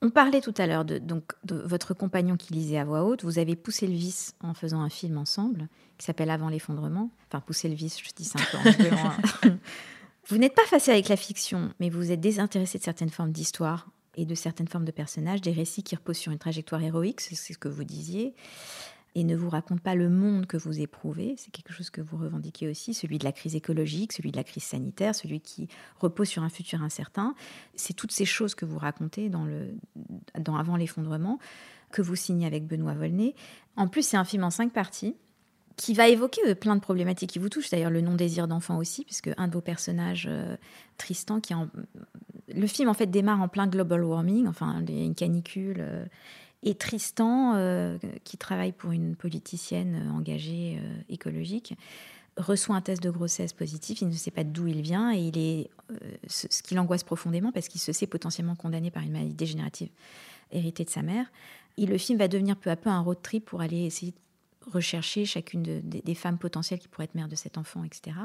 On 0.02 0.10
parlait 0.10 0.40
tout 0.40 0.54
à 0.58 0.66
l'heure 0.66 0.84
de, 0.84 0.98
donc, 0.98 1.32
de 1.44 1.56
votre 1.56 1.94
compagnon 1.94 2.36
qui 2.36 2.52
lisait 2.52 2.78
à 2.78 2.84
voix 2.84 3.04
haute. 3.04 3.24
Vous 3.24 3.38
avez 3.38 3.56
poussé 3.56 3.86
le 3.86 3.94
vice 3.94 4.34
en 4.42 4.52
faisant 4.52 4.80
un 4.80 4.90
film 4.90 5.18
ensemble 5.18 5.68
qui 5.98 6.04
s'appelle 6.04 6.30
Avant 6.30 6.48
l'effondrement. 6.48 7.10
Enfin, 7.28 7.40
poussé 7.40 7.68
le 7.68 7.74
vice, 7.74 7.98
je 8.02 8.10
dis 8.14 8.24
ça 8.24 8.38
un 8.38 8.72
peu 8.72 8.88
en 8.94 8.96
hein. 8.96 9.58
Vous 10.28 10.38
n'êtes 10.38 10.54
pas 10.54 10.64
facile 10.64 10.94
avec 10.94 11.08
la 11.08 11.16
fiction, 11.16 11.70
mais 11.80 11.90
vous 11.90 12.10
êtes 12.10 12.20
désintéressé 12.20 12.78
de 12.78 12.82
certaines 12.82 13.10
formes 13.10 13.32
d'histoire 13.32 13.90
et 14.16 14.24
de 14.24 14.34
certaines 14.34 14.68
formes 14.68 14.84
de 14.84 14.90
personnages, 14.90 15.42
des 15.42 15.52
récits 15.52 15.82
qui 15.82 15.94
reposent 15.94 16.16
sur 16.16 16.32
une 16.32 16.38
trajectoire 16.38 16.82
héroïque, 16.82 17.20
c'est 17.20 17.34
ce 17.34 17.58
que 17.58 17.68
vous 17.68 17.84
disiez 17.84 18.34
et 19.14 19.24
ne 19.24 19.36
vous 19.36 19.48
raconte 19.48 19.80
pas 19.80 19.94
le 19.94 20.08
monde 20.08 20.46
que 20.46 20.56
vous 20.56 20.80
éprouvez. 20.80 21.34
C'est 21.38 21.50
quelque 21.50 21.72
chose 21.72 21.90
que 21.90 22.00
vous 22.00 22.16
revendiquez 22.16 22.68
aussi, 22.68 22.94
celui 22.94 23.18
de 23.18 23.24
la 23.24 23.32
crise 23.32 23.54
écologique, 23.54 24.12
celui 24.12 24.32
de 24.32 24.36
la 24.36 24.44
crise 24.44 24.64
sanitaire, 24.64 25.14
celui 25.14 25.40
qui 25.40 25.68
repose 25.98 26.28
sur 26.28 26.42
un 26.42 26.48
futur 26.48 26.82
incertain. 26.82 27.34
C'est 27.74 27.94
toutes 27.94 28.12
ces 28.12 28.24
choses 28.24 28.54
que 28.54 28.64
vous 28.64 28.78
racontez 28.78 29.28
dans, 29.28 29.44
le, 29.44 29.74
dans 30.38 30.56
Avant 30.56 30.76
l'effondrement, 30.76 31.38
que 31.92 32.02
vous 32.02 32.16
signez 32.16 32.46
avec 32.46 32.66
Benoît 32.66 32.94
Volney. 32.94 33.34
En 33.76 33.86
plus, 33.86 34.06
c'est 34.06 34.16
un 34.16 34.24
film 34.24 34.44
en 34.44 34.50
cinq 34.50 34.72
parties 34.72 35.14
qui 35.76 35.94
va 35.94 36.08
évoquer 36.08 36.40
euh, 36.46 36.54
plein 36.54 36.76
de 36.76 36.80
problématiques 36.80 37.30
qui 37.30 37.38
vous 37.38 37.48
touchent, 37.48 37.70
d'ailleurs 37.70 37.90
le 37.90 38.00
non-désir 38.00 38.48
d'enfant 38.48 38.78
aussi, 38.78 39.04
puisque 39.04 39.30
un 39.36 39.48
de 39.48 39.52
vos 39.52 39.60
personnages, 39.60 40.26
euh, 40.28 40.56
Tristan, 40.98 41.40
qui 41.40 41.54
en... 41.54 41.68
le 42.48 42.66
film 42.66 42.88
en 42.88 42.94
fait 42.94 43.06
démarre 43.06 43.42
en 43.42 43.48
plein 43.48 43.66
global 43.66 44.04
warming, 44.04 44.46
enfin 44.46 44.84
une 44.86 45.14
canicule, 45.14 45.78
euh, 45.80 46.04
et 46.64 46.74
Tristan, 46.74 47.52
euh, 47.56 47.98
qui 48.24 48.38
travaille 48.38 48.72
pour 48.72 48.92
une 48.92 49.16
politicienne 49.16 50.02
euh, 50.02 50.10
engagée 50.10 50.78
euh, 50.80 51.02
écologique, 51.10 51.76
reçoit 52.38 52.74
un 52.74 52.80
test 52.80 53.02
de 53.02 53.10
grossesse 53.10 53.52
positif. 53.52 54.00
Il 54.00 54.08
ne 54.08 54.14
sait 54.14 54.30
pas 54.30 54.44
d'où 54.44 54.66
il 54.66 54.80
vient 54.80 55.14
et 55.14 55.20
il 55.20 55.38
est 55.38 55.70
ce 56.26 56.62
qui 56.62 56.74
l'angoisse 56.74 57.04
profondément 57.04 57.52
parce 57.52 57.68
qu'il 57.68 57.80
se 57.80 57.92
sait 57.92 58.08
potentiellement 58.08 58.56
condamné 58.56 58.90
par 58.90 59.04
une 59.04 59.12
maladie 59.12 59.34
dégénérative 59.34 59.90
héritée 60.50 60.84
de 60.84 60.90
sa 60.90 61.02
mère. 61.02 61.30
Et 61.76 61.86
le 61.86 61.96
film 61.96 62.18
va 62.18 62.26
devenir 62.26 62.56
peu 62.56 62.70
à 62.70 62.76
peu 62.76 62.90
un 62.90 63.00
road 63.00 63.18
trip 63.22 63.44
pour 63.44 63.60
aller 63.60 63.84
essayer 63.84 64.12
de 64.12 64.70
rechercher 64.72 65.26
chacune 65.26 65.62
des 65.62 66.14
femmes 66.14 66.38
potentielles 66.38 66.80
qui 66.80 66.88
pourraient 66.88 67.04
être 67.04 67.14
mères 67.14 67.28
de 67.28 67.36
cet 67.36 67.56
enfant, 67.56 67.84
etc. 67.84 68.16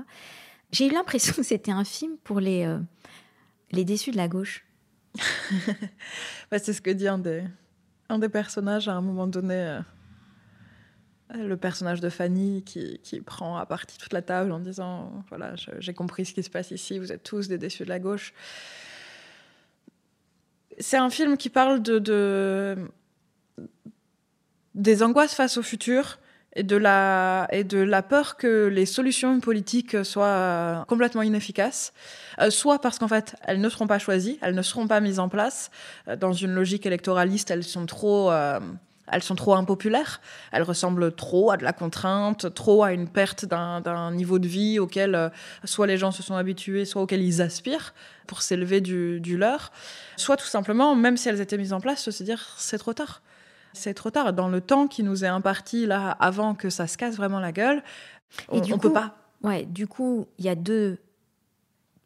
J'ai 0.72 0.88
eu 0.88 0.92
l'impression 0.92 1.34
que 1.34 1.44
c'était 1.44 1.72
un 1.72 1.84
film 1.84 2.18
pour 2.24 2.40
les, 2.40 2.78
les 3.72 3.86
déçus 3.86 4.10
de 4.10 4.18
la 4.18 4.28
gauche. 4.28 4.66
bah, 6.50 6.58
c'est 6.58 6.74
ce 6.74 6.82
que 6.82 6.90
dit 6.90 7.08
un 7.08 7.20
un 8.10 8.20
des 8.20 8.30
personnages 8.30 8.88
à 8.88 8.94
un 8.94 9.02
moment 9.02 9.28
donné, 9.28 9.56
euh, 9.56 9.82
le 11.48 11.58
personnage 11.58 12.02
de 12.02 12.10
Fanny 12.10 12.64
qui, 12.64 13.00
prend 13.26 13.58
à 13.58 13.66
partie 13.66 13.98
toute 13.98 14.14
la 14.14 14.22
table 14.22 14.52
en 14.52 14.60
disant 14.60 15.24
voilà 15.30 15.54
j'ai 15.56 15.94
compris 15.94 16.26
ce 16.26 16.34
qui 16.34 16.42
se 16.44 16.50
passe 16.50 16.72
ici, 16.72 16.98
vous 16.98 17.12
êtes 17.12 17.24
tous 17.24 17.48
des 17.48 17.58
déçus 17.58 17.84
de 17.84 17.90
la 17.90 18.00
gauche. 18.00 18.34
C'est 20.80 20.98
un 20.98 21.10
film 21.10 21.38
qui 21.38 21.50
parle 21.50 21.82
de, 21.82 22.78
des 24.76 25.04
angoisses 25.04 25.36
face 25.36 25.58
au 25.58 25.62
futur 25.62 26.20
et 26.56 26.64
de 26.64 26.76
la 26.78 28.02
peur 28.02 28.36
que 28.38 28.68
les 28.68 28.86
solutions 28.86 29.40
politiques 29.40 30.04
soient 30.04 30.86
complètement 30.88 31.22
inefficaces, 31.22 31.94
euh, 32.40 32.50
soit 32.50 32.80
parce 32.80 32.98
qu'en 33.00 33.08
fait 33.08 33.36
elles 33.44 33.62
ne 33.62 33.70
seront 33.70 33.88
pas 33.88 34.00
choisies, 34.00 34.40
elles 34.42 34.56
ne 34.56 34.62
seront 34.62 34.88
pas 34.88 35.00
mises 35.00 35.20
en 35.20 35.30
place. 35.30 35.70
Euh, 36.08 36.16
dans 36.16 36.34
une 36.34 36.54
logique 36.54 36.86
électoraliste, 36.86 37.52
elles 37.52 37.64
sont 37.64 37.86
trop 37.86 38.32
euh, 38.32 38.60
impopulaires, 39.48 40.22
elles 40.52 40.64
ressemblent 40.64 41.12
trop 41.12 41.52
à 41.52 41.58
de 41.58 41.64
la 41.64 41.74
contrainte, 41.74 42.54
trop 42.54 42.84
à 42.84 42.94
une 42.94 43.08
perte 43.08 43.46
d'un 43.46 44.12
niveau 44.12 44.40
de 44.40 44.48
vie 44.48 44.80
auquel 44.80 45.32
soit 45.64 45.88
les 45.88 45.98
gens 45.98 46.12
se 46.12 46.22
sont 46.22 46.36
habitués, 46.36 46.86
soit 46.86 47.02
auquel 47.02 47.22
ils 47.22 47.42
aspirent 47.42 47.94
pour 48.28 48.44
s'élever 48.44 48.82
du, 48.82 49.20
du 49.20 49.38
leur, 49.38 49.72
soit 50.16 50.38
tout 50.38 50.46
simplement, 50.46 50.96
même 50.96 51.18
si 51.18 51.28
elles 51.28 51.42
étaient 51.42 51.58
mises 51.58 51.74
en 51.74 51.82
place, 51.82 52.08
se 52.10 52.24
dire 52.24 52.54
c'est 52.58 52.78
trop 52.78 52.94
tard 52.94 53.22
c'est 53.80 53.94
trop 53.94 54.12
tard. 54.12 54.34
Dans 54.34 54.50
le 54.50 54.62
temps 54.62 54.88
qui 54.88 55.04
nous 55.04 55.24
est 55.24 55.30
imparti 55.30 55.86
là, 55.86 56.12
avant 56.20 56.56
que 56.56 56.70
ça 56.70 56.88
se 56.88 56.98
casse 56.98 57.16
vraiment 57.16 57.40
la 57.40 57.52
gueule, 57.52 57.84
on, 58.50 58.60
ne 58.60 58.78
peut 58.78 58.94
pas. 58.94 59.16
Ouais, 59.44 59.66
du 59.66 59.88
coup, 59.88 60.28
il 60.38 60.46
y 60.46 60.50
a 60.50 60.56
deux 60.56 61.00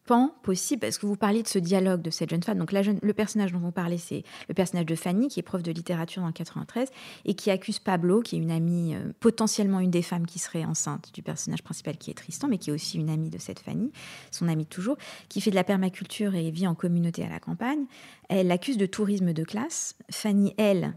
pans 0.05 0.35
possibles, 0.43 0.81
parce 0.81 0.97
que 0.97 1.05
vous 1.05 1.15
parliez 1.15 1.43
de 1.43 1.47
ce 1.47 1.59
dialogue 1.59 2.01
de 2.01 2.09
cette 2.09 2.29
jeune 2.29 2.43
femme? 2.43 2.57
Donc 2.57 2.71
la 2.71 2.81
jeune, 2.81 2.99
le 3.01 3.13
personnage 3.13 3.53
dont 3.53 3.59
vous 3.59 3.71
parlez, 3.71 3.97
c'est 3.97 4.23
le 4.47 4.53
personnage 4.53 4.85
de 4.85 4.95
Fanny, 4.95 5.27
qui 5.27 5.39
est 5.39 5.43
prof 5.43 5.63
de 5.63 5.71
littérature 5.71 6.21
dans 6.21 6.27
le 6.27 6.33
93, 6.33 6.89
et 7.25 7.33
qui 7.33 7.51
accuse 7.51 7.79
Pablo, 7.79 8.21
qui 8.21 8.35
est 8.35 8.39
une 8.39 8.51
amie, 8.51 8.95
euh, 8.95 9.13
potentiellement 9.19 9.79
une 9.79 9.91
des 9.91 10.01
femmes 10.01 10.25
qui 10.25 10.39
serait 10.39 10.65
enceinte 10.65 11.11
du 11.13 11.21
personnage 11.21 11.63
principal, 11.63 11.97
qui 11.97 12.11
est 12.11 12.15
Tristan, 12.15 12.47
mais 12.47 12.57
qui 12.57 12.69
est 12.69 12.73
aussi 12.73 12.97
une 12.97 13.09
amie 13.09 13.29
de 13.29 13.37
cette 13.37 13.59
Fanny, 13.59 13.91
son 14.31 14.47
amie 14.47 14.65
toujours, 14.65 14.97
qui 15.29 15.41
fait 15.41 15.51
de 15.51 15.55
la 15.55 15.63
permaculture 15.63 16.35
et 16.35 16.51
vit 16.51 16.67
en 16.67 16.75
communauté 16.75 17.23
à 17.23 17.29
la 17.29 17.39
campagne. 17.39 17.85
Elle 18.29 18.47
l'accuse 18.47 18.77
de 18.77 18.85
tourisme 18.85 19.33
de 19.33 19.43
classe. 19.43 19.95
Fanny, 20.11 20.53
elle, 20.57 20.95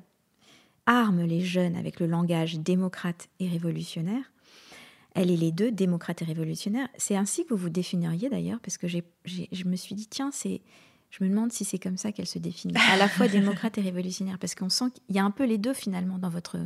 arme 0.86 1.22
les 1.22 1.40
jeunes 1.40 1.76
avec 1.76 2.00
le 2.00 2.06
langage 2.06 2.58
démocrate 2.58 3.28
et 3.40 3.48
révolutionnaire. 3.48 4.32
Elle 5.14 5.30
est 5.30 5.36
les 5.36 5.52
deux, 5.52 5.70
démocrate 5.70 6.22
et 6.22 6.24
révolutionnaire. 6.24 6.88
C'est 6.98 7.16
ainsi 7.16 7.44
que 7.44 7.50
vous 7.50 7.56
vous 7.56 7.70
définiriez 7.70 8.28
d'ailleurs, 8.28 8.60
parce 8.60 8.78
que 8.78 8.86
je 8.86 9.64
me 9.64 9.76
suis 9.76 9.94
dit, 9.94 10.06
tiens, 10.06 10.30
c'est, 10.32 10.60
je 11.10 11.24
me 11.24 11.30
demande 11.30 11.52
si 11.52 11.64
c'est 11.64 11.78
comme 11.78 11.96
ça 11.96 12.12
qu'elle 12.12 12.26
se 12.26 12.38
définit, 12.38 12.74
à 12.92 12.96
la 12.96 13.08
fois 13.08 13.28
démocrate 13.28 13.78
et 13.78 13.80
révolutionnaire, 13.80 14.38
parce 14.38 14.54
qu'on 14.54 14.68
sent 14.68 14.86
qu'il 14.92 15.16
y 15.16 15.18
a 15.18 15.24
un 15.24 15.30
peu 15.30 15.44
les 15.44 15.58
deux 15.58 15.72
finalement 15.72 16.18
dans 16.18 16.28
votre, 16.28 16.58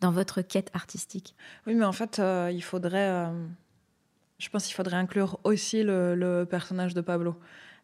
dans 0.00 0.10
votre 0.10 0.42
quête 0.42 0.70
artistique. 0.74 1.34
Oui, 1.66 1.74
mais 1.74 1.84
en 1.84 1.92
fait, 1.92 2.18
euh, 2.18 2.50
il 2.52 2.62
faudrait, 2.62 3.08
euh, 3.08 3.46
je 4.38 4.48
pense 4.48 4.64
qu'il 4.64 4.74
faudrait 4.74 4.96
inclure 4.96 5.38
aussi 5.44 5.82
le, 5.82 6.44
personnage 6.48 6.94
de 6.94 7.00
Pablo 7.00 7.36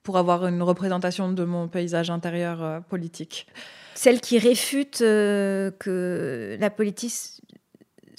pour 0.03 0.19
avoir 0.19 0.47
une 0.47 0.63
représentation 0.63 1.33
de 1.33 1.45
mon 1.45 1.69
paysage 1.69 2.11
intérieur 2.11 2.63
euh, 2.63 2.81
politique. 2.81 3.47
Celle 3.95 4.21
qui 4.21 4.39
réfute 4.39 5.01
euh, 5.03 5.71
que 5.79 6.57
la 6.59 6.71
politique 6.71 7.13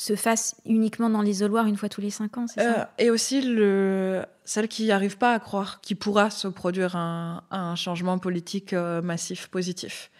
se 0.04 0.16
fasse 0.16 0.56
uniquement 0.66 1.10
dans 1.10 1.22
l'isoloir 1.22 1.66
une 1.66 1.78
fois 1.78 1.90
tous 1.90 2.02
les 2.02 2.10
cinq 2.10 2.38
ans, 2.38 2.48
c'est 2.48 2.62
ça? 2.62 2.82
Euh, 2.82 2.86
Et 2.98 3.10
aussi 3.10 3.42
le, 3.42 4.24
celle 4.44 4.68
qui 4.68 4.88
n'arrive 4.88 5.18
pas 5.18 5.34
à 5.34 5.40
croire 5.40 5.82
qu'il 5.82 5.98
pourra 5.98 6.30
se 6.30 6.48
produire 6.48 6.96
un, 6.96 7.42
changement 7.76 8.18
politique 8.18 8.74
euh, 8.74 9.02
massif 9.02 9.48
positif. 9.48 10.12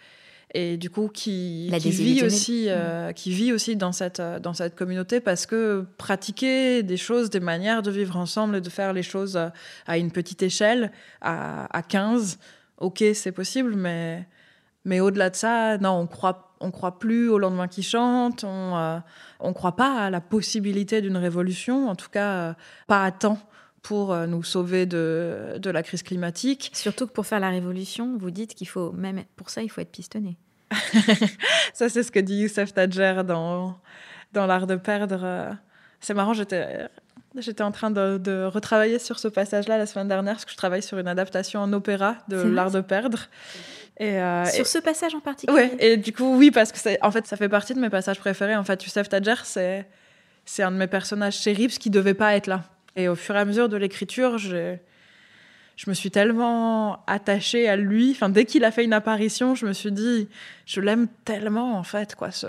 et 0.54 0.76
du 0.76 0.90
coup 0.90 1.08
qui, 1.08 1.70
qui 1.80 1.90
vit 1.90 2.24
aussi, 2.24 2.66
euh, 2.68 3.12
qui 3.12 3.30
vit 3.30 3.52
aussi 3.52 3.76
dans 3.76 3.92
cette, 3.92 4.20
dans 4.20 4.54
cette 4.54 4.74
communauté 4.74 5.20
parce 5.20 5.46
que 5.46 5.84
pratiquer 5.98 6.82
des 6.82 6.96
choses, 6.96 7.28
des 7.30 7.40
manières 7.40 7.82
de 7.82 7.90
vivre 7.90 8.16
ensemble 8.16 8.56
et 8.56 8.60
de 8.60 8.70
faire 8.70 8.92
les 8.92 9.02
choses 9.02 9.38
à 9.86 9.98
une 9.98 10.10
petite 10.10 10.42
échelle, 10.42 10.92
à, 11.20 11.66
à 11.76 11.82
15, 11.82 12.38
ok, 12.78 13.04
c'est 13.14 13.32
possible, 13.32 13.74
mais, 13.74 14.26
mais 14.84 15.00
au-delà 15.00 15.30
de 15.30 15.36
ça, 15.36 15.78
non, 15.78 15.92
on 15.92 16.06
croit, 16.06 16.54
on 16.60 16.70
croit 16.70 16.98
plus 16.98 17.28
au 17.28 17.38
lendemain 17.38 17.68
qui 17.68 17.82
chante, 17.82 18.44
on 18.44 19.02
ne 19.42 19.52
croit 19.52 19.76
pas 19.76 20.04
à 20.04 20.10
la 20.10 20.20
possibilité 20.20 21.00
d'une 21.00 21.16
révolution, 21.16 21.88
en 21.88 21.94
tout 21.94 22.10
cas 22.10 22.54
pas 22.86 23.04
à 23.04 23.10
temps 23.10 23.38
pour 23.82 24.16
nous 24.26 24.42
sauver 24.42 24.86
de, 24.86 25.58
de, 25.58 25.70
la 25.70 25.82
crise 25.82 26.02
climatique. 26.02 26.70
Surtout 26.72 27.06
que 27.06 27.12
pour 27.12 27.26
faire 27.26 27.40
la 27.40 27.50
révolution, 27.50 28.16
vous 28.18 28.30
dites 28.30 28.54
qu'il 28.54 28.68
faut, 28.68 28.92
même 28.92 29.24
pour 29.36 29.50
ça, 29.50 29.62
il 29.62 29.70
faut 29.70 29.82
être 29.82 29.92
pistonné. 29.92 30.38
ça, 31.74 31.88
c'est 31.88 32.02
ce 32.02 32.10
que 32.10 32.18
dit 32.18 32.36
Youssef 32.36 32.72
Tadjer 32.72 33.22
dans, 33.26 33.78
dans 34.32 34.46
L'Art 34.46 34.66
de 34.66 34.76
perdre. 34.76 35.56
C'est 36.00 36.14
marrant, 36.14 36.34
j'étais. 36.34 36.88
J'étais 37.36 37.64
en 37.64 37.72
train 37.72 37.90
de, 37.90 38.44
retravailler 38.44 39.00
sur 39.00 39.18
ce 39.18 39.26
passage-là 39.26 39.76
la 39.76 39.86
semaine 39.86 40.06
dernière, 40.06 40.34
parce 40.34 40.44
que 40.44 40.52
je 40.52 40.56
travaille 40.56 40.82
sur 40.82 40.98
une 40.98 41.08
adaptation 41.08 41.60
en 41.60 41.72
opéra 41.72 42.16
de 42.28 42.36
L'Art 42.36 42.70
de 42.70 42.80
perdre. 42.80 43.26
Et, 43.98 44.18
euh, 44.20 44.44
sur 44.46 44.66
ce 44.66 44.78
passage 44.78 45.14
en 45.14 45.20
particulier 45.20 45.70
Oui, 45.70 45.76
et 45.78 45.96
du 45.96 46.12
coup, 46.12 46.36
oui, 46.36 46.50
parce 46.50 46.72
que 46.72 46.78
en 47.00 47.10
fait, 47.10 47.26
ça 47.26 47.36
fait 47.36 47.48
partie 47.48 47.74
de 47.74 47.80
mes 47.80 47.90
passages 47.90 48.18
préférés. 48.18 48.56
En 48.56 48.64
fait, 48.64 48.82
Youssef 48.84 49.08
Tadjer, 49.08 49.42
c'est, 49.44 49.86
c'est 50.44 50.62
un 50.62 50.72
de 50.72 50.76
mes 50.76 50.88
personnages 50.88 51.38
chéris, 51.38 51.68
parce 51.68 51.78
qu'il 51.78 51.92
ne 51.92 51.96
devait 51.96 52.14
pas 52.14 52.34
être 52.34 52.48
là. 52.48 52.64
Et 52.96 53.08
au 53.08 53.14
fur 53.14 53.36
et 53.36 53.38
à 53.38 53.44
mesure 53.44 53.68
de 53.68 53.76
l'écriture, 53.76 54.38
j'ai 54.38 54.80
je 55.76 55.90
me 55.90 55.94
suis 55.94 56.10
tellement 56.10 57.04
attachée 57.06 57.68
à 57.68 57.76
lui. 57.76 58.12
Enfin, 58.12 58.28
dès 58.28 58.44
qu'il 58.44 58.64
a 58.64 58.70
fait 58.70 58.84
une 58.84 58.92
apparition, 58.92 59.56
je 59.56 59.66
me 59.66 59.72
suis 59.72 59.90
dit, 59.90 60.28
je 60.66 60.80
l'aime 60.80 61.08
tellement, 61.24 61.76
en 61.76 61.82
fait, 61.82 62.14
quoi. 62.14 62.30
Ce, 62.30 62.46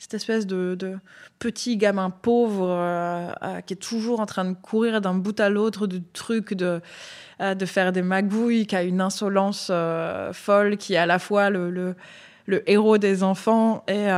cette 0.00 0.14
espèce 0.14 0.46
de, 0.46 0.98
petit 1.38 1.76
gamin 1.76 2.10
pauvre 2.10 2.70
euh, 2.70 3.30
euh, 3.42 3.60
qui 3.60 3.74
est 3.74 3.76
toujours 3.76 4.20
en 4.20 4.26
train 4.26 4.46
de 4.46 4.54
courir 4.54 5.00
d'un 5.00 5.14
bout 5.14 5.38
à 5.38 5.50
l'autre 5.50 5.86
de 5.86 6.00
trucs, 6.12 6.54
de, 6.54 6.80
de 7.40 7.66
faire 7.66 7.92
des 7.92 8.02
magouilles, 8.02 8.66
qui 8.66 8.76
a 8.76 8.82
une 8.82 9.00
insolence 9.00 9.72
folle, 10.32 10.76
qui 10.76 10.94
est 10.94 10.98
à 10.98 11.06
la 11.06 11.18
fois 11.18 11.50
le, 11.50 11.70
le, 12.46 12.70
héros 12.70 12.98
des 12.98 13.22
enfants 13.22 13.82
et 13.88 14.10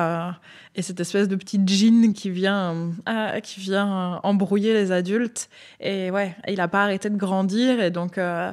et 0.75 0.83
cette 0.83 1.01
espèce 1.01 1.29
de 1.29 1.37
petit 1.37 1.61
djinn 1.65 2.13
qui 2.15 2.31
vient, 2.31 2.93
euh, 3.09 3.41
qui 3.41 3.61
vient 3.61 4.21
embrouiller 4.23 4.73
les 4.73 4.91
adultes. 4.91 5.51
Et 5.81 6.11
ouais, 6.11 6.35
il 6.49 6.57
n'a 6.57 6.69
pas 6.69 6.85
arrêté 6.85 7.11
de 7.11 7.17
grandir. 7.17 7.81
Et 7.81 7.91
donc. 7.91 8.19
Euh, 8.19 8.53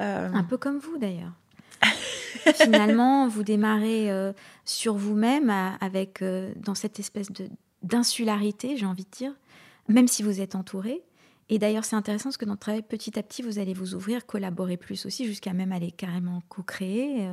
euh, 0.00 0.28
Un 0.32 0.44
peu 0.44 0.56
comme 0.56 0.78
vous 0.78 0.96
d'ailleurs. 0.98 1.32
Finalement, 2.54 3.26
vous 3.28 3.42
démarrez 3.42 4.10
sur 4.64 4.94
vous-même 4.94 5.52
avec 5.80 6.22
dans 6.56 6.74
cette 6.74 6.98
espèce 6.98 7.30
de 7.32 7.48
d'insularité, 7.82 8.76
j'ai 8.76 8.84
envie 8.84 9.04
de 9.04 9.10
dire, 9.10 9.32
même 9.88 10.06
si 10.06 10.22
vous 10.22 10.42
êtes 10.42 10.54
entouré. 10.54 11.02
Et 11.50 11.58
d'ailleurs, 11.58 11.84
c'est 11.84 11.96
intéressant 11.96 12.30
parce 12.30 12.38
que 12.38 12.46
dans 12.46 12.52
le 12.52 12.58
travail, 12.58 12.82
petit 12.82 13.18
à 13.18 13.22
petit, 13.22 13.42
vous 13.42 13.58
allez 13.58 13.74
vous 13.74 13.94
ouvrir, 13.94 14.24
collaborer 14.24 14.78
plus 14.78 15.04
aussi, 15.04 15.26
jusqu'à 15.26 15.52
même 15.52 15.72
aller 15.72 15.90
carrément 15.90 16.42
co-créer 16.48 17.28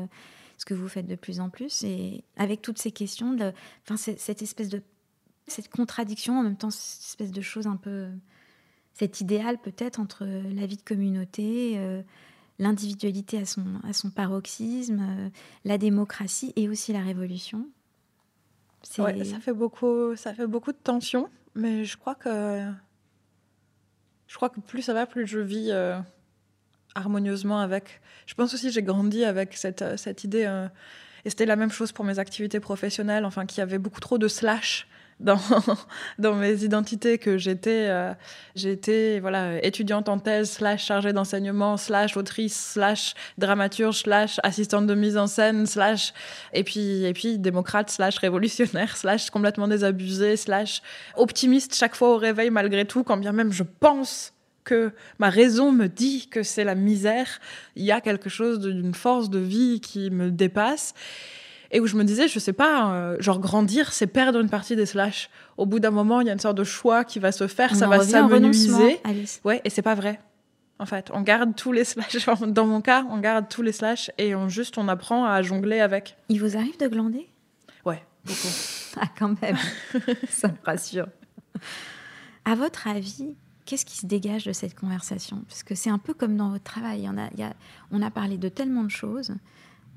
ce 0.57 0.65
que 0.65 0.74
vous 0.74 0.89
faites 0.89 1.07
de 1.07 1.15
plus 1.15 1.39
en 1.39 1.49
plus. 1.49 1.84
Et 1.84 2.24
avec 2.36 2.61
toutes 2.61 2.80
ces 2.80 2.91
questions, 2.91 3.38
enfin, 3.84 3.95
cette 3.95 4.41
espèce 4.41 4.70
de 4.70 4.82
cette 5.47 5.70
contradiction, 5.70 6.39
en 6.39 6.43
même 6.43 6.57
temps, 6.57 6.70
cette 6.70 7.05
espèce 7.05 7.32
de 7.32 7.41
chose 7.41 7.68
un 7.68 7.78
peu. 7.78 8.09
cet 8.93 9.22
idéal 9.22 9.59
peut-être 9.59 9.99
entre 9.99 10.26
la 10.26 10.65
vie 10.65 10.78
de 10.78 10.82
communauté, 10.82 11.78
euh, 11.78 12.01
l'individualité 12.59 13.38
à 13.38 13.45
son, 13.45 13.63
à 13.84 13.93
son 13.93 14.09
paroxysme, 14.09 14.99
euh, 14.99 15.30
la 15.63 15.78
démocratie 15.78 16.51
et 16.55 16.68
aussi 16.68 16.91
la 16.93 17.01
révolution. 17.01 17.68
Ouais, 18.99 19.24
ça 19.24 19.39
fait 19.39 19.53
beaucoup, 19.53 20.15
ça 20.15 20.34
fait 20.34 20.47
beaucoup 20.47 20.72
de 20.72 20.78
tension, 20.78 21.30
mais 21.55 21.86
je 21.86 21.97
crois 21.97 22.15
que 22.15 22.72
je 24.28 24.36
crois 24.36 24.49
que 24.49 24.59
plus 24.59 24.82
ça 24.82 24.93
va, 24.93 25.05
plus 25.05 25.25
je 25.25 25.39
vis 25.39 25.69
euh, 25.71 25.97
harmonieusement 26.95 27.59
avec. 27.59 28.01
Je 28.25 28.34
pense 28.34 28.53
aussi 28.53 28.71
j'ai 28.71 28.84
grandi 28.84 29.23
avec 29.23 29.55
cette, 29.55 29.82
euh, 29.82 29.97
cette 29.97 30.23
idée, 30.23 30.45
euh, 30.45 30.67
et 31.25 31.30
c'était 31.30 31.45
la 31.45 31.55
même 31.55 31.71
chose 31.71 31.91
pour 31.91 32.05
mes 32.05 32.19
activités 32.19 32.59
professionnelles, 32.59 33.25
enfin, 33.25 33.45
qu'il 33.45 33.59
y 33.59 33.61
avait 33.61 33.78
beaucoup 33.80 33.99
trop 33.99 34.17
de 34.17 34.28
slash 34.28 34.88
dans, 35.20 35.39
dans 36.20 36.36
mes 36.36 36.63
identités, 36.63 37.18
que 37.18 37.38
j'étais 37.38 37.88
euh, 37.89 38.13
j'étais 38.55 39.20
voilà, 39.20 39.63
étudiante 39.65 40.09
en 40.09 40.20
thèse, 40.20 40.51
slash 40.51 40.86
chargée 40.86 41.13
d'enseignement, 41.13 41.78
slash 41.78 42.18
autrice, 42.18 42.55
slash 42.55 43.15
dramaturge, 43.38 44.03
slash 44.03 44.39
assistante 44.43 44.88
de 44.88 44.95
mise 44.95 45.18
en 45.18 45.28
scène, 45.28 45.65
slash 45.65 46.13
et 46.53 46.63
puis, 46.63 47.05
et 47.05 47.13
puis 47.13 47.38
démocrate, 47.39 47.89
slash 47.89 48.18
révolutionnaire, 48.18 48.97
slash 48.97 49.30
complètement 49.30 49.68
désabusée, 49.68 50.38
slash 50.38 50.82
optimiste 51.15 51.76
chaque 51.76 51.95
fois 51.95 52.13
au 52.13 52.18
réveil 52.18 52.49
malgré 52.49 52.86
tout, 52.86 53.03
quand 53.03 53.18
bien 53.18 53.32
même 53.32 53.51
je 53.51 53.63
pense 53.63 54.34
que 54.63 54.91
ma 55.18 55.30
raison 55.30 55.72
me 55.72 55.88
dit 55.88 56.28
que 56.28 56.43
c'est 56.43 56.65
la 56.65 56.76
misère, 56.76 57.39
il 57.76 57.86
y 57.86 57.91
a 57.91 58.01
quelque 58.01 58.30
chose 58.30 58.59
d'une 58.59 58.93
force 58.93 59.30
de 59.30 59.39
vie 59.39 59.80
qui 59.80 60.11
me 60.11 60.30
dépasse. 60.30 60.93
Et 61.72 61.80
où 61.80 61.88
je 61.88 61.95
me 61.95 62.03
disais, 62.03 62.28
je 62.28 62.39
sais 62.39 62.53
pas, 62.53 62.93
euh, 62.93 63.18
genre 63.20 63.39
grandir, 63.39 63.91
c'est 63.91 64.07
perdre 64.07 64.39
une 64.39 64.49
partie 64.49 64.76
des 64.76 64.86
slash. 64.86 65.30
Au 65.57 65.65
bout 65.65 65.80
d'un 65.80 65.91
moment, 65.91 66.22
il 66.22 66.28
y 66.28 66.30
a 66.30 66.34
une 66.34 66.39
sorte 66.39 66.57
de 66.57 66.63
choix 66.63 67.03
qui 67.03 67.20
va 67.20 67.32
se 67.32 67.47
faire, 67.47 67.76
ça 67.76 67.88
va 67.88 68.01
s'amenuiser. 68.01 68.99
Ouais, 69.43 69.61
et 69.63 69.70
c'est 69.70 69.82
pas 69.82 69.95
vrai. 69.95 70.20
En 70.80 70.86
fait, 70.86 71.09
on 71.13 71.22
garde 71.22 71.55
tous 71.55 71.72
les 71.72 71.84
slash. 71.84 72.15
Dans 72.47 72.68
mon 72.68 72.82
cas, 72.82 73.05
on 73.09 73.20
garde 73.20 73.47
tous 73.49 73.61
les 73.61 73.72
slash 73.72 74.11
et 74.18 74.36
on 74.36 74.47
juste 74.47 74.78
on 74.78 74.88
apprend 74.88 75.26
à 75.26 75.41
jongler 75.41 75.80
avec. 75.80 76.18
Il 76.30 76.39
vous 76.39 76.55
arrive 76.55 76.78
de 76.78 76.88
glander? 76.88 77.28
Ouais, 77.84 78.03
beaucoup. 78.24 78.47
ah, 79.01 79.07
quand 79.18 79.41
même. 79.41 79.57
ça 80.30 80.49
me 80.49 80.57
rassure. 80.63 81.07
À 82.45 82.55
votre 82.55 82.88
avis, 82.88 83.36
qu'est-ce 83.65 83.86
qui 83.86 83.97
se 83.97 84.05
dégage 84.05 84.45
de 84.45 84.53
cette 84.53 84.76
conversation? 84.76 85.43
Parce 85.47 85.63
que 85.63 85.74
c'est 85.74 85.89
un 85.89 85.97
peu 85.97 86.13
comme 86.13 86.38
dans 86.38 86.49
votre 86.49 86.63
travail. 86.63 87.09
On 87.11 87.18
a, 87.18 87.30
on 87.91 88.01
a 88.01 88.11
parlé 88.11 88.38
de 88.38 88.49
tellement 88.49 88.84
de 88.84 88.91
choses. 88.91 89.34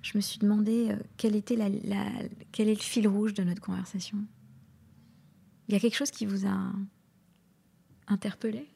Je 0.02 0.16
me 0.16 0.20
suis 0.20 0.38
demandé 0.38 0.90
euh, 0.90 0.96
quel, 1.16 1.36
était 1.36 1.54
est 1.54 2.64
le 2.64 2.74
fil 2.76 3.06
rouge 3.06 3.34
de 3.34 3.42
notre 3.42 3.60
conversation? 3.60 4.18
Il 5.68 5.74
y 5.74 5.76
a 5.76 5.80
quelque 5.80 5.96
chose 5.96 6.10
qui 6.10 6.26
vous 6.26 6.46
a 6.46 6.72
interpellé? 8.08 8.66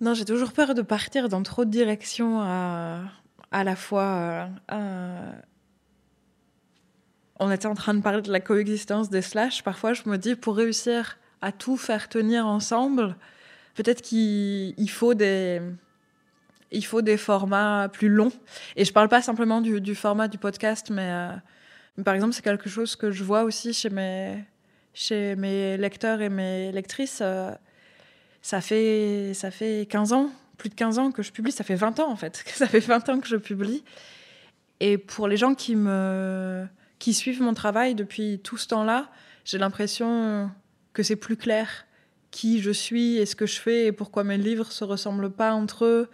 Non, 0.00 0.14
j'ai 0.14 0.24
toujours 0.24 0.52
peur 0.52 0.74
de 0.74 0.82
partir 0.82 1.28
dans 1.28 1.42
trop 1.42 1.64
de 1.64 1.70
directions 1.70 2.40
à, 2.40 3.02
à 3.50 3.64
la 3.64 3.76
fois. 3.76 4.48
Euh, 4.70 5.32
on 7.40 7.50
était 7.50 7.66
en 7.66 7.74
train 7.74 7.94
de 7.94 8.00
parler 8.00 8.22
de 8.22 8.30
la 8.30 8.40
coexistence 8.40 9.10
des 9.10 9.22
slash. 9.22 9.62
Parfois, 9.62 9.92
je 9.92 10.02
me 10.06 10.18
dis, 10.18 10.36
pour 10.36 10.56
réussir 10.56 11.18
à 11.40 11.52
tout 11.52 11.76
faire 11.76 12.08
tenir 12.08 12.46
ensemble, 12.46 13.16
peut-être 13.74 14.02
qu'il 14.02 14.90
faut 14.90 15.14
des 15.14 15.60
il 16.70 16.84
faut 16.84 17.02
des 17.02 17.16
formats 17.16 17.88
plus 17.92 18.08
longs. 18.08 18.32
Et 18.76 18.84
je 18.84 18.92
parle 18.92 19.08
pas 19.08 19.22
simplement 19.22 19.60
du, 19.60 19.94
format 19.94 20.28
du 20.28 20.38
podcast, 20.38 20.90
euh, 20.90 21.30
mais, 21.96 22.04
par 22.04 22.14
exemple, 22.14 22.34
c'est 22.34 22.42
quelque 22.42 22.68
chose 22.68 22.96
que 22.96 23.10
je 23.10 23.24
vois 23.24 23.44
aussi 23.44 23.72
chez 23.72 23.90
mes, 23.90 24.44
chez 24.94 25.36
mes 25.36 25.76
lecteurs 25.76 26.20
et 26.20 26.28
mes 26.28 26.72
lectrices. 26.72 27.20
Euh, 27.22 27.50
ça, 28.42 28.60
fait, 28.60 29.32
ça 29.34 29.50
fait 29.50 29.86
15 29.88 30.12
ans, 30.12 30.30
plus 30.58 30.68
de 30.68 30.74
15 30.74 30.98
ans 30.98 31.10
que 31.10 31.22
je 31.22 31.32
publie. 31.32 31.52
Ça 31.52 31.64
fait 31.64 31.76
20 31.76 32.00
ans, 32.00 32.10
en 32.10 32.16
fait. 32.16 32.44
Ça 32.54 32.66
fait 32.66 32.80
20 32.80 33.08
ans 33.08 33.20
que 33.20 33.28
je 33.28 33.36
publie. 33.36 33.84
Et 34.80 34.98
pour 34.98 35.26
les 35.26 35.36
gens 35.36 35.54
qui, 35.54 35.74
me, 35.74 36.66
qui 36.98 37.14
suivent 37.14 37.40
mon 37.42 37.54
travail 37.54 37.94
depuis 37.94 38.40
tout 38.40 38.58
ce 38.58 38.68
temps-là, 38.68 39.10
j'ai 39.44 39.58
l'impression 39.58 40.50
que 40.92 41.02
c'est 41.02 41.16
plus 41.16 41.36
clair 41.36 41.86
qui 42.30 42.60
je 42.60 42.70
suis 42.70 43.16
et 43.16 43.26
ce 43.26 43.36
que 43.36 43.46
je 43.46 43.60
fais 43.60 43.86
et 43.86 43.92
pourquoi 43.92 44.24
mes 44.24 44.36
livres 44.36 44.70
se 44.72 44.84
ressemblent 44.84 45.30
pas 45.30 45.52
entre 45.52 45.84
eux. 45.84 46.08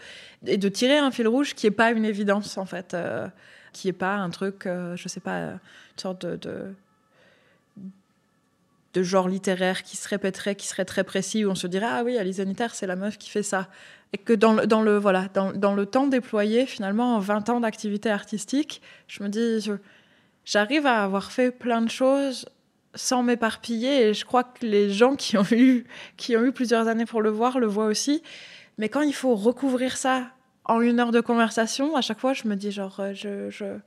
Et 0.47 0.59
de 0.59 0.69
tirer 0.69 0.99
un 0.99 1.11
fil 1.11 1.29
rouge 1.29 1.55
qui 1.55 1.67
est 1.67 1.73
pas 1.73 1.91
une 1.91 2.05
évidence 2.05 2.59
en 2.59 2.65
fait 2.65 2.95
euh, 2.95 3.27
qui 3.73 3.89
est 3.89 3.93
pas 3.93 4.17
un 4.17 4.31
truc 4.31 4.67
euh, 4.67 4.97
je 4.97 5.09
sais 5.09 5.21
pas 5.21 5.39
une 5.41 5.59
sorte 5.97 6.27
de, 6.27 6.75
genre 8.97 9.29
littéraire 9.29 9.83
qui 9.83 9.97
se 9.97 10.09
répéterait 10.09 10.55
qui 10.55 10.67
serait 10.67 10.85
très 10.85 11.05
précis 11.05 11.45
où 11.45 11.51
on 11.51 11.55
se 11.55 11.67
dirait 11.67 11.89
ah 11.89 12.03
oui 12.05 12.19
Alice 12.19 12.37
Zaniter 12.37 12.69
c'est 12.73 12.87
la 12.87 12.97
meuf 12.97 13.19
qui 13.19 13.31
fait 13.31 13.43
ça. 13.43 13.69
Et 14.13 14.19
que 14.19 14.35
dans 14.35 14.53
le, 14.53 14.67
dans 14.67 14.83
le 14.83 14.99
voilà 14.99 15.29
dans, 15.33 15.53
dans 15.53 15.75
le 15.75 15.87
temps 15.87 16.07
déployé 16.07 16.67
finalement 16.67 17.17
en 17.17 17.19
20 17.19 17.49
ans 17.49 17.61
d'activité 17.61 18.11
artistique 18.11 18.83
je 19.09 19.23
me 19.23 19.29
dis 19.29 19.71
j'arrive 20.45 20.87
à 20.87 21.03
avoir 21.03 21.33
fait 21.33 21.51
plein 21.51 21.81
de 21.81 21.91
choses 21.91 22.47
sans 22.95 23.23
m'éparpiller. 23.23 24.09
Et 24.09 24.15
je 24.15 24.25
crois 24.25 24.45
que 24.45 24.65
les 24.65 24.91
gens 24.91 25.17
qui 25.17 25.37
ont, 25.37 25.47
eu, 25.51 25.85
qui 26.17 26.37
ont 26.37 26.45
eu 26.45 26.53
plusieurs 26.53 26.89
années 26.89 27.07
pour 27.07 27.23
le 27.23 27.31
voir 27.31 27.59
le 27.59 27.67
voient 27.67 27.87
aussi. 27.87 28.23
Mais 28.79 28.89
quand 28.89 29.03
il 29.03 29.15
faut 29.15 29.35
recouvrir 29.35 29.97
ça 29.97 30.31
en 30.65 30.81
une 30.81 31.01
heure 31.01 31.13
de 31.13 31.21
conversation, 31.21 31.97
à 31.97 32.01
chaque 32.01 32.21
fois, 32.21 32.33
je 32.33 32.47
me 32.47 32.55
dis 32.55 32.71
genre, 32.71 33.01
euh, 33.01 33.13
je, 33.15 33.79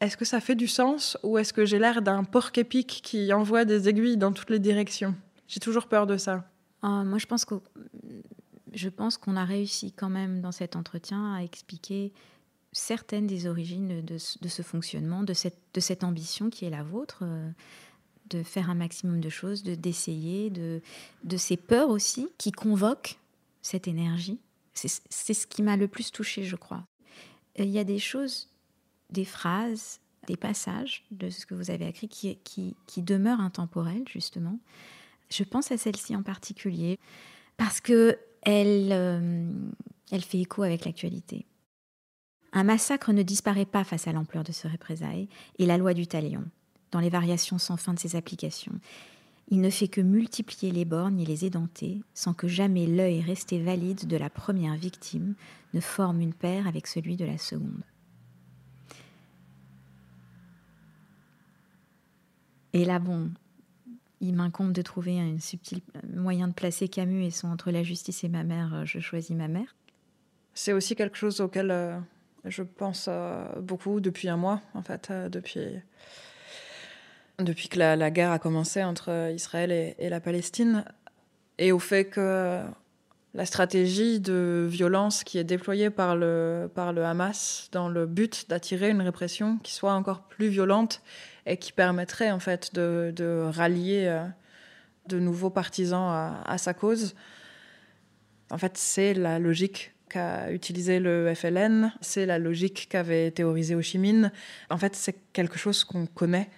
est-ce 0.00 0.16
que 0.16 0.24
ça 0.24 0.40
fait 0.40 0.54
du 0.54 0.68
sens 0.68 1.18
ou 1.22 1.38
est-ce 1.38 1.52
que 1.52 1.64
j'ai 1.64 1.78
l'air 1.78 2.02
d'un 2.02 2.24
porc 2.24 2.50
épique 2.56 3.00
qui 3.02 3.32
envoie 3.32 3.64
des 3.64 3.88
aiguilles 3.88 4.16
dans 4.16 4.32
toutes 4.32 4.50
les 4.50 4.58
directions? 4.58 5.14
J'ai 5.48 5.60
toujours 5.60 5.86
peur 5.86 6.06
de 6.06 6.16
ça. 6.16 6.44
Ah, 6.82 7.02
moi, 7.04 7.18
je 7.18 7.26
pense 7.26 7.44
je 8.74 8.88
pense 8.90 9.16
qu'on 9.16 9.36
a 9.36 9.44
réussi 9.44 9.92
quand 9.92 10.10
même 10.10 10.40
dans 10.40 10.52
cet 10.52 10.76
entretien 10.76 11.34
à 11.34 11.42
expliquer 11.42 12.12
certaine 12.78 13.26
des 13.26 13.46
origines 13.46 14.02
de, 14.02 14.18
ce 14.18 14.62
fonctionnement, 14.62 15.22
de 15.22 15.34
cette, 15.34 16.04
ambition 16.04 16.48
qui 16.48 16.64
est 16.64 16.70
la 16.70 16.82
vôtre, 16.82 17.20
euh, 17.22 17.50
de 18.30 18.42
faire 18.42 18.70
un 18.70 18.74
maximum 18.74 19.20
de 19.20 19.28
choses, 19.28 19.62
de 19.62 19.74
d'essayer, 19.74 20.50
de, 20.50 20.80
ces 21.36 21.56
peurs 21.56 21.90
aussi 21.90 22.28
qui 22.38 22.52
convoquent 22.52 23.18
cette 23.62 23.88
énergie. 23.88 24.38
C'est 24.74 25.34
ce 25.34 25.46
qui 25.46 25.62
m'a 25.62 25.76
le 25.76 25.88
plus 25.88 26.12
touchée, 26.12 26.44
je 26.44 26.54
crois. 26.54 26.86
Il 27.58 27.68
y 27.68 27.80
a 27.80 27.84
des 27.84 27.98
choses, 27.98 28.48
des 29.10 29.24
phrases, 29.24 30.00
des 30.28 30.36
passages 30.36 31.04
de 31.10 31.30
ce 31.30 31.46
que 31.46 31.54
vous 31.54 31.70
avez 31.70 31.88
écrit 31.88 32.08
qui, 32.08 33.02
demeurent 33.02 33.40
intemporels, 33.40 34.06
justement. 34.08 34.60
Je 35.30 35.42
pense 35.42 35.72
à 35.72 35.78
celle-ci 35.78 36.14
en 36.14 36.22
particulier 36.22 36.98
parce 37.56 37.80
que 37.80 38.18
elle, 38.42 38.92
euh, 38.92 39.50
elle 40.12 40.22
fait 40.22 40.38
écho 40.38 40.62
avec 40.62 40.84
l'actualité. 40.84 41.44
Un 42.52 42.64
massacre 42.64 43.12
ne 43.12 43.22
disparaît 43.22 43.66
pas 43.66 43.84
face 43.84 44.08
à 44.08 44.12
l'ampleur 44.12 44.44
de 44.44 44.52
ce 44.52 44.68
représailles 44.68 45.28
et 45.58 45.66
la 45.66 45.78
loi 45.78 45.94
du 45.94 46.06
talion, 46.06 46.44
dans 46.92 47.00
les 47.00 47.10
variations 47.10 47.58
sans 47.58 47.76
fin 47.76 47.94
de 47.94 47.98
ses 47.98 48.16
applications. 48.16 48.80
Il 49.50 49.60
ne 49.60 49.70
fait 49.70 49.88
que 49.88 50.00
multiplier 50.00 50.72
les 50.72 50.84
bornes 50.84 51.18
et 51.18 51.24
les 51.24 51.44
édenter, 51.44 52.02
sans 52.14 52.34
que 52.34 52.48
jamais 52.48 52.86
l'œil 52.86 53.22
resté 53.22 53.62
valide 53.62 54.06
de 54.06 54.16
la 54.16 54.28
première 54.28 54.76
victime 54.76 55.34
ne 55.74 55.80
forme 55.80 56.20
une 56.20 56.34
paire 56.34 56.66
avec 56.66 56.86
celui 56.86 57.16
de 57.16 57.24
la 57.24 57.38
seconde. 57.38 57.82
Et 62.74 62.84
là, 62.84 62.98
bon, 62.98 63.30
il 64.20 64.34
m'incombe 64.34 64.72
de 64.72 64.82
trouver 64.82 65.18
un 65.18 65.38
subtil 65.38 65.80
moyen 66.14 66.48
de 66.48 66.52
placer 66.52 66.88
Camus 66.88 67.24
et 67.24 67.30
son 67.30 67.48
Entre 67.48 67.70
la 67.70 67.82
justice 67.82 68.24
et 68.24 68.28
ma 68.28 68.44
mère, 68.44 68.74
euh, 68.74 68.84
je 68.84 68.98
choisis 68.98 69.34
ma 69.36 69.48
mère. 69.48 69.74
C'est 70.54 70.72
aussi 70.72 70.94
quelque 70.96 71.16
chose 71.16 71.40
auquel 71.40 71.70
euh, 71.70 71.98
je 72.44 72.62
pense 72.62 73.06
euh, 73.08 73.44
beaucoup 73.60 74.00
depuis 74.00 74.28
un 74.28 74.36
mois, 74.36 74.60
en 74.74 74.82
fait, 74.82 75.12
depuis, 75.12 75.66
depuis 77.38 77.68
que 77.68 77.78
la, 77.78 78.10
guerre 78.10 78.32
a 78.32 78.38
commencé 78.38 78.82
entre 78.82 79.32
Israël 79.34 79.72
et, 79.72 80.08
la 80.08 80.20
Palestine, 80.20 80.84
et 81.58 81.72
au 81.72 81.78
fait 81.78 82.04
que 82.04 82.62
la 83.34 83.46
stratégie 83.46 84.20
de 84.20 84.66
violence 84.68 85.22
qui 85.22 85.38
est 85.38 85.44
déployée 85.44 85.90
par 85.90 86.16
le, 86.16 86.70
par 86.74 86.92
le 86.92 87.04
Hamas 87.04 87.68
dans 87.72 87.88
le 87.88 88.06
but 88.06 88.48
d'attirer 88.48 88.90
une 88.90 89.02
répression 89.02 89.58
qui 89.58 89.72
soit 89.72 89.92
encore 89.92 90.22
plus 90.22 90.48
violente 90.48 91.02
et 91.46 91.56
qui 91.56 91.72
permettrait 91.72 92.30
en 92.30 92.40
fait 92.40 92.74
de, 92.74 93.42
rallier 93.50 94.06
euh, 94.06 94.24
de 95.06 95.18
nouveaux 95.18 95.50
partisans 95.50 96.42
à, 96.44 96.58
sa 96.58 96.74
cause. 96.74 97.14
En 98.50 98.58
fait, 98.58 98.76
c'est 98.76 99.14
la 99.14 99.38
logique 99.38 99.94
qu'a 100.08 100.50
utilisé 100.50 101.00
le 101.00 101.32
FLN, 101.34 101.92
c'est 102.00 102.26
la 102.26 102.38
logique 102.38 102.88
qu'avait 102.90 103.30
théorisé 103.30 103.74
Ho. 103.74 103.80
En 104.70 104.78
fait, 104.78 104.96
c'est 104.96 105.16
quelque 105.32 105.58
chose 105.58 105.84
qu'on 105.84 106.06
connaît 106.06 106.48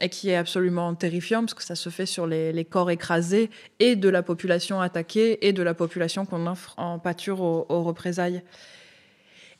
et 0.00 0.08
qui 0.08 0.30
est 0.30 0.36
absolument 0.36 0.94
terrifiant 0.94 1.40
parce 1.42 1.54
que 1.54 1.62
ça 1.62 1.76
se 1.76 1.88
fait 1.88 2.06
sur 2.06 2.26
les, 2.26 2.64
corps 2.64 2.90
écrasés 2.90 3.50
et 3.78 3.94
de 3.94 4.08
la 4.08 4.22
population 4.22 4.80
attaquée 4.80 5.46
et 5.46 5.52
de 5.52 5.62
la 5.62 5.74
population 5.74 6.26
qu'on 6.26 6.46
offre 6.46 6.74
en 6.78 6.98
pâture 6.98 7.40
aux 7.40 7.82
représailles. 7.82 8.42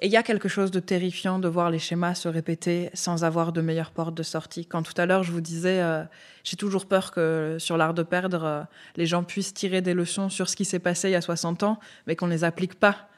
Et 0.01 0.07
il 0.07 0.13
y 0.13 0.17
a 0.17 0.23
quelque 0.23 0.49
chose 0.49 0.71
de 0.71 0.81
terrifiant 0.81 1.39
de 1.39 1.49
voir 1.49 1.71
les 1.71 1.79
schémas 1.79 2.15
se 2.15 2.29
répéter 2.29 2.91
sans 2.95 3.25
avoir 3.25 3.53
de 3.53 3.61
meilleure 3.61 3.93
porte 3.93 4.15
de 4.15 4.23
sortie. 4.23 4.67
Quand 4.67 4.83
tout 4.83 4.93
à 4.97 5.07
l'heure 5.07 5.23
je 5.23 5.31
vous 5.31 5.41
disais, 5.41 5.81
euh, 5.81 6.03
j'ai 6.43 6.57
toujours 6.57 6.87
peur 6.87 7.13
que 7.13 7.57
sur 7.59 7.77
l'art 7.77 7.95
de 7.95 8.03
perdre, 8.03 8.45
euh, 8.45 8.63
les 8.97 9.07
gens 9.07 9.23
puissent 9.23 9.55
tirer 9.55 9.83
des 9.83 9.95
leçons 9.95 10.29
sur 10.29 10.49
ce 10.49 10.57
qui 10.57 10.65
s'est 10.65 10.81
passé 10.81 11.09
il 11.09 11.13
y 11.13 11.17
a 11.17 11.21
60 11.21 11.63
ans, 11.63 11.79
mais 12.07 12.17
qu'on 12.17 12.27
ne 12.27 12.33
les 12.33 12.45
applique 12.45 12.75
pas 12.75 13.09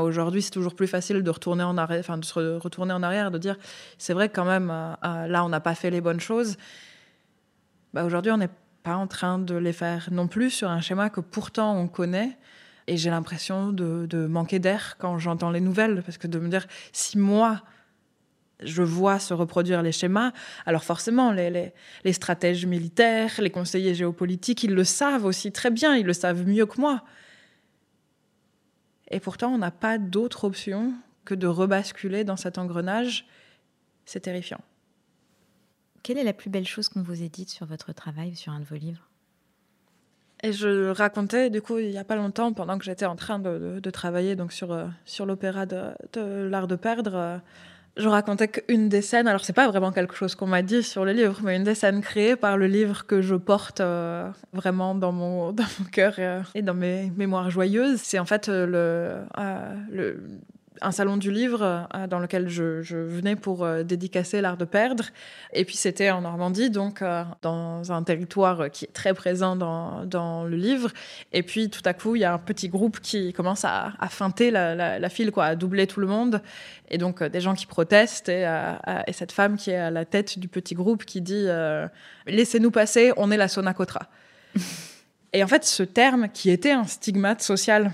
aujourd'hui. 0.00 0.40
C'est 0.40 0.50
toujours 0.50 0.74
plus 0.74 0.86
facile 0.86 1.22
de 1.22 1.30
retourner 1.30 1.64
en 1.64 1.76
arrière, 1.76 2.16
de 2.16 2.24
se 2.24 2.58
retourner 2.58 2.94
en 2.94 3.02
arrière, 3.02 3.30
de 3.30 3.38
dire, 3.38 3.56
c'est 3.98 4.14
vrai 4.14 4.28
quand 4.28 4.46
même, 4.46 4.70
euh, 4.70 5.26
là 5.26 5.44
on 5.44 5.48
n'a 5.48 5.60
pas 5.60 5.74
fait 5.74 5.90
les 5.90 6.00
bonnes 6.00 6.20
choses. 6.20 6.56
Bah, 7.92 8.04
aujourd'hui 8.04 8.32
on 8.32 8.38
n'est 8.38 8.48
pas 8.82 8.94
en 8.94 9.06
train 9.06 9.38
de 9.38 9.54
les 9.54 9.72
faire 9.72 10.08
non 10.10 10.28
plus 10.28 10.50
sur 10.50 10.70
un 10.70 10.80
schéma 10.80 11.10
que 11.10 11.20
pourtant 11.20 11.76
on 11.76 11.88
connaît 11.88 12.38
et 12.86 12.96
j'ai 12.96 13.10
l'impression 13.10 13.72
de, 13.72 14.26
manquer 14.26 14.58
d'air 14.58 14.96
quand 14.98 15.18
j'entends 15.18 15.50
les 15.50 15.60
nouvelles, 15.60 16.02
parce 16.04 16.18
que 16.18 16.26
de 16.26 16.38
me 16.38 16.48
dire, 16.48 16.66
si 16.92 17.18
moi, 17.18 17.62
je 18.60 18.82
vois 18.82 19.18
se 19.18 19.34
reproduire 19.34 19.82
les 19.82 19.92
schémas, 19.92 20.32
alors 20.66 20.84
forcément, 20.84 21.32
les, 21.32 21.72
stratèges 22.12 22.66
militaires, 22.66 23.32
les 23.38 23.50
conseillers 23.50 23.94
géopolitiques, 23.94 24.62
ils 24.64 24.74
le 24.74 24.84
savent 24.84 25.24
aussi 25.24 25.52
très 25.52 25.70
bien, 25.70 25.96
ils 25.96 26.06
le 26.06 26.12
savent 26.12 26.46
mieux 26.46 26.66
que 26.66 26.80
moi. 26.80 27.02
Et 29.12 29.20
pourtant, 29.20 29.52
on 29.52 29.58
n'a 29.58 29.70
pas 29.70 29.98
d'autre 29.98 30.44
option 30.44 30.94
que 31.24 31.34
de 31.34 31.46
rebasculer 31.46 32.24
dans 32.24 32.36
cet 32.36 32.58
engrenage. 32.58 33.26
C'est 34.06 34.20
terrifiant. 34.20 34.60
Quelle 36.02 36.18
est 36.18 36.24
la 36.24 36.32
plus 36.32 36.50
belle 36.50 36.66
chose 36.66 36.88
qu'on 36.88 37.02
vous 37.02 37.22
ait 37.22 37.28
dite 37.28 37.50
sur 37.50 37.66
votre 37.66 37.92
travail 37.92 38.30
ou 38.30 38.34
sur 38.34 38.52
un 38.52 38.58
de 38.58 38.64
vos 38.64 38.74
livres? 38.74 39.08
Et 40.42 40.52
je 40.52 40.88
racontais, 40.90 41.50
du 41.50 41.62
coup, 41.62 41.78
il 41.78 41.90
n'y 41.90 41.98
a 41.98 42.04
pas 42.04 42.16
longtemps, 42.16 42.52
pendant 42.52 42.76
que 42.76 42.84
j'étais 42.84 43.06
en 43.06 43.14
train 43.14 43.38
de, 43.38 43.78
de, 43.80 43.90
travailler 43.90 44.34
donc 44.34 44.52
sur, 44.52 44.72
euh, 44.72 44.88
sur 45.04 45.24
l'opéra 45.24 45.66
de, 45.66 45.92
de 46.14 46.48
l'art 46.48 46.66
de 46.66 46.74
perdre, 46.74 47.14
euh, 47.14 47.38
je 47.96 48.08
racontais 48.08 48.48
qu'une 48.48 48.88
des 48.88 49.02
scènes, 49.02 49.28
alors 49.28 49.44
c'est 49.44 49.52
pas 49.52 49.68
vraiment 49.68 49.92
quelque 49.92 50.14
chose 50.14 50.34
qu'on 50.34 50.46
m'a 50.46 50.62
dit 50.62 50.82
sur 50.82 51.04
le 51.04 51.12
livre, 51.12 51.40
mais 51.42 51.56
une 51.56 51.64
des 51.64 51.74
scènes 51.74 52.00
créées 52.00 52.36
par 52.36 52.56
le 52.56 52.66
livre 52.66 53.06
que 53.06 53.20
je 53.20 53.34
porte 53.34 53.80
euh, 53.80 54.30
vraiment 54.52 54.94
dans 54.94 55.12
mon, 55.12 55.54
cœur 55.92 56.14
et 56.54 56.62
dans 56.62 56.74
mes 56.74 57.12
mémoires 57.16 57.50
joyeuses, 57.50 58.00
c'est 58.02 58.18
en 58.18 58.24
fait 58.24 58.48
le, 58.48 59.24
le, 59.90 60.22
un 60.80 60.92
salon 60.92 61.16
du 61.16 61.30
livre 61.30 61.62
euh, 61.62 62.06
dans 62.06 62.18
lequel 62.18 62.48
je, 62.48 62.80
venais 62.96 63.36
pour 63.36 63.64
euh, 63.64 63.82
dédicacer 63.82 64.40
l'art 64.40 64.56
de 64.56 64.64
perdre. 64.64 65.04
Et 65.52 65.64
puis 65.64 65.76
c'était 65.76 66.10
en 66.10 66.22
Normandie, 66.22 66.70
donc 66.70 67.02
euh, 67.02 67.24
dans 67.42 67.92
un 67.92 68.02
territoire 68.02 68.70
qui 68.70 68.86
est 68.86 68.92
très 68.92 69.14
présent 69.14 69.56
dans, 69.56 70.04
dans, 70.04 70.44
le 70.44 70.56
livre. 70.56 70.90
Et 71.32 71.42
puis 71.42 71.68
tout 71.68 71.82
à 71.84 71.94
coup, 71.94 72.16
il 72.16 72.20
y 72.20 72.24
a 72.24 72.32
un 72.32 72.38
petit 72.38 72.68
groupe 72.68 73.00
qui 73.00 73.32
commence 73.32 73.64
à, 73.64 73.92
feinter 74.08 74.50
la, 74.50 75.08
file, 75.08 75.30
quoi, 75.30 75.46
à 75.46 75.56
doubler 75.56 75.86
tout 75.86 76.00
le 76.00 76.06
monde. 76.06 76.42
Et 76.90 76.98
donc 76.98 77.22
des 77.22 77.40
gens 77.40 77.54
qui 77.54 77.66
protestent 77.66 78.28
et, 78.28 78.42
et, 79.06 79.12
cette 79.12 79.32
femme 79.32 79.56
qui 79.56 79.70
est 79.70 79.76
à 79.76 79.90
la 79.90 80.04
tête 80.04 80.38
du 80.38 80.48
petit 80.48 80.74
groupe 80.74 81.04
qui 81.04 81.20
dit 81.20 81.46
Laissez-nous 82.26 82.70
passer, 82.70 83.12
on 83.16 83.30
est 83.30 83.36
la 83.36 83.48
Sonacotra. 83.48 84.08
et 85.32 85.42
en 85.42 85.46
fait, 85.46 85.64
ce 85.64 85.82
terme 85.82 86.28
qui 86.28 86.50
était 86.50 86.72
un 86.72 86.84
stigmate 86.84 87.42
social 87.42 87.92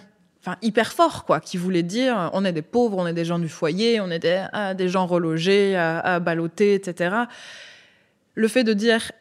hyper 0.62 0.93
fort, 0.93 1.24
quoi, 1.24 1.41
qui 1.41 1.57
voulait 1.57 1.82
dire 1.82 2.30
on 2.32 2.45
est 2.45 2.53
des 2.53 2.62
pauvres, 2.62 2.99
on 2.99 3.07
est 3.07 3.12
des 3.12 3.24
gens 3.24 3.39
du 3.39 3.49
foyer, 3.49 4.01
on 4.01 4.11
est 4.11 4.18
des, 4.18 4.45
ah, 4.53 4.74
gens 4.86 5.07
relogés, 5.07 5.76
à, 5.76 5.99
à 6.01 6.20
balloter, 6.20 6.74
etc. 6.74 7.14
Le 8.34 8.49
fait 8.49 8.64
de 8.64 8.72
dire 8.72 9.12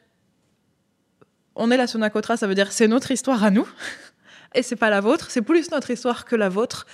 on 1.55 1.71
est 1.71 1.77
la 1.77 1.87
Sonacotra, 1.87 2.37
ça 2.37 2.47
veut 2.47 2.55
dire 2.55 2.71
c'est 2.71 2.87
notre 2.87 3.11
histoire 3.11 3.43
à 3.43 3.51
nous, 3.51 3.67
et 4.55 4.63
c'est 4.63 4.75
pas 4.75 4.89
la 4.89 5.01
vôtre, 5.01 5.29
c'est 5.29 5.41
plus 5.41 5.71
notre 5.71 5.91
histoire 5.91 6.25
que 6.25 6.35
la 6.35 6.49
vôtre, 6.49 6.87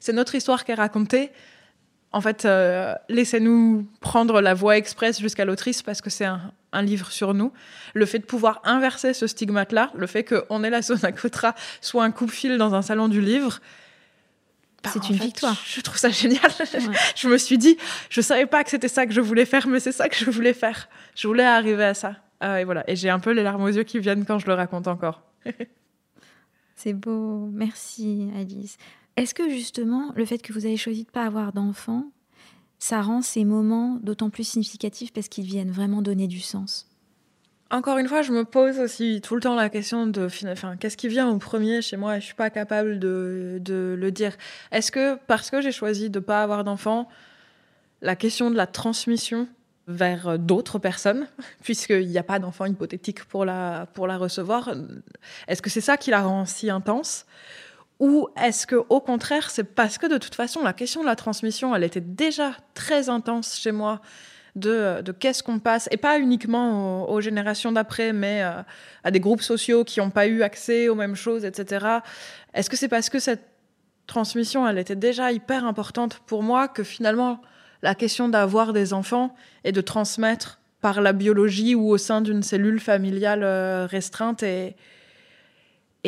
c'est 0.00 0.12
notre 0.12 0.34
histoire 0.34 0.64
qui 0.64 0.72
est 0.72 0.76
racontée. 0.76 1.30
En 2.10 2.20
fait, 2.20 2.44
euh, 2.44 2.94
laissez-nous 3.08 3.86
prendre 4.00 4.40
la 4.40 4.54
voie 4.54 4.78
express 4.78 5.20
jusqu'à 5.20 5.44
l'autrice 5.44 5.82
parce 5.82 6.00
que 6.00 6.08
c'est 6.08 6.24
un, 6.24 6.52
un 6.72 6.82
livre 6.82 7.10
sur 7.10 7.34
nous. 7.34 7.52
Le 7.94 8.06
fait 8.06 8.18
de 8.18 8.24
pouvoir 8.24 8.60
inverser 8.64 9.14
ce 9.14 9.26
stigmate-là, 9.26 9.90
le 9.94 10.06
fait 10.06 10.24
qu'on 10.24 10.64
ait 10.64 10.70
la 10.70 10.82
Sonacotra 10.82 11.54
soit 11.80 12.04
un 12.04 12.10
coupe-fil 12.10 12.58
dans 12.58 12.74
un 12.74 12.82
salon 12.82 13.08
du 13.08 13.20
livre, 13.20 13.60
bah, 14.82 14.90
c'est 14.92 15.08
une 15.10 15.16
victoire. 15.16 15.60
Je 15.66 15.80
trouve 15.80 15.96
ça 15.96 16.10
génial. 16.10 16.50
je 17.16 17.28
me 17.28 17.36
suis 17.36 17.58
dit, 17.58 17.76
je 18.10 18.20
savais 18.20 18.46
pas 18.46 18.62
que 18.62 18.70
c'était 18.70 18.88
ça 18.88 19.06
que 19.06 19.12
je 19.12 19.20
voulais 19.20 19.44
faire, 19.44 19.66
mais 19.66 19.80
c'est 19.80 19.92
ça 19.92 20.08
que 20.08 20.16
je 20.16 20.30
voulais 20.30 20.52
faire. 20.52 20.88
Je 21.16 21.26
voulais 21.26 21.44
arriver 21.44 21.84
à 21.84 21.94
ça. 21.94 22.16
Ah, 22.40 22.60
et 22.60 22.64
voilà. 22.64 22.88
Et 22.88 22.94
j'ai 22.94 23.10
un 23.10 23.18
peu 23.18 23.32
les 23.32 23.42
larmes 23.42 23.62
aux 23.62 23.68
yeux 23.68 23.82
qui 23.82 23.98
viennent 23.98 24.24
quand 24.24 24.38
je 24.38 24.46
le 24.46 24.54
raconte 24.54 24.86
encore. 24.86 25.22
c'est 26.76 26.92
beau. 26.92 27.48
Merci, 27.52 28.30
Alice. 28.36 28.76
Est-ce 29.16 29.34
que 29.34 29.48
justement, 29.48 30.12
le 30.14 30.24
fait 30.24 30.38
que 30.38 30.52
vous 30.52 30.64
avez 30.64 30.76
choisi 30.76 31.02
de 31.02 31.10
pas 31.10 31.24
avoir 31.24 31.52
d'enfant, 31.52 32.04
ça 32.78 33.02
rend 33.02 33.22
ces 33.22 33.44
moments 33.44 33.98
d'autant 34.02 34.30
plus 34.30 34.44
significatifs 34.44 35.12
parce 35.12 35.28
qu'ils 35.28 35.44
viennent 35.44 35.70
vraiment 35.70 36.02
donner 36.02 36.26
du 36.26 36.40
sens. 36.40 36.86
Encore 37.70 37.98
une 37.98 38.08
fois, 38.08 38.22
je 38.22 38.32
me 38.32 38.44
pose 38.44 38.78
aussi 38.78 39.20
tout 39.22 39.34
le 39.34 39.42
temps 39.42 39.54
la 39.54 39.68
question 39.68 40.06
de 40.06 40.28
enfin, 40.50 40.76
qu'est-ce 40.78 40.96
qui 40.96 41.08
vient 41.08 41.28
au 41.28 41.36
premier 41.36 41.82
chez 41.82 41.98
moi 41.98 42.16
et 42.16 42.20
je 42.20 42.26
suis 42.26 42.34
pas 42.34 42.48
capable 42.48 42.98
de, 42.98 43.58
de 43.60 43.94
le 43.98 44.10
dire. 44.10 44.32
Est-ce 44.72 44.90
que 44.90 45.18
parce 45.26 45.50
que 45.50 45.60
j'ai 45.60 45.72
choisi 45.72 46.08
de 46.08 46.18
ne 46.18 46.24
pas 46.24 46.42
avoir 46.42 46.64
d'enfant, 46.64 47.08
la 48.00 48.16
question 48.16 48.50
de 48.50 48.56
la 48.56 48.66
transmission 48.66 49.48
vers 49.86 50.38
d'autres 50.38 50.78
personnes, 50.78 51.26
puisqu'il 51.62 52.08
n'y 52.08 52.18
a 52.18 52.22
pas 52.22 52.38
d'enfant 52.38 52.64
hypothétique 52.64 53.24
pour 53.24 53.44
la, 53.44 53.86
pour 53.92 54.06
la 54.06 54.16
recevoir, 54.16 54.72
est-ce 55.46 55.60
que 55.60 55.68
c'est 55.68 55.82
ça 55.82 55.98
qui 55.98 56.10
la 56.10 56.22
rend 56.22 56.46
si 56.46 56.70
intense? 56.70 57.26
Ou 58.00 58.28
est-ce 58.40 58.66
que 58.66 58.76
au 58.88 59.00
contraire, 59.00 59.50
c'est 59.50 59.64
parce 59.64 59.98
que 59.98 60.06
de 60.06 60.18
toute 60.18 60.34
façon, 60.34 60.62
la 60.62 60.72
question 60.72 61.00
de 61.00 61.06
la 61.06 61.16
transmission, 61.16 61.74
elle 61.74 61.84
était 61.84 62.00
déjà 62.00 62.52
très 62.74 63.08
intense 63.08 63.58
chez 63.58 63.72
moi 63.72 64.00
de, 64.54 65.02
qu'est-ce 65.18 65.42
qu'on 65.42 65.58
passe, 65.58 65.88
et 65.90 65.96
pas 65.96 66.18
uniquement 66.18 67.08
aux, 67.08 67.20
générations 67.20 67.72
d'après, 67.72 68.12
mais 68.12 68.42
euh, 68.42 68.62
à 69.04 69.10
des 69.10 69.20
groupes 69.20 69.42
sociaux 69.42 69.84
qui 69.84 70.00
n'ont 70.00 70.10
pas 70.10 70.26
eu 70.26 70.42
accès 70.42 70.88
aux 70.88 70.94
mêmes 70.94 71.14
choses, 71.14 71.44
etc. 71.44 71.86
Est-ce 72.54 72.68
que 72.68 72.76
c'est 72.76 72.88
parce 72.88 73.08
que 73.08 73.18
cette 73.18 73.44
transmission, 74.06 74.66
elle 74.66 74.78
était 74.78 74.96
déjà 74.96 75.32
hyper 75.32 75.64
importante 75.64 76.20
pour 76.26 76.42
moi 76.42 76.66
que 76.66 76.82
finalement, 76.82 77.40
la 77.82 77.94
question 77.94 78.28
d'avoir 78.28 78.72
des 78.72 78.92
enfants 78.92 79.34
et 79.64 79.72
de 79.72 79.80
transmettre 79.80 80.58
par 80.80 81.00
la 81.00 81.12
biologie 81.12 81.74
ou 81.74 81.88
au 81.90 81.98
sein 81.98 82.20
d'une 82.20 82.42
cellule 82.42 82.80
familiale 82.80 83.42
euh, 83.44 83.86
restreinte 83.86 84.42
est, 84.42 84.76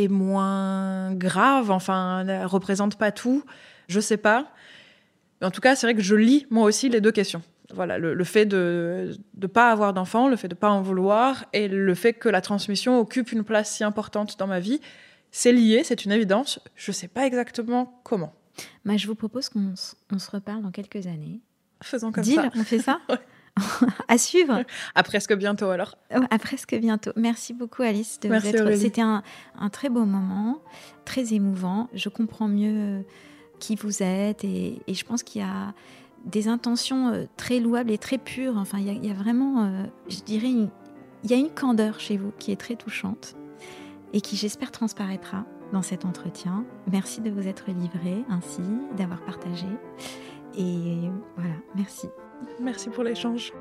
est 0.05 0.09
moins 0.09 1.15
grave, 1.15 1.71
enfin, 1.71 2.25
ne 2.25 2.45
représente 2.45 2.97
pas 2.97 3.13
tout. 3.13 3.45
Je 3.89 4.01
sais 4.01 4.17
pas. 4.17 4.53
Mais 5.41 5.47
en 5.47 5.51
tout 5.51 5.61
cas, 5.61 5.75
c'est 5.75 5.87
vrai 5.87 5.95
que 5.95 6.03
je 6.03 6.15
lis 6.15 6.47
moi 6.51 6.65
aussi 6.65 6.89
les 6.89 7.01
deux 7.01 7.13
questions. 7.13 7.43
Voilà, 7.73 7.99
le, 7.99 8.25
fait 8.25 8.47
de 8.47 9.17
ne 9.37 9.47
pas 9.47 9.71
avoir 9.71 9.95
d'enfants, 9.95 10.29
le 10.29 10.35
fait 10.35 10.49
de 10.49 10.55
ne 10.55 10.59
pas 10.59 10.71
en 10.71 10.83
vouloir, 10.83 11.45
et 11.53 11.69
le 11.69 11.95
fait 11.95 12.15
que 12.15 12.29
la 12.29 12.41
transmission 12.41 12.99
occupe 12.99 13.31
une 13.31 13.45
place 13.45 13.71
si 13.73 13.85
importante 13.85 14.37
dans 14.41 14.49
ma 14.49 14.59
vie, 14.59 14.81
c'est 15.31 15.53
lié, 15.53 15.83
c'est 15.85 16.05
une 16.05 16.11
évidence. 16.11 16.59
Je 16.75 16.91
ne 16.91 16.95
sais 16.95 17.07
pas 17.07 17.27
exactement 17.27 18.01
comment. 18.03 18.35
Bah, 18.85 18.97
je 18.97 19.07
vous 19.07 19.15
propose 19.15 19.49
qu'on 19.49 19.77
se 19.77 20.31
reparle 20.31 20.63
dans 20.63 20.73
quelques 20.73 21.07
années. 21.07 21.41
Faisons 21.83 22.11
comme 22.11 22.25
Deal, 22.25 22.37
ça. 22.37 22.51
on 22.57 22.65
fait 22.65 22.81
ça? 22.81 23.01
à 24.09 24.19
suivre. 24.19 24.63
À 24.95 25.03
presque 25.03 25.35
bientôt 25.35 25.69
alors. 25.69 25.97
À 26.11 26.39
presque 26.39 26.75
bientôt. 26.75 27.13
Merci 27.17 27.53
beaucoup 27.55 27.83
Alice 27.83 28.19
de 28.21 28.29
vous 28.29 28.47
être. 28.47 28.77
C'était 28.77 29.01
un, 29.01 29.23
un, 29.59 29.69
très 29.69 29.89
beau 29.89 30.05
moment, 30.05 30.63
très 31.05 31.35
émouvant. 31.35 31.89
Je 31.95 32.09
comprends 32.09 32.49
mieux 32.49 33.05
qui 33.59 33.77
vous 33.77 34.03
êtes 34.03 34.45
et, 34.45 34.81
et 34.87 34.95
je 34.95 35.05
pense 35.05 35.23
qu'il 35.23 35.43
y 35.43 35.45
a 35.45 35.75
des 36.25 36.49
intentions 36.49 37.09
euh, 37.09 37.25
très 37.37 37.61
louables 37.61 37.91
et 37.91 37.99
très 37.99 38.19
pures. 38.19 38.57
Enfin, 38.57 38.79
il 38.79 39.05
y, 39.05 39.11
a 39.11 39.15
vraiment, 39.15 39.65
euh, 39.65 39.85
je 40.09 40.21
dirais, 40.21 40.51
il 40.51 41.31
y 41.31 41.35
a 41.35 41.37
une 41.37 41.51
candeur 41.51 42.01
chez 42.01 42.17
vous 42.17 42.33
qui 42.39 42.53
est 42.53 42.57
très 42.61 42.77
touchante 42.77 43.37
et 44.13 44.21
qui, 44.21 44.37
j'espère, 44.37 44.71
transparaîtra 44.71 45.45
dans 45.73 45.83
cet 45.83 46.05
entretien. 46.05 46.65
Merci 46.91 47.21
de 47.21 47.31
vous 47.31 47.47
être 47.47 47.71
livré 47.71 48.25
ainsi, 48.29 48.63
d'avoir 48.97 49.21
partagé. 49.25 49.67
Et 50.57 51.09
voilà, 51.37 51.55
merci. 51.77 52.09
Merci 52.61 52.91
pour 52.91 53.05
l'échange. 53.05 53.53